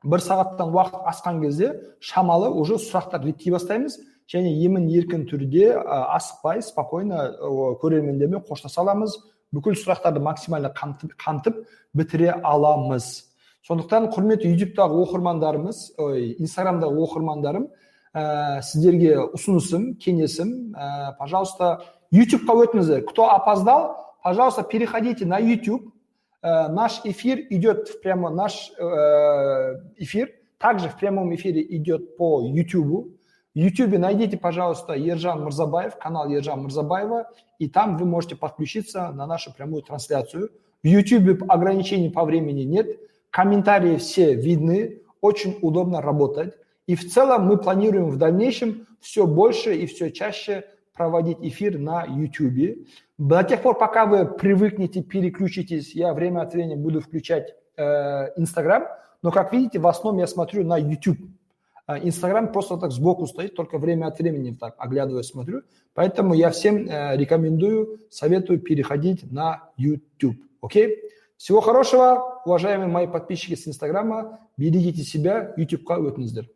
бір 0.06 0.22
сағаттан 0.22 0.74
уақыт 0.74 1.08
асқан 1.10 1.42
кезде 1.42 1.74
шамалы 2.00 2.52
уже 2.54 2.78
сұрақтар 2.78 3.26
реттей 3.26 3.54
бастаймыз 3.54 3.98
және 4.32 4.54
емін 4.66 4.88
еркін 4.90 5.26
түрде 5.30 5.74
асықпай 5.86 6.62
спокойно 6.66 7.32
көрермендермен 7.82 8.46
қоштаса 8.46 8.82
аламыз 8.84 9.18
бүкіл 9.54 9.78
сұрақтарды 9.80 10.22
максимально 10.22 10.72
қамтып, 10.78 11.14
қамтып 11.22 11.64
бітіре 11.94 12.34
аламыз 12.44 13.35
сондықтан 13.69 14.09
құрметті 14.15 14.51
ютубтағы 14.55 14.99
оқырмандарымыз 15.05 15.81
ой 16.01 16.35
инстаграмдағы 16.41 17.01
оқырмандарым 17.05 17.69
ә, 18.15 18.63
сіздерге 18.63 19.19
ұсынысым 19.37 19.95
кеңесім 20.01 20.73
ә, 20.73 21.17
пожалуйста 21.19 21.85
ютубқа 22.11 22.57
өтіңіздер 22.65 23.05
кто 23.11 23.31
опоздал 23.35 24.17
пожалуйста 24.25 24.63
переходите 24.63 25.27
на 25.27 25.41
youtube 25.41 25.93
ә, 26.43 26.69
наш 26.69 27.01
эфир 27.05 27.41
идет 27.51 27.89
в 27.89 28.01
прямо 28.01 28.31
наш 28.31 28.73
ә, 28.79 29.81
эфир 29.97 30.33
также 30.59 30.89
в 30.89 30.97
прямом 30.97 31.35
эфире 31.35 31.63
идет 31.63 32.17
по 32.17 32.43
ютубу 32.43 33.11
в 33.53 33.59
YouTube 33.59 33.99
найдите, 33.99 34.39
пожалуйста, 34.39 34.95
Ержан 34.95 35.43
Мурзабаев, 35.43 35.99
канал 35.99 36.29
Ержан 36.29 36.63
Мурзабаева, 36.63 37.29
и 37.59 37.69
там 37.69 37.97
вы 37.97 38.07
можете 38.07 38.37
подключиться 38.37 39.11
на 39.11 39.27
нашу 39.27 39.53
прямую 39.53 39.83
трансляцию. 39.83 40.51
В 40.85 40.87
YouTube 40.87 41.43
ограничений 41.51 42.11
по 42.11 42.25
времени 42.25 42.63
нет, 42.63 42.87
комментарии 43.36 43.98
все 43.98 44.34
видны, 44.34 45.02
очень 45.20 45.60
удобно 45.62 46.02
работать. 46.02 46.54
И 46.88 46.96
в 46.96 47.12
целом 47.12 47.48
мы 47.48 47.58
планируем 47.58 48.10
в 48.10 48.16
дальнейшем 48.16 48.88
все 49.02 49.28
больше 49.28 49.76
и 49.76 49.88
все 49.88 50.10
чаще 50.10 50.64
проводить 50.94 51.40
эфир 51.42 51.78
на 51.78 52.06
YouTube. 52.06 52.88
До 53.18 53.44
тех 53.44 53.62
пор, 53.62 53.78
пока 53.78 54.06
вы 54.06 54.26
привыкнете, 54.26 55.04
переключитесь, 55.04 55.94
я 55.94 56.14
время 56.14 56.44
от 56.44 56.54
времени 56.54 56.76
буду 56.76 57.02
включать 57.02 57.54
э, 57.76 58.32
Instagram, 58.38 58.86
но, 59.22 59.32
как 59.32 59.52
видите, 59.52 59.80
в 59.80 59.88
основном 59.88 60.22
я 60.22 60.28
смотрю 60.28 60.64
на 60.64 60.78
YouTube. 60.78 61.20
Инстаграм 61.88 62.54
просто 62.54 62.78
так 62.78 62.92
сбоку 62.92 63.28
стоит, 63.28 63.54
только 63.54 63.78
время 63.78 64.08
от 64.08 64.18
времени 64.18 64.56
так 64.56 64.76
оглядываюсь, 64.78 65.28
смотрю. 65.28 65.64
Поэтому 65.94 66.36
я 66.36 66.52
всем 66.52 66.88
э, 66.88 67.18
рекомендую, 67.18 68.00
советую 68.10 68.60
переходить 68.60 69.30
на 69.30 69.70
YouTube. 69.76 70.38
Окей? 70.62 71.02
Всего 71.38 71.62
хорошего, 71.62 72.42
уважаемые 72.46 72.88
мои 72.88 73.08
подписчики 73.08 73.56
с 73.56 73.68
Инстаграма. 73.68 74.40
Берегите 74.58 75.04
себя, 75.04 75.54
YouTube-қа 75.58 76.00
өтіңіздер. 76.00 76.48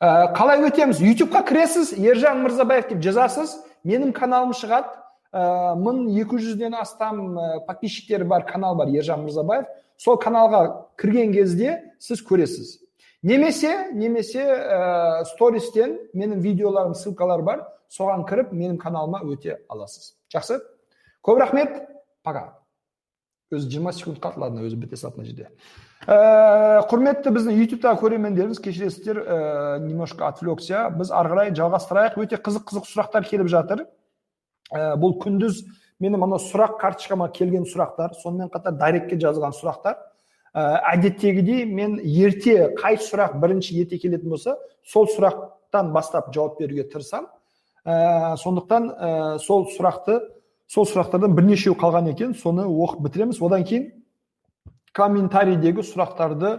Ә, 0.00 0.32
қалай 0.34 0.64
өтеміз? 0.64 1.00
YouTube-қа 1.00 1.44
кіресіз, 1.48 1.92
Ержан 1.98 2.42
Мырзабаев 2.42 2.88
деп 2.88 3.02
жазасыз. 3.04 3.58
Менің 3.84 4.12
каналым 4.16 4.54
шығады. 4.56 4.88
Ә, 5.32 5.76
екі 6.20 6.40
жүзден 6.40 6.74
астам 6.80 7.38
ә, 7.38 7.66
подписчиктері 7.66 8.24
бар 8.24 8.46
канал 8.48 8.76
бар 8.76 8.88
Ержан 8.88 9.26
Мырзабаев. 9.26 9.66
Сол 9.96 10.16
каналға 10.18 10.88
кірген 10.98 11.32
кезде 11.32 11.76
сіз 12.02 12.24
көресіз 12.26 12.80
немесе 13.24 13.70
немесе 13.94 14.44
стористен 15.32 15.96
менің 16.12 16.42
видеоларым 16.44 16.94
ссылкалар 16.98 17.42
бар 17.46 17.62
соған 17.92 18.26
кіріп 18.28 18.52
менің 18.52 18.76
каналыма 18.82 19.22
өте 19.24 19.60
аласыз 19.68 20.16
жақсы 20.34 20.58
көп 21.24 21.40
рахмет 21.40 21.78
пока 22.22 22.63
өзі 23.56 23.70
жиырма 23.70 23.92
секунд 23.96 24.20
қалды 24.22 24.42
ладно 24.42 24.64
өзі 24.66 24.78
біте 24.80 24.96
салды 24.96 25.20
мына 25.20 25.28
жерде 25.30 25.48
ә, 26.06 26.82
құрметті 26.90 27.32
біздің 27.34 27.60
ютубтағы 27.64 28.00
көрермендеріміз 28.02 28.60
кешіресіздер 28.64 29.20
ә, 29.22 29.38
немножко 29.84 30.26
отвлекся 30.28 30.88
біз 30.94 31.12
ары 31.14 31.32
қарай 31.32 31.54
жалғастырайық 31.56 32.18
өте 32.24 32.40
қызық 32.40 32.66
қызық 32.70 32.88
сұрақтар 32.90 33.28
келіп 33.28 33.48
жатыр 33.52 33.86
ә, 34.70 34.94
бұл 35.00 35.16
күндіз 35.22 35.62
менің 36.02 36.24
мына 36.24 36.40
сұрақ 36.42 36.76
карточкама 36.80 37.30
келген 37.32 37.64
сұрақтар 37.70 38.16
сонымен 38.20 38.50
қатар 38.52 38.76
дайректке 38.76 39.18
жазылған 39.22 39.54
сұрақтар 39.56 39.96
ә, 40.54 40.80
әдеттегідей 40.94 41.64
мен 41.66 41.96
ерте 42.02 42.70
қай 42.78 42.98
сұрақ 43.00 43.38
бірінші 43.42 43.78
ерте 43.80 43.98
келетін 44.02 44.34
болса 44.34 44.58
сол 44.86 45.08
сұрақтан 45.10 45.92
бастап 45.94 46.32
жауап 46.34 46.58
беруге 46.60 46.84
тырысамын 46.90 47.30
ә, 47.84 48.36
сондықтан 48.42 48.90
ә, 48.90 49.38
сол 49.38 49.68
сұрақты 49.72 50.20
сол 50.74 50.88
сұрақтардан 50.90 51.34
бірнешеу 51.36 51.76
қалған 51.78 52.10
екен. 52.10 52.34
Соны 52.34 52.64
оқып 52.66 53.04
бітіреміз. 53.06 53.38
Одан 53.44 53.64
кейін 53.66 53.90
комментарийдегі 54.94 55.84
сұрақтарды 55.86 56.50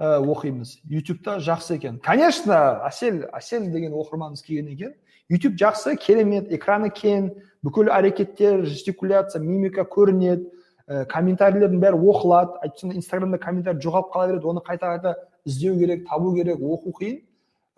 ә, 0.00 0.18
оқимыз. 0.18 0.80
Ютубта 0.90 1.38
жақсы 1.38 1.76
екен. 1.76 2.00
Конечно 2.02 2.82
әсел 2.88 3.28
әсел 3.30 3.68
деген 3.70 3.94
оқырманымыз 3.94 4.42
келген 4.42 4.72
екен. 4.74 4.94
Ютуб 5.30 5.54
жақсы 5.60 5.94
керемет 6.02 6.50
экраны 6.50 6.90
кең 6.90 7.30
бүкіл 7.62 7.92
әрекеттер 7.94 8.64
жестикуляция 8.66 9.42
мимика 9.42 9.86
көрінеді. 9.86 10.48
Ә, 10.90 11.04
комментарийлердің 11.06 11.78
бәрі 11.78 12.00
оқылады. 12.00 12.58
Әйтпесе 12.64 12.96
инстаграмда 12.96 13.38
комментарий 13.38 13.82
жоғалып 13.82 14.10
қала 14.10 14.32
береді. 14.32 14.50
Оны 14.50 14.64
қайта 14.66 14.96
қайта 14.96 15.14
іздеу 15.44 15.78
керек 15.78 16.08
табу 16.08 16.34
керек 16.34 16.58
оқу 16.58 16.90
қиын. 16.98 17.20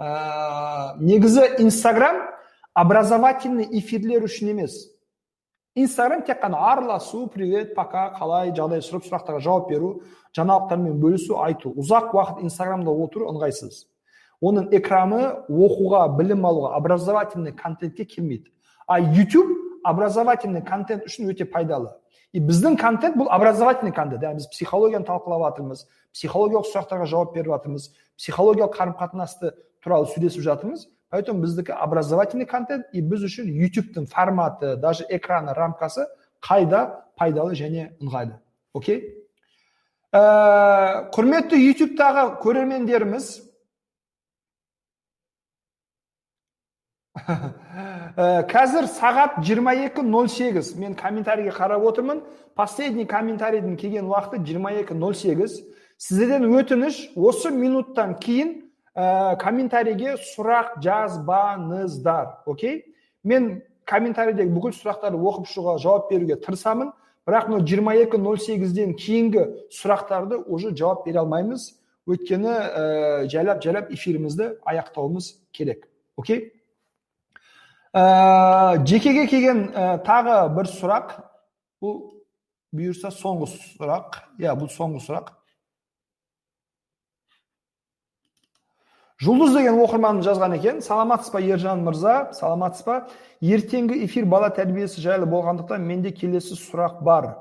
Ә, 0.00 0.96
негізі 1.00 1.50
инстаграм 1.58 2.22
образовательный 2.72 3.68
эфирлер 3.78 4.24
үшін 4.24 4.54
емес. 4.56 4.91
Инстаграм 5.74 6.22
тек 6.22 6.42
қана 6.42 6.58
араласу 6.72 7.26
привет 7.28 7.74
пока 7.74 8.12
қалай 8.18 8.52
жағдай 8.52 8.82
сұрап 8.84 9.06
сұрақтарға 9.06 9.40
жауап 9.40 9.70
беру 9.70 10.02
жаңалықтармен 10.36 10.98
бөлісу 11.00 11.38
айту. 11.40 11.72
Ұзақ 11.72 12.12
уақыт 12.12 12.42
инстаграмда 12.44 12.90
отыру 12.90 13.30
ыңғайсыз. 13.32 13.86
Оның 14.42 14.68
экраны 14.76 15.22
оқуға 15.48 16.04
білім 16.18 16.44
алуға 16.44 16.74
образовательный 16.76 17.52
контентке 17.52 18.04
келмейді. 18.04 18.52
А 18.86 19.00
YouTube 19.00 19.80
образовательный 19.84 20.62
контент 20.62 21.06
үшін 21.06 21.30
өте 21.32 21.44
пайдалы. 21.44 21.92
И 22.32 22.40
біздің 22.40 22.76
контент 22.76 23.16
бұл 23.16 23.28
образовательный 23.30 23.92
контент. 23.92 24.22
Яғни 24.22 24.42
біз 24.42 24.48
психологияны 24.52 25.06
талқылап 25.06 25.52
жатырмыз 25.52 25.86
психологиялық 26.12 26.68
сұрақтарға 26.68 27.06
жауап 27.06 27.34
беріп 27.34 27.52
жатырмыз 27.52 27.92
психологиялық 28.18 28.76
қарым 28.76 28.96
қатынасты 28.98 29.52
туралы 29.82 30.06
сөйлесіп 30.06 30.42
жатырмыз. 30.42 30.88
Поэтому 31.12 31.44
біздікі 31.44 31.72
образовательный 31.76 32.48
контент 32.48 32.88
и 32.92 33.02
біз 33.04 33.28
үшін 33.28 33.52
ютубтың 33.52 34.08
форматы 34.08 34.76
даже 34.80 35.04
экраны 35.12 35.52
рамкасы 35.52 36.08
қайда 36.40 37.04
пайдалы 37.20 37.52
және 37.52 37.92
ыңғайлы 38.00 38.40
окей? 38.72 39.20
Ә, 40.08 41.12
құрметті 41.12 41.60
ютубтағы 41.60 42.40
көрермендеріміз 42.40 43.28
ә, 47.12 48.48
қазір 48.54 48.88
сағат 48.88 49.36
22.08 49.44 50.78
мен 50.80 50.96
комментарийге 50.96 51.52
қарап 51.52 51.84
отырмын. 51.92 52.24
Последний 52.56 53.04
комментарийдің 53.04 53.76
келген 53.76 54.08
уақыты 54.08 54.40
22.08 54.40 55.60
сіздерден 56.00 56.48
өтініш 56.56 57.12
осы 57.16 57.52
минуттан 57.52 58.16
кейін 58.16 58.71
ә, 58.96 59.36
комментарийге 59.40 60.16
сұрақ 60.20 60.78
жазбаңыздар 60.84 62.42
окей? 62.46 62.82
Мен 63.24 63.62
комментарийдегі 63.88 64.52
бүкіл 64.52 64.74
сұрақтарды 64.76 65.20
оқып 65.20 65.48
шығуға 65.50 65.78
жауап 65.82 66.10
беруге 66.10 66.36
тырысамын. 66.42 66.92
Бірақ 67.28 67.48
мына 67.52 67.66
жиырма 67.66 67.94
екі 67.94 68.18
сегізден 68.18 68.96
кейінгі 68.98 69.44
сұрақтарды 69.70 70.42
уже 70.46 70.74
жауап 70.76 71.06
бере 71.06 71.20
алмаймыз. 71.20 71.78
Өйткені 72.06 72.50
ә, 72.50 73.28
жайлап 73.30 73.62
жайлап 73.62 73.92
эфирімізді 73.92 74.58
аяқтауымыз 74.66 75.36
керек 75.52 75.86
окей? 76.16 76.52
Ә, 77.94 78.82
жекеге 78.84 79.28
келген 79.28 79.68
ә, 79.70 80.02
тағы 80.02 80.48
бір 80.56 80.66
сұрақ. 80.66 81.14
Бұл 81.82 82.00
бұйырса 82.74 83.12
соңғы 83.14 83.52
сұрақ. 83.54 84.18
Иә 84.40 84.56
бұл 84.58 84.70
соңғы 84.72 85.04
сұрақ. 85.06 85.30
Жұлдыз 89.22 89.54
деген 89.54 89.78
оқырман 89.78 90.20
жазған 90.26 90.56
екен. 90.56 90.80
Саламатсыз 90.82 91.32
ба 91.32 91.40
ержан 91.40 91.84
мырза? 91.86 92.32
Саламатсыз 92.34 92.86
ба? 92.86 92.96
Ертеңгі 93.40 94.00
эфир 94.06 94.26
бала 94.26 94.50
тәрбиесі 94.50 95.02
жайлы 95.04 95.28
болғандықтан 95.30 95.84
менде 95.86 96.10
келесі 96.10 96.56
сұрақ 96.58 97.02
бар. 97.06 97.36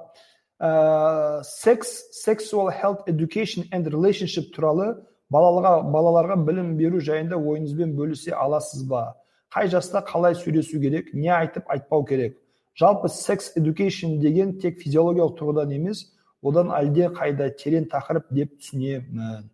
Ә, 0.61 1.41
секс 1.43 2.03
sexual 2.13 2.69
health 2.69 3.07
education 3.07 3.65
and 3.71 3.89
relationship 3.89 4.51
туралы 4.53 4.93
балаларға, 5.33 5.81
балаларға 5.89 6.37
білім 6.45 6.75
беру 6.77 7.01
жайында 7.01 7.39
ойыңызбен 7.39 7.95
бөлісе 7.97 8.35
аласыз 8.37 8.85
ба? 8.85 9.15
Қай 9.51 9.67
жаста 9.67 10.03
қалай 10.05 10.35
сөйлесу 10.37 10.79
керек? 10.79 11.13
Не 11.13 11.33
айтып 11.33 11.65
айтпау 11.67 12.05
керек? 12.05 12.37
Жалпы 12.77 13.09
секс 13.09 13.51
education 13.57 14.19
деген 14.21 14.59
тек 14.59 14.77
физиологиялық 14.83 15.33
тұрғыдан 15.39 15.73
емес 15.75 16.05
одан 16.43 16.69
әлде 16.77 17.09
қайда 17.09 17.49
терең 17.57 17.89
тақырып 17.89 18.29
деп 18.29 18.53
түсінемін. 18.59 19.49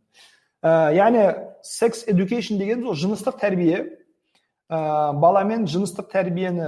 Ә, 0.68 0.94
яғни 0.96 1.24
секс 1.64 2.04
education 2.08 2.60
деген 2.60 2.86
ол 2.88 2.96
жыныстық 2.98 3.40
тәрбие 3.40 3.80
ә, 4.70 5.14
баламен 5.14 5.68
жыныстық 5.70 6.10
тәрбиені 6.12 6.68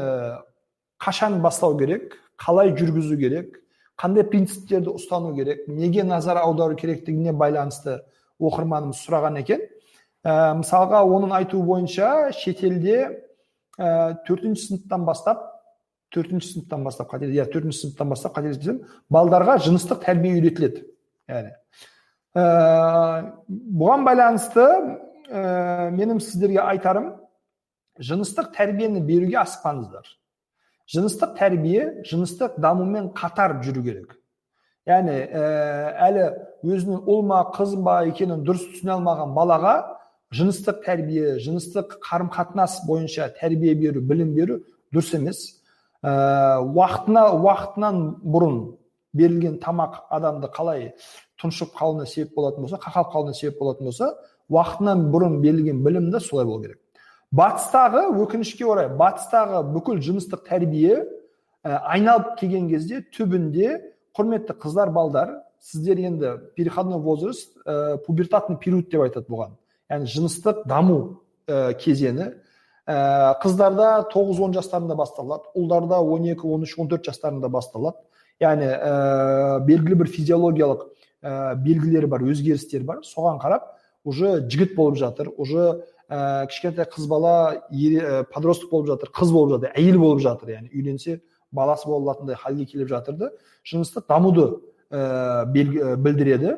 қашан 1.02 1.40
бастау 1.44 1.78
керек 1.80 2.16
қалай 2.40 2.72
жүргізу 2.78 3.18
керек 3.20 3.60
қандай 4.00 4.24
принциптерді 4.24 4.94
ұстану 4.96 5.34
керек 5.36 5.68
неге 5.68 6.04
назар 6.04 6.40
аудару 6.44 6.78
керектігіне 6.80 7.34
байланысты 7.34 8.00
оқырманымыз 8.40 9.04
сұраған 9.04 9.42
екен 9.42 9.64
ә, 10.24 10.56
мысалға 10.62 11.04
оның 11.04 11.36
айтуы 11.42 11.64
бойынша 11.68 12.32
шетелде 12.38 13.00
ә, 13.78 14.16
төртінші 14.28 14.70
сыныптан 14.70 15.06
бастап 15.08 15.44
төртінші 16.16 16.54
сыныптан 16.54 16.84
бастап 16.88 17.12
қате 17.12 17.30
иә 17.34 17.46
төртінші 17.52 17.84
сыныптан 17.84 18.14
бастап 18.16 18.38
қателеспесем 18.38 18.84
балдарға 19.12 19.60
жыныстық 19.66 20.04
тәрбие 20.06 20.38
үйретіледі 20.40 20.86
ә, 22.36 23.34
бұған 23.50 24.06
байланысты 24.06 24.66
ә, 24.66 25.90
менің 25.96 26.22
сіздерге 26.22 26.62
айтарым 26.64 27.14
жыныстық 28.00 28.54
тәрбиені 28.56 29.02
беруге 29.06 29.42
асықпаңыздар 29.44 30.16
жыныстық 30.90 31.36
тәрбие 31.38 31.84
жыныстық 32.10 32.58
дамумен 32.62 33.12
қатар 33.14 33.60
жүру 33.64 33.84
керек. 33.86 34.16
Яғни 34.90 35.18
ә, 35.22 35.44
әлі 36.08 36.26
өзінің 36.66 37.04
ұл 37.06 37.22
ма 37.30 37.44
қыз 37.54 37.76
ба 37.86 38.00
екенін 38.10 38.42
дұрыс 38.48 38.64
түсіне 38.72 38.96
алмаған 38.96 39.36
балаға 39.38 39.76
жыныстық 40.34 40.82
тәрбие 40.86 41.38
жыныстық 41.44 42.00
қарым 42.06 42.32
қатынас 42.34 42.80
бойынша 42.88 43.30
тәрбие 43.38 43.76
беру 43.78 44.02
білім 44.02 44.34
беру 44.34 44.60
дұрыс 44.94 45.14
емес. 45.20 45.44
Ә, 46.02 46.58
уақытына 46.64 47.28
уақытынан 47.38 48.02
бұрын 48.24 48.60
берілген 49.14 49.60
тамақ 49.62 50.08
адамды 50.10 50.50
қалай 50.56 50.94
тұншығып 51.42 51.76
қалуына 51.78 52.06
себеп 52.10 52.36
болатын 52.36 52.66
болса 52.66 52.80
қақалып 52.84 53.14
қалуына 53.14 53.34
себеп 53.34 53.60
болатын 53.60 53.90
болса 53.90 54.14
уақытынан 54.50 55.06
бұрын 55.14 55.40
берілген 55.44 55.84
білім 55.86 56.12
де 56.12 56.20
солай 56.20 56.46
болу 56.46 56.64
керек. 56.64 56.80
Батыстағы 57.32 58.08
өкінішке 58.24 58.66
орай 58.66 58.90
батыстағы 58.90 59.62
бүкіл 59.76 60.02
жыныстық 60.02 60.48
тәрбие 60.48 61.04
ә, 61.64 61.78
айналып 61.94 62.36
келген 62.40 62.68
кезде 62.72 63.04
түбінде 63.14 63.78
құрметті 64.18 64.56
қыздар 64.58 64.90
балдар 64.92 65.36
сіздер 65.62 66.00
енді 66.08 66.34
переходной 66.56 67.00
возраст 67.00 67.56
ә, 67.66 67.98
пубертатный 68.06 68.58
период 68.58 68.90
деп 68.90 69.06
айтады 69.06 69.30
бұған. 69.30 69.56
Яғни 69.92 70.10
жыныстық 70.10 70.64
даму 70.66 71.22
ә, 71.48 71.74
кезеңі. 71.78 72.32
Ә, 72.90 73.36
қыздарда 73.44 74.08
9-10 74.10 74.56
жастарында 74.58 74.96
басталады 74.98 75.52
ұлдарда 75.54 76.02
12-13-14 76.02 77.12
жастарында 77.12 77.50
басталады. 77.54 78.02
Яғни 78.42 78.72
ә, 78.72 79.60
белгілі 79.68 80.00
бір 80.02 80.10
физиологиялық 80.16 80.88
ә, 81.24 81.56
белгілері 81.56 82.08
бар 82.08 82.24
өзгерістер 82.24 82.84
бар. 82.84 83.04
Соған 83.04 83.40
қарап 83.42 83.76
уже 84.04 84.48
жігіт 84.50 84.76
болып 84.76 84.98
жатыр 84.98 85.32
уже 85.38 85.84
ә, 86.10 86.48
кішкентай 86.48 86.86
қыз 86.86 87.08
бала 87.08 87.62
ә, 87.72 88.24
подросток 88.32 88.72
болып 88.72 88.88
жатыр 88.94 89.12
қыз 89.14 89.32
болып 89.32 89.58
жатыр 89.58 89.76
әйел 89.76 90.00
болып 90.00 90.22
жатыр. 90.24 90.56
Яғни 90.56 90.70
үйленсе 90.74 91.22
баласы 91.52 91.88
бола 91.88 92.12
алатындай 92.12 92.36
халге 92.36 92.66
келіп 92.66 92.90
жатырды. 92.90 93.32
Жыныстық 93.68 94.08
дамуды 94.08 94.48
ә, 94.90 95.46
білдіреді. 95.46 96.58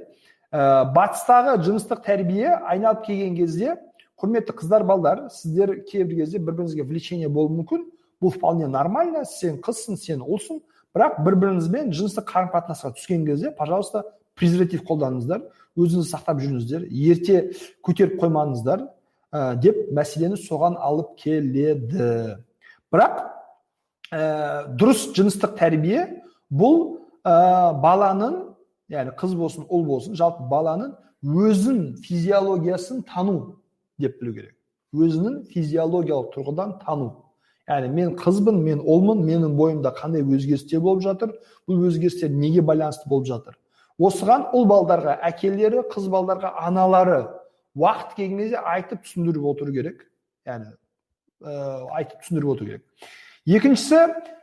Ә, 0.52 0.86
батыстағы 0.94 1.58
жыныстық 1.64 2.04
тәрбие 2.06 2.54
айналып 2.68 3.06
келген 3.06 3.36
кезде 3.36 3.78
құрметті 4.22 4.54
қыздар 4.60 4.86
балдар 4.86 5.30
сіздер 5.34 5.82
кейбір 5.90 6.22
кезде 6.22 6.40
бір 6.40 6.60
біріңізге 6.60 6.86
влечение 6.86 7.30
болуы 7.30 7.62
мүмкін. 7.62 7.88
Бұл 8.22 8.36
вполне 8.36 8.68
нормально. 8.68 9.26
Сен 9.26 9.58
қызсың 9.64 9.98
сен 9.98 10.22
ұлсың. 10.22 10.62
Бірақ 10.94 11.24
бір 11.26 11.40
біріңізбен 11.42 11.94
жыныстық 11.96 12.28
қарым 12.30 12.52
қатынасқа 12.54 12.94
түскен 13.00 13.26
кезде 13.26 13.50
пожалуйста 13.56 14.04
презерватив 14.40 14.84
қолданыңыздар 14.88 15.44
өзіңізді 15.80 16.10
сақтап 16.12 16.42
жүріңіздер 16.42 16.88
ерте 16.90 17.42
көтеріп 17.86 18.18
қоймаңыздар 18.22 18.86
ә, 19.32 19.56
деп 19.62 19.92
мәселені 19.96 20.40
соған 20.40 20.78
алып 20.80 21.14
келеді. 21.20 22.38
Бірақ 22.92 23.22
ә, 24.12 24.22
дұрыс 24.76 25.08
жыныстық 25.16 25.56
тәрбие 25.60 26.08
бұл 26.52 27.00
ә, 27.24 27.72
баланың 27.84 28.40
яғни 28.92 29.16
қыз 29.20 29.36
болсын 29.40 29.68
ұл 29.70 29.86
болсын 29.88 30.18
жалпы 30.20 30.48
баланың 30.52 30.96
өзін 31.24 31.96
физиологиясын 32.04 33.06
тану 33.08 33.62
деп 34.00 34.20
білу 34.20 34.36
керек. 34.36 34.56
Өзінің 34.92 35.46
физиологиялық 35.54 36.34
тұрғыдан 36.36 36.80
тану. 36.84 37.14
Яғни 37.70 37.94
мен 37.96 38.16
қызбын 38.20 38.58
мен 38.60 38.82
ұлмын 38.84 39.22
менің 39.24 39.56
бойымда 39.56 39.94
қандай 39.96 40.26
өзгерістер 40.26 40.82
болып 40.84 41.06
жатыр 41.06 41.38
бұл 41.70 41.86
өзгерістер 41.88 42.34
неге 42.34 42.62
байланысты 42.66 43.08
болып 43.08 43.30
жатыр? 43.30 43.56
Осыған 44.00 44.50
ұл 44.56 44.68
балдарға 44.70 45.18
әкелері 45.28 45.84
қыз 45.92 46.08
балдарға 46.12 46.54
аналары 46.62 47.24
уақыт 47.76 48.16
келген 48.16 48.40
кезде 48.40 48.62
айтып 48.62 49.04
түсіндіріп 49.06 49.48
отыру 49.52 49.74
керек. 49.76 50.06
Яғни 50.48 50.72
ә, 51.42 51.54
айтып 51.98 52.24
түсіндіріп 52.24 52.54
отыру 52.56 52.70
керек. 52.72 52.86
Екіншісі 53.46 54.00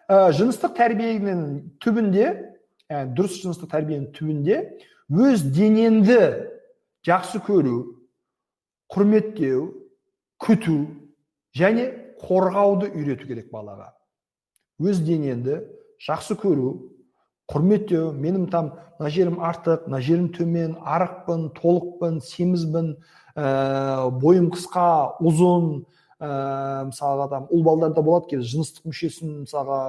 ә, 0.09 0.31
жыныстық 0.37 0.77
тәрбиенің 0.79 1.43
түбінде 1.83 2.29
яғни 2.89 3.17
дұрыс 3.19 3.41
жыныстық 3.43 3.73
тәрбиенің 3.75 4.11
түбінде 4.17 4.61
өз 5.09 5.45
денеңді 5.53 6.21
жақсы 7.07 7.41
көру 7.45 7.79
құрметтеу 8.93 9.67
күту 10.41 10.79
және 11.57 11.91
қорғауды 12.23 12.91
үйрету 12.95 13.29
керек 13.29 13.51
балаға. 13.53 13.93
Өз 14.81 15.03
денеңді 15.05 15.61
жақсы 16.05 16.37
көру 16.39 16.73
құрметтеу 17.49 18.13
менің 18.13 18.49
там 18.53 18.73
мына 18.99 19.11
жерім 19.13 19.39
артық 19.45 19.87
мына 19.89 20.01
жерім 20.05 20.29
төмен 20.35 20.75
арықпын 20.85 21.49
толықпын 21.57 22.19
семізбін 22.25 22.97
ә, 23.35 24.11
бойым 24.21 24.51
қысқа 24.53 24.89
ұзын 25.25 25.71
ә, 26.21 26.29
мысалға 26.91 27.29
там 27.31 27.47
ұл 27.49 27.63
балдарда 27.65 28.03
болады 28.05 28.33
кейде 28.33 28.45
жыныстық 28.51 28.91
мүшесін 28.91 29.33
мысалға 29.47 29.81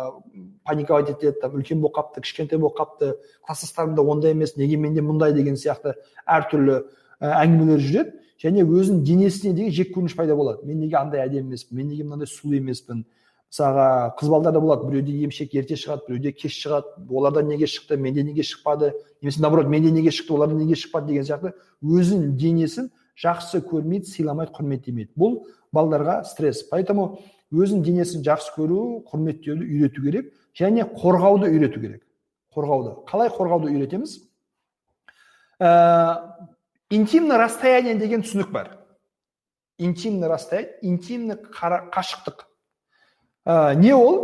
паниковать 0.64 1.12
етеді 1.16 1.42
там 1.42 1.58
үлкен 1.60 1.82
болып 1.82 1.98
қалыпты 1.98 2.24
кішкентай 2.24 2.62
болып 2.62 2.80
қалыпты 2.80 3.12
класстастарым 3.46 3.96
да 3.96 4.08
ондай 4.08 4.32
емес 4.38 4.56
неге 4.56 4.78
менде 4.78 5.04
мұндай 5.04 5.34
деген 5.34 5.60
сияқты 5.60 5.98
әртүрлі 6.30 6.80
ә, 7.20 7.34
әңгімелер 7.44 7.84
жүреді. 7.84 8.16
Және 8.40 8.64
өзінің 8.64 9.02
денесіне 9.04 9.52
деген 9.52 9.74
жек 9.76 9.90
көрініш 9.92 10.14
пайда 10.16 10.36
болады. 10.40 10.64
Мен 10.64 10.80
неге 10.80 10.96
андай 10.96 11.26
әдемі 11.26 11.50
емеспін 11.50 11.82
мен 11.82 11.90
неге 11.92 12.06
мынандай 12.06 12.30
сұлу 12.32 12.56
емеспін 12.56 13.04
мысалға 13.50 14.16
қыз 14.20 14.30
балдарда 14.30 14.62
болады. 14.62 14.88
Біреуде 14.90 15.14
емшек 15.26 15.54
ерте 15.58 15.76
шығады 15.76 16.08
біреуде 16.08 16.32
кеш 16.34 16.54
шығады. 16.62 17.08
Оларда 17.10 17.42
неге 17.44 17.66
шықты 17.66 17.98
менде 17.98 18.24
неге 18.24 18.44
шықпады? 18.44 18.94
Немесе 19.22 19.42
наоборот 19.42 19.68
менде 19.68 19.92
неге 19.92 20.12
шықты 20.12 20.34
оларда 20.34 20.56
неге 20.56 20.76
шықпады 20.76 21.08
деген 21.08 21.24
сияқты. 21.24 21.54
Өзінің 21.82 22.36
денесін 22.38 22.92
жақсы 23.18 23.64
көрмейді 23.66 24.06
сыйламайды 24.06 24.54
құрметтемейді. 24.54 25.12
Бұл 25.18 25.48
балдарға 25.74 26.24
стресс. 26.30 26.62
Поэтому 26.70 27.20
өзінің 27.52 27.84
денесін 27.84 28.24
жақсы 28.24 28.54
көру 28.56 29.04
құрметтеуді 29.10 29.66
үйрету 29.66 30.04
керек 30.06 30.34
және 30.54 30.86
қорғауды 30.86 31.50
үйрету 31.50 31.82
керек. 31.82 32.04
Қорғауды. 32.54 33.00
Қалай 33.10 33.32
қорғауды 33.34 33.74
үйретеміз? 33.74 34.20
Ә, 35.60 36.38
интимный 36.90 37.38
расстояние 37.38 37.96
деген 37.96 38.22
түсінік 38.22 38.52
бар. 38.52 38.78
Интимный 39.78 40.28
расстояние 40.28 40.78
интимный 40.82 41.36
қашықтық. 41.36 42.49
Ә, 43.50 43.74
не 43.76 43.94
ол 43.94 44.20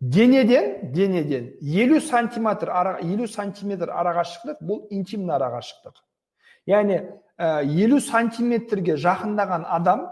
денеден 0.00 0.92
денеден. 0.92 1.54
Елу 1.60 2.00
сантиметр 2.00 2.70
ара, 2.70 2.98
елу 3.02 3.26
сантиметр 3.26 3.90
арақашықтық 3.90 4.60
бұл 4.60 4.84
интимный 4.90 5.34
арақашықтық 5.38 6.04
яғни 6.68 7.00
елу 7.38 8.00
сантиметрге 8.00 8.98
жақындаған 9.00 9.64
адам 9.64 10.06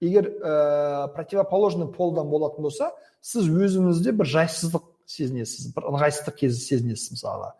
егер 0.00 0.30
ә, 0.40 1.08
противоположный 1.14 1.92
полдан 1.92 2.28
болатын 2.30 2.64
болса 2.64 2.90
сіз 3.20 3.48
өзіңізде 3.48 4.12
бір 4.16 4.30
жайсыздық 4.32 4.84
сезінесіз 5.06 5.72
бір 5.76 5.88
ыңғайсыздық 5.92 6.44
сезінесіз 6.56 7.16
мысалға 7.16 7.52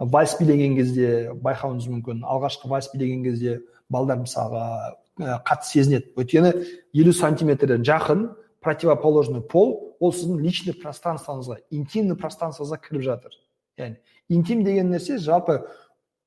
вальс 0.00 0.36
билеген 0.40 0.76
кезде 0.76 1.32
байқауыңыз 1.42 1.88
мүмкін 1.92 2.24
алғашқы 2.24 2.68
вальс 2.68 2.90
билеген 2.92 3.24
кезде 3.24 3.60
балдар 3.90 4.20
мысалға 4.20 4.96
қатты 5.18 5.68
сезінеді. 5.68 6.12
Өйткені 6.16 6.52
елу 6.96 7.12
сантиметрден 7.12 7.84
жақын 7.84 8.30
противоположный 8.60 9.40
пол 9.40 9.96
ол 10.00 10.12
сіздің 10.12 10.40
личный 10.40 10.74
пространствоңызға 10.76 11.60
интимный 11.70 12.16
пространствоңызға 12.16 12.80
кіріп 12.86 13.04
жатыр. 13.06 13.36
Яғни 13.80 13.96
интим 14.28 14.64
деген 14.64 14.92
нәрсе 14.92 15.18
жалпы 15.18 15.66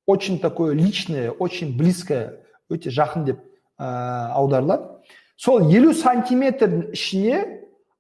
очень 0.06 0.40
такое 0.40 0.74
личное 0.74 1.32
очень 1.32 1.78
близкое 1.78 2.44
өте 2.70 2.90
жақын 2.90 3.26
деп 3.26 3.40
ә, 3.78 4.32
аударылады. 4.34 5.00
Сол 5.38 5.70
елу 5.70 5.94
сантиметрдің 5.94 6.92
ішіне 6.94 7.44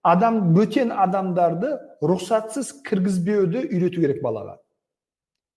адам 0.03 0.53
бөтен 0.53 0.91
адамдарды 0.91 1.77
рұқсатсыз 2.03 2.73
кіргізбеуді 2.87 3.67
үйрету 3.69 4.01
керек 4.01 4.21
балаға. 4.23 4.57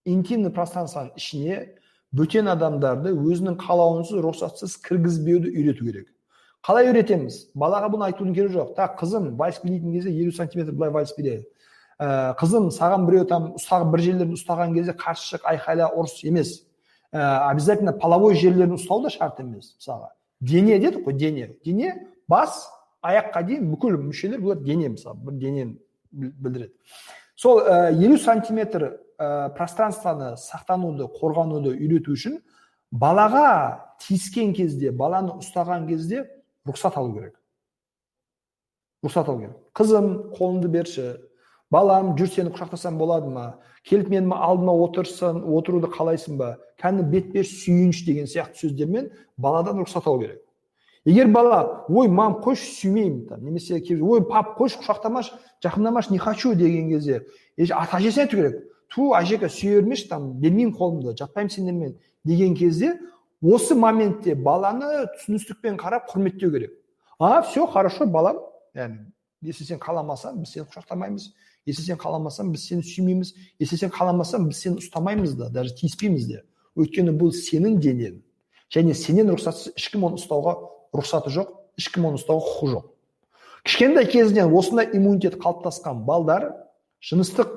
Интимный 0.07 0.53
пространствоның 0.55 1.17
ішіне 1.19 1.63
бөтен 2.15 2.49
адамдарды 2.53 3.13
өзінің 3.13 3.59
қалауынсыз 3.61 4.23
рұқсатсыз 4.23 4.77
кіргізбеуді 4.87 5.51
үйрету 5.51 5.89
керек. 5.89 6.13
Қалай 6.67 6.91
үйретеміз? 6.91 7.47
Балаға 7.55 7.91
бұны 7.93 8.09
айтудың 8.11 8.35
керегі 8.35 8.59
жоқ. 8.59 8.75
Так 8.75 8.99
қызым 9.01 9.37
вальс 9.39 9.61
билейтін 9.63 9.93
кезде 9.95 10.11
елу 10.11 10.33
сантиметр 10.35 10.73
былай 10.75 10.91
вальс 10.91 11.15
биле 11.17 11.45
ә, 11.99 12.35
қызым 12.37 12.69
саған 12.75 13.07
біреу 13.07 13.27
там 13.29 13.53
ұстаған 13.57 13.93
бір 13.93 14.03
жерлерін 14.05 14.37
ұстаған 14.37 14.75
кезде 14.77 14.95
қарсы 14.99 15.31
шық 15.33 15.47
айқайла 15.49 15.89
ұрыс 15.97 16.21
емес. 16.27 16.63
Ә, 17.13 17.51
обязательно 17.51 17.93
половой 17.93 18.37
жерлерін 18.37 18.77
ұстау 18.77 19.03
да 19.03 19.11
шарт 19.11 19.41
емес 19.41 19.75
мысалға. 19.79 20.11
Дене 20.41 20.79
дедік 20.79 21.07
қой 21.07 21.15
дене. 21.15 21.57
Дене 21.65 21.95
бас 22.29 22.67
аяққа 23.03 23.45
дейін 23.47 23.71
бүкіл 23.73 23.97
мүшелер 24.03 24.43
бұлар 24.43 24.63
дене 24.65 24.91
мысалы 24.93 25.17
бір 25.25 25.39
денені 25.41 25.79
білдіреді. 26.11 26.73
Сол 27.37 27.63
елу 27.63 28.19
сантиметр 28.19 28.99
ә, 29.19 29.55
пространствоны 29.57 30.35
сақтануды 30.37 31.09
қорғануды 31.17 31.73
үйрету 31.77 32.13
үшін 32.13 32.41
балаға 32.93 33.97
тиіскен 34.05 34.53
кезде 34.57 34.91
баланы 34.93 35.39
ұстаған 35.41 35.89
кезде 35.89 36.27
рұқсат 36.67 36.99
алу 36.99 37.15
керек 37.15 37.37
рұқсат 39.05 39.31
алу 39.31 39.41
керек 39.45 39.57
қызым 39.77 40.11
қолыңды 40.37 40.71
берші 40.73 41.07
балам 41.71 42.15
жүр 42.19 42.31
сені 42.33 42.55
құшақтасам 42.55 42.99
болады 42.99 43.31
ма 43.31 43.47
келіп 43.87 44.11
менің 44.13 44.35
алдыма 44.35 44.75
отырсын 44.87 45.43
отыруды 45.45 45.91
қалайсың 45.95 46.39
ба 46.39 46.57
кәдімгі 46.83 47.11
бетпе 47.13 47.45
сүйінші 47.47 48.07
деген 48.07 48.31
сияқты 48.31 48.67
сөздермен 48.67 49.11
баладан 49.39 49.83
рұқсат 49.83 50.07
алу 50.07 50.23
керек 50.23 50.43
егер 51.07 51.31
бала 51.31 51.85
ой 51.89 52.09
мам 52.09 52.41
қойшы 52.43 52.67
сүймеймін 52.81 53.27
там 53.29 53.45
немесе 53.45 53.79
ой 53.79 54.25
пап 54.27 54.57
қойшы 54.59 54.81
құшақтамашы 54.83 55.39
жақындамашы 55.63 56.13
не 56.13 56.19
хочу 56.19 56.55
деген 56.55 56.89
кезде 56.91 57.23
ата 57.59 57.99
әжесіне 57.99 58.27
айту 58.27 58.37
керек 58.37 58.57
ту 58.91 59.13
әжеке 59.15 59.49
сүйе 59.49 59.81
бермеші 59.81 60.09
там 60.09 60.33
бермеймін 60.41 60.75
қолымды 60.75 61.17
жатпаймын 61.19 61.51
сендермен 61.51 61.97
деген 62.25 62.55
кезде 62.55 62.97
осы 63.43 63.75
моментте 63.75 64.35
баланы 64.35 65.07
түсіністікпен 65.17 65.77
қарап 65.81 66.09
құрметтеу 66.13 66.53
керек. 66.53 66.73
А 67.19 67.43
все 67.43 67.67
хорошо 67.67 68.07
балам. 68.07 68.41
Яғни 68.75 69.13
если 69.47 69.67
сен 69.67 69.81
қаламасаң 69.81 70.41
біз 70.41 70.53
сені 70.55 70.67
құшақтамаймыз. 70.71 71.31
Если 71.67 71.85
сен 71.85 71.99
қаламасаң 72.01 72.53
біз 72.53 72.67
сені 72.67 72.85
сүймейміз. 72.87 73.33
Если 73.61 73.79
сен 73.79 73.93
қаламасаң 73.95 74.49
біз 74.49 74.61
сені 74.63 74.81
ұстамаймыз 74.83 75.37
да 75.39 75.51
даже 75.51 75.75
тиіспейміз 75.77 76.27
де. 76.27 76.43
Өйткені 76.77 77.15
бұл 77.17 77.33
сенің 77.37 77.79
денең. 77.83 78.21
Және 78.73 78.95
сенен 78.95 79.31
рұқсатсыз 79.35 79.77
ешкім 79.79 80.07
оны 80.09 80.21
ұстауға 80.21 80.57
рұқсаты 80.97 81.33
жоқ 81.35 81.53
ешкім 81.79 82.09
оны 82.11 82.21
ұстауға 82.21 82.49
құқығы 82.49 82.73
жоқ. 82.75 82.89
Кішкентай 83.67 84.09
кезінен 84.11 84.53
осындай 84.55 84.91
иммунитет 84.95 85.39
қалыптасқан 85.43 86.05
балдар 86.07 86.53
жыныстық 87.03 87.53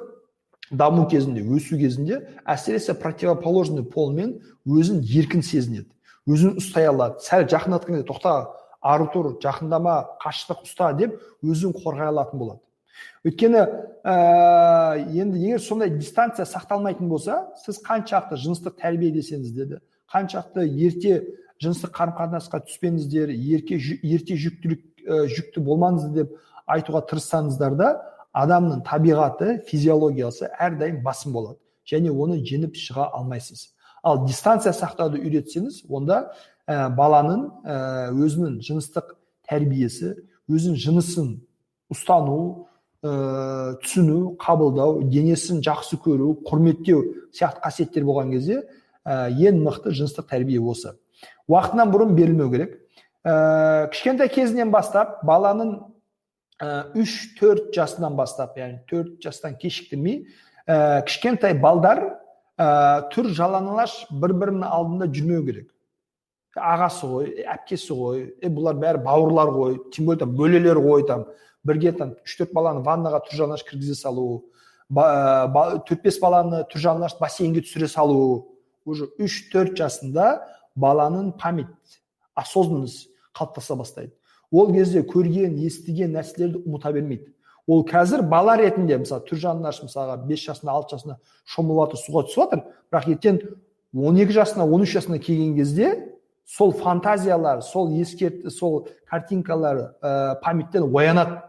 даму 0.71 1.07
кезінде 1.09 1.41
өсу 1.41 1.77
кезінде 1.77 2.21
әсіресе 2.45 2.93
противоположный 2.93 3.83
полмен 3.83 4.39
өзін 4.65 5.01
еркін 5.03 5.41
сезінеді. 5.41 5.89
Өзін 6.29 6.57
ұстай 6.61 6.89
алады. 6.89 7.23
Сәл 7.25 7.47
жақындатқан 7.49 7.99
кезде 7.99 8.07
тоқта 8.07 8.33
ары 8.81 9.09
тұр 9.13 9.33
жақындама 9.41 9.95
қашықтық 10.23 10.65
ұста 10.67 10.91
деп 10.97 11.17
өзін 11.41 11.73
қорғай 11.77 12.11
алатын 12.13 12.39
болады. 12.39 12.61
Өйткені 13.25 13.61
ә, 14.03 14.15
енді 15.11 15.39
егер 15.39 15.61
сондай 15.63 15.89
дистанция 15.89 16.45
сақталмайтын 16.45 17.07
болса 17.09 17.47
сіз 17.63 17.81
қаншалықты 17.83 18.39
жыныстық 18.39 18.77
тәрбиелесеңіз 18.79 19.53
деді 19.55 19.79
қаншалықты 20.11 20.65
ерте 20.67 21.15
жыныстық 21.63 21.93
қарым 21.95 22.15
қатынасқа 22.17 22.61
түспеңіздер 22.67 23.33
ерке, 23.35 23.79
ерте 24.03 24.37
жүктілік 24.39 24.83
ә, 25.03 25.25
жүкті 25.31 25.63
болмаңыз 25.63 26.09
деп 26.15 26.35
айтуға 26.69 27.03
тырыссаңыздар 27.09 27.75
да 27.79 27.89
адамның 28.33 28.83
табиғаты 28.85 29.59
физиологиясы 29.67 30.49
әрдайым 30.59 31.01
басым 31.03 31.33
болады 31.33 31.59
және 31.89 32.11
оны 32.11 32.39
жеңіп 32.45 32.77
шыға 32.77 33.09
алмайсыз. 33.17 33.69
Ал 34.03 34.25
дистанция 34.25 34.73
сақтауды 34.73 35.19
үйретсеңіз 35.19 35.83
онда 35.89 36.31
ә, 36.67 36.89
баланың 36.95 37.47
ә, 37.65 37.77
өзінің 38.13 38.59
жыныстық 38.63 39.15
тәрбиесі 39.49 40.13
өзінің 40.49 40.77
жынысын 40.79 41.31
ұстану 41.91 42.67
ә, 43.03 43.75
түсіну 43.83 44.35
қабылдау 44.39 45.03
денесін 45.09 45.63
жақсы 45.65 45.99
көру 46.03 46.35
құрметтеу 46.47 47.01
сияқты 47.33 47.63
қасиеттер 47.65 48.05
болған 48.07 48.31
кезде 48.35 48.61
ә, 49.03 49.29
ең 49.33 49.63
мықты 49.65 49.91
жыныстық 49.91 50.29
тәрбие 50.29 50.61
осы. 50.61 50.95
Уақытынан 51.49 51.91
бұрын 51.91 52.15
берілмеу 52.15 52.51
керек. 52.53 52.77
Ә, 53.25 53.89
кішкентай 53.91 54.29
кезінен 54.31 54.71
бастап 54.71 55.23
баланың 55.27 55.79
үш 56.59 57.15
төрт 57.39 57.71
жасынан 57.75 58.17
бастап 58.19 58.57
яғни 58.59 58.81
төрт 58.89 59.21
жастан 59.23 59.55
кешіктірмей 59.59 60.25
ә, 60.67 61.01
кішкентай 61.07 61.55
балдар 61.55 62.01
ә, 62.59 63.07
түр 63.13 63.31
жалаңалаш 63.35 64.09
бір 64.11 64.35
бірінің 64.41 64.67
алдында 64.67 65.07
жүрмеу 65.07 65.45
керек. 65.47 65.69
Ағасы 66.59 67.07
ғой 67.07 67.29
әпкесі 67.47 67.95
ғой 67.95 68.23
е 68.43 68.51
бұлар 68.51 68.75
бәрі 68.81 69.03
бауырлар 69.05 69.53
ғой 69.55 69.77
тем 69.95 70.09
более 70.09 70.25
там 70.25 70.35
бөлелер 70.35 70.81
ғой 70.83 71.07
там. 71.07 71.25
Бірге 71.63 71.93
там 71.95 72.15
үш 72.25 72.35
төрт 72.39 72.51
баланы 72.55 72.83
ваннаға 72.83 73.21
түр 73.27 73.39
жалаңаш 73.39 73.63
кіргізе 73.67 73.95
салу 73.95 74.43
төрт 74.89 76.01
бес 76.03 76.19
баланы 76.19 76.63
түр 76.71 76.81
жалаңаш 76.81 77.19
бассейнге 77.19 77.61
түсіре 77.61 77.87
салу. 77.87 78.55
Уже 78.85 79.05
үш 79.21 79.51
төрт 79.53 79.77
жасында 79.77 80.41
баланың 80.75 81.37
память 81.37 82.01
осознанность 82.35 83.09
қалыптаса 83.33 83.75
бастайды. 83.75 84.13
Ол 84.51 84.71
кезде 84.73 85.03
көрген 85.05 85.57
естіген 85.65 86.15
нәрселерді 86.17 86.63
ұмыта 86.65 86.91
бермейді. 86.93 87.33
Ол 87.69 87.83
қазір 87.85 88.23
бала 88.25 88.55
ретінде 88.57 88.97
мысалы 88.97 89.27
түржан 89.29 89.61
наш 89.61 89.83
мысалға 89.83 90.15
бес 90.25 90.41
жасында 90.41 90.73
алты 90.73 90.95
жасында 90.95 91.19
шомылып 91.45 91.91
жатыр 91.91 92.01
суға 92.01 92.23
түсіп 92.25 92.39
жатыр. 92.41 92.63
Бірақ 92.89 93.09
ертең 93.13 93.41
он 93.93 94.17
екі 94.17 94.33
жасына 94.33 94.65
он 94.65 94.87
үш 94.87 94.95
жасына 94.97 95.19
келген 95.21 95.53
кезде 95.55 95.91
сол 96.49 96.71
фантазиялар 96.71 97.61
сол 97.61 97.91
ескерт 97.93 98.49
сол 98.51 98.87
картинкалар 99.05 99.93
ә, 100.01 100.41
памяттен 100.41 100.89
оянады. 100.89 101.43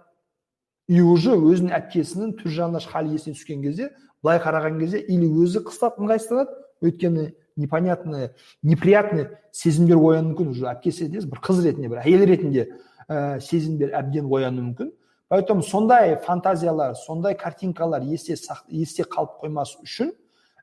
И 0.88 1.00
уже 1.00 1.38
өзінің 1.38 1.72
әпкесінің 1.78 2.36
түржанаш 2.42 2.88
халі 2.90 3.14
есіне 3.14 3.38
түскен 3.38 3.62
кезде 3.62 3.88
былай 4.22 4.42
қараған 4.42 4.78
кезде 4.80 5.00
или 5.00 5.24
өзі 5.24 5.64
қыстап 5.64 5.96
ыңғайсызданады 6.02 6.52
өйткені 6.84 7.30
непонятный 7.56 8.30
неприятный 8.62 9.28
сезімдер 9.52 9.96
оянуы 9.96 10.34
мүмкін. 10.34 10.52
Уже 10.52 10.68
әпкесі 10.68 11.08
бір 11.08 11.40
қыз 11.40 11.64
ретінде 11.64 11.88
бір 11.88 12.02
әйел 12.04 12.26
ретінде 12.28 12.66
ә, 13.10 13.40
сезімдер 13.42 13.92
әбден 13.98 14.30
оянуы 14.30 14.70
мүмкін. 14.70 14.92
Поэтому 15.30 15.62
сондай 15.62 16.16
фантазиялар 16.24 16.94
сондай 16.94 17.36
картинкалар 17.38 18.02
есте, 18.02 18.36
есте 18.68 19.04
қалып 19.04 19.36
қоймас 19.42 19.76
үшін 19.82 20.12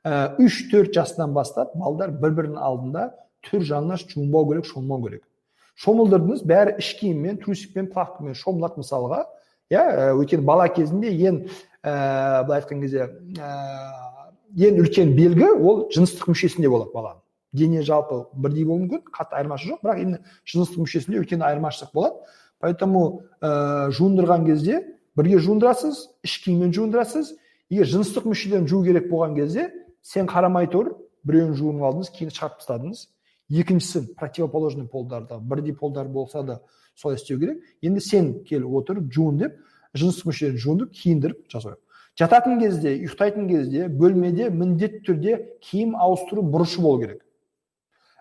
ә, 0.03 0.35
үш 0.43 0.65
төрт 0.71 0.93
жастан 0.95 1.33
бастап 1.35 1.75
балдар 1.75 2.11
бір 2.11 2.35
бірінің 2.39 2.59
алдында 2.59 3.11
түр 3.47 3.63
жалаңаш 3.67 4.07
жуынбау 4.11 4.47
керек 4.49 4.67
шомылмау 4.67 5.05
керек. 5.07 5.23
Шомылдырдыңыз 5.77 6.43
бәрі 6.47 6.77
іш 6.81 6.95
киіммен 6.99 7.37
трусикпен 7.43 7.91
плавкамен 7.93 8.35
шомылады 8.35 8.81
мысалға. 8.81 9.23
Иә 9.71 9.83
ә, 9.83 10.09
өйткені 10.17 10.43
бала 10.47 10.67
кезінде 10.73 11.11
ең 11.11 11.43
ә, 11.83 12.43
былай 12.47 12.61
айтқан 12.61 12.81
кезде 12.81 13.07
ә, 13.37 13.53
ең 14.57 14.81
үлкен 14.83 15.13
белгі 15.15 15.51
ол 15.53 15.85
жыныстық 15.93 16.31
мүшесінде 16.31 16.71
болады 16.71 16.91
баланың. 16.95 17.21
Дене 17.53 17.81
жалпы 17.81 18.25
бірдей 18.33 18.65
болуы 18.65 18.85
мүмкін 18.85 19.03
қатты 19.13 19.37
айырмашылық 19.39 19.77
жоқ. 19.77 19.83
Бірақ 19.83 20.01
именно 20.01 20.19
жыныстық 20.45 20.83
мүшесінде 20.83 21.21
үлкен 21.21 21.43
айырмашылық 21.45 21.93
болады. 21.93 22.15
Поэтому 22.59 23.23
ә, 23.41 23.89
жуындырған 23.91 24.45
кезде 24.45 24.81
бірге 25.17 25.39
жуындырасыз 25.39 26.07
іш 26.23 26.39
киіммен 26.43 26.73
жуындырасыз. 26.73 27.35
Егер 27.69 27.87
жыныстық 27.91 28.27
мүшелерін 28.31 28.67
жуу 28.67 28.83
керек 28.85 29.09
болған 29.11 29.35
кезде 29.35 29.69
сен 30.01 30.27
қарамай 30.27 30.69
тұр 30.71 30.95
біреуін 31.27 31.55
жуынып 31.57 31.87
алдыңыз 31.87 32.11
кейін 32.15 32.33
шығарып 32.35 32.61
тастадыңыз. 32.61 33.07
Екіншісі 33.49 34.15
противоположный 34.19 34.87
полдарда 34.87 35.39
бірдей 35.39 35.75
полдар 35.75 36.07
болса 36.07 36.43
да 36.43 36.61
солай 36.95 37.17
істеу 37.17 37.39
керек. 37.39 37.63
Енді 37.81 38.01
сен 38.01 38.33
келіп 38.43 38.73
отырып 38.81 39.11
жуын 39.13 39.37
деп 39.43 39.59
жыныстық 39.95 40.31
мүшелерін 40.31 40.63
жуындырып 40.63 40.95
киіндіріп 40.95 41.45
жасау. 41.51 41.77
Жататын 42.17 42.59
кезде 42.59 42.95
ұйықтайтын 42.97 43.47
кезде 43.51 43.87
бөлмеде 43.93 44.49
міндетті 44.49 45.03
түрде 45.05 45.37
киім 45.61 45.95
ауыстыру 45.95 46.41
бұрышы 46.41 46.81
болу 46.81 47.03
керек. 47.03 47.21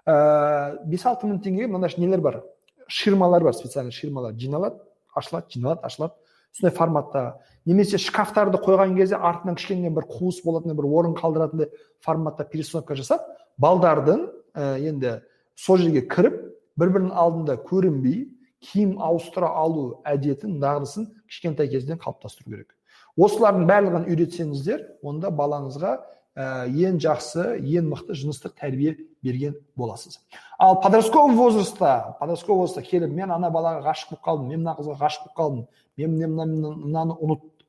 Ә, 0.06 0.78
бес 0.86 1.04
алты 1.06 1.26
мың 1.26 1.42
теңгеге 1.42 1.68
мынандай 1.72 1.98
нелер 1.98 2.22
бар? 2.22 2.42
Ширмалар 2.88 3.44
бар 3.44 3.54
специальный 3.54 3.92
ширмалар. 3.92 4.34
Жиналады 4.34 4.80
ашылады 5.14 5.46
жиналады 5.52 5.80
ашылады 5.82 6.14
сондай 6.52 6.76
форматта. 6.76 7.40
Немесе 7.66 7.98
шкафтарды 7.98 8.58
қойған 8.62 8.94
кезде 8.96 9.16
артынан 9.16 9.56
кішкене 9.58 9.90
бір 9.90 10.06
қуыс 10.08 10.42
болатын 10.44 10.76
бір 10.76 10.86
орын 10.86 11.16
қалдыратындай 11.18 11.70
форматта 12.00 12.44
перестановка 12.44 12.94
жасап 12.94 13.26
балдардың 13.58 14.28
ә, 14.54 14.78
енді 14.78 15.20
сол 15.56 15.78
жерге 15.82 16.06
кіріп 16.06 16.38
бір 16.78 16.92
бірінің 16.94 17.12
алдында 17.12 17.58
көрінбей 17.66 18.28
киім 18.62 18.96
ауыстыра 19.02 19.50
алу 19.58 20.00
әдетін 20.06 20.60
дағдысын 20.62 21.10
кішкентай 21.28 21.68
кезден 21.68 21.98
қалыптастыру 22.00 22.50
керек. 22.50 22.72
Осылардың 23.16 23.66
барлығын 23.68 24.08
үйретсеңіздер 24.12 24.82
онда 25.02 25.30
балаңызға 25.32 25.96
ең 26.36 26.98
жақсы 27.00 27.44
ең 27.64 27.88
мықты 27.88 28.14
жыныстық 28.14 28.56
тәрбие 28.60 28.96
берген 29.24 29.56
боласыз. 29.76 30.18
Ал 30.58 30.80
подростковый 30.82 31.34
возрастта 31.36 32.16
подростковый 32.20 32.60
возрастта 32.60 32.82
келіп 32.82 33.12
мен 33.12 33.30
ана 33.30 33.48
балаға 33.50 33.80
ғашық 33.86 34.10
болып 34.10 34.24
қалдым 34.26 34.50
мен 34.50 34.60
мына 34.60 34.76
қызға 34.76 34.98
ғашық 35.00 35.24
болып 35.24 35.38
қалдым 35.40 35.66
мен 35.96 36.36
мынаны 36.36 37.16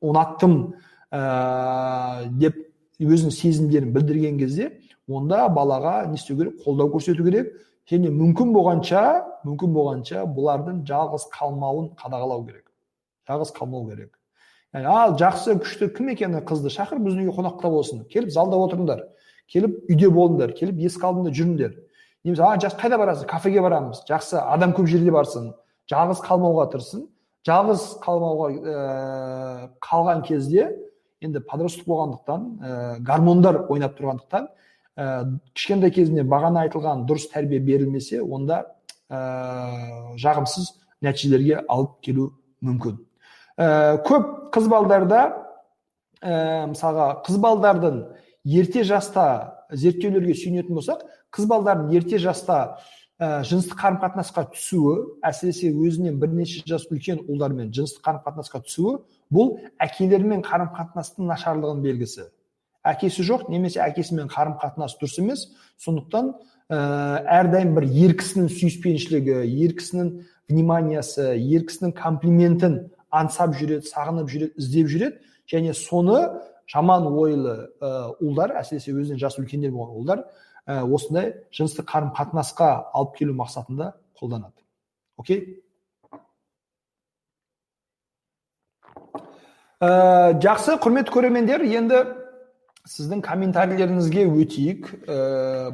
ұнаттым 0.01 0.57
ә, 1.11 2.27
деп 2.27 2.59
өзінің 2.99 3.31
сезімдерін 3.31 3.93
білдірген 3.95 4.37
кезде 4.37 4.71
онда 5.07 5.47
балаға 5.47 6.05
не 6.11 6.19
істеу 6.19 6.37
керек? 6.37 6.59
қолдау 6.65 6.91
көрсету 6.91 7.23
керек. 7.23 7.53
Және 7.87 8.11
мүмкін 8.11 8.51
болғанша 8.51 9.01
мүмкін 9.47 9.71
болғанша 9.71 10.25
бұлардың 10.27 10.83
жалғыз 10.87 11.29
қалмауын 11.31 11.93
қадағалау 11.95 12.43
керек. 12.49 12.65
Жалғыз 13.29 13.53
қалмау 13.55 13.87
керек. 13.87 14.16
Ал 14.73 15.15
жақсы 15.17 15.57
күшті 15.61 15.91
кім 15.95 16.11
екені 16.13 16.41
қызды? 16.47 16.71
Шақыр 16.73 16.99
біздің 17.03 17.27
үйге 17.27 17.35
қонақта 17.37 17.69
болсын. 17.71 18.03
Келіп 18.11 18.31
залда 18.33 18.57
отырыңдар. 18.65 19.03
Келіп 19.47 19.87
үйде 19.89 20.09
болыңдар. 20.11 20.53
Келіп 20.57 20.81
есік 20.83 21.03
алдында 21.07 21.31
жүріңдер. 21.31 21.77
Немесе 22.25 22.43
а 22.43 22.59
жас 22.59 22.75
қайда 22.75 22.97
барасың? 22.99 23.27
Кафеге 23.29 23.61
барамыз. 23.61 24.03
Жақсы 24.09 24.41
адам 24.41 24.73
көп 24.75 24.89
жерде 24.91 25.11
барсын. 25.11 25.53
Жалғыз 25.87 26.19
қалмауға 26.25 26.67
тырысын. 26.73 27.07
Жалғыз 27.47 27.83
қалмауға 28.03 28.49
ә, 28.51 29.69
қалған 29.79 30.25
кезде 30.27 30.67
енді 31.23 31.39
подросток 31.47 31.87
болғандықтан 31.87 32.47
ә, 32.59 32.99
гормондар 33.07 33.61
ойнап 33.71 33.95
тұрғандықтан 33.95 34.49
ә, 34.99 35.05
кішкентай 35.55 35.93
кезінде 35.95 36.25
бағана 36.27 36.65
айтылған 36.67 37.05
дұрыс 37.07 37.29
тәрбие 37.31 37.61
берілмесе 37.63 38.19
онда 38.21 38.65
ә, 39.07 40.17
жағымсыз 40.19 40.73
нәтижелерге 41.07 41.63
алып 41.63 42.01
келу 42.03 42.33
мүмкін. 42.59 42.99
Ә, 43.57 43.97
көп 44.05 44.51
қыз 44.53 44.69
балдарда 44.71 45.21
ә, 46.21 46.67
мысалға 46.71 47.09
қыз 47.25 47.39
балдардың 47.41 48.03
ерте 48.45 48.83
жаста 48.87 49.25
зерттеулерге 49.73 50.37
сүйенетін 50.37 50.77
болсақ 50.77 51.03
қыз 51.33 51.49
балдардың 51.49 51.91
ерте 51.97 52.21
жаста 52.21 52.77
ә, 53.19 53.43
жыныстық 53.47 53.79
қарым 53.81 53.99
қатынасқа 54.03 54.47
түсуі 54.53 54.97
әсіресе 55.25 55.71
өзінен 55.73 56.19
бірнеше 56.21 56.63
жас 56.69 56.85
үлкен 56.91 57.23
ұлдармен 57.25 57.71
жыныстық 57.73 58.05
қарым 58.05 58.23
қатынасқа 58.25 58.61
түсуі 58.67 58.97
бұл 59.33 59.55
әкелермен 59.83 60.43
қарым 60.45 60.69
қатынастың 60.75 61.27
нашарлығының 61.31 61.83
белгісі. 61.83 62.29
Әкесі 62.87 63.25
жоқ 63.27 63.49
немесе 63.51 63.81
әкесімен 63.83 64.29
қарым 64.31 64.55
қатынас 64.61 64.95
дұрыс 65.01 65.17
емес. 65.19 65.47
Сондықтан 65.83 66.29
ә, 66.71 66.77
әрдайым 67.41 67.73
бір 67.75 67.89
ер 68.05 68.13
кісінің 68.21 68.47
сүйіспеншілігі 68.53 69.41
ер 69.65 69.73
кісінің 69.81 70.13
вниманиясы 70.47 71.33
ер 71.35 71.65
кісінің 71.67 71.97
комплиментін 71.97 72.79
аңсап 73.13 73.55
жүреді 73.57 73.87
сағынып 73.89 74.31
жүреді 74.31 74.61
іздеп 74.61 74.91
жүреді. 74.91 75.21
Және 75.47 75.73
соны 75.77 76.19
жаман 76.67 77.07
ойлы 77.07 77.55
ұлдар 78.19 78.57
әсіресе 78.59 78.91
өзінен 78.91 79.21
жасы 79.21 79.41
үлкендер 79.43 79.71
болған 79.71 80.01
ұлдар 80.01 80.25
осындай 80.67 81.31
жыныстық 81.55 81.87
қарым 81.87 82.11
қатынасқа 82.17 82.67
алып 82.93 83.15
келу 83.15 83.37
мақсатында 83.39 83.93
қолданады. 84.19 84.59
Окей? 85.17 85.63
Ә, 89.77 90.33
жақсы 90.41 90.75
құрметті 90.81 91.13
көрермендер 91.13 91.63
енді 91.63 92.01
сіздің 92.89 93.21
комментарийлеріңізге 93.25 94.25
өтейік. 94.27 94.87
Ә, 95.05 95.17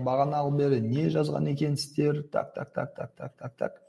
бағанағы 0.04 0.52
бері 0.60 0.82
не 0.84 1.08
жазған 1.14 1.48
екенсіздер? 1.54 2.26
Так 2.34 2.54
так 2.54 2.74
так 2.76 2.94
так 2.96 3.16
так 3.16 3.38
так 3.40 3.56
так. 3.58 3.80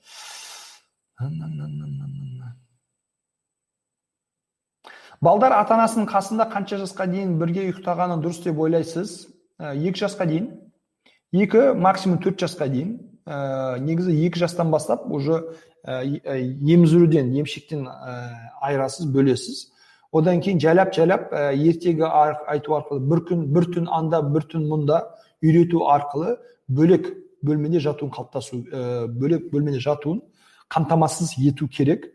Балдар 5.22 5.52
ата 5.56 5.74
анасының 5.76 6.08
қасында 6.10 6.48
қанша 6.52 6.78
жасқа 6.82 7.06
дейін 7.10 7.36
бірге 7.38 7.68
ұйықтағаны 7.68 8.20
дұрыс 8.22 8.42
деп 8.44 8.58
ойлайсыз? 8.58 9.28
Ә, 9.60 9.74
екі 9.74 10.04
жасқа 10.04 10.26
дейін. 10.26 10.50
Екі 11.32 11.72
максимум 11.74 12.18
төрт 12.22 12.40
жасқа 12.42 12.68
дейін. 12.72 12.96
Ә, 13.26 13.78
негізі 13.80 14.14
екі 14.26 14.38
жастан 14.42 14.70
бастап 14.70 15.06
уже 15.10 15.42
ә, 15.86 16.02
емшектен 16.04 17.86
ә, 17.86 18.16
айырасыз 18.62 19.06
бөлесіз. 19.06 19.70
Одан 20.14 20.40
кейін 20.40 20.60
жайлап 20.62 20.94
жайлап 20.94 21.32
ә, 21.32 21.50
ертегі 21.54 22.06
айту 22.06 22.76
арқылы 22.76 23.00
бір 23.02 23.24
күн 23.28 23.46
бір 23.54 23.70
түн 23.74 23.88
анда 23.90 24.22
бір 24.22 24.46
түн 24.52 24.68
мұнда 24.70 25.00
үйрету 25.42 25.86
арқылы 25.90 26.36
бөлек 26.68 27.08
бөлмеде 27.42 27.80
жатуын 27.82 28.12
қалыптасу 28.14 28.60
ә, 28.62 29.06
бөлек 29.08 29.50
бөлмеде 29.50 29.80
жатуын 29.82 30.22
қамтамасыз 30.70 31.34
ету 31.38 31.68
керек. 31.68 32.12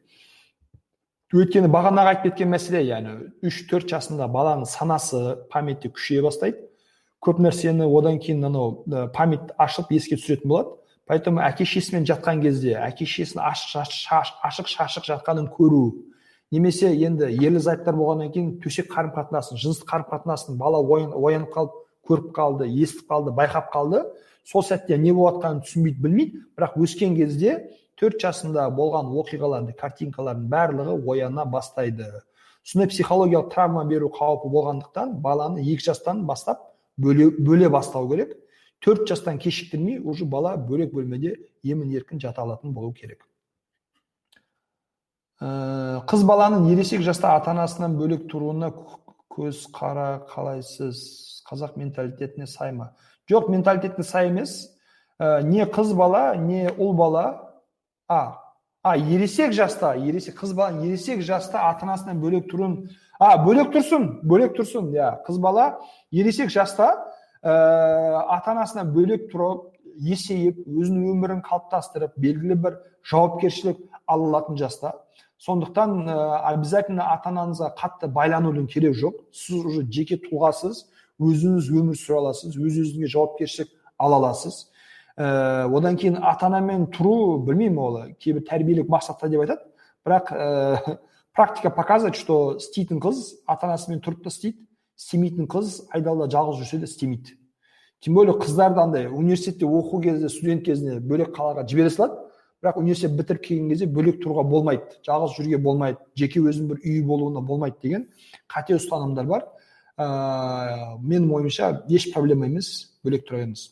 Өйткені 1.33 1.69
бағанағы 1.69 2.13
айтып 2.13 2.31
кеткен 2.31 2.49
мәселе 2.49 2.81
яғни 2.87 3.29
үш 3.45 3.61
төрт 3.69 3.89
жасында 3.91 4.25
баланың 4.33 4.65
санасы 4.65 5.37
памяті 5.53 5.91
күшейе 5.93 6.23
бастайды. 6.25 6.63
Көп 7.21 7.41
нәрсені 7.43 7.85
одан 7.85 8.17
кейін 8.23 8.47
анау 8.47 8.83
память 9.13 9.51
ашып 9.57 9.91
еске 9.93 10.17
түсіретін 10.17 10.49
болады. 10.49 10.75
Поэтому 11.09 11.41
әке 11.41 11.65
шешесімен 11.65 12.05
жатқан 12.05 12.41
кезде 12.41 12.75
әке 12.77 13.05
шешесінің 13.05 13.43
ашық 13.45 14.69
шашық 14.69 15.05
жатқанын 15.09 15.49
көру 15.53 16.05
немесе 16.51 16.91
енді 16.93 17.29
ерлі 17.33 17.61
зайыптар 17.61 17.97
болғаннан 17.97 18.31
кейін 18.33 18.51
төсек 18.63 18.89
қарым 18.93 19.13
қатынасын 19.13 19.57
жыныстық 19.57 19.89
қарым 19.89 20.07
қатынасын 20.09 20.57
бала 20.57 20.81
оянып 20.85 21.53
қалып 21.53 21.77
көріп 22.09 22.31
қалды 22.33 22.69
естіп 22.69 23.09
қалды 23.09 23.33
байқап 23.37 23.69
қалды. 23.73 24.03
Сол 24.45 24.63
сәтте 24.65 24.97
не 24.97 25.13
болып 25.13 25.43
жатқанын 25.43 25.61
түсінбейді 25.65 26.01
білмейді 26.01 26.43
бірақ 26.57 26.77
өскен 26.81 27.17
кезде 27.17 27.57
төрт 27.99 28.21
жасында 28.23 28.69
болған 28.71 29.11
оқиғаларды 29.21 29.75
картинкалардың 29.77 30.49
барлығы 30.51 30.97
ояна 31.11 31.45
бастайды. 31.45 32.07
Сондай 32.63 32.89
психологиялық 32.91 33.51
травма 33.53 33.83
беру 33.85 34.09
қаупі 34.13 34.51
болғандықтан 34.53 35.17
баланы 35.23 35.63
екі 35.63 35.89
жастан 35.89 36.25
бастап 36.25 36.61
бөле, 36.97 37.29
бөле 37.31 37.69
бастау 37.69 38.07
керек. 38.09 38.35
Төрт 38.79 39.07
жастан 39.07 39.39
кешіктірмей 39.39 39.99
уже 39.99 40.25
бала 40.25 40.55
бөлек 40.55 40.93
бөлмеде 40.93 41.35
емін 41.63 41.91
еркін 41.91 42.19
жата 42.19 42.41
алатын 42.41 42.71
болу 42.73 42.93
керек. 42.93 43.25
Ә, 45.39 46.03
қыз 46.07 46.23
баланың 46.27 46.69
ересек 46.71 47.03
жаста 47.03 47.33
ата 47.35 47.51
анасынан 47.51 47.97
бөлек 47.99 48.25
тұруына 48.31 48.71
көз 49.31 49.65
қара 49.75 50.25
қалайсыз? 50.31 51.43
Қазақ 51.49 51.77
менталитетіне 51.79 52.47
сай 52.47 52.71
ма? 52.75 52.93
Жоқ 53.31 53.49
менталитетіне 53.51 54.03
сай 54.03 54.27
емес. 54.29 54.69
Ә, 55.19 55.41
не 55.43 55.63
қыз 55.65 55.95
бала 55.95 56.35
не 56.35 56.67
ұл 56.69 56.93
бала. 56.95 57.48
А 58.09 58.21
а 58.81 58.97
ересек 58.97 59.53
жаста 59.53 59.93
ересек 59.95 60.39
қыз 60.39 60.53
бала 60.55 60.83
ересек 60.85 61.21
жаста 61.21 61.69
ата 61.69 61.85
анасынан 61.85 62.19
бөлек 62.21 62.47
тұруын 62.51 62.77
а 63.19 63.35
бөлек 63.43 63.73
тұрсын 63.73 64.07
бөлек 64.23 64.55
тұрсын 64.57 64.93
иә. 64.95 65.19
Қыз 65.27 65.39
бала 65.43 65.79
ересек 66.11 66.49
жаста 66.49 66.93
ә, 67.43 67.51
ата 67.51 68.55
анасынан 68.55 68.93
бөлек 68.95 69.27
тұрып 69.33 69.75
есейіп 69.99 70.63
өзінің 70.63 71.11
өмірін 71.11 71.43
қалыптастырып 71.43 72.15
белгілі 72.15 72.55
бір 72.55 72.79
жауапкершілік 73.11 73.83
ала 74.07 74.29
алатын 74.29 74.57
жаста. 74.57 74.93
Сондықтан 75.39 76.07
ә, 76.07 76.15
обязательно 76.53 77.11
ата 77.11 77.33
анаңызға 77.33 77.73
қатты 77.75 78.07
байланудың 78.07 78.67
керегі 78.71 79.03
жоқ. 79.03 79.21
Сіз 79.31 79.65
уже 79.65 79.83
жеке 79.91 80.17
тұлғасыз 80.23 80.85
өзіңіз 81.19 81.69
өмір 81.75 81.99
сүре 81.99 82.23
аласыз 82.23 82.55
өз 82.55 82.79
өзіңізге 82.79 83.11
жауапкершілік 83.11 83.75
ала 83.99 84.23
аласыз. 84.23 84.69
Ә, 85.19 85.67
одан 85.67 85.97
кейін 85.99 86.17
ата 86.23 86.47
анамен 86.47 86.87
тұру 86.95 87.41
білмеймін 87.43 87.77
ол 87.83 87.99
кейбір 88.23 88.45
тәрбиелік 88.47 88.87
мақсатта 88.89 89.27
деп 89.29 89.43
айтады. 89.43 89.67
Бірақ 90.07 90.31
ә, 90.31 90.97
практика 91.35 91.69
показывает 91.69 92.15
что 92.15 92.55
істейтін 92.57 93.01
қыз 93.03 93.43
ата 93.45 93.67
анасымен 93.67 93.99
тұрып 93.99 94.23
та 94.23 94.31
істейді 94.31 94.63
істемейтін 94.97 95.47
қыз 95.51 95.83
айдалада 95.91 96.31
жалғыз 96.31 96.63
жүрсе 96.63 96.79
де 96.79 96.87
істемейді. 96.87 97.35
Тем 97.99 98.13
более 98.13 98.33
қыздарды 98.39 98.79
андай 98.79 99.07
университетте 99.07 99.65
оқу 99.65 100.01
кезде 100.01 100.29
студент 100.29 100.63
кезінде 100.63 100.99
бөлек 101.03 101.33
қалаға 101.35 101.65
жібере 101.67 101.89
салады 101.91 102.15
бірақ 102.63 102.79
университет 102.79 103.17
бітіріп 103.17 103.43
келген 103.43 103.69
кезде 103.73 103.87
бөлек 103.87 104.21
тұруға 104.23 104.45
болмайды 104.47 104.99
жалғыз 105.07 105.35
жүруге 105.35 105.59
болмайды 105.63 105.99
жеке 106.15 106.39
өзінің 106.39 106.69
бір 106.71 106.79
үйі 106.79 107.03
болуына 107.07 107.41
болмайды 107.41 107.75
деген 107.83 108.07
қате 108.47 108.77
ұстанымдар 108.79 109.27
бар. 109.27 109.45
Ә, 109.99 110.95
менің 111.03 111.27
ойымша 111.35 111.73
еш 111.89 112.07
проблема 112.13 112.47
емес 112.47 112.71
бөлек 113.03 113.27
тұра 113.27 113.41
беріңіз. 113.43 113.67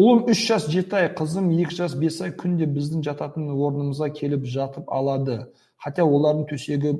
Ұлым 0.00 0.30
үш 0.32 0.40
жас 0.48 0.66
жеті 0.72 0.96
ай 0.96 1.08
қызым 1.16 1.50
екі 1.60 1.76
жас 1.76 1.94
бес 1.98 2.20
ай 2.24 2.32
күнде 2.40 2.68
біздің 2.70 3.04
жататын 3.04 3.50
орнымызға 3.52 4.08
келіп 4.16 4.46
жатып 4.48 4.88
алады. 4.88 5.42
Хотя 5.80 6.04
олардың 6.04 6.46
төсегі 6.48 6.94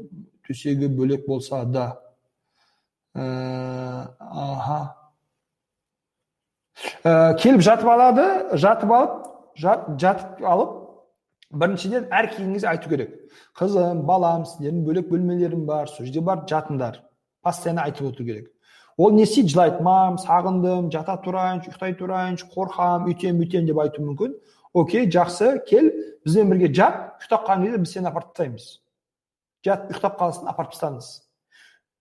төсегі 0.47 0.91
бөлек 0.93 1.27
болса 1.29 1.63
да. 1.65 1.87
Ә, 3.15 3.25
аха. 4.19 4.81
Ә, 7.05 7.35
келіп 7.41 7.65
жатып 7.65 7.89
алады 7.91 8.27
жатып 8.59 8.93
алып 8.97 9.17
жат, 9.61 9.89
жатып 10.01 10.45
алып 10.47 10.77
біріншіден 11.51 12.09
әр 12.15 12.31
кезде 12.35 12.69
айту 12.69 12.91
керек. 12.93 13.17
Қызым 13.59 14.05
балам 14.07 14.47
сіздердің 14.47 14.85
бөлек 14.87 15.11
бөлмелерің 15.11 15.67
бар 15.67 15.91
сол 15.91 16.07
жерде 16.07 16.23
барып 16.25 16.49
жатыңдар. 16.51 17.03
Постоянно 17.43 17.87
айтып 17.89 18.13
отыру 18.13 18.27
керек. 18.27 18.51
Ол 19.01 19.17
не 19.17 19.25
істейді? 19.25 19.55
жылайды 19.55 19.83
мам 19.87 20.19
сағындым 20.21 20.91
жата 20.93 21.17
тұрайыншы 21.25 21.71
ұйықтай 21.71 21.97
тұрайыншы 21.97 22.49
қорқамын 22.53 23.09
үйтемін 23.09 23.41
бүйтемін 23.41 23.71
деп 23.71 23.81
айтуы 23.81 24.05
мүмкін. 24.11 24.37
Окей 24.77 25.09
жақсы 25.11 25.57
кел 25.67 25.91
бізбен 26.27 26.53
бірге 26.53 26.69
жат 26.75 26.99
ұйықтап 27.23 27.47
қалған 27.49 27.65
кезде 27.65 27.83
біз 27.83 27.95
сені 27.97 28.11
апарып 28.11 28.35
тастаймыз 28.35 28.67
жат 29.65 29.89
ұйықтап 29.91 30.19
қалсын 30.21 30.51
апарып 30.53 30.75
тастаңыз 30.77 31.09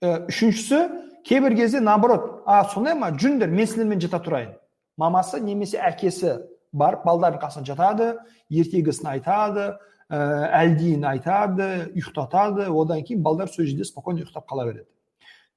үшіншісі 0.03 0.80
кейбір 1.27 1.55
кезде 1.55 1.80
наоборот 1.80 2.43
а 2.45 2.63
сондай 2.71 2.95
ма? 2.95 3.11
Жүріңдер 3.11 3.51
мен 3.51 3.67
сендермен 3.67 4.01
жата 4.03 4.19
тұрайын 4.23 4.53
мамасы 4.99 5.39
немесе 5.43 5.80
әкесі 5.80 6.38
барып 6.71 7.05
балдардың 7.07 7.41
қасына 7.41 7.67
жатады 7.67 8.09
ертегісін 8.49 9.09
айтады 9.15 9.65
ә, 10.09 10.19
әлдиін 10.61 11.05
айтады 11.07 11.69
ұйықтатады. 11.93 12.69
Одан 12.69 13.03
кейін 13.03 13.23
балдар 13.23 13.49
сол 13.49 13.65
жерде 13.65 13.85
спокойно 13.88 14.23
ұйықтап 14.23 14.47
қала 14.49 14.67
береді. 14.67 14.88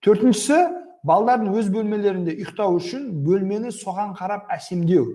Төртіншісі 0.03 0.59
балдардың 1.07 1.55
өз 1.59 1.69
бөлмелерінде 1.75 2.35
ұйықтау 2.39 2.77
үшін 2.79 3.09
бөлмені 3.27 3.73
соған 3.75 4.15
қарап 4.19 4.51
әсемдеу. 4.55 5.07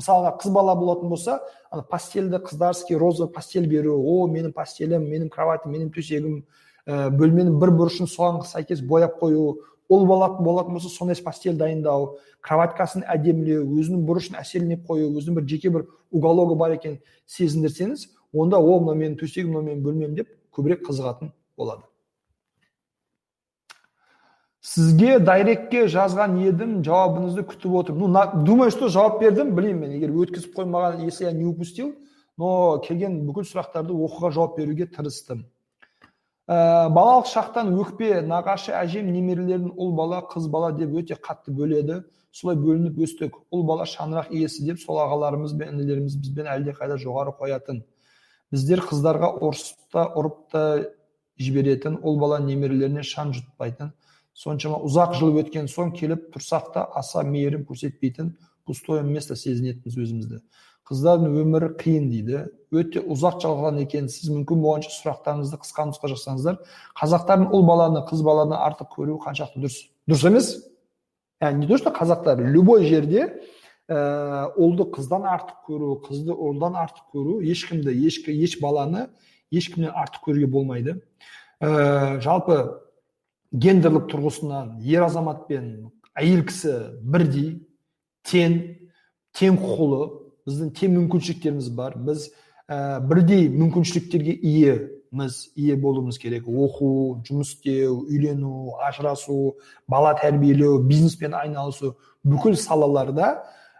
Мысалға 0.00 0.32
қыз 0.40 0.52
бала 0.54 0.74
болатын 0.74 1.10
болса 1.12 1.40
ана 1.70 1.82
постельді 1.82 2.40
қыздарский 2.42 2.96
розовый 2.98 3.32
постель 3.32 3.68
беру 3.68 3.98
о 4.00 4.26
менің 4.26 4.54
постелім 4.56 5.04
менің 5.04 5.28
кроватім 5.30 5.74
менің 5.76 5.92
төсегім 5.94 6.40
ә, 6.86 7.10
бөлменің 7.12 7.60
бір 7.60 7.74
бұрышын 7.76 8.08
соған 8.10 8.42
сәйкес 8.48 8.82
бояп 8.82 9.20
қою. 9.20 9.60
Ұл 9.92 10.06
болатын 10.08 10.44
болатын 10.44 10.72
болса 10.72 10.88
сондай 10.88 11.16
постель 11.22 11.58
дайындау. 11.60 12.16
Кроваткасын 12.40 13.04
әдемілеу 13.04 13.66
өзінің 13.68 14.06
бұрышын 14.08 14.40
әсемдеп 14.40 14.88
қою 14.88 15.12
өзінің 15.12 15.36
бір 15.38 15.48
жеке 15.50 15.70
бір 15.70 15.86
угологы 16.10 16.56
бар 16.56 16.78
екенін 16.78 16.98
сезіндірсеңіз 17.28 18.08
онда 18.32 18.58
ол 18.58 18.80
мынау 18.80 18.98
менің 19.04 19.18
төсегім 19.20 19.52
мынау 19.52 19.68
менің 19.68 19.84
бөлмем 19.84 20.16
деп 20.16 20.32
көбірек 20.56 20.86
қызығатын 20.88 21.34
болады. 21.56 21.84
Сізге 24.62 25.16
дайректке 25.18 25.88
жазған 25.90 26.36
едім 26.38 26.74
жауабыңызды 26.86 27.42
күтіп 27.50 27.72
отырмын 27.80 28.12
ну 28.14 28.44
думаю 28.46 28.70
что 28.70 28.88
жауап 28.94 29.18
бердім 29.20 29.56
білмеймін 29.56 29.88
мен 29.88 29.96
егер 29.96 30.12
өткізіп 30.14 30.54
қоймаған 30.54 31.02
если 31.02 31.24
я 31.26 31.32
не 31.32 31.44
упустил 31.44 31.96
но 32.38 32.78
келген 32.86 33.24
бүкіл 33.26 33.42
сұрақтарды 33.48 33.90
оқуға 33.90 34.30
жауап 34.30 34.54
беруге 34.60 34.86
тырыстым 34.86 35.42
ә, 36.46 36.88
балалық 36.94 37.26
шақтан 37.26 37.74
өкпе 37.74 38.20
нағашы 38.22 38.70
әжем 38.78 39.10
немерелерін 39.10 39.72
ұл 39.74 39.96
бала 39.98 40.22
қыз 40.30 40.46
бала 40.46 40.70
деп 40.78 40.94
өте 40.94 41.18
қатты 41.18 41.50
бөледі 41.50 42.04
солай 42.30 42.54
бөлініп 42.56 43.02
өстік 43.02 43.40
ұл 43.50 43.66
бала 43.66 43.82
шаңырақ 43.82 44.30
иесі 44.30 44.62
деп 44.68 44.78
сол 44.78 45.02
ағаларымыз 45.02 45.56
бен 45.58 45.74
інілеріміз 45.74 46.14
бізбен 46.22 46.46
әлдеқайда 46.54 47.00
жоғары 47.02 47.34
қоятын 47.34 47.82
біздер 48.54 48.86
қыздарға 48.86 49.34
ұрысып 49.42 49.90
та 49.90 50.06
ұрып 50.14 50.38
та 50.54 50.62
жіберетін 51.42 51.98
ұл 52.02 52.18
бала 52.22 52.38
немерелеріне 52.40 53.02
шаң 53.02 53.34
жұтпайтын 53.36 53.92
соншама 54.34 54.80
ұзақ 54.86 55.16
жыл 55.18 55.38
өткен 55.42 55.68
соң 55.68 55.92
келіп 55.96 56.30
тұрсақ 56.34 56.72
та 56.74 56.86
аса 56.98 57.22
мейірім 57.26 57.66
көрсетпейтін 57.68 58.34
пустое 58.66 59.02
место 59.02 59.36
сезінетінбіз 59.36 59.98
өзімізді. 59.98 60.40
Қыздардың 60.88 61.36
өмірі 61.42 61.68
қиын 61.78 62.08
дейді. 62.10 62.44
Өте 62.74 63.02
ұзақ 63.06 63.38
жалғаған 63.42 63.78
екен. 63.84 64.08
Сіз 64.10 64.32
мүмкін 64.32 64.62
болғанша 64.64 64.90
сұрақтарыңызды 64.96 65.60
қысқа 65.62 65.86
нұсқа 65.92 66.10
жазсаңыздар 66.10 66.58
қазақтардың 66.98 67.52
ұл 67.54 67.66
баланы 67.68 68.02
қыз 68.08 68.22
баланы 68.26 68.58
артық 68.58 68.90
көруі 68.96 69.20
қаншалықты 69.22 69.62
дұрыс 69.62 69.78
дұрыс 70.10 70.26
емес? 70.26 70.50
Яғни 71.42 71.60
не 71.60 71.66
то 71.66 71.78
что 71.78 71.90
қазақтар? 71.90 72.38
Любой 72.38 72.86
жерде 72.86 73.42
ә, 73.88 74.50
ұлды 74.56 74.86
қыздан 74.94 75.26
артық 75.26 75.64
көру 75.66 75.96
қызды 76.04 76.34
ұлдан 76.34 76.76
артық 76.78 77.10
көру 77.14 77.40
ешкімді 77.42 77.90
ешкі 78.06 78.34
еш 78.44 78.60
баланы 78.60 79.08
ешкімнен 79.50 79.90
артық 79.90 80.22
көруге 80.26 80.46
болмайды. 80.46 81.02
Ә, 81.60 82.20
жалпы 82.22 82.78
гендерлік 83.52 84.08
тұрғысынан 84.10 84.78
ер 84.88 85.04
азамат 85.06 85.46
пен 85.48 85.92
әйел 86.16 86.42
кісі 86.48 86.72
бірдей 87.04 87.50
тең 88.28 88.58
тең 89.36 89.58
құқылы 89.60 90.08
біздің 90.48 90.72
тең 90.76 90.96
мүмкіншіліктеріміз 90.96 91.68
бар. 91.76 91.96
Біз 91.96 92.30
ә, 92.68 93.00
бірдей 93.04 93.48
мүмкіншіліктерге 93.52 94.34
иеміз 94.40 95.38
ие 95.56 95.76
болуымыз 95.76 96.18
керек. 96.20 96.48
Оқу 96.48 97.22
жұмыс 97.28 97.54
істеу 97.54 98.02
үйлену 98.06 98.76
ажырасу 98.88 99.56
бала 99.88 100.14
тәрбиелеу 100.20 100.82
бизнеспен 100.88 101.36
айналысу 101.36 101.96
бүкіл 102.24 102.56
салаларда 102.56 103.34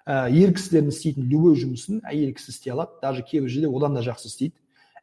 ә, 0.06 0.28
ер 0.30 0.54
кісілердің 0.56 0.92
істейтін 0.92 1.28
любой 1.32 1.56
жұмысын 1.58 2.02
әйел 2.08 2.34
кісі 2.36 2.52
істей 2.54 2.76
алады. 2.76 3.00
Даже 3.02 3.24
кейбір 3.24 3.48
жерде 3.48 3.72
одан 3.72 3.96
да 3.96 4.04
жақсы 4.04 4.28
істейді. 4.28 4.56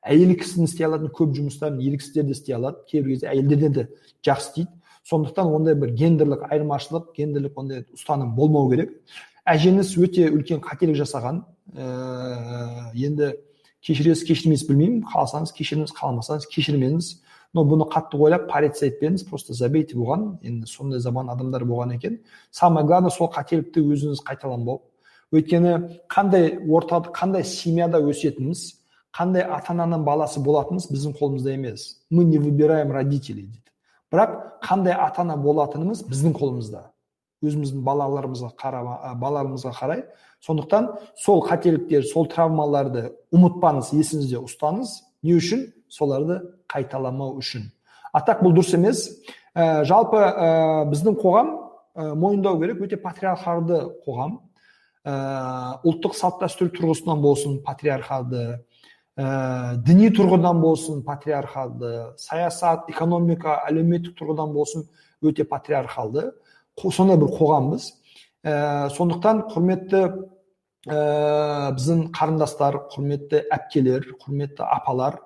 Әйел 0.05 0.33
кісінің 0.39 0.69
істей 0.69 0.87
алатын 0.87 1.11
көп 1.13 1.33
жұмыстарын 1.37 1.79
ер 1.83 1.97
кісілер 1.99 2.25
де 2.25 2.35
істей 2.35 2.55
алады. 2.55 2.83
Кейбір 2.89 3.15
кезде 3.15 3.29
әйелдерден 3.31 3.73
де 3.73 3.87
жақсы 4.25 4.49
істейді. 4.49 4.69
Сондықтан 5.09 5.47
ондай 5.55 5.75
бір 5.75 5.93
гендерлік 5.97 6.43
айырмашылық 6.49 7.13
гендерлік 7.15 7.57
ондай 7.57 7.85
ұстаным 7.95 8.35
болмау 8.35 8.69
керек. 8.69 8.91
Әжеңіз 9.47 9.95
өте 9.97 10.27
үлкен 10.29 10.61
қателік 10.61 10.99
жасаған. 10.99 11.41
Ә, 11.73 12.91
енді 12.93 13.33
кешіресіз 13.81 14.27
кешірмейсіз 14.27 14.67
білмеймін. 14.69 15.01
Қаласаңыз 15.09 15.55
кешіріңіз 15.55 15.95
қаламасаңыз 15.97 16.47
кешірмеңіз. 16.53 17.09
Но 17.57 17.63
бұны 17.65 17.87
қатты 17.89 18.19
ойлап 18.21 18.45
порицать 18.51 18.93
етпеңіз 18.93 19.23
просто 19.25 19.55
забейте 19.57 19.97
бұған. 19.97 20.37
Енді 20.45 20.69
сондай 20.69 20.99
заман 21.01 21.31
адамдар 21.33 21.65
болған 21.65 21.95
екен. 21.95 22.19
Самое 22.51 22.85
главное 22.85 23.09
сол 23.09 23.31
қателікті 23.33 23.81
өзіңіз 23.81 24.21
қайталанбау. 24.27 24.83
Өйткені 25.33 26.01
қандай 26.09 26.59
ортада 26.69 27.09
қандай 27.09 27.43
семьяда 27.43 28.03
өсетініміз 28.05 28.78
қандай 29.15 29.43
ата 29.43 29.73
ананың 29.73 30.03
баласы 30.05 30.41
болатынымыз 30.43 30.89
біздің 30.91 31.15
қолымызда 31.17 31.53
емес. 31.53 31.99
Мы 32.09 32.23
не 32.23 32.37
выбираем 32.37 32.91
родителей 32.91 33.47
дейді. 33.47 33.69
Бірақ 34.11 34.61
қандай 34.63 34.93
ата 34.93 35.21
ана 35.21 35.37
болатынымыз 35.37 36.03
біздің 36.09 36.33
қолымызда. 36.37 36.85
Өзіміздің 37.45 37.83
балаларымызға 37.85 38.49
қара, 38.59 38.83
балаларымызға 39.15 39.71
қарай. 39.77 40.03
Сондықтан 40.45 40.89
сол 41.15 41.43
қателіктер 41.45 42.03
сол 42.09 42.27
травмаларды 42.27 43.13
ұмытпаңыз 43.31 43.93
есіңізде 43.95 44.41
ұстаңыз. 44.43 44.91
Не 45.23 45.37
үшін? 45.39 45.69
Соларды 45.89 46.41
қайталамау 46.69 47.37
үшін. 47.39 47.69
Атақ 48.13 48.43
бұл 48.43 48.57
дұрыс 48.57 48.75
емес. 48.75 49.05
Ә, 49.55 49.83
жалпы 49.87 50.19
ә, 50.19 50.85
біздің 50.91 51.17
қоғам 51.21 51.49
ә, 51.95 52.13
мойындау 52.15 52.59
керек 52.61 52.81
өте 52.85 52.99
патриархалды 53.01 53.81
қоғам. 54.05 54.39
Ә, 55.05 55.13
ұлттық 55.87 56.15
салт 56.17 56.41
дәстүр 56.43 56.73
тұрғысынан 56.75 57.23
болсын 57.23 57.59
патриархалды 57.65 58.59
ә, 59.17 59.77
діни 59.85 60.09
тұрғыдан 60.15 60.61
болсын 60.61 61.03
патриархалды 61.07 62.13
саясат 62.17 62.89
экономика 62.91 63.59
әлеуметтік 63.69 64.17
тұрғыдан 64.19 64.53
болсын 64.53 64.85
өте 65.21 65.45
патриархалды. 65.45 66.31
Сондай 66.79 67.17
бір 67.19 67.33
қоғамбыз. 67.35 67.89
Ә, 68.43 68.89
сондықтан 68.95 69.47
құрметті 69.51 70.03
ә, 70.87 71.71
біздің 71.75 72.05
қарындастар 72.15 72.77
құрметті 72.93 73.43
әпкелер 73.51 74.05
құрметті 74.21 74.63
апалар 74.63 75.17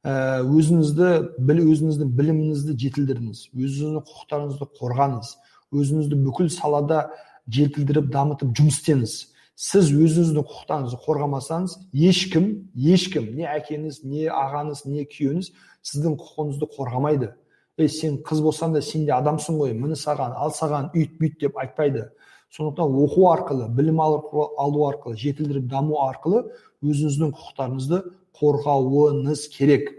ә, 0.00 0.40
өзіңізді 0.48 1.10
біл 1.44 1.60
өзіңіздің 1.66 2.14
біліміңізді 2.16 2.76
жетілдіріңіз 2.80 3.42
өзіңіздің 3.52 4.00
құқықтарыңызды 4.08 4.70
қорғаңыз 4.80 5.34
өзіңізді 5.74 6.20
бүкіл 6.24 6.48
салада 6.54 7.04
жетілдіріп 7.52 8.08
дамытып 8.12 8.54
жұмыс 8.56 8.80
істеңіз. 8.80 9.14
Сіз 9.54 9.90
өзіңіздің 9.94 10.44
құқықтарыңызды 10.48 10.98
қорғамасаңыз 11.04 11.76
ешкім 11.94 12.46
ешкім 12.74 13.28
не 13.38 13.46
әкеңіз 13.46 14.00
не 14.02 14.26
ағаңыз 14.26 14.82
не 14.90 15.04
күйеуіңіз 15.06 15.50
сіздің 15.86 16.16
құқығыңызды 16.18 16.68
қорғамайды. 16.74 17.30
Ей 17.78 17.88
сен 17.88 18.18
қыз 18.26 18.42
болсаң 18.42 18.74
да 18.74 18.82
сен 18.82 19.06
де 19.06 19.14
адамсың 19.14 19.58
ғой 19.60 19.74
міне 19.78 19.94
саған 19.98 20.34
ал 20.34 20.50
саған 20.54 20.90
үйт 20.94 21.14
бүйт 21.20 21.38
деп 21.40 21.58
айтпайды. 21.58 22.08
Сондықтан 22.54 22.98
оқу 23.04 23.28
арқылы 23.30 23.68
білім 23.74 24.00
алу 24.02 24.84
арқылы 24.88 25.16
жетілдіріп 25.18 25.66
даму 25.70 25.98
арқылы 26.02 26.44
өзіңіздің 26.82 27.34
құқықтарыңызды 27.34 28.00
қорғауыңыз 28.38 29.48
керек. 29.54 29.90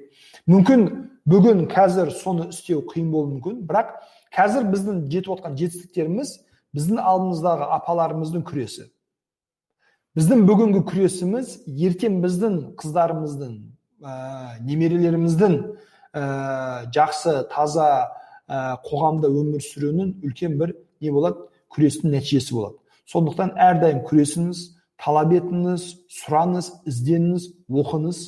Мүмкін 0.48 0.86
бүгін 1.27 1.65
қазір 1.72 2.11
соны 2.15 2.49
істеу 2.52 2.84
қиын 2.91 3.11
болуы 3.11 3.38
мүмкін 3.38 3.64
бірақ 3.68 3.95
қазір 4.36 4.68
біздің 4.72 5.06
жетіп 5.11 5.32
отқан 5.36 5.56
жетістіктеріміз 5.60 6.36
біздің 6.76 6.99
алдымыздағы 7.02 7.69
апаларымыздың 7.80 8.44
күресі. 8.48 8.88
Біздің 10.16 10.46
бүгінгі 10.48 10.82
күресіміз 10.88 11.50
ертең 11.68 12.22
біздің 12.24 12.54
қыздарымыздың 12.80 13.56
ә, 14.00 14.14
немерелеріміздің 14.64 15.58
ә, 16.16 16.22
жақсы 16.96 17.34
таза 17.52 17.90
ә, 18.48 18.78
қоғамда 18.86 19.28
өмір 19.28 19.66
сүруінің 19.66 20.14
үлкен 20.24 20.56
бір 20.62 20.72
не 21.04 21.12
болады? 21.12 21.44
Күрестің 21.76 22.16
нәтижесі 22.16 22.56
болады. 22.56 22.80
Сондықтан 23.12 23.52
әрдайым 23.60 24.06
күресіңіз 24.08 24.62
талап 25.04 25.36
етіңіз 25.36 25.90
сұраңыз 26.22 26.72
ізденіңіз 26.88 27.50
оқыңыз. 27.84 28.22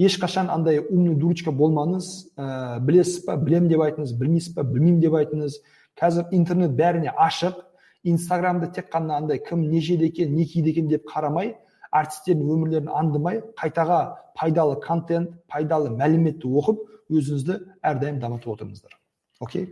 Ешқашан 0.00 0.48
андай 0.50 0.80
умный 0.80 1.14
дурочка 1.14 1.52
болмаңыз 1.52 2.08
ә, 2.40 2.80
білесіз 2.80 3.20
ба 3.28 3.36
білем 3.36 3.68
деп 3.68 3.84
айтыңыз 3.84 4.16
білмейсіз 4.16 4.56
ба 4.56 4.64
білмеймін 4.64 5.04
деп 5.04 5.20
айтыңыз. 5.20 5.60
Қазір 6.00 6.32
интернет 6.32 6.72
бәріне 6.72 7.12
ашық. 7.12 7.60
Инстаграмды 8.04 8.70
тек 8.72 8.90
қана 8.92 9.18
андай 9.18 9.40
кім 9.42 9.68
не 9.70 9.80
жейді 9.80 10.10
екен 10.12 10.34
не 10.36 10.44
киді 10.44 10.70
екен 10.70 10.88
деп 10.88 11.06
қарамай 11.08 11.54
артистердің 11.94 12.50
өмірлерін 12.56 12.90
аңдымай 12.90 13.40
қайтаға 13.60 14.00
пайдалы 14.36 14.80
контент 14.82 15.32
пайдалы 15.48 15.92
мәліметті 15.94 16.50
оқып 16.50 16.82
өзіңізді 17.10 17.58
әрдайым 17.82 18.20
дамытып 18.20 18.54
отырыңыздар. 18.54 18.96
Окей? 19.40 19.68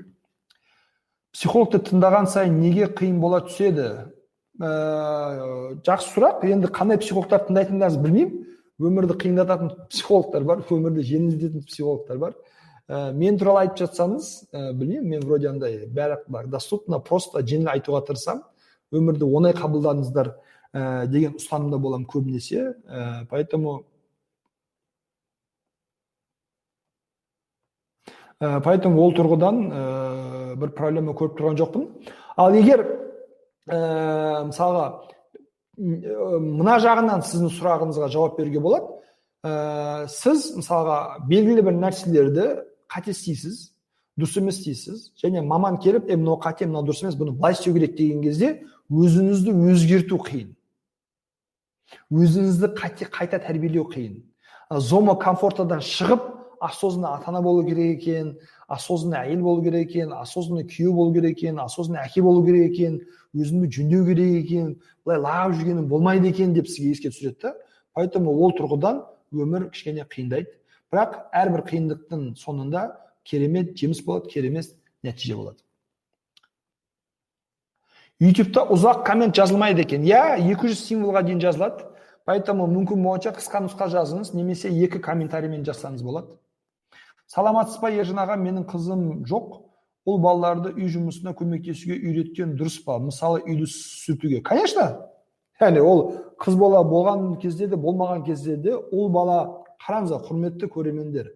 Психологты 1.32 1.80
тыңдаған 1.88 2.28
сайын 2.28 2.58
неге 2.60 2.88
қиын 2.92 3.18
бола 3.20 3.40
түседі? 3.46 3.88
Ә, 4.60 4.70
жақсы 5.86 6.12
сұрақ. 6.12 6.44
Енді 6.46 6.68
қандай 6.72 7.00
психологтарды 7.00 7.50
тыңдайтыныңызды 7.50 8.02
білмеймін. 8.04 8.40
Өмірді 8.82 9.16
қиындататын 9.22 9.72
психологтар 9.90 10.44
бар 10.44 10.62
өмірді 10.68 11.04
жеңілдететін 11.08 11.64
психологтар 11.66 12.18
бар. 12.20 12.36
Ә, 12.92 13.12
мен 13.16 13.38
туралы 13.40 13.64
айтып 13.64 13.86
жатсаңыз 13.86 14.30
ә, 14.52 14.72
білмеймін 14.76 15.08
мен 15.16 15.24
вроде 15.24 15.48
андай 15.48 15.86
бәрі 15.88 16.50
доступно 16.52 17.00
просто 17.00 17.40
жеңіл 17.40 17.72
айтуға 17.72 18.02
тырысамын 18.08 18.44
өмірді 18.92 19.28
оңай 19.28 19.54
қабылдаңыздар 19.56 20.34
ә, 20.72 21.06
деген 21.08 21.38
ұстанымда 21.40 21.78
боламын 21.80 22.06
көбінесе. 22.08 22.74
Ә, 22.84 23.24
поэтому 23.30 23.84
ә, 28.40 28.60
поэтому 28.64 29.00
ол 29.06 29.14
тұрғыдан 29.16 29.62
ә, 29.68 29.84
бір 30.60 30.74
проблема 30.76 31.16
көріп 31.16 31.38
тұрған 31.38 31.60
жоқпын. 31.60 31.88
Ал 32.36 32.56
егер 32.56 32.84
ә, 33.68 34.44
мысалға 34.50 34.88
мына 35.78 36.76
жағынан 36.84 37.24
сіздің 37.24 37.54
сұрағыңызға 37.56 38.10
жауап 38.12 38.36
беруге 38.36 38.60
болады 38.60 38.90
ә, 39.42 40.06
сіз 40.12 40.50
мысалға 40.58 40.98
белгілі 41.28 41.64
бір 41.64 41.78
нәрселерді 41.80 42.48
қате 42.92 43.14
істейсіз 43.16 43.72
дұрыс 44.20 44.36
емес 44.38 44.58
дейсіз 44.64 45.06
және 45.22 45.40
маман 45.40 45.78
келіп 45.80 46.10
е 46.10 46.16
мынау 46.16 46.36
қате 46.42 46.66
мынау 46.68 46.84
дұрыс 46.84 47.02
емес 47.06 47.16
бұны 47.16 47.32
былай 47.32 47.56
істеу 47.56 47.72
керек 47.74 47.96
деген 47.96 48.20
кезде 48.22 48.50
өзіңізді 48.92 49.54
өзгерту 49.72 50.18
қиын. 50.20 50.52
Өзіңізді 52.12 52.72
қате, 52.76 53.08
қайта 53.08 53.40
тәрбиелеу 53.40 53.86
қиын. 53.88 54.20
Зома 54.76 55.16
комфортадан 55.20 55.80
шығып 55.80 56.28
осознанно 56.60 57.16
ата 57.16 57.28
ана 57.28 57.42
болу 57.42 57.64
керек 57.66 58.02
екен 58.02 58.36
осознанно 58.68 59.24
әйел 59.24 59.42
болу 59.42 59.62
керек 59.62 59.90
екен 59.90 60.12
осознанно 60.12 60.64
күйеу 60.68 60.92
болу 60.92 61.14
керек 61.14 61.38
екен 61.38 61.58
осознанно 61.58 62.04
әке 62.06 62.22
болу 62.22 62.44
керек 62.46 62.72
екен 62.72 63.00
өзімді 63.34 63.70
жөндеу 63.76 64.04
керек 64.06 64.44
екен 64.44 64.76
былай 65.04 65.20
лағып 65.24 65.58
жүргенім 65.58 65.88
болмайды 65.88 66.30
екен 66.30 66.54
деп 66.54 66.68
сізге 66.68 66.92
еске 66.92 67.10
түсіреді 67.10 67.40
да. 67.42 67.54
Поэтому 67.92 68.32
ол 68.32 68.54
тұрғыдан 68.56 69.02
өмір 69.32 69.70
кішкене 69.72 70.06
қиындайды. 70.08 70.54
Бірақ 70.92 71.14
әрбір 71.32 71.62
қиындықтың 71.70 72.24
соңында 72.36 72.82
керемет 73.24 73.72
жеміс 73.78 74.02
болады 74.04 74.28
керемет 74.28 74.74
нәтиже 75.02 75.36
болады. 75.38 75.62
Ютубта 78.20 78.66
ұзақ 78.70 79.02
коммент 79.06 79.34
жазылмайды 79.34 79.82
екен. 79.86 80.04
Иә 80.04 80.36
200 80.38 80.76
символға 80.78 81.24
дейін 81.26 81.40
жазылады. 81.42 81.88
Поэтому 82.28 82.68
мүмкін 82.70 83.02
болғанша 83.02 83.32
қысқа 83.34 83.64
нұсқа 83.64 83.88
жазыңыз 83.90 84.34
немесе 84.36 84.70
екі 84.70 85.00
комментариймен 85.02 85.64
жазсаңыз 85.66 86.04
болады. 86.06 86.36
Саламатсыз 87.26 87.80
ба 87.82 87.90
ержан 87.90 88.20
аға 88.22 88.36
менің 88.38 88.68
қызым 88.68 89.24
жоқ. 89.26 89.62
Ұл 90.06 90.18
балаларды 90.22 90.74
үй 90.76 90.90
жұмысына 90.90 91.32
көмектесуге 91.38 91.96
үйреткен 91.96 92.54
дұрыс 92.58 92.80
па? 92.84 92.98
Мысалы 92.98 93.40
үйді 93.46 93.66
сүртуге. 93.70 94.42
Конечно! 94.42 95.08
Яғни 95.62 95.82
ол 95.82 96.00
қыз 96.42 96.56
бала 96.58 96.82
болған 96.86 97.38
кезде 97.40 97.68
де 97.70 97.78
болмаған 97.78 98.24
кезде 98.26 98.56
де 98.56 98.74
ұл 98.74 99.10
бала 99.14 99.61
қараңыздар 99.86 100.26
құрметті 100.26 100.68
көрермендер 100.72 101.32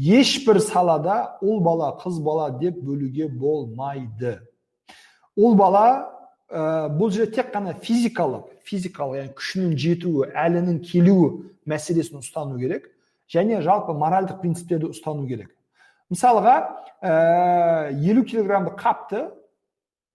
ешбір 0.00 0.60
салада 0.64 1.36
ұл 1.44 1.60
бала 1.60 1.92
қыз 2.00 2.20
бала 2.24 2.48
деп 2.58 2.78
бөлуге 2.80 3.28
болмайды. 3.28 4.38
Ұл 5.36 5.56
бала 5.58 5.84
ә, 6.48 6.88
бұл 6.96 7.12
жерде 7.12 7.36
тек 7.36 7.52
қана 7.52 7.74
физикалық 7.76 8.48
физикалық 8.64 9.20
яғни 9.20 9.34
күшінің 9.36 9.74
жетуі 9.76 10.30
әлінің 10.32 10.80
келуі 10.86 11.50
мәселесін 11.68 12.22
ұстану 12.22 12.58
керек 12.60 12.88
және 13.30 13.60
жалпы 13.62 13.92
моральдық 13.92 14.40
принциптерді 14.40 14.90
ұстану 14.94 15.26
керек. 15.28 15.52
Мысалға 16.10 16.56
ә, 17.02 17.92
елу 17.92 18.24
килограммды 18.24 18.72
қапты 18.80 19.26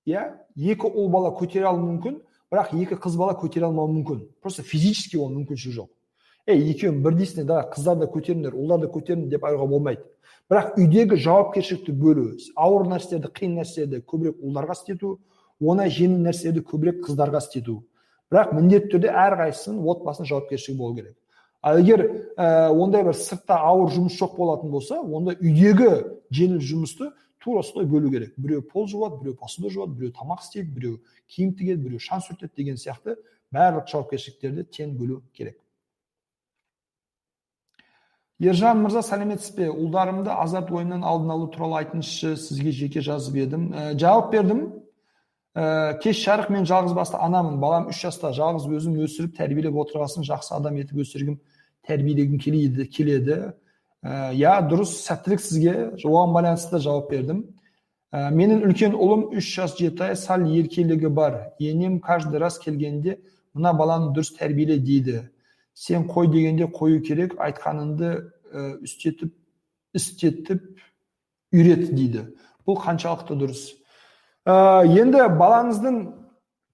иә 0.10 0.32
екі 0.56 0.90
ұл 0.90 1.12
бала 1.14 1.30
көтере 1.38 1.70
алуы 1.70 1.92
мүмкін 1.92 2.18
бірақ 2.52 2.74
екі 2.74 2.98
қыз 2.98 3.20
бала 3.22 3.38
көтере 3.38 3.70
алмауы 3.70 3.94
мүмкін. 4.00 4.26
Просто 4.42 4.64
физически 4.64 5.18
ол 5.18 5.30
мүмкіншілік 5.30 5.78
жоқ. 5.78 5.90
Ей 6.48 6.62
екеуің 6.72 7.02
бірдейсіңдер 7.06 7.48
да 7.50 7.62
қыздар 7.74 7.98
да 8.02 8.10
көтеріңдер 8.12 8.54
ұлдар 8.54 8.84
да 8.84 8.90
көтеріңдер 8.94 9.32
деп 9.34 9.46
айтуға 9.48 9.66
болмайды. 9.72 10.04
Бірақ 10.50 10.78
үйдегі 10.78 11.18
жауапкершілікті 11.18 11.96
бөлу 11.98 12.26
ауыр 12.56 12.86
нәрселерді 12.92 13.32
қиын 13.34 13.58
нәрселерді 13.60 14.04
көбірек 14.06 14.44
ұлдарға 14.46 14.76
істету 14.78 15.18
оңай 15.60 15.90
жеңіл 15.90 16.22
нәрселерді 16.28 16.62
көбірек 16.70 17.02
қыздарға 17.08 17.42
істету 17.42 17.80
бірақ 18.30 18.54
міндетті 18.54 18.92
түрде 18.94 19.14
әрқайсысының 19.26 19.90
отбасының 19.90 20.30
жауапкершілігі 20.30 20.78
болу 20.78 20.96
керек. 21.00 21.16
Ал 21.66 21.80
егер 21.82 22.04
ә, 22.38 22.70
ондай 22.70 23.04
бір 23.08 23.18
сыртта 23.18 23.58
ауыр 23.58 23.90
жұмыс 23.96 24.18
жоқ 24.20 24.36
болатын 24.38 24.70
болса 24.70 25.00
онда 25.02 25.34
үйдегі 25.40 25.90
жеңіл 26.30 26.62
жұмысты 26.62 27.10
тура 27.42 27.64
солай 27.66 27.90
бөлу 27.90 28.12
керек. 28.14 28.36
Біреу 28.38 28.62
пол 28.62 28.86
жуады 28.88 29.22
біреу 29.24 29.38
посуда 29.40 29.74
жуады 29.74 29.98
біреу 29.98 30.14
тамақ 30.14 30.46
істейді 30.46 30.72
біреу 30.78 31.00
киім 31.26 31.54
тігеді 31.58 31.88
біреу 31.88 32.02
шаң 32.06 32.22
сүртеді 32.26 32.54
деген 32.58 32.78
сияқты 32.78 33.18
барлық 33.54 33.90
жауапкершіліктерді 33.90 34.68
тең 34.70 34.94
бөлу 34.98 35.24
керек. 35.34 35.58
Ержан 38.40 38.82
мырза 38.84 39.02
сәлеметсіз 39.06 39.56
бе? 39.56 39.68
Ұлдарымды 39.72 40.34
азарт 40.34 40.72
ойыннан 40.72 41.04
алдын 41.08 41.32
алу 41.36 41.48
туралы 41.54 41.80
айтыңызшы 41.84 42.36
сізге 42.40 42.72
жеке 42.76 43.02
жазып 43.02 43.38
едім. 43.40 43.70
Ә, 43.72 43.94
жауап 44.00 44.32
бердім. 44.34 44.66
Ә, 45.56 45.98
кеш 46.04 46.20
жарық 46.26 46.52
мен 46.52 46.68
жалғыз 46.68 46.96
басты 46.98 47.18
анамын. 47.22 47.60
Балам 47.62 47.90
үш 47.92 48.02
жаста 48.04 48.34
жалғыз 48.36 48.68
өзім 48.68 48.98
өсіріп 49.06 49.38
тәрбиелеп 49.38 49.78
отырғасын 49.86 50.28
жақсы 50.28 50.56
адам 50.58 50.80
етіп 50.82 51.00
өсіргім 51.06 51.38
тәрбиелегім 51.88 52.40
келеді. 52.40 52.88
Келеді 52.92 53.38
иә 54.04 54.58
дұрыс 54.70 54.98
сәттілік 55.06 55.42
сізге. 55.42 55.76
Оған 56.04 56.36
байланысты 56.36 56.82
жауап 56.84 57.10
бердім. 57.10 57.46
Ә, 58.12 58.30
менің 58.36 58.66
үлкен 58.68 58.94
ұлым 59.00 59.30
үш 59.36 59.48
жас 59.56 59.78
жеті 59.80 60.12
ай 60.12 60.20
сәл 60.20 60.44
еркелігі 60.52 61.08
бар. 61.08 61.54
Енем 61.60 62.00
каждый 62.00 62.40
раз 62.40 62.60
келгенде 62.60 63.18
мына 63.54 63.74
баланы 63.74 64.12
дұрыс 64.12 64.36
тәрбиеле 64.38 64.78
дейді. 64.78 65.30
Сен 65.76 66.08
қой 66.08 66.32
дегенде 66.32 66.70
қою 66.72 67.02
керек 67.04 67.36
айтқаныңды 67.38 68.12
үстетіп 68.82 69.34
істетіп 69.96 70.64
үйрет 71.54 71.92
дейді. 71.94 72.30
Бұл 72.66 72.80
қаншалықты 72.82 73.36
дұрыс. 73.38 73.68
Ә, 74.48 74.86
енді 74.88 75.28
балаңыздың 75.38 76.00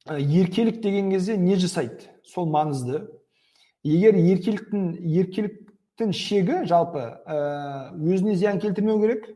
еркелік 0.07 0.81
деген 0.83 1.11
кезде 1.11 1.37
не 1.37 1.57
жасайды? 1.59 2.07
Сол 2.23 2.47
маңызды. 2.51 3.03
Егер 3.83 4.15
еркеліктің 4.15 4.95
еркеліктің 5.01 6.13
шегі 6.15 6.63
жалпы 6.69 7.03
ә, 7.25 7.91
өзіне 7.97 8.35
зиян 8.37 8.61
келтірмеу 8.61 8.99
керек 9.01 9.29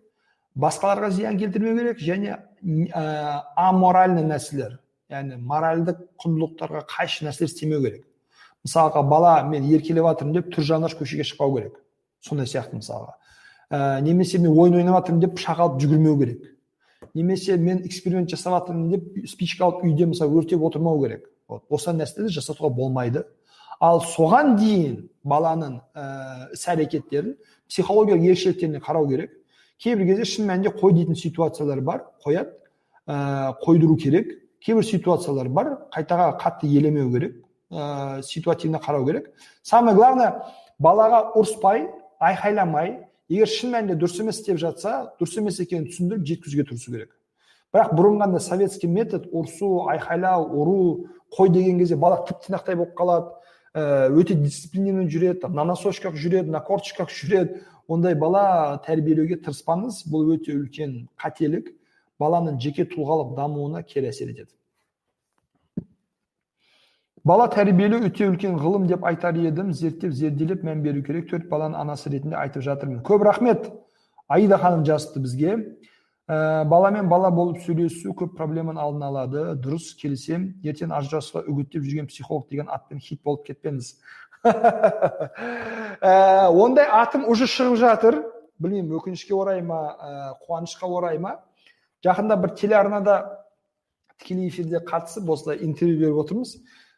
басқаларға 0.55 1.11
зиян 1.11 1.39
келтірмеу 1.41 1.77
керек 1.79 2.01
және 2.03 2.37
ә, 2.37 3.41
аморальный 3.57 4.23
нәрселер 4.23 4.79
яғни 5.11 5.39
моральдық 5.41 6.05
құндылықтарға 6.21 6.85
қайшы 6.89 7.25
нәрселер 7.27 7.49
істемеу 7.51 7.81
керек. 7.83 8.05
Мысалға 8.65 9.03
бала 9.07 9.35
мен 9.47 9.63
еркелеп 9.69 10.07
жатырмын 10.09 10.39
деп 10.39 10.49
түр 10.55 10.65
жанаш 10.65 10.95
көшеге 10.97 11.23
шықпау 11.23 11.55
керек. 11.55 11.77
Сондай 12.21 12.47
сияқты 12.49 12.79
мысалға. 12.79 13.13
Ә, 13.69 14.01
немесе 14.01 14.39
мен 14.39 14.57
ойын 14.57 14.79
ойнап 14.81 14.99
жатырмын 15.03 15.21
деп 15.21 15.37
пышақ 15.37 15.61
алып 15.61 15.79
жүгірмеу 15.83 16.17
керек. 16.19 16.43
Немесе 17.13 17.57
мен 17.57 17.85
эксперимент 17.85 18.29
жасап 18.29 18.57
жатырмын 18.57 18.89
деп 18.89 19.29
спичка 19.29 19.65
алып 19.65 19.85
үйде 19.85 20.09
мысалы 20.09 20.41
өртеп 20.41 20.63
отырмау 20.65 21.01
керек. 21.03 21.29
Вот 21.47 21.63
осындай 21.69 22.05
нәрселерді 22.05 22.33
жасатуға 22.39 22.73
болмайды. 22.73 23.25
Ал 23.79 24.01
соған 24.01 24.55
дейін 24.57 25.09
баланың 25.23 25.79
ә, 25.93 26.53
іс 26.55 26.65
әрекеттерін 26.71 27.35
психологиялық 27.69 28.25
ерекшеліктеріне 28.31 28.81
қарау 28.81 29.07
керек. 29.09 29.31
Кейбір 29.77 30.07
кезде 30.09 30.25
шын 30.25 30.49
мәнінде 30.49 30.73
қой 30.73 30.95
дейтін 30.95 31.15
ситуациялар 31.19 31.81
бар 31.81 32.05
қояды 32.25 32.55
ә, 33.05 33.53
қойдыру 33.61 33.97
керек. 33.99 34.31
Кейбір 34.63 34.85
ситуациялар 34.87 35.49
бар 35.49 35.73
қайтаға 35.93 36.31
қатты 36.39 36.71
елемеу 36.71 37.11
керек. 37.11 37.44
Ә, 37.71 38.21
ситуативно 38.23 38.79
қарау 38.79 39.05
керек. 39.05 39.31
Самое 39.63 39.95
главное 39.95 40.43
балаға 40.79 41.31
ұрыспай 41.35 41.87
айқайламай 42.19 43.05
егер 43.29 43.49
шын 43.49 43.73
мәнінде 43.73 43.97
дұрыс 43.99 44.19
емес 44.21 44.39
істеп 44.41 44.59
жатса 44.61 45.13
дұрыс 45.19 45.37
емес 45.39 45.59
екенін 45.59 45.87
түсіндіріп 45.89 46.25
жеткізуге 46.25 46.67
тырысу 46.69 46.91
керек. 46.91 47.15
Бірақ 47.73 47.95
бұрын 47.97 48.39
советский 48.39 48.87
метод 48.87 49.27
ұрысу 49.33 49.89
айқайлау 49.91 50.45
ұру 50.47 51.07
қой 51.35 51.49
деген 51.49 51.79
кезде 51.79 51.95
бала 51.95 52.23
тіп 52.25 52.45
тинақтай 52.45 52.75
болып 52.75 52.93
қалады 52.95 53.33
өте 53.75 54.35
дисциплинированный 54.39 55.09
жүреді 55.11 55.49
на 55.51 55.65
носочках 55.65 56.15
жүреді 56.15 56.51
на 56.51 56.61
корточках 56.61 57.09
жүреді. 57.09 57.63
Ондай 57.87 58.15
бала 58.15 58.79
тәрбиелеуге 58.85 59.35
тырыспаңыз 59.43 60.05
бұл 60.09 60.37
өте 60.37 60.55
үлкен 60.55 61.09
қателік. 61.19 61.73
Баланың 62.17 62.55
жеке 62.63 62.85
тұлғалық 62.87 63.35
дамуына 63.35 63.83
кері 63.83 64.09
әсер 64.13 64.31
етеді. 64.31 64.53
Бала 67.25 67.47
тәрбиелеу 67.49 68.05
өте 68.05 68.27
үлкен 68.29 68.59
ғылым 68.61 68.85
деп 68.89 69.05
айтар 69.05 69.37
едім. 69.39 69.73
Зерттеп 69.73 70.13
зерделеп 70.13 70.63
мән 70.63 70.83
беру 70.85 71.01
керек. 71.03 71.29
Төрт 71.31 71.49
баланың 71.49 71.79
анасы 71.81 72.11
ретінде 72.13 72.37
айтып 72.37 72.63
жатырмын. 72.63 73.01
Көп 73.03 73.25
рахмет. 73.25 73.71
Аида 74.27 74.57
ханым 74.61 74.85
жазыпты 74.85 75.23
бізге. 75.23 75.55
Ә, 76.27 76.65
баламен 76.65 77.09
бала 77.09 77.29
болып 77.29 77.61
сөйлесу 77.65 78.13
көп 78.17 78.35
проблеманың 78.37 78.81
алдын 78.81 79.07
алады. 79.09 79.45
Дұрыс 79.61 79.93
келісем. 79.99 80.53
Ертең 80.65 80.93
ажырасуға 80.93 81.45
үгіттеп 81.49 81.85
жүрген 81.85 82.09
психолог 82.09 82.47
деген 82.49 82.69
атпен 82.69 82.99
хит 82.99 83.21
болып 83.23 83.45
кетпеңіз. 83.49 83.95
Ә, 86.05 86.49
ондай 86.49 86.85
атым 86.85 87.25
уже 87.29 87.49
шығып 87.49 87.77
жатыр. 87.81 88.21
Білмеймін 88.61 88.93
өкінішке 88.99 89.33
орай 89.35 89.61
ма 89.61 89.97
ә, 89.97 90.33
қуанышқа 90.45 90.87
орай 90.87 91.17
ма? 91.19 91.39
Жақында 92.05 92.37
бір 92.41 92.53
телеарнада 92.55 93.15
тікелей 94.21 94.49
эфирде 94.49 94.79
қатысып 94.85 95.29
осылай 95.29 95.57
интервью 95.65 95.99
беріп 95.99 96.21
отырмыз. 96.23 96.55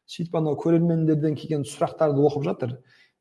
Сөйтіп 0.07 0.38
анау 0.39 0.55
көрермендерден 0.59 1.35
келген 1.35 1.65
сұрақтарды 1.67 2.23
оқып 2.27 2.45
жатыр. 2.47 2.77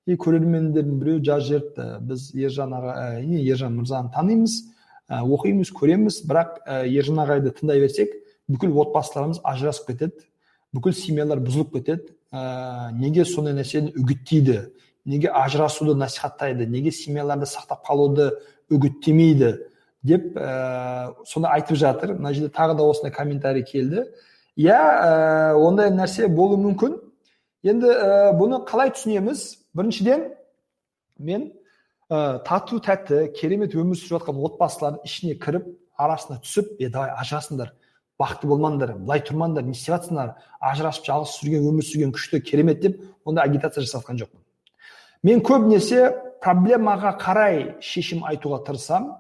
И 0.06 0.14
көрермендердің 0.14 1.00
біреуі 1.00 1.24
жазып 1.26 1.48
жіберіпті 1.74 1.86
біз 2.06 2.28
ержан 2.38 2.74
аға 2.78 2.94
ә, 2.94 3.24
ержан 3.42 3.74
мырзаны 3.80 4.12
танимыз 4.14 4.60
ә, 5.10 5.22
оқимыз 5.22 5.72
көреміз. 5.74 6.20
Бірақ 6.30 6.60
ә, 6.62 6.84
ержан 6.86 7.18
ағайды 7.24 7.50
тыңдай 7.58 7.82
берсек 7.82 8.14
бүкіл 8.46 8.76
отбасыларымыз 8.84 9.42
ажырасып 9.42 9.90
кетеді 9.90 10.28
бүкіл 10.76 10.94
семьялар 10.94 11.42
бұзылып 11.42 11.74
кетеді. 11.74 12.14
Ә, 12.30 12.92
неге 12.94 13.24
сондай 13.26 13.56
нәрсені 13.56 13.92
үгіттейді 13.98 14.60
неге 15.06 15.30
ажырасуды 15.30 15.94
насихаттайды 15.98 16.66
неге 16.66 16.92
семьяларды 16.92 17.46
сақтап 17.46 17.82
қалуды 17.86 18.30
үгіттемейді 18.70 19.52
деп 20.06 20.36
ә, 20.36 21.14
соны 21.26 21.50
айтып 21.50 21.78
жатыр. 21.78 22.14
Мына 22.18 22.34
жерде 22.34 22.52
тағы 22.54 22.76
да 22.78 22.86
осындай 22.86 23.14
комментарий 23.14 23.64
келді. 23.64 24.06
Иә 24.56 24.76
ә, 24.76 25.54
ондай 25.60 25.90
нәрсе 25.92 26.28
болуы 26.32 26.58
мүмкін 26.62 26.96
енді 27.66 27.90
ә, 27.92 28.32
бұны 28.38 28.62
қалай 28.68 28.92
түсінеміз 28.94 29.42
біріншіден 29.76 30.30
мен 31.18 31.50
ә, 32.08 32.40
тату 32.46 32.80
тәтті 32.80 33.26
керемет 33.36 33.76
өмір 33.76 33.98
сүріп 34.00 34.16
жатқан 34.16 34.40
отбасылардың 34.48 35.04
ішіне 35.04 35.36
кіріп 35.42 35.68
арасына 36.00 36.40
түсіп 36.44 36.80
е 36.80 36.88
давай 36.88 37.12
ажырасыңдар 37.20 37.74
бақытты 38.20 38.48
болмаңдар 38.48 38.94
былай 38.96 39.20
тұрмаңдар 39.28 39.66
не 39.66 39.76
істеп 39.76 39.96
жатсыңдар 39.96 40.32
ажырасып 40.70 41.04
жалғыз 41.10 41.36
сүрген 41.36 41.68
өмір 41.68 41.84
сүрген 41.84 42.16
күшті 42.16 42.40
керемет 42.40 42.80
деп 42.80 43.00
ондай 43.28 43.44
агитация 43.44 43.84
жасап 43.84 44.06
жатқан 44.06 44.22
жоқпын 44.22 44.40
мен 45.28 45.42
көбінесе 45.44 46.14
проблемаға 46.40 47.16
қарай 47.20 47.74
шешім 47.84 48.24
айтуға 48.24 48.62
тырысамын 48.64 49.12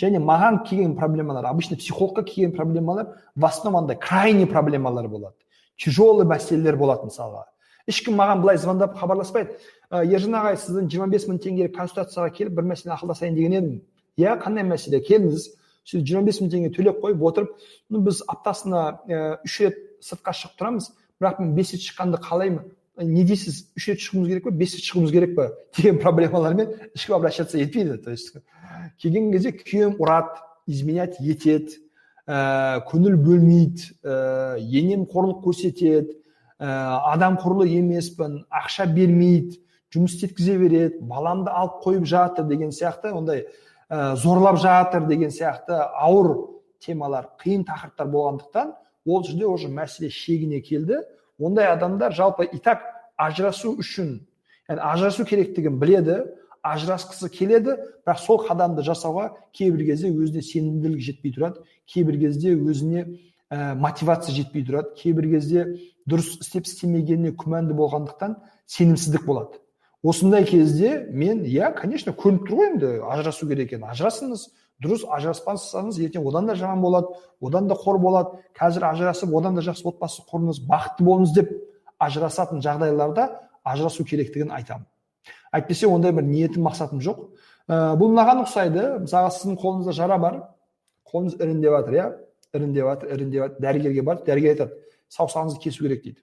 және 0.00 0.18
маған 0.18 0.62
келген 0.68 0.96
проблемалар 0.96 1.46
обычно 1.46 1.76
психологқа 1.76 2.24
келген 2.24 2.52
проблемалар 2.52 3.16
в 3.34 3.44
основном 3.44 3.84
андай 3.84 3.96
крайний 3.96 4.46
проблемалар 4.46 5.08
болады. 5.08 5.34
Тяжелый 5.76 6.26
мәселелер 6.26 6.76
болады 6.76 7.08
мысалға. 7.08 7.44
Ешкім 7.86 8.16
маған 8.16 8.40
былай 8.40 8.56
звондап 8.58 8.96
хабарласпайды. 8.98 9.58
Ержан 9.90 10.34
ағай 10.38 10.56
сіздің 10.56 10.88
жиырма 10.90 11.08
бес 11.12 11.28
мың 11.28 11.38
теңгелік 11.42 11.74
консультацияға 11.76 12.30
келіп 12.34 12.56
бір 12.56 12.70
мәселе 12.70 12.94
ақылдасайын 12.94 13.34
деген 13.34 13.52
едім 13.58 13.74
иә 14.16 14.38
қандай 14.40 14.64
мәселе? 14.64 15.02
Келіңіз 15.04 15.50
сөйтіп 15.84 16.06
жиырма 16.08 16.28
бес 16.28 16.40
мың 16.40 16.50
теңге 16.52 16.70
төлеп 16.74 17.00
қойып 17.02 17.22
отырып 17.28 17.56
ну 17.90 18.00
біз 18.06 18.22
аптасына 18.26 18.84
үш 19.44 19.58
рет 19.60 19.76
сыртқа 20.02 20.32
шығып 20.38 20.56
тұрамыз 20.60 20.88
бірақ 21.20 21.42
мен 21.42 21.52
бес 21.58 21.74
рет 21.74 21.84
шыққанды 21.84 22.20
қалаймын 22.24 22.64
не 23.10 23.24
дейсіз 23.28 23.60
үш 23.76 23.88
рет 23.90 24.00
шығуымыз 24.00 24.30
керек 24.32 24.46
па 24.48 24.54
бес 24.62 24.74
рет 24.78 24.88
шығуымыз 24.88 25.12
керек 25.12 25.34
па 25.36 25.50
деген 25.76 26.00
проблемалармен 26.00 26.72
ешкім 26.94 27.16
обращаться 27.18 27.58
етпейді 27.58 27.98
то 27.98 28.10
есть 28.10 28.32
келген 29.00 29.32
кезде 29.32 29.52
күйеуім 29.56 29.96
ұрады 30.02 30.42
изменять 30.66 31.18
етеді 31.20 31.80
ә, 32.26 32.80
көңіл 32.90 33.18
бөлмейді 33.20 33.90
ә, 34.04 34.56
енем 34.60 35.04
қорлық 35.10 35.42
көрсетеді 35.44 36.16
ә, 36.58 37.02
адам 37.12 37.38
құрлы 37.42 37.68
емеспін 37.78 38.42
ақша 38.48 38.86
бермейді 38.92 39.60
жұмыс 39.94 40.16
істеткізе 40.16 40.56
береді 40.58 41.04
баламды 41.06 41.52
алып 41.52 41.82
қойып 41.84 42.08
жатыр 42.08 42.48
деген 42.48 42.72
сияқты 42.74 43.12
ондай 43.14 43.46
ә, 43.90 44.16
зорлап 44.16 44.58
жатыр 44.62 45.06
деген 45.08 45.30
сияқты 45.30 45.78
ауыр 46.00 46.36
темалар 46.84 47.30
қиын 47.40 47.64
тақырыптар 47.68 48.08
болғандықтан 48.10 48.74
ол 49.06 49.24
жерде 49.24 49.46
уже 49.46 49.68
мәселе 49.68 50.10
шегіне 50.10 50.60
келді. 50.60 51.02
Ондай 51.38 51.66
адамдар 51.66 52.12
жалпы 52.12 52.46
и 52.46 52.58
так 52.58 52.82
ажырасу 53.16 53.74
үшін 53.78 54.20
яғни 54.68 54.80
ажырасу 54.80 55.24
керектігін 55.28 55.78
біледі 55.78 56.22
ажырасқысы 56.64 57.28
келеді 57.32 57.76
бірақ 58.06 58.20
сол 58.22 58.40
қадамды 58.46 58.84
жасауға 58.86 59.30
кейбір 59.56 59.84
кезде 59.90 60.10
өзіне 60.10 60.42
сенімділік 60.42 61.02
жетпей 61.04 61.34
тұрады 61.36 61.64
кейбір 61.90 62.18
кезде 62.22 62.54
өзіне 62.56 63.04
ә, 63.52 63.74
мотивация 63.76 64.34
жетпей 64.34 64.64
тұрады 64.64 64.94
кейбір 64.98 65.28
кезде 65.34 65.66
дұрыс 66.08 66.38
істеп 66.40 66.66
істемегеніне 66.68 67.34
күмәнді 67.36 67.76
болғандықтан 67.76 68.38
сенімсіздік 68.66 69.26
болады. 69.28 69.60
Осындай 70.02 70.44
кезде 70.44 71.06
мен 71.10 71.44
иә 71.44 71.72
конечно 71.76 72.12
көрініп 72.12 72.48
тұр 72.48 72.58
ғой 72.58 72.70
енді 72.72 72.92
ажырасу 73.12 73.48
керек 73.48 73.72
екені 73.72 73.88
ажырасыңыз 73.92 74.48
дұрыс 74.84 75.04
ажыраспасаңыз 75.16 76.00
ертең 76.04 76.26
одан 76.28 76.48
да 76.50 76.56
жаман 76.58 76.82
болады 76.82 77.12
одан 77.40 77.68
да 77.68 77.76
қор 77.78 78.00
болады. 78.02 78.40
Қазір 78.58 78.88
ажырасып 78.90 79.32
одан 79.32 79.56
да 79.56 79.64
жақсы 79.64 79.86
отбасы 79.88 80.24
құрыңыз 80.28 80.64
бақытты 80.68 81.06
болыңыз 81.06 81.32
деп 81.36 81.54
ажырасатын 81.98 82.60
жағдайларда 82.64 83.30
ажырасу 83.64 84.04
керектігін 84.04 84.52
айтамын. 84.52 84.84
Әйтпесе 85.54 85.88
ондай 85.88 86.12
бір 86.12 86.26
ниетім 86.26 86.66
мақсатым 86.66 87.00
жоқ. 87.04 87.20
Ә, 87.68 87.94
бұл 87.98 88.12
мынаған 88.12 88.44
ұқсайды. 88.44 88.86
Мысалға 89.04 89.30
сіздің 89.38 89.58
қолыңызда 89.62 89.94
жара 89.96 90.18
бар. 90.18 90.40
Қолыңыз 91.10 91.38
іріңдеп 91.38 91.76
жатыр 91.78 91.98
иә? 91.98 92.08
Іріңдеп 92.54 92.88
жатыр 92.90 93.14
іріңдеп 93.14 93.44
жатыр. 93.44 93.62
Дәрігерге 93.64 94.04
барып 94.04 94.26
дәрігер 94.26 94.54
айтады 94.54 94.80
саусағыңызды 95.14 95.62
кесу 95.62 95.84
керек 95.84 96.02
дейді. 96.02 96.20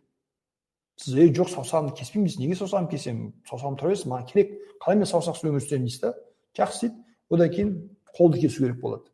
Сіз 1.02 1.16
ей 1.18 1.32
жоқ 1.34 1.49
саусағымды 1.49 1.95
кеспеймін 1.98 2.28
дейсіз 2.28 2.41
неге 2.41 2.58
саусағымды 2.60 2.91
кесемін 2.91 3.32
саусағым 3.49 3.78
тұра 3.80 3.94
берсін 3.94 4.12
маған 4.12 4.28
керек. 4.30 4.52
Қалай 4.84 4.99
мен 4.99 5.10
саусақсыз 5.10 5.48
өмір 5.49 5.64
сүремін 5.64 5.88
дейсіз 5.88 6.02
да. 6.03 6.14
Жақсы 6.58 6.82
дейді. 6.88 6.99
Одан 7.32 7.49
кейін 7.56 7.72
қолды 8.18 8.41
кесу 8.44 8.66
керек 8.66 8.82
болады. 8.82 9.08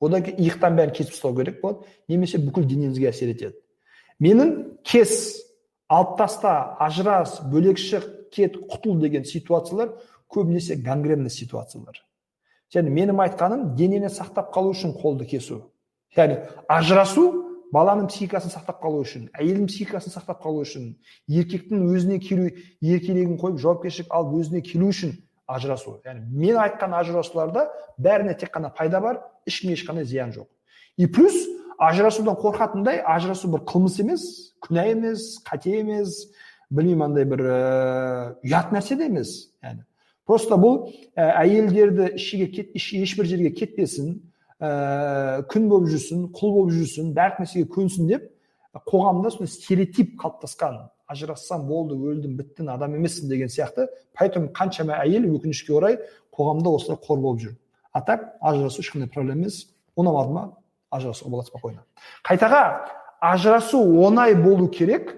Одан 0.00 0.24
кейін 0.26 0.40
иықтан 0.44 0.76
бәрін 0.76 0.94
кесіп 0.96 1.14
тастау 1.14 1.36
керек 1.36 1.60
болады. 1.62 1.86
Немесе 2.08 2.40
бүкіл 2.42 2.66
денеңізге 2.68 3.08
әсер 3.12 3.32
етеді. 3.32 3.56
Менің 4.20 4.52
кес 4.84 5.14
алып 5.88 6.16
таста 6.18 6.76
ажырас 6.82 7.38
бөлек 7.52 7.80
шық 7.80 8.04
кет 8.32 8.56
құтыл 8.70 9.00
деген 9.00 9.24
ситуациялар 9.24 9.94
көбінесе 10.30 10.76
гангренный 10.76 11.30
ситуациялар. 11.30 12.00
Және 12.72 12.90
менің 12.90 13.18
айтқаным 13.26 13.74
денені 13.76 14.10
сақтап 14.10 14.52
қалу 14.54 14.70
үшін 14.74 14.94
қолды 14.94 15.26
кесу. 15.26 15.72
Яғни 16.16 16.38
ажырасу 16.70 17.24
баланың 17.74 18.08
психикасын 18.10 18.52
сақтап 18.54 18.80
қалу 18.82 19.02
үшін 19.04 19.28
әйелдің 19.34 19.66
психикасын 19.70 20.14
сақтап 20.14 20.42
қалу 20.42 20.62
үшін 20.64 20.92
еркектің 21.30 21.84
өзіне 21.90 22.18
келу 22.22 22.48
еркелігін 22.82 23.38
қойып 23.42 23.58
жауапкершілік 23.62 24.14
алып 24.14 24.38
өзіне 24.40 24.62
келу 24.66 24.90
үшін 24.90 25.16
ажырасу. 25.50 25.98
Яғни 26.06 26.26
мен 26.30 26.58
айтқан 26.62 26.94
ажырасуларда 26.98 27.68
бәріне 27.98 28.36
тек 28.38 28.54
қана 28.54 28.72
пайда 28.74 29.00
бар 29.00 29.22
ешкімге 29.46 29.76
ешқандай 29.76 30.04
зиян 30.04 30.30
жоқ. 30.34 30.46
И 30.96 31.06
плюс 31.06 31.34
ажырасудан 31.78 32.36
қорқатындай 32.38 33.02
ажырасу 33.02 33.50
бір 33.50 33.64
қылмыс 33.66 34.00
емес 34.02 34.22
күнә 34.62 34.90
емес 34.92 35.40
қате 35.46 35.78
емес 35.80 36.26
білмеймін 36.70 37.06
андай 37.10 37.26
бір 37.28 37.44
ә, 37.44 37.60
ұят 38.46 38.74
нәрсе 38.74 38.96
де 38.96 39.10
емес. 39.10 39.50
Яғни 39.62 39.84
просто 40.30 40.54
бұл 40.60 40.84
ә, 41.18 41.26
әйелдерді 41.42 42.12
ішіге 42.14 42.46
кет, 42.54 42.74
ешбір 42.78 43.26
жерге 43.26 43.50
кетпесін 43.56 44.12
ә, 44.62 45.42
күн 45.50 45.66
болып 45.70 45.90
жүрсін 45.90 46.28
құл 46.36 46.54
болып 46.54 46.74
жүрсін 46.76 47.10
барлық 47.16 47.42
нәрсеге 47.42 47.66
көнсін 47.74 48.10
деп 48.10 48.28
қоғамда 48.86 49.32
сондай 49.34 49.50
стереотип 49.50 50.14
қалыптасқан 50.20 50.78
ажырассам 51.10 51.66
болды 51.66 51.96
өлдім 51.98 52.36
біттің 52.38 52.70
адам 52.70 52.94
емессің 53.00 53.26
деген 53.32 53.50
сияқты 53.50 53.88
поэтому 54.14 54.52
қаншама 54.54 55.00
әйел 55.02 55.26
өкінішке 55.32 55.74
орай 55.74 55.98
қоғамда 56.36 56.76
осылай 56.76 57.00
қор 57.02 57.18
болып 57.18 57.42
жүр. 57.42 57.56
А 57.92 58.04
так 58.06 58.36
ажырасу 58.40 58.84
ешқандай 58.84 59.10
проблема 59.10 59.48
емес. 59.48 59.64
Ұнамады 59.98 60.30
ма 60.30 60.44
ажырасуға 60.94 61.30
болады 61.34 61.50
спокойно. 61.50 61.82
Қайтаға 62.22 62.62
ажырасу 63.20 63.82
оңай 64.06 64.36
болу 64.38 64.68
керек 64.70 65.16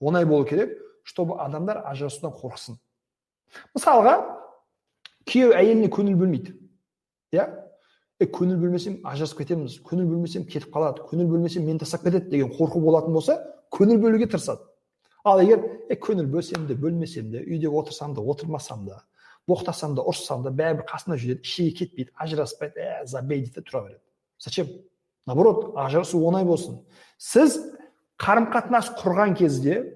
оңай 0.00 0.24
болу 0.24 0.46
керек 0.46 0.78
чтобы 1.04 1.38
адамдар 1.40 1.82
ажырасудан 1.86 2.34
қорықсын. 2.34 2.78
Мысалға 3.76 4.16
күйеу 5.28 5.54
әйеліне 5.54 5.90
көңіл 5.92 6.18
бөлмейді 6.18 6.56
иә? 7.36 7.46
Е 8.20 8.26
көңіл 8.26 8.58
бөлмесем 8.58 9.00
ажырасып 9.06 9.44
кетеміз 9.44 9.78
көңіл 9.86 10.08
бөлмесем 10.10 10.44
кетіп 10.48 10.74
қалады 10.74 11.06
көңіл 11.08 11.30
бөлмесем 11.30 11.66
мені 11.66 11.82
тастап 11.82 12.04
кетеді 12.06 12.30
деген 12.30 12.52
қорқу 12.56 12.82
болатын 12.82 13.14
болса 13.14 13.38
көңіл 13.74 14.00
бөлуге 14.02 14.28
тырысады. 14.30 14.62
Ал 15.24 15.40
егер 15.42 15.64
е 15.90 15.96
көңіл 15.96 16.26
бөлсем 16.30 16.66
де 16.66 16.74
бөлмесем 16.74 17.30
де 17.30 17.42
үйде 17.44 17.68
отырсам 17.68 18.14
да 18.14 18.22
отырмасам 18.22 18.86
да 18.86 19.02
боқтасам 19.48 19.94
да 19.94 20.02
ұрыссам 20.02 20.42
да 20.44 20.52
бәрібір 20.54 20.86
қасымда 20.88 21.18
жүреді 21.20 21.44
ішіге 21.44 21.72
кетпейді 21.80 22.12
ажыраспайды 22.16 22.80
ә 22.80 23.04
забей 23.06 23.42
дейді 23.44 23.60
тұра 23.60 23.82
береді. 23.84 24.00
Зачем? 24.38 24.68
Наоборот 25.26 25.74
ажырасу 25.76 26.20
оңай 26.24 26.44
болсын. 26.48 26.80
Сіз 27.18 27.58
қарым 28.20 28.48
қатынас 28.52 28.94
құрған 29.00 29.36
кезде 29.36 29.93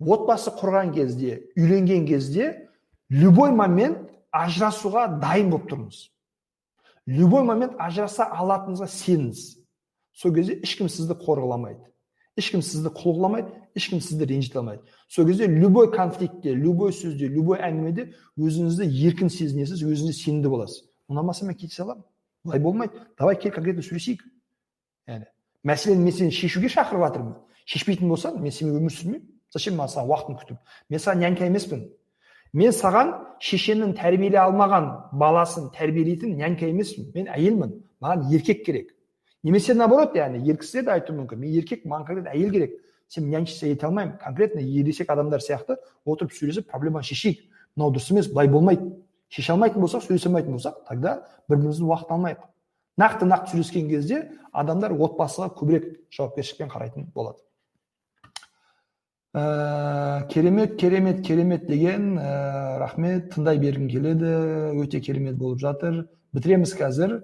отбасы 0.00 0.50
құрған 0.56 0.94
кезде 0.94 1.42
үйленген 1.56 2.06
кезде 2.08 2.68
любой 3.10 3.52
момент 3.52 4.08
ажырасуға 4.32 5.06
дайын 5.20 5.50
болып 5.52 5.70
тұрыңыз 5.70 6.08
любой 7.10 7.44
момент 7.44 7.74
ажыраса 7.78 8.28
алатыныңызға 8.30 8.86
сеніңіз. 8.86 9.40
Сол 10.12 10.34
кезде 10.34 10.58
ешкім 10.62 10.88
сізді 10.88 11.16
қорғаламайды 11.20 11.90
ешкім 12.38 12.62
сізді 12.62 12.92
құлғыламайды 12.94 13.50
ешкім 13.76 14.00
сізді 14.00 14.26
ренжіте 14.30 14.60
алмайды. 14.60 14.82
Сол 15.08 15.26
кезде 15.26 15.46
любой 15.46 15.90
конфликтте 15.92 16.54
любой 16.54 16.92
сөзде 16.92 17.28
любой 17.28 17.58
әңгімеде 17.58 18.10
өзіңізді 18.38 18.86
еркін 19.08 19.32
сезінесіз 19.32 19.82
өзіңізге 19.82 20.16
сенімді 20.16 20.52
боласыз. 20.52 20.84
Ұнамаса 21.10 21.46
мен 21.46 21.58
кете 21.58 21.74
саламын. 21.74 22.04
Былай 22.44 22.60
болмайды. 22.60 22.92
Давай 23.18 23.36
кел 23.36 23.52
конкретно 23.52 23.82
сөйлесейік. 23.82 24.22
Яғни 25.08 25.26
мәселені 25.66 26.06
мен 26.06 26.14
сені 26.16 26.32
шешуге 26.32 26.70
шақырып 26.72 27.04
жатырмын 27.04 27.34
шешпейтін 27.68 28.08
болсаң 28.08 28.38
мен 28.40 28.54
сенімен 28.54 28.80
өмір 28.80 28.94
сүрмеймін. 28.94 29.26
Зачем 29.52 29.76
маған 29.78 29.94
саған 29.94 30.10
уақытын 30.10 30.38
күтіп 30.40 30.58
мен 30.90 31.00
саған 31.00 31.22
нянька 31.24 31.46
емеспін. 31.46 31.88
Мен 32.52 32.72
саған 32.74 33.12
шешенің 33.38 33.94
тәрбиелей 33.98 34.40
алмаған 34.42 34.88
баласын 35.14 35.70
тәрбиелейтін 35.74 36.36
нянька 36.38 36.66
емеспін. 36.66 37.10
Мен 37.14 37.28
әйелмін. 37.30 37.76
Маған 38.02 38.30
еркек 38.34 38.64
керек. 38.66 38.94
Немесе 39.42 39.74
наоборот 39.74 40.16
яғни 40.16 40.42
ер 40.48 40.58
кісілер 40.58 40.84
де 40.84 40.94
айтуы 40.96 41.16
мүмкін. 41.20 41.38
Мен 41.38 41.54
еркек 41.54 41.84
маған 41.86 42.06
конкретно 42.06 42.34
әйел 42.34 42.50
керек. 42.50 42.74
Сен 43.08 43.30
нянчиться 43.30 43.66
ете 43.66 43.86
алмаймын. 43.86 44.18
Конкретно 44.18 44.60
ересек 44.60 45.10
адамдар 45.10 45.40
сияқты 45.40 45.78
отырып 46.04 46.34
сөйлесіп 46.34 46.66
проблеманы 46.70 47.06
шешейік. 47.06 47.44
Мынау 47.76 47.94
дұрыс 47.94 48.10
емес 48.10 48.28
былай 48.28 48.48
болмайды. 48.48 48.90
Шеше 49.30 49.52
алмайтын 49.52 49.82
болсақ 49.82 50.04
сөйлесе 50.08 50.28
алмайтын 50.28 50.56
болсақ 50.58 50.82
тогда 50.88 51.20
бір 51.48 51.56
біріміздің 51.56 51.86
уақыт 51.86 52.10
алмайық. 52.10 52.42
Нақты 52.98 53.26
нақты 53.30 53.54
сөйлескен 53.54 53.88
кезде 53.88 54.24
адамдар 54.52 54.92
отбасыға 54.92 55.52
көбірек 55.54 55.86
жауапкершілікпен 56.10 56.68
қарайтын 56.68 57.06
болады. 57.14 57.38
Ә, 59.34 60.26
керемет 60.28 60.76
керемет 60.76 61.24
керемет 61.26 61.66
деген 61.66 62.18
ә, 62.18 62.78
рахмет 62.78 63.32
тыңдай 63.34 63.58
бергім 63.58 63.88
келеді 63.88 64.30
өте 64.82 65.00
керемет 65.00 65.36
болып 65.38 65.60
жатыр 65.60 66.08
бітіреміз 66.34 66.74
қазір 66.74 67.20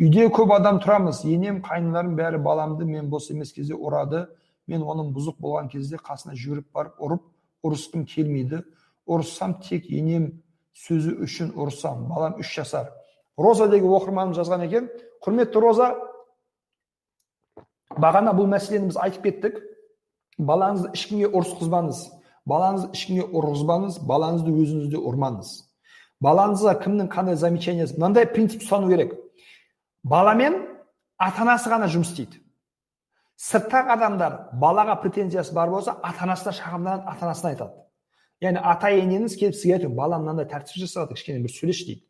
үйде 0.00 0.28
көп 0.32 0.54
адам 0.56 0.80
тұрамыз 0.80 1.24
енем 1.28 1.60
қайныларым 1.64 2.16
бәрі 2.16 2.40
баламды 2.42 2.86
мен 2.88 3.10
бос 3.10 3.30
емес 3.30 3.52
кезде 3.52 3.74
ұрады 3.74 4.26
мен 4.66 4.82
оның 4.82 5.12
бұзық 5.12 5.36
болған 5.40 5.68
кезде 5.68 6.00
қасына 6.00 6.36
жүгіріп 6.38 6.70
барып 6.72 7.02
ұрып 7.04 7.26
ұрысқым 7.66 8.06
келмейді 8.08 8.62
ұрыссам 9.06 9.58
тек 9.62 9.90
енем 9.90 10.30
сөзі 10.72 11.18
үшін 11.26 11.52
ұрысам 11.52 12.06
балам 12.08 12.40
үш 12.40 12.54
жасар 12.56 12.88
роза 13.36 13.68
деген 13.68 13.92
оқырманым 13.92 14.32
жазған 14.36 14.64
екен 14.66 14.88
құрметті 15.24 15.60
роза 15.60 15.90
бағана 17.92 18.32
бұл 18.32 18.48
мәселені 18.48 18.88
біз 18.88 18.98
айтып 19.04 19.28
кеттік 19.28 19.60
балаңызды 20.38 20.92
ешкімге 20.96 21.30
ұрысқызбаңыз. 21.32 22.02
Балаңызды 22.48 22.96
ешкімге 22.96 23.26
ұрғызбаңыз 23.30 23.98
балаңызды 24.06 24.54
өзіңіз 24.62 24.88
де 24.92 25.00
ұрмаңыз. 25.00 25.50
Балаңызға 26.22 26.76
кімнің 26.82 27.10
қандай 27.10 27.36
замечаниясы 27.36 27.98
мынандай 27.98 28.26
принцип 28.30 28.62
ұстану 28.62 28.88
керек. 28.90 29.14
Баламен 30.02 30.56
ата 31.18 31.42
анасы 31.42 31.70
ғана 31.70 31.88
жұмыс 31.90 32.12
істейді. 32.12 32.40
Сырттағы 33.42 33.94
адамдар 33.96 34.36
балаға 34.58 34.96
претензиясы 35.02 35.54
бар 35.54 35.70
болса 35.70 35.96
ата 36.02 36.24
анасына 36.26 36.54
шағымданады 36.54 37.06
ата 37.10 37.26
анасына 37.26 37.52
айтады. 37.52 37.82
Яғни 38.42 38.62
ата 38.62 38.90
енеңіз 38.90 39.36
келіп 39.38 39.54
сізге 39.58 39.76
айтады 39.76 39.94
балам 39.94 40.22
мынандай 40.22 40.46
тәртіп 40.50 40.78
жасады 40.82 41.14
кішкене 41.16 41.42
бір 41.42 41.54
сөйлеші 41.54 41.86
дейді. 41.88 42.04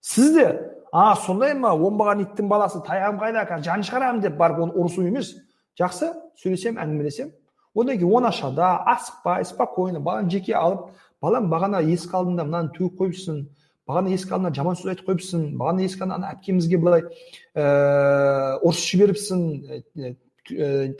Сіз 0.00 0.32
де 0.36 0.46
а 0.92 1.14
сондай 1.16 1.54
ма 1.54 1.72
оңбаған 1.76 2.24
иттің 2.26 2.48
баласы 2.48 2.80
таяғым 2.84 3.20
қайда 3.20 3.44
қазір 3.48 3.68
жанын 3.68 3.88
шығарамын 3.88 4.24
деп 4.24 4.36
барып 4.36 4.64
оны 4.64 4.76
ұрысу 4.76 5.04
емес. 5.06 5.34
Жақсы 5.80 6.12
сөйлесем 6.40 6.80
әңгімелесем. 6.80 7.32
Одан 7.74 7.98
кейін 7.98 8.14
оңашада 8.18 8.70
асықпай 8.94 9.44
спокойно 9.44 10.00
баланы 10.00 10.30
жеке 10.30 10.54
алып 10.58 10.90
балам 11.22 11.50
бағана 11.50 11.82
есік 11.84 12.14
алдында 12.14 12.44
мынаны 12.44 12.72
төгіп 12.76 12.98
қойыпсың 13.00 13.44
бағана 13.88 14.10
есік 14.14 14.32
алдында 14.32 14.54
жаман 14.56 14.78
сөз 14.78 14.92
айтып 14.94 15.10
қойыпсың 15.10 15.44
бағана 15.60 15.84
есік 15.86 16.02
алдында 16.02 16.32
әпкемізге 16.36 16.78
былай 16.82 17.02
ыыы 17.04 18.58
ұрысып 18.66 18.86
жіберіпсің 18.92 19.38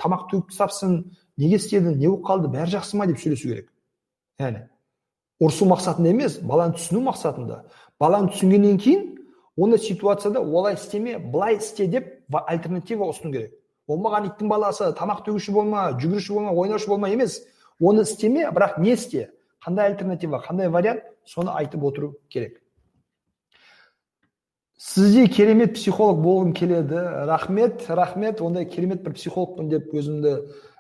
тамақ 0.01 0.29
төгіп 0.31 0.51
тастапсың 0.53 0.99
неге 1.41 1.57
істедің 1.59 1.97
не 1.97 2.09
болып 2.09 2.27
қалды 2.29 2.53
бәрі 2.53 2.77
жақсы 2.77 2.99
ма 2.99 3.07
деп 3.11 3.19
сөйлесу 3.23 3.49
керек. 3.49 3.71
Яғни 4.39 4.67
ұрысу 5.41 5.67
мақсатында 5.71 6.13
емес 6.13 6.39
баланы 6.45 6.77
түсіну 6.77 7.01
мақсатында. 7.07 7.65
Баланы 8.01 8.31
түсінгеннен 8.35 8.79
кейін 8.79 9.07
ондай 9.57 9.81
ситуацияда 9.81 10.41
олай 10.41 10.75
істеме 10.75 11.19
былай 11.19 11.57
істе 11.57 11.87
деп 11.87 12.13
альтернатива 12.47 13.09
ұсыну 13.09 13.33
керек. 13.33 13.55
Болмаған 13.91 14.31
иттің 14.31 14.49
баласы 14.49 14.93
тамақ 14.97 15.25
төгуші 15.27 15.53
болма 15.53 15.91
жүгіруші 15.99 16.39
болма 16.39 16.55
ойнаушы 16.55 16.89
болма 16.89 17.11
емес. 17.11 17.43
Оны 17.81 18.07
істеме 18.07 18.47
бірақ 18.55 18.79
не 18.81 18.95
істе? 18.95 19.31
Қандай 19.65 19.91
альтернатива 19.91 20.41
қандай 20.47 20.71
вариант? 20.71 21.03
Соны 21.27 21.51
айтып 21.53 21.85
отыру 21.85 22.15
керек. 22.29 22.61
Сіздей 24.81 25.29
керемет 25.29 25.75
психолог 25.75 26.23
болғым 26.25 26.55
келеді. 26.57 26.97
Рахмет 27.29 27.85
рахмет. 27.89 28.41
Ондай 28.41 28.65
керемет 28.65 29.03
бір 29.05 29.13
психологпын 29.13 29.69
деп 29.69 29.93
өзімді 29.93 30.33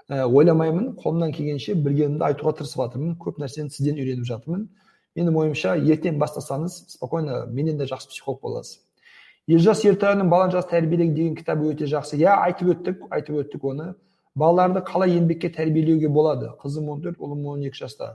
ойламаймын. 0.08 0.94
Қолымнан 0.96 1.34
келгенше 1.36 1.74
білгенімді 1.74 2.24
айтуға 2.24 2.54
тырысып 2.56 2.80
жатырмын. 2.80 3.18
Көп 3.20 3.42
нәрсені 3.42 3.68
сізден 3.68 4.00
үйреніп 4.00 4.24
жатырмын. 4.24 4.68
Менің 5.18 5.36
ойымша 5.42 5.76
ертең 5.76 6.16
бастасаңыз 6.16 6.86
спокойно 6.94 7.44
менен 7.52 7.76
де 7.76 7.84
жақсы 7.84 8.08
психолог 8.08 8.40
боласыз. 8.40 8.80
Елжас 9.50 9.82
ертайұлының 9.88 10.30
баланы 10.30 10.54
жақсы 10.54 10.70
тәрбиелеу 10.70 11.10
деген 11.14 11.34
кітабы 11.34 11.72
өте 11.72 11.88
жақсы 11.90 12.18
иә 12.20 12.36
айтып 12.44 12.70
өттік 12.74 13.02
айтып 13.10 13.40
өттік 13.42 13.64
оны 13.72 13.86
балаларды 14.38 14.82
қалай 14.86 15.16
еңбекке 15.16 15.50
тәрбиелеуге 15.56 16.08
болады 16.08 16.52
қызым 16.62 16.90
он 16.92 17.02
төрт 17.02 17.18
ұлым 17.18 17.46
он 17.50 17.64
екі 17.66 17.82
жаста 17.82 18.12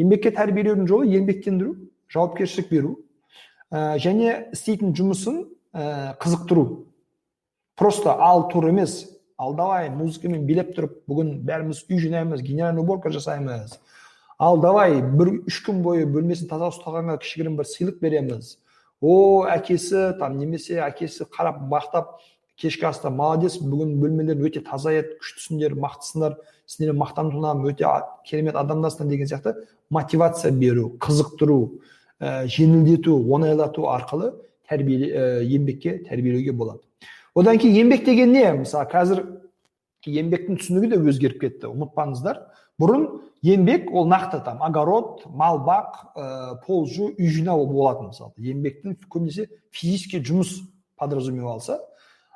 еңбекке 0.00 0.32
тәрбиелеудің 0.32 0.88
жолы 0.88 1.10
еңбектендіру 1.12 1.74
жауапкершілік 2.12 2.70
беру 2.70 2.94
ә, 3.70 3.98
және 4.00 4.48
істейтін 4.54 4.94
жұмысын 4.96 5.42
ә, 5.74 6.16
қызықтыру 6.22 6.86
просто 7.76 8.16
ал 8.16 8.48
тур 8.48 8.70
емес 8.70 9.04
ал 9.36 9.54
давай 9.54 9.90
музыкамен 9.90 10.46
билеп 10.48 10.72
тұрып 10.76 11.02
бүгін 11.10 11.42
бәріміз 11.44 11.84
үй 11.90 12.00
жинаймыз 12.00 12.40
генеральный 12.40 12.80
уборка 12.80 13.12
жасаймыз 13.12 13.76
ал 14.38 14.60
давай 14.60 15.02
бір 15.02 15.36
үш 15.44 15.60
күн 15.66 15.84
бойы 15.84 16.08
бөлмесін 16.08 16.48
таза 16.48 16.72
ұстағанға 16.72 17.20
кішігірім 17.20 17.60
бір 17.60 17.68
сыйлық 17.68 18.00
береміз 18.00 18.56
о 19.00 19.46
әкесі 19.48 20.12
там 20.18 20.36
немесе 20.38 20.80
әкесі 20.84 21.26
қарап 21.32 21.62
мақтап 21.70 22.18
кешкі 22.60 22.90
аста 22.90 23.10
молодец 23.10 23.56
бүгін 23.60 23.96
бөлмелерің 24.00 24.44
өте 24.48 24.60
таза 24.64 24.92
еді 24.92 25.16
күштісіңдер 25.22 25.76
мықтысыңдар 25.80 26.36
сендермен 26.68 27.00
мақтан 27.00 27.30
тұтамын 27.32 27.70
өте 27.72 27.88
керемет 28.28 28.58
адамдарсыңдар 28.60 29.08
деген 29.08 29.30
сияқты 29.30 29.54
мотивация 29.90 30.52
беру 30.52 30.90
қызықтыру 31.00 31.80
ә, 32.20 32.44
жеңілдету 32.46 33.16
оңайлату 33.16 33.88
арқылы 33.88 34.34
тәрбие 34.68 35.08
ә, 35.08 35.24
еңбекке 35.42 36.02
тәрбиелеуге 36.04 36.52
болады. 36.52 36.84
Одан 37.34 37.58
кейін 37.58 37.86
еңбек 37.86 38.04
деген 38.04 38.32
не? 38.36 38.44
Мысалы 38.60 38.86
қазір 38.92 39.24
еңбектің 40.06 40.60
түсінігі 40.60 40.92
де 40.92 41.00
өзгеріп 41.00 41.40
кетті 41.40 41.72
ұмытпаңыздар. 41.72 42.44
Бұрын 42.80 43.08
еңбек 43.42 43.90
ол 43.92 44.06
нақты 44.08 44.42
там 44.44 44.62
огород 44.62 45.24
мал 45.26 45.60
бақ 45.64 45.94
ә, 46.14 46.56
пол 46.66 46.86
жуу 46.86 47.10
үй 47.16 47.28
жинау 47.28 47.66
болатын 47.66 48.10
мысалы. 48.10 48.32
Еңбектің 48.36 48.98
көбінесе 49.08 49.48
физический 49.70 50.20
жұмыс 50.20 50.58
подразумевался 50.96 51.80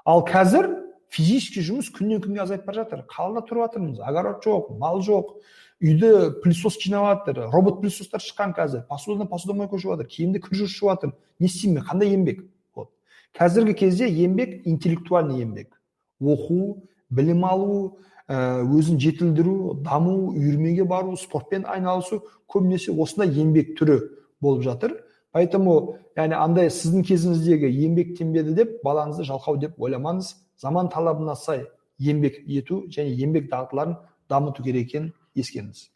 ал 0.04 0.24
қазір 0.24 0.70
физический 1.14 1.62
жұмыс 1.62 1.90
күннен 1.94 2.22
күнге 2.24 2.42
азайып 2.42 2.64
бара 2.66 2.82
жатыр. 2.82 3.04
Қалада 3.10 3.44
тұрып 3.46 3.68
жатырмыз. 3.68 4.00
Огород 4.00 4.42
жоқ 4.44 4.72
мал 4.78 5.00
жоқ. 5.04 5.36
Үйді 5.84 6.40
пылесос 6.42 6.78
жинап 6.80 7.26
жатыр. 7.26 7.44
Робот 7.52 7.80
пылесостар 7.82 8.22
шыққан 8.24 8.54
қазір. 8.56 8.86
Посудадан 8.88 9.28
посудомойка 9.28 9.78
жуып 9.78 9.98
жатыр. 9.98 10.10
Киімді 10.10 10.40
кір 10.40 10.64
жуып 10.64 10.90
жатыр. 10.90 11.14
Не 11.38 11.46
істеймін 11.46 11.78
мен? 11.78 11.86
Қандай 11.86 12.14
еңбек 12.14 12.44
вот. 12.74 12.90
Қазіргі 13.36 13.74
кезде 13.78 14.08
еңбек 14.08 14.62
интеллектуальный 14.64 15.44
еңбек 15.44 15.74
оқу 16.20 16.82
білім 17.10 17.44
алу 17.44 17.98
өзін 18.28 18.98
жетілдіру 19.00 19.82
даму 19.84 20.32
үйірмеге 20.32 20.84
бару 20.88 21.16
спортпен 21.16 21.66
айналысу 21.68 22.22
көбінесе 22.48 22.92
осындай 22.92 23.28
еңбек 23.28 23.74
түрі 23.78 23.98
болып 24.40 24.62
жатыр. 24.64 24.94
Поэтому 25.34 25.98
яғни 26.16 26.36
андай 26.38 26.70
сіздің 26.70 27.04
кезіңіздегі 27.08 27.68
еңбек 27.84 28.14
теңбеді 28.16 28.54
деп 28.54 28.76
балаңызды 28.84 29.26
жалқау 29.28 29.58
деп 29.60 29.80
ойламаңыз. 29.82 30.30
Заман 30.56 30.88
талабына 30.88 31.34
сай 31.36 31.66
еңбек 31.98 32.38
ету 32.46 32.84
және 32.88 33.12
еңбек 33.18 33.50
дағдыларын 33.50 33.98
дамыту 34.30 34.62
керек 34.62 34.88
екенін 34.88 35.12
ескеріңіз. 35.36 35.90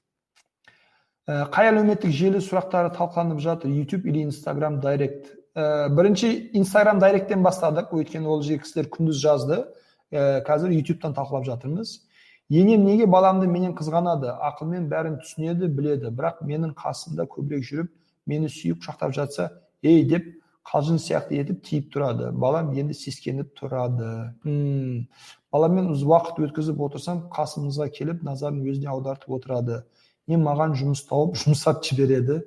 Ә, 1.28 1.46
қай 1.54 1.70
әлеуметтік 1.70 2.12
желі 2.12 2.42
сұрақтары 2.42 2.90
талқыланып 2.96 3.40
жатыр? 3.40 3.70
YouTube 3.70 4.10
или 4.10 4.24
инстаграм 4.26 4.80
дайрект 4.80 5.30
ә, 5.54 5.88
бірінші 5.88 6.50
инстаграм 6.58 6.98
дайректтен 6.98 7.42
бастадық. 7.46 7.94
Өйткені 7.94 8.26
ол 8.26 8.42
жерге 8.42 8.64
кісілер 8.64 8.90
күндіз 8.90 9.22
жазды. 9.22 9.62
Қазір 10.10 10.72
ютубтан 10.72 11.14
талқылап 11.14 11.44
жатырмыз. 11.44 12.07
Енем 12.50 12.84
неге 12.84 13.06
баламды 13.06 13.46
менен 13.46 13.74
қызғанады? 13.76 14.32
Ақылмен 14.50 14.88
бәрін 14.90 15.20
түсінеді 15.22 15.68
біледі. 15.68 16.12
Бірақ 16.14 16.42
менің 16.46 16.74
қасымда 16.78 17.28
көбірек 17.28 17.64
жүріп 17.68 17.92
мені 18.26 18.48
сүйіп 18.52 18.82
құшақтап 18.82 19.14
жатса 19.16 19.50
ей! 19.82 20.04
деп 20.04 20.26
қалжың 20.68 20.98
сияқты 21.00 21.38
етіп 21.40 21.62
тиіп 21.64 21.88
тұрады. 21.94 22.30
Балам 22.32 22.74
енді 22.76 22.94
сескеніп 22.94 23.54
тұрады. 23.56 24.34
Hmm. 24.44 25.06
баламен 25.52 25.88
уақыт 25.94 26.40
өткізіп 26.44 26.80
отырсам 26.84 27.22
қасымызға 27.32 27.88
келіп 27.94 28.22
назарын 28.22 28.60
өзіне 28.68 28.90
аудартып 28.92 29.32
отырады. 29.38 29.82
Не 30.28 30.36
маған 30.36 30.76
жұмыс 30.76 31.06
тауып 31.08 31.38
жұмсап 31.40 31.80
жібереді. 31.84 32.42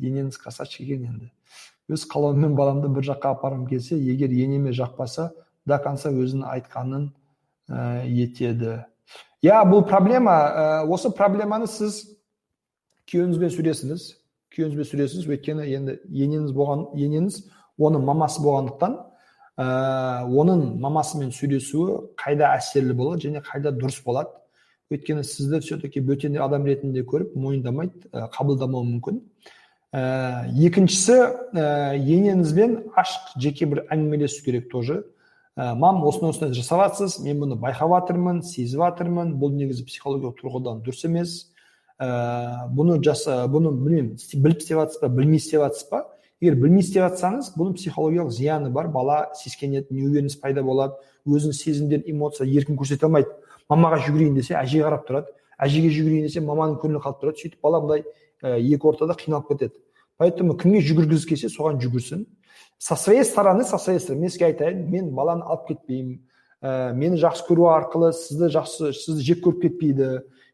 Енеңіз 0.00 0.38
красавчик 0.40 0.88
екен 0.88 1.04
енді. 1.10 1.30
Өз 1.92 2.06
қалауыммен 2.08 2.56
баламды 2.56 2.88
бір 2.88 3.04
жаққа 3.12 3.36
апарғым 3.36 3.68
келсе 3.68 3.98
егер 4.00 4.32
енеме 4.32 4.72
жақпаса 4.72 5.30
до 5.66 5.78
конца 5.84 6.10
өзінің 6.10 6.48
айтқанын 6.48 7.10
ә, 7.68 8.06
етеді. 8.08 8.86
Иә 9.44 9.62
бұл 9.68 9.84
проблема 9.88 10.36
ә, 10.36 10.84
осы 10.88 11.10
проблеманы 11.14 11.68
сіз 11.70 12.02
күйеуіңізбен 13.10 13.52
сөйлесіңіз 13.54 14.06
күйеуіңізбен 14.54 14.88
сөйлесіңіз 14.90 15.28
өйткені 15.36 15.66
енді 15.76 15.98
енеңіз 16.08 16.54
болған 16.56 16.86
енеңіз 16.96 17.42
оның 17.78 18.06
мамасы 18.08 18.42
болғандықтан 18.42 18.96
ә, 19.56 19.66
оның 20.26 20.64
мамасымен 20.82 21.30
сөйлесуі 21.36 22.00
қайда 22.20 22.54
әсерлі 22.56 22.96
болады 22.96 23.28
және 23.28 23.44
қайда 23.44 23.74
дұрыс 23.76 24.00
болады 24.04 24.32
өйткені 24.92 25.24
сізді 25.26 25.60
все 25.60 25.78
таки 25.80 26.00
бөтен 26.00 26.38
адам 26.42 26.66
ретінде 26.66 27.04
көріп 27.04 27.36
мойындамайды 27.36 28.08
ә, 28.12 28.28
қабылдамауы 28.34 28.88
мүмкін 28.94 29.20
ә, 29.92 30.46
екіншісі 30.68 31.18
ә, 31.56 31.96
енеңізбен 31.98 32.78
ашық 32.96 33.36
жеке 33.42 33.66
бір 33.66 33.84
әңгімелесу 33.90 34.44
керек 34.44 34.70
тоже 34.70 35.02
ә, 35.56 35.74
мам 35.74 36.04
осыны 36.04 36.52
жасап 36.54 36.82
жатсыз 36.84 37.18
мен 37.24 37.40
бұны 37.40 37.56
байқап 37.60 37.90
жатырмын 37.94 38.42
сезіп 38.44 38.82
жатырмын 38.84 39.34
бұл 39.40 39.54
негізі 39.56 39.86
психологиялық 39.88 40.36
тұрғыдан 40.40 40.82
дұрыс 40.84 41.06
емес. 41.08 41.32
Ә, 41.96 42.68
бұны 42.76 43.00
жаса 43.02 43.46
бұны 43.48 43.72
білмеймін 43.72 44.16
біліп 44.16 44.60
істеп 44.60 44.82
жатсыз 44.82 45.00
ба 45.00 45.08
білмей 45.08 45.40
істеп 45.40 45.64
жатсыз 45.64 45.88
ба? 45.90 46.02
Егер 46.40 46.58
білмей 46.60 46.84
істеп 46.84 47.06
жатсаңыз 47.06 47.54
бұның 47.56 47.78
психологиялық 47.78 48.34
зияны 48.36 48.68
бар. 48.70 48.90
Бала 48.92 49.30
сескенеді 49.34 49.94
неуверенность 49.96 50.42
пайда 50.42 50.62
болады 50.62 51.00
өзінің 51.24 51.56
сезімдерін 51.56 52.04
эмоция 52.12 52.44
еркін 52.46 52.76
көрсете 52.76 53.08
алмайды. 53.08 53.32
Мамаға 53.72 54.02
жүгірейін 54.04 54.36
десе 54.36 54.58
әжеге 54.60 54.84
қарап 54.84 55.08
тұрады. 55.08 55.32
Әжеге 55.56 55.88
жүгірейін 55.88 56.28
десе 56.28 56.44
маманың 56.44 56.76
көңілі 56.82 57.00
қалып 57.00 57.22
тұрады. 57.22 57.40
Сөйтіп 57.40 57.64
бала 57.64 57.80
былай 57.80 58.04
екі 58.44 58.90
ортада 58.92 59.16
қиналып 59.16 59.48
кетеді. 59.48 59.80
Поэтому 60.20 60.58
кімге 60.60 60.84
жүгіргісі 60.84 61.28
келсе 61.32 61.48
соған 61.48 61.80
жүгірсін. 61.80 62.26
Со 62.78 62.96
своей 62.96 63.24
стороны 63.24 63.64
со 63.64 63.78
своей 63.78 64.00
стороны. 64.00 64.22
Мен 64.22 64.30
сізге 64.30 64.46
айтайын 64.46 64.90
мен 64.90 65.10
баланы 65.14 65.44
алып 65.44 65.68
кетпеймін. 65.68 66.20
Ә, 66.62 66.92
мені 66.92 67.18
жақсы 67.20 67.46
көру 67.48 67.68
арқылы 67.72 68.12
сізді 68.12 68.50
жақсы 68.54 68.92
сізді 68.92 69.24
жек 69.24 69.44
көріп 69.44 69.62
кетпейді. 69.62 70.10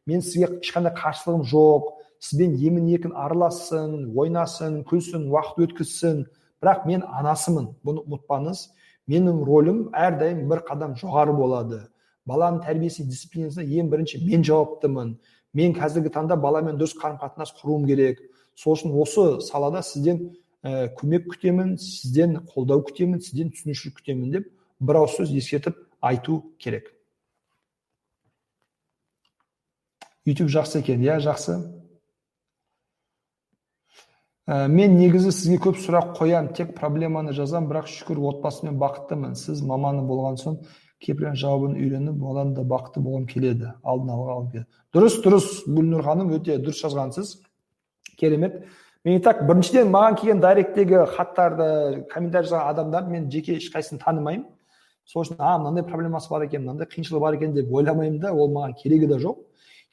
Мен 0.07 0.23
сізге 0.23 0.61
ешқандай 0.61 0.95
қарсылығым 0.97 1.45
жоқ. 1.47 1.91
Сізбен 2.23 2.55
емін 2.59 2.89
еркін 2.95 3.17
аралассын 3.19 4.13
ойнасын 4.15 4.83
күлсін 4.87 5.29
уақыт 5.31 5.67
өткізсін. 5.67 6.27
Бірақ 6.63 6.87
мен 6.87 7.03
анасымын. 7.03 7.73
Бұны 7.83 8.05
ұмытпаңыз. 8.07 8.69
Менің 9.11 9.43
рөлім 9.47 9.81
әрдайым 9.99 10.47
бір 10.51 10.63
қадам 10.69 10.95
жоғары 10.99 11.35
болады. 11.35 11.81
Баланың 12.27 12.63
тәрбиесі 12.63 13.03
дисциплинасына 13.09 13.67
ең 13.67 13.89
бірінші 13.91 14.21
мен 14.23 14.45
жауаптымын. 14.47 15.17
Мен 15.59 15.75
қазіргі 15.75 16.13
таңда 16.15 16.37
баламен 16.39 16.79
дұрыс 16.79 16.95
қарым 17.01 17.19
қатынас 17.19 17.51
құруым 17.59 17.89
керек. 17.89 18.23
Сол 18.55 18.77
үшін 18.77 18.95
осы 19.03 19.41
салада 19.43 19.83
сізден 19.83 20.29
ә, 20.63 20.89
көмек 20.97 21.29
күтемін 21.33 21.77
сізден 21.83 22.39
қолдау 22.49 22.85
күтемін 22.87 23.23
сізден 23.23 23.53
түсінушілік 23.55 24.01
күтемін 24.01 24.35
деп 24.39 24.51
бір 24.81 25.03
ауыз 25.03 25.19
сөз 25.19 25.35
ескертіп 25.39 25.79
айту 26.03 26.43
керек. 26.59 26.91
Ютуб 30.27 30.51
жақсы 30.55 30.79
екен. 30.83 31.03
Иә 31.03 31.19
жақсы. 31.23 31.57
Ә, 34.47 34.69
мен 34.71 34.97
негізі 34.99 35.33
сізге 35.35 35.59
көп 35.63 35.79
сұрақ 35.83 36.15
қоямын 36.19 36.53
тек 36.55 36.75
проблеманы 36.79 37.35
жазам 37.35 37.69
бірақ 37.71 37.91
шүкір 37.91 38.21
отбасыммен 38.31 38.79
бақыттымын. 38.79 39.35
Сіз 39.39 39.63
маманы 39.67 40.03
болған 40.07 40.39
соң 40.39 40.61
кейбір 41.03 41.35
жауабын 41.39 41.75
үйреніп 41.79 42.23
одан 42.31 42.55
да 42.55 42.63
бақытты 42.63 43.03
болғым 43.03 43.27
келеді. 43.27 43.75
Алдын 43.83 44.15
ала 44.15 44.37
алып 44.37 44.67
дұрыс 44.95 45.19
дұрыс. 45.25 45.49
Гүлнұр 45.67 46.07
ханым 46.07 46.31
өте 46.37 46.59
дұрыс 46.63 46.83
жазғансыз 46.85 47.41
керемет. 48.19 48.63
Мен 49.05 49.17
и 49.17 49.21
так 49.21 49.47
біріншіден 49.47 49.91
маған 49.91 50.17
келген 50.19 50.41
дайректтегі 50.41 51.07
хаттарды 51.17 52.05
комментарий 52.13 52.47
жазған 52.49 52.69
адамдарды 52.71 53.11
мен 53.11 53.31
жеке 53.31 53.57
ешқайсысын 53.59 53.99
танымаймын. 53.99 54.47
Сол 55.05 55.25
үшін 55.25 55.41
а 55.43 55.57
мынандай 55.59 55.83
проблемасы 55.83 56.31
бар 56.31 56.45
екен 56.47 56.63
мынандай 56.63 56.87
қиыншылығы 56.87 57.21
бар 57.21 57.35
екен 57.35 57.55
деп 57.55 57.73
ойламаймын 57.73 58.21
да 58.21 58.33
ол 58.33 58.53
маған 58.55 58.77
керегі 58.79 59.09
де 59.11 59.19
жоқ. 59.19 59.41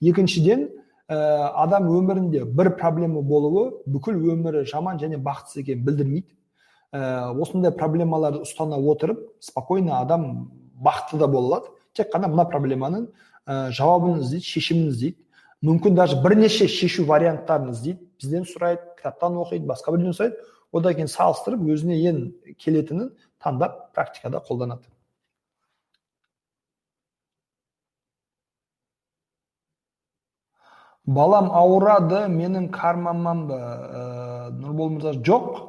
Екіншіден 0.02 0.68
ә, 1.10 1.50
адам 1.56 1.90
өмірінде 1.90 2.44
бір 2.46 2.76
проблема 2.78 3.22
болуы 3.22 3.82
бүкіл 3.88 4.20
өмірі 4.36 4.66
жаман 4.70 5.00
және 5.02 5.18
бақытсыз 5.18 5.64
екенін 5.64 5.86
білдірмейді. 5.86 6.30
Ә, 6.94 7.34
осындай 7.34 7.72
проблемаларды 7.72 8.44
ұстана 8.46 8.78
отырып 8.78 9.26
спокойно 9.42 9.98
адам 10.04 10.52
бақытты 10.78 11.18
да 11.18 11.28
бола 11.28 11.56
алады. 11.56 11.74
Тек 11.98 12.14
қана 12.14 12.30
мына 12.30 12.46
проблеманың 12.46 13.10
ә, 13.48 13.72
жауабын 13.74 14.22
іздейді 14.22 14.46
шешімін 14.46 14.94
іздейді. 14.94 15.18
Мүмкін 15.66 15.98
даже 15.98 16.22
бірнеше 16.22 16.68
шешу 16.68 17.06
варианттарын 17.10 17.74
іздейді. 17.74 18.06
Бізден 18.22 18.46
сұрайды 18.48 18.84
кітаптан 19.00 19.40
оқиды 19.40 19.68
басқа 19.70 19.96
біреуден 19.96 20.16
сұрайды 20.18 20.48
одан 20.76 20.96
кейін 21.00 21.12
салыстырып 21.12 21.66
өзіне 21.74 21.98
ең 22.12 22.24
келетінін 22.62 23.12
таңдап 23.44 23.90
практикада 23.96 24.42
қолданады 24.46 24.90
балам 31.10 31.50
ауырады 31.56 32.28
менің 32.30 32.70
кармамнан 32.74 33.48
ба 33.50 33.58
ә, 33.58 34.04
нұрбол 34.54 34.92
мырза 34.98 35.16
жоқ 35.26 35.64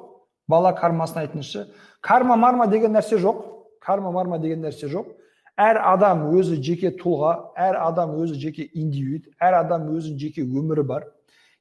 бала 0.51 0.75
кармасын 0.77 1.23
айтыңызшы 1.23 1.65
карма 2.05 2.37
марма 2.37 2.67
деген 2.69 2.93
нәрсе 2.93 3.17
жоқ 3.23 3.47
карма 3.81 4.13
марма 4.13 4.39
деген 4.39 4.61
нәрсе 4.67 4.91
жоқ 4.93 5.15
әр 5.61 5.81
адам 5.95 6.27
өзі 6.35 6.59
жеке 6.61 6.93
тұлға 7.01 7.33
әр 7.57 7.79
адам 7.87 8.19
өзі 8.21 8.37
жеке 8.43 8.69
индивид 8.75 9.31
әр 9.41 9.63
адам 9.63 9.89
өзінің 9.95 10.21
жеке 10.21 10.45
өмірі 10.45 10.85
бар 10.93 11.09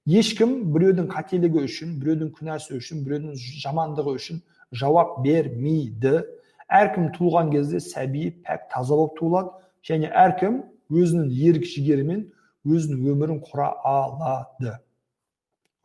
ешкім 0.08 0.72
біреудің 0.74 1.10
қателігі 1.12 1.66
үшін 1.68 1.98
біреудің 2.00 2.32
күнәсі 2.38 2.78
үшін 2.80 3.04
біреудің 3.06 3.36
жамандығы 3.64 4.16
үшін 4.20 4.42
жауап 4.72 5.20
бермейді 5.26 6.22
әркім 6.70 7.12
туылған 7.18 7.52
кезде 7.52 7.82
сәби 7.84 8.30
пәк 8.46 8.70
таза 8.74 8.96
болып 8.96 9.18
туылады 9.20 9.52
және 9.86 10.12
әркім 10.14 10.62
өзінің 10.90 11.32
ерік 11.50 11.68
жігерімен 11.70 12.28
өзінің 12.70 13.10
өмірін 13.14 13.42
құра 13.46 13.72
алады 13.86 14.76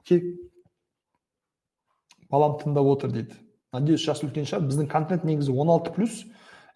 окей 0.00 0.22
балам 2.30 2.58
тыңдап 2.60 2.90
отыр 2.94 3.14
дейді 3.14 3.38
надеюсь 3.72 4.04
жасы 4.04 4.26
үлкен 4.28 4.48
шығар 4.48 4.68
біздің 4.68 4.90
контент 4.90 5.24
негізі 5.24 5.52
16 5.52 5.94
плюс 5.96 6.22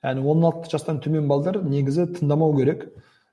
яғни 0.02 0.24
16 0.24 0.72
жастан 0.72 1.00
төмен 1.04 1.28
балдар 1.30 1.60
негізі 1.62 2.08
тыңдамау 2.16 2.56
керек 2.56 2.88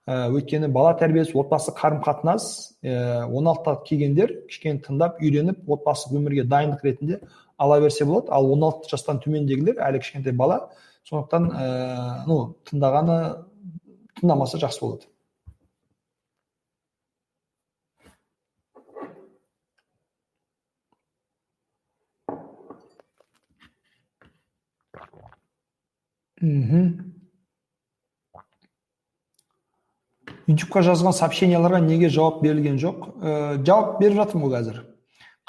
ә, 0.06 0.28
өйткені 0.30 0.70
бала 0.74 0.94
тәрбиесі 1.00 1.36
отбасы 1.40 1.74
қарым 1.76 2.02
қатынас 2.06 2.46
ә, 2.84 3.26
он 3.26 3.48
алтыда 3.50 3.80
келгендер 3.88 4.34
кішкене 4.50 4.82
тыңдап 4.86 5.18
үйреніп 5.22 5.66
отбасы 5.70 6.12
өмірге 6.14 6.46
дайындық 6.50 6.86
ретінде 6.86 7.20
ала 7.58 7.80
берсе 7.82 8.06
болады. 8.06 8.30
Ал 8.32 8.52
он 8.52 8.64
алты 8.64 8.90
жастан 8.92 9.20
төмендегілер 9.24 9.82
әлі 9.82 10.04
кішкентай 10.04 10.34
бала 10.34 10.70
сондықтан 11.10 11.50
ә, 11.52 12.24
ну 12.28 12.56
тыңдағаны 12.70 13.20
тыңдамаса 14.22 14.62
жақсы 14.62 14.82
болады. 14.82 15.10
Мхм. 26.46 27.15
Ютубқа 30.50 30.84
жазған 30.86 31.16
сообщенияларға 31.18 31.80
неге 31.86 32.10
жауап 32.10 32.42
берілген 32.44 32.78
жоқ? 32.82 33.08
Ә, 33.22 33.64
жауап 33.66 34.00
беріп 34.02 34.20
жатырмын 34.22 34.46
ғой 34.46 34.56
қазір. 34.58 34.82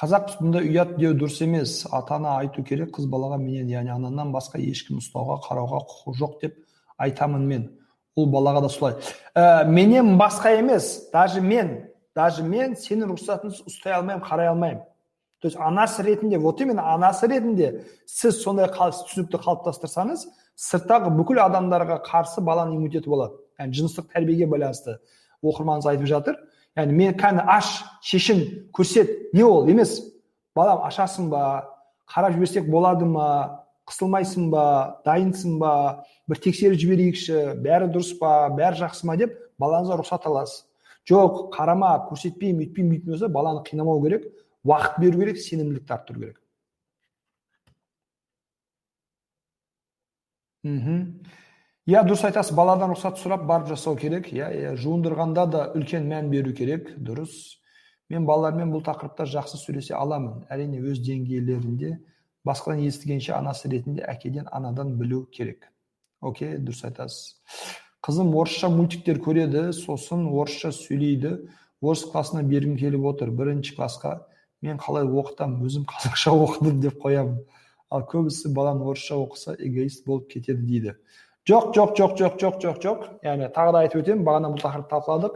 Қазақпыз 0.00 0.38
бұндай 0.42 0.68
ұят 0.70 0.96
деу 1.00 1.14
дұрыс 1.16 1.40
емес. 1.44 1.74
Ата 1.92 2.16
ана 2.16 2.36
айту 2.42 2.64
керек 2.64 2.92
қыз 2.96 3.08
балаға 3.08 3.38
менен 3.40 3.70
яғни 3.72 3.94
анамнан 3.94 4.32
басқа 4.34 4.60
ешкім 4.60 5.00
ұстауға 5.00 5.40
қарауға 5.46 5.82
құқы 5.88 6.16
жоқ 6.20 6.38
деп 6.42 6.58
айтамын 6.98 7.46
мен. 7.48 7.68
Ұл 8.16 8.28
балаға 8.32 8.66
да 8.66 8.72
солай. 8.72 8.96
Ә, 9.34 9.64
менен 9.68 10.16
басқа 10.18 10.56
емес. 10.58 11.10
Даже 11.12 11.40
мен 11.40 11.78
даже 12.16 12.42
мен 12.42 12.72
сенің 12.80 13.12
рұқсатыңсыз 13.12 13.66
ұстай 13.68 13.92
алмаймын 13.92 14.24
қарай 14.24 14.48
алмаймын. 14.48 14.84
То 15.40 15.48
есть 15.48 15.58
анасы 15.60 16.02
ретінде 16.02 16.38
вот 16.38 16.60
именно 16.60 16.94
анасы 16.94 17.28
ретінде 17.28 17.84
сіз 18.06 18.40
сондай 18.42 18.70
түсінікті 18.72 19.36
қалыптастырсаңыз 19.44 20.24
сырттағы 20.56 21.12
бүкіл 21.12 21.42
адамдарға 21.44 22.00
қарсы 22.08 22.40
баланың 22.40 22.78
иммунитеті 22.78 23.10
болады. 23.12 23.36
Яғни 23.58 23.78
жыныстық 23.80 24.10
тәрбиеге 24.12 24.48
байланысты 24.50 24.98
оқырманымыз 25.42 25.88
айтып 25.92 26.10
жатыр 26.10 26.38
яғни 26.76 26.96
мен 26.96 27.16
кәні 27.18 27.44
аш 27.56 27.70
шешін 28.04 28.42
көрсет 28.76 29.32
не 29.32 29.44
ол 29.44 29.68
емес 29.68 29.98
балам 30.56 30.84
ашасың 30.86 31.30
ба 31.32 31.42
қарап 32.12 32.36
жіберсек 32.36 32.68
болады 32.70 33.08
ма 33.08 33.28
қысылмайсың 33.88 34.50
ба 34.50 34.64
дайынсың 35.06 35.58
ба 35.62 35.72
бір 36.28 36.40
тексеріп 36.42 36.80
жіберейікші 36.82 37.42
бәрі 37.62 37.90
дұрыс 37.94 38.16
па 38.20 38.48
бәрі 38.56 38.82
жақсы 38.82 39.06
ма 39.06 39.16
деп 39.20 39.36
балаңызға 39.62 40.00
рұқсат 40.00 40.26
аласыз 40.28 40.64
жоқ 41.06 41.46
қарама 41.54 41.92
көрсетпеймін 42.10 42.66
өйтпеймін 42.66 42.96
дейтін 42.96 43.14
болса 43.14 43.30
баланы 43.30 43.62
қинамау 43.68 44.02
керек 44.02 44.26
уақыт 44.66 45.00
беру 45.00 45.22
керек 45.22 45.38
сенімділікті 45.38 45.94
арттыру 45.94 46.20
керек 46.20 46.40
мхм 50.66 50.98
иә 51.86 52.02
дұрыс 52.02 52.24
айтасыз 52.26 52.56
баладан 52.56 52.90
рұқсат 52.94 53.20
сұрап 53.20 53.46
барып 53.46 53.70
жасау 53.70 53.96
керек 53.96 54.32
иә 54.32 54.50
иә 54.50 54.74
жуындырғанда 54.80 55.46
да 55.46 55.62
үлкен 55.78 56.08
мән 56.10 56.30
беру 56.30 56.52
керек 56.52 56.90
дұрыс 56.98 57.60
мен 58.10 58.26
балалармен 58.26 58.72
бұл 58.74 58.82
тақырыпта 58.86 59.26
жақсы 59.30 59.60
сөйлесе 59.60 59.94
аламын 59.94 60.44
әрине 60.50 60.82
өз 60.82 60.98
деңгейлерінде 61.06 61.96
басқадан 62.46 62.82
естігенше 62.86 63.34
анасы 63.34 63.70
ретінде 63.70 64.04
әкеден 64.06 64.46
анадан 64.52 64.94
білу 64.98 65.24
керек. 65.32 65.66
Окей 66.20 66.56
дұрыс 66.58 66.84
айтасыз. 66.86 67.36
Қызым 68.06 68.30
орысша 68.38 68.70
мультиктер 68.70 69.18
көреді 69.22 69.72
сосын 69.74 70.28
орысша 70.30 70.70
сөйлейді. 70.72 71.48
Орыс 71.82 72.04
классына 72.06 72.42
бергім 72.46 72.76
келіп 72.78 73.04
отыр. 73.10 73.30
Бірінші 73.34 73.74
классқа 73.76 74.20
мен 74.62 74.78
қалай 74.78 75.04
оқытам 75.06 75.58
өзім 75.66 75.86
қазақша 75.90 76.34
оқыдым 76.46 76.80
деп 76.80 77.00
қоямын. 77.02 77.42
Ал 77.90 78.06
көбісі 78.06 78.52
балам 78.54 78.82
орысша 78.86 79.18
оқыса 79.18 79.56
эгоист 79.58 80.06
болып 80.06 80.30
кетеді 80.30 80.62
дейді. 80.62 80.96
Жоқ 81.46 81.74
жоқ 81.76 81.96
жоқ 81.98 82.16
жоқ 82.18 82.38
жоқ 82.42 82.60
жоқ 82.62 82.78
жоқ 82.82 83.02
яғни 83.22 83.48
тағы 83.54 83.72
да 83.72 83.82
айтып 83.84 84.00
өтемін 84.02 84.24
бағана 84.26 84.48
бұл 84.50 84.62
тақырыпты 84.64 84.90
талқыладық 84.90 85.34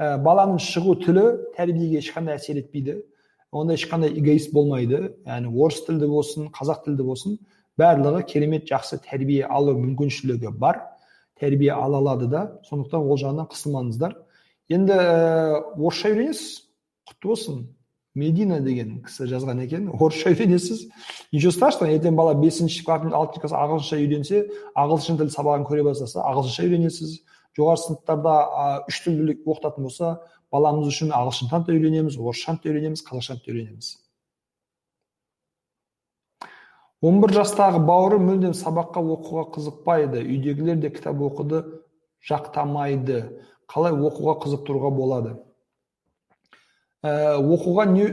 ә, 0.00 0.16
баланың 0.24 0.60
шығу 0.64 0.94
тілі 1.04 1.24
тәрбиеге 1.56 2.00
ешқандай 2.00 2.38
әсер 2.40 2.60
етпейді 2.62 3.02
онда 3.52 3.76
ешқандай 3.76 4.14
эгоист 4.16 4.52
болмайды 4.56 5.02
яғни 5.26 5.52
орыс 5.52 5.82
тілді 5.84 6.08
болсын 6.08 6.48
қазақ 6.56 6.86
тілді 6.86 7.04
болсын 7.04 7.36
барлығы 7.76 8.24
керемет 8.32 8.64
жақсы 8.70 9.02
тәрбие 9.04 9.44
алу 9.44 9.76
мүмкіншілігі 9.76 10.54
бар 10.56 10.80
тәрбие 11.40 11.72
ала 11.76 12.00
алады 12.00 12.30
да 12.32 12.42
сондықтан 12.70 13.04
ол 13.04 13.20
жағынан 13.20 13.50
қысылмаңыздар 13.52 14.16
енді 14.72 14.96
орысша 15.76 16.14
үйренесіз 16.14 16.62
құтты 17.10 17.28
болсын 17.28 17.64
медина 18.14 18.60
деген 18.60 19.00
кісі 19.06 19.26
жазған 19.30 19.62
екен. 19.64 19.88
Орысша 19.92 20.32
үйренесіз? 20.32 20.88
Ничего 21.32 21.52
страшного 21.52 21.92
ертең 21.96 22.16
бала 22.16 22.34
бесінші 22.34 22.84
алтыншы 22.84 23.40
класс 23.40 23.56
ағылшынша 23.56 24.00
үйренсе 24.02 24.44
ағылшын 24.76 25.18
тіл 25.20 25.32
сабағын 25.32 25.66
көре 25.68 25.84
бастаса 25.86 26.20
ағылшынша 26.20 26.68
үйренесіз. 26.68 27.18
Жоғары 27.56 27.80
сыныптарда 27.80 28.36
үш 28.88 29.02
тілді 29.04 29.38
оқытатын 29.46 29.88
болса 29.88 30.14
баламыз 30.52 30.92
үшін 30.92 31.12
ағылшын 31.16 31.52
да 31.52 31.64
үйренеміз 31.72 32.20
орысшаны 32.20 32.60
да 32.62 32.70
үйренеміз 32.70 33.04
қазақшаны 33.08 33.44
да 33.44 33.52
үйренеміз. 33.52 33.96
он 37.02 37.18
бір 37.20 37.32
жастағы 37.34 37.80
бауыры 37.82 38.20
мүлдем 38.22 38.52
сабаққа 38.54 39.02
оқуға 39.02 39.48
қызықпайды. 39.56 40.22
Үйдегілер 40.22 40.76
де 40.78 40.90
кітап 40.90 41.18
оқуды 41.18 41.64
жақтамайды. 42.22 43.40
Қалай 43.66 43.96
оқуға 43.96 44.36
қызықтыруға 44.44 44.90
болады? 44.94 45.34
Ә, 47.02 47.36
оқуға 47.38 47.86
не 47.90 48.06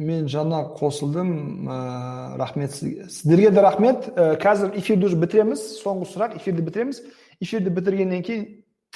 мен 0.00 0.28
жаңа 0.32 0.62
қосылдым. 0.78 1.68
Ә, 1.68 2.36
рахмет 2.40 2.72
сіздерге 2.74 3.50
де 3.50 3.60
рахмет. 3.60 4.08
Ә, 4.16 4.36
қазір 4.40 4.72
эфирді 4.80 5.06
уже 5.10 5.18
бітіреміз. 5.20 5.60
Соңғы 5.82 6.08
сұрақ 6.08 6.38
эфирді 6.40 6.64
бітіреміз. 6.64 7.02
Эфирді 7.40 7.70
бітіргеннен 7.76 8.22
кейін 8.24 8.46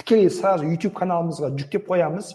тікелей 0.01 0.31
сразу 0.31 0.65
youtube 0.65 0.97
каналымызға 0.97 1.53
жүктеп 1.59 1.87
қоямыз. 1.89 2.35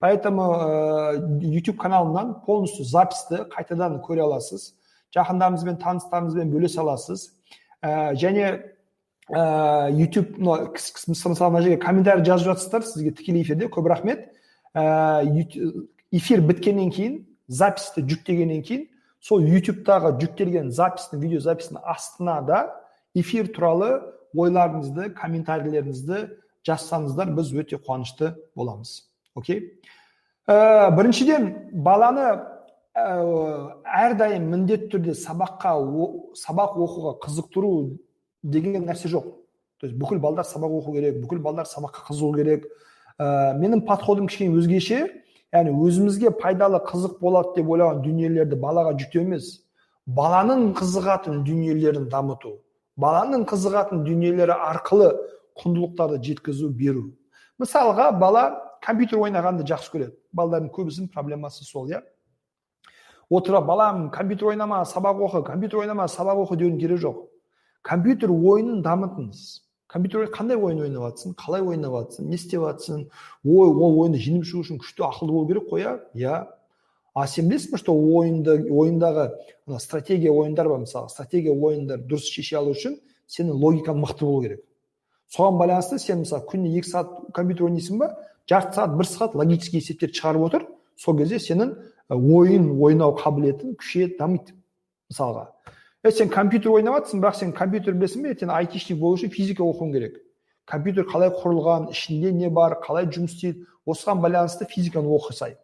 Поэтому 0.00 0.42
ә, 0.52 1.20
youtube 1.44 1.76
каналынан 1.76 2.40
полностью 2.46 2.84
записьті 2.84 3.44
қайтадан 3.52 4.00
көре 4.04 4.24
аласыз. 4.24 4.74
Жақындарыңызбен 5.14 5.78
таныстарыңызбен 5.80 6.50
бөлісе 6.52 6.80
аласыз. 6.80 7.30
Ә, 7.82 8.14
және 8.16 8.72
ә, 9.28 9.92
youtube 9.92 10.40
мысалы 10.40 11.50
мына 11.50 11.62
жерге 11.62 11.76
комментарий 11.76 12.24
жазып 12.24 12.52
жатырсыздар 12.54 12.82
сізге 12.82 13.12
тікелей 13.12 13.42
эфирде. 13.42 13.68
Көп 13.68 13.88
рахмет. 13.88 14.32
Эфир 14.76 16.42
біткеннен 16.44 16.90
кейін 16.92 17.20
записьті 17.48 18.02
жүктегеннен 18.04 18.62
кейін 18.66 18.86
сол 19.24 19.42
ютубтағы 19.42 20.16
жүктелген 20.20 20.68
запистің 20.74 21.22
видео 21.22 21.40
записьтің 21.40 21.80
астына 21.82 22.40
да 22.46 22.58
эфир 23.14 23.48
туралы 23.48 24.02
ойларыңызды 24.36 25.12
комментарийлеріңізді 25.16 26.20
жазсаңыздар 26.66 27.32
біз 27.36 27.52
өте 27.56 27.78
қуанышты 27.80 28.34
боламыз 28.56 29.06
окей 29.34 29.80
ә, 30.46 30.90
біріншіден 30.92 31.48
баланы 31.72 32.26
ә, 32.92 33.06
әрдайым 34.04 34.50
міндетті 34.52 34.92
түрде 34.92 35.16
сабаққа 35.16 35.74
сабақ 36.36 36.76
оқуға 36.76 37.16
қызықтыру 37.24 37.72
деген 38.42 38.84
нәрсе 38.84 39.08
жоқ 39.08 39.32
то 39.80 39.86
есть 39.86 39.96
бүкіл 39.98 40.20
балдар 40.20 40.44
сабақ 40.44 40.82
оқу 40.82 40.98
керек 40.98 41.22
бүкіл 41.22 41.40
балдар 41.40 41.66
сабаққа 41.66 42.06
қызығу 42.10 42.36
керек 42.36 42.68
ә, 43.18 43.54
менің 43.58 43.86
подходым 43.86 44.28
кішкене 44.28 44.56
өзгеше. 44.56 45.00
Яғни 45.54 45.72
өзімізге 45.72 46.34
пайдалы 46.36 46.82
қызық 46.84 47.18
болады 47.20 47.56
деп 47.56 47.70
ойлаған 47.70 48.02
дүниелерді 48.04 48.58
балаға 48.60 48.96
жүктеу 48.98 49.24
емес. 49.24 49.62
Баланың 50.06 50.72
қызығатын 50.76 51.44
дүниелерін 51.46 52.10
дамыту 52.10 52.58
баланың 52.96 53.44
қызығатын 53.48 54.04
дүниелері 54.06 54.56
арқылы 54.70 55.10
құндылықтарды 55.60 56.20
жеткізу 56.24 56.70
беру. 56.72 57.10
Мысалға 57.60 58.10
бала 58.18 58.44
компьютер 58.84 59.20
ойнағанды 59.24 59.66
жақсы 59.68 59.92
көреді. 59.92 60.16
Балдардың 60.32 60.70
көбісінің 60.72 61.12
проблемасы 61.12 61.64
сол 61.64 61.88
иә. 61.90 62.02
Отыра 63.28 63.60
балам 63.60 64.10
компьютер 64.10 64.52
ойнама 64.52 64.84
сабақ 64.84 65.20
оқы 65.28 65.44
компьютер 65.44 65.80
ойнама 65.80 66.08
сабақ 66.08 66.44
оқы 66.46 66.56
деудің 66.56 66.80
керегі 66.80 67.02
жоқ. 67.06 67.22
Компьютер 67.82 68.30
ойынын 68.30 68.82
дамытыңыз. 68.84 69.62
Компьютерде 69.96 70.28
қандай 70.32 70.58
ойын 70.60 70.82
ойнап 70.84 71.06
жатрсың 71.06 71.34
қалай 71.40 71.62
ойнап 71.64 71.94
жатрсың 71.96 72.28
не 72.28 72.36
істеп 72.36 72.60
жатрсың 72.60 73.06
ой 73.48 73.70
ол 73.70 74.00
ойынды 74.02 74.20
жеңіп 74.20 74.44
шығу 74.44 74.64
үшін 74.66 74.80
күшті 74.82 75.06
ақылды 75.06 75.32
болу 75.32 75.48
керек 75.48 75.70
қой 75.70 75.84
иә 75.86 75.94
иә 76.20 76.34
а 77.16 77.26
сен 77.26 77.48
білесің 77.48 77.72
ба 77.72 77.78
что 77.80 77.94
ойынды 77.96 78.58
ойындағы 78.68 79.30
ана 79.66 79.78
стратегия 79.80 80.32
ойындар 80.32 80.68
бар 80.68 80.82
мысалы 80.82 81.08
стратегия 81.08 81.54
ойындар 81.54 82.02
дұрыс 82.04 82.28
шеше 82.28 82.58
алу 82.60 82.74
үшін 82.76 82.98
сенің 83.26 83.56
логикаң 83.56 83.96
мықты 84.02 84.28
болу 84.28 84.42
керек. 84.42 84.60
Соған 85.32 85.56
байланысты 85.56 85.98
сен 85.98 86.20
мысалы 86.26 86.44
күніне 86.50 86.76
екі 86.76 86.92
сағат 86.92 87.32
компьютер 87.32 87.70
ойнайсың 87.70 88.02
ба 88.02 88.10
жарты 88.50 88.76
сағат 88.76 88.98
бір 89.00 89.08
сағат 89.08 89.34
логический 89.40 89.80
есептерді 89.80 90.20
шығарып 90.20 90.44
отыр 90.50 90.66
сол 91.00 91.16
кезде 91.16 91.40
сенің 91.40 91.72
ойын 92.12 92.68
ойнау 92.76 93.16
қабілетің 93.16 93.78
күшейеді 93.80 94.18
дамиды 94.20 94.52
мысалға. 95.08 95.48
Е 96.06 96.12
сен 96.12 96.28
компьютер 96.30 96.70
ойнап 96.70 97.06
бірақ 97.10 97.34
сен 97.34 97.52
компьютер 97.52 97.94
білесің 97.94 98.22
бе? 98.22 98.34
Ертең 98.34 98.50
айтишник 98.54 98.98
болу 98.98 99.16
үшін 99.18 99.30
физика 99.30 99.62
оқуың 99.62 99.92
керек. 99.92 100.22
Компьютер 100.64 101.04
қалай 101.04 101.30
құрылған 101.30 101.90
ішінде 101.90 102.32
не 102.32 102.48
бар 102.50 102.78
қалай 102.82 103.06
жұмыс 103.06 103.34
істейді? 103.34 103.66
Осыған 103.86 104.20
байланысты 104.22 104.66
физиканы 104.66 105.08
оқысай 105.08 105.56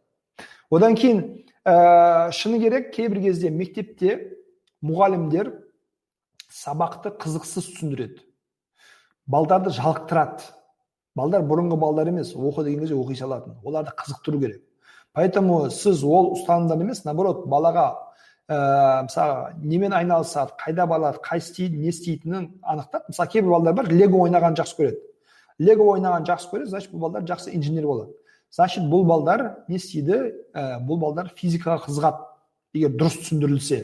одан 0.73 0.97
кейін 0.97 1.21
ә, 1.69 2.33
шыны 2.33 2.59
керек 2.63 2.93
кейбір 2.95 3.21
кезде 3.27 3.51
мектепте 3.53 4.17
мұғалімдер 4.83 5.53
сабақты 6.49 7.13
қызықсыз 7.21 7.69
түсіндіреді. 7.75 8.23
Балдарды 9.27 9.73
жалықтырады. 9.77 10.49
Балдар 11.15 11.45
бұрынғы 11.45 11.77
балдар 11.77 12.09
емес 12.09 12.33
оқы 12.33 12.65
деген 12.65 12.81
кезде 12.81 12.97
оқи 12.97 13.19
салатын. 13.19 13.59
Оларды 13.65 13.93
қызықтыру 13.99 14.41
керек. 14.41 14.63
Поэтому 15.13 15.69
сіз 15.71 16.03
ол 16.05 16.33
ұстанымдар 16.39 16.81
емес 16.81 17.05
наоборот 17.05 17.45
балаға 17.47 17.91
ә, 18.49 19.03
мысалы 19.07 19.55
немен 19.63 19.93
айналысады 19.93 20.57
қайда 20.59 20.87
барады 20.87 21.23
қай 21.23 21.39
істейді 21.39 21.79
не 21.79 21.89
істейтінін 21.93 22.51
анықтап 22.63 23.09
мысалы 23.09 23.31
кейбір 23.31 23.51
балдар 23.51 23.75
бар 23.75 23.93
лего 23.93 24.25
ойнағанды 24.27 24.63
жақсы 24.63 24.77
көреді. 24.79 25.01
Лего 25.59 25.89
ойнағанды 25.95 26.33
жақсы 26.33 26.51
көреді 26.51 26.75
значит 26.75 26.93
бұл 26.93 27.07
балдар 27.07 27.25
жақсы 27.29 27.55
инженер 27.55 27.87
болады. 27.87 28.13
Значит 28.51 28.85
бұл 28.85 29.05
балдар 29.05 29.65
не 29.69 29.77
істейді? 29.77 30.35
Ә, 30.55 30.79
бұл 30.81 30.99
балдар 30.99 31.33
физикаға 31.37 31.85
қызығады 31.87 32.27
егер 32.75 32.97
дұрыс 32.97 33.21
түсіндірілсе 33.23 33.83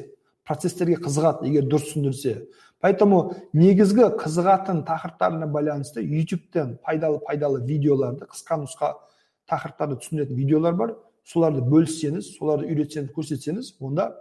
процестерге 0.48 0.96
қызығады 1.02 1.48
егер 1.48 1.66
дұрыс 1.68 1.90
түсіндірілсе. 1.90 2.46
Поэтому 2.80 3.34
негізгі 3.52 4.06
қызығатын 4.20 4.84
тақырыптарына 4.86 5.48
байланысты 5.50 6.02
ютубтен 6.02 6.76
пайдалы 6.84 7.20
пайдалы 7.26 7.60
видеоларды 7.66 8.28
қысқа 8.30 8.60
нұсқа 8.62 8.92
тақырыптарды 9.50 9.98
түсіндіретін 10.00 10.38
видеолар 10.38 10.78
бар. 10.78 10.94
Соларды 11.26 11.60
бөліссеңіз 11.60 12.30
соларды 12.38 12.70
үйретсеңіз 12.70 13.12
көрсетсеңіз 13.12 13.74
онда 13.84 14.12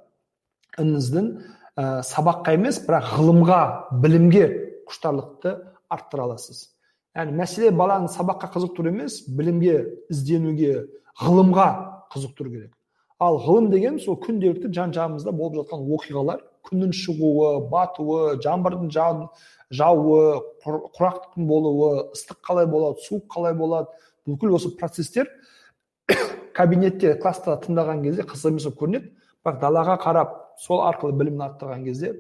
ініңіздің 0.78 1.30
ә, 1.78 2.02
сабаққа 2.06 2.56
емес 2.58 2.80
бірақ 2.86 3.12
ғылымға 3.18 3.62
білімге 4.04 4.48
құштарлықты 4.90 5.56
арттыра 5.90 6.28
аласыз. 6.28 6.70
Яғни 7.18 7.38
мәселе 7.40 7.72
баланы 7.74 8.12
сабаққа 8.14 8.52
қызықтыру 8.54 8.92
емес 8.92 9.24
білімге 9.28 9.78
ізденуге 10.12 10.88
ғылымға 11.22 11.68
қызықтыру 12.14 12.52
керек. 12.52 12.74
Ал 13.20 13.40
ғылым 13.42 13.72
деген 13.72 13.98
сол 14.00 14.20
күнделікті 14.22 14.70
жан 14.74 14.94
жағымызда 14.94 15.34
болып 15.34 15.64
жатқан 15.64 15.88
оқиғалар. 15.98 16.44
Күннің 16.68 16.92
шығуы 16.94 17.70
батуы 17.72 18.38
жаңбырдың 18.44 18.92
жауы 19.74 20.20
құрақтықтың 20.62 21.48
болуы 21.50 22.12
ыстық 22.14 22.38
қалай 22.46 22.68
болады 22.70 23.02
суық 23.08 23.26
қалай 23.34 23.56
болады. 23.58 23.88
Бүкіл 24.28 24.54
осы 24.56 24.70
процесстер 24.78 25.32
кабинетте 26.54 27.16
класста 27.16 27.58
тыңдаған 27.64 28.04
кезде 28.04 28.28
қызық 28.28 28.54
емес 28.54 28.68
болып 28.68 28.80
көрінеді. 28.84 29.10
Бірақ 29.42 29.62
далаға 29.64 29.98
қарап 30.04 30.38
сол 30.60 30.82
арқылы 30.88 31.18
білімін 31.18 31.46
арттырған 31.48 31.84
кезде 31.86 32.14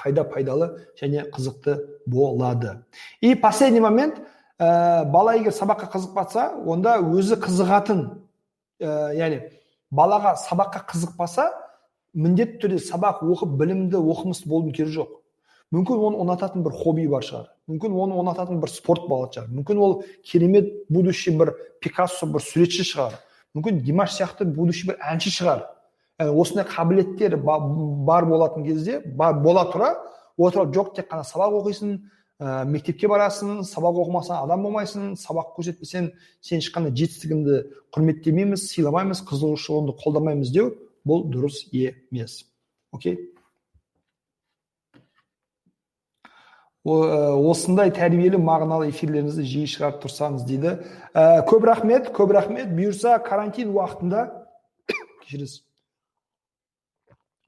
қайда 0.00 0.24
пайдалы 0.24 0.70
және 1.00 1.26
қызықты 1.30 1.78
болады. 2.06 2.84
И 3.20 3.34
последний 3.34 3.80
момент 3.80 4.20
ә, 4.58 5.04
бала 5.04 5.34
егер 5.36 5.52
сабаққа 5.52 5.90
қызықпаса 5.92 6.64
онда 6.66 6.98
өзі 7.00 7.36
қызығатын 7.40 8.04
ә, 8.80 9.14
яғни 9.16 9.40
балаға 9.90 10.36
сабаққа 10.40 10.84
қызықпаса 10.90 11.50
міндетті 12.14 12.60
түрде 12.64 12.78
сабақ 12.82 13.24
оқып 13.24 13.56
білімді 13.60 14.00
оқымысты 14.00 14.48
болудың 14.48 14.76
керегі 14.76 15.00
жоқ. 15.00 15.16
Мүмкін 15.70 16.00
оны 16.02 16.18
ұнататын 16.24 16.64
бір 16.66 16.74
хобби 16.74 17.06
бар 17.06 17.22
шығар. 17.22 17.50
Мүмкін 17.70 17.94
оны 17.94 18.16
ұнататын 18.18 18.58
бір 18.62 18.72
спорт 18.74 19.04
болатын 19.06 19.44
шығар. 19.44 19.50
Мүмкін 19.54 19.78
ол 19.78 19.92
керемет 20.26 20.72
будущий 20.90 21.36
бір 21.38 21.52
пикассо 21.80 22.26
бір 22.26 22.42
суретші 22.42 22.86
шығар. 22.88 23.14
Мүмкін 23.54 23.78
димаш 23.86 24.16
сияқты 24.16 24.48
будущий 24.50 24.90
бір 24.90 24.98
әнші 25.12 25.30
шығар. 25.30 25.62
Осындай 26.20 26.66
қабілеттер 26.68 27.36
бар 27.40 28.24
болатын 28.28 28.64
кезде 28.64 29.00
бар 29.04 29.38
бола 29.40 29.64
тұра 29.72 29.94
отырып 30.38 30.74
жоқ 30.74 30.94
тек 30.96 31.08
қана 31.10 31.24
сабақ 31.24 31.56
оқисың 31.62 31.94
ә, 32.40 32.64
мектепке 32.68 33.08
барасың 33.08 33.62
сабақ 33.68 34.02
оқымасаң 34.04 34.44
адам 34.44 34.64
болмайсың 34.66 35.14
сабақ 35.20 35.54
көрсетпесең 35.56 36.10
сен 36.44 36.62
ешқандай 36.62 36.92
жетістігіңді 36.96 37.58
құрметтемейміз 37.96 38.66
сыйламаймыз 38.72 39.24
қызығушылығыңды 39.28 39.96
қолдамаймыз 40.00 40.52
деу 40.54 40.72
бұл 41.06 41.26
дұрыс 41.32 41.62
емес. 41.72 42.44
Окей? 42.92 43.18
Осындай 46.84 47.92
тәрбиелі 47.92 48.40
мағыналы 48.40 48.88
эфирлеріңізді 48.88 49.44
жиі 49.44 49.68
шығарып 49.68 50.04
тұрсаңыз 50.04 50.46
дейді. 50.48 50.78
Ә, 51.12 51.44
көп 51.48 51.68
рахмет 51.68 52.12
көп 52.16 52.32
рахмет. 52.36 52.72
Бұйырса 52.72 53.18
карантин 53.24 53.74
уақытында 53.76 54.30
кешіресіз 55.26 55.60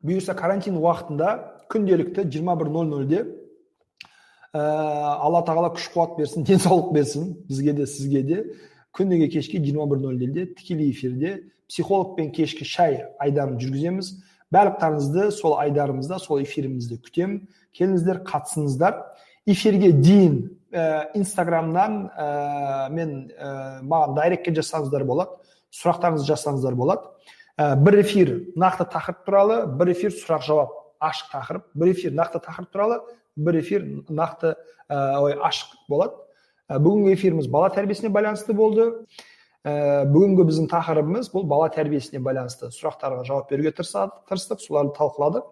бұйырса 0.06 0.34
карантин 0.38 0.76
уақытында 0.80 1.30
күнделікті 1.72 2.26
21.00-де 2.26 3.22
ә, 4.52 4.60
алла 4.60 5.42
тағала 5.46 5.72
күш 5.76 5.88
қуат 5.94 6.18
берсін 6.18 6.46
денсаулық 6.48 6.92
берсін 6.94 7.32
бізге 7.48 7.74
де 7.78 7.86
сізге 7.86 8.22
де. 8.22 8.44
Күніге 8.92 9.30
кешке 9.32 9.58
21.00-де 9.58 10.46
тікелей 10.58 10.90
эфирде 10.90 11.34
психологпен 11.70 12.32
кешкі 12.36 12.66
шай 12.68 13.06
айдарын 13.22 13.56
жүргіземіз. 13.60 14.12
Барлықтарыңызды 14.52 15.30
сол 15.32 15.56
айдарымызда 15.62 16.18
сол 16.20 16.42
эфирімізде 16.42 16.98
күтемін. 17.00 17.46
Келіңіздер 17.72 18.20
қатысыңыздар. 18.28 18.98
Эфирге 19.48 19.94
дейін 19.96 20.36
ә, 20.72 21.08
инстаграмнан 21.16 22.10
ә, 22.12 22.90
мен 22.92 23.30
ә, 23.32 23.80
маған 23.80 24.18
дайректке 24.18 24.52
жазсаңыздар 24.58 25.06
болады 25.08 25.38
сұрақтарыңызды 25.72 26.28
жазсаңыздар 26.28 26.76
болады. 26.76 27.08
Ә, 27.58 27.74
бір 27.76 28.00
эфир 28.02 28.32
нақты 28.56 28.86
тақырып 28.92 29.24
туралы 29.26 29.58
бір 29.66 29.92
эфир 29.92 30.14
сұрақ 30.14 30.46
жауап 30.46 30.78
ашық 31.02 31.32
тақырып. 31.32 31.66
Бір 31.74 31.92
эфир 31.92 32.14
нақты 32.16 32.40
тақырып 32.44 32.72
туралы 32.72 33.00
бір 33.36 33.60
эфир 33.60 33.84
нақты 34.08 34.54
ә, 34.88 35.18
ой 35.20 35.36
ашық 35.36 35.76
болады. 35.88 36.16
Ә, 36.68 36.78
бүгінгі 36.78 37.14
эфиріміз 37.16 37.48
бала 37.50 37.70
тәрбиесіне 37.74 38.12
байланысты 38.12 38.54
болды. 38.54 38.88
Ә, 39.64 40.04
бүгінгі 40.10 40.46
біздің 40.48 40.70
тақырыбымыз 40.72 41.30
бұл 41.32 41.46
бала 41.48 41.68
тәрбиесіне 41.72 42.22
байланысты 42.22 42.70
сұрақтарға 42.74 43.26
жауап 43.28 43.50
беруге 43.50 43.74
тырыстық 43.76 44.62
соларды 44.62 44.96
талқыладық. 44.98 45.50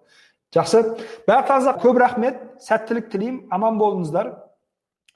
Жақсы. 0.50 0.80
Барлықтарыңызға 1.28 1.74
көп 1.78 1.98
рахмет. 2.02 2.40
Сәттілік 2.64 3.10
тілеймін. 3.12 3.44
Аман 3.54 3.76
болыңыздар. 3.78 4.32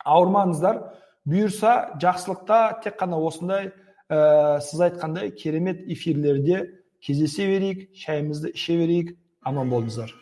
Ауырмаңыздар. 0.06 0.78
Бұйырса 1.26 1.96
жақсылықта 1.98 2.60
тек 2.84 3.00
қана 3.00 3.18
осындай 3.18 3.72
ә, 4.10 4.60
сіз 4.60 4.80
айтқандай 4.88 5.30
керемет 5.36 5.82
эфирлерде 5.90 6.60
кездесе 7.04 7.46
берейік 7.50 7.88
шайымызды 8.04 8.54
іше 8.54 8.78
берейік 8.80 9.16
аман 9.42 9.72
болыңыздар 9.72 10.14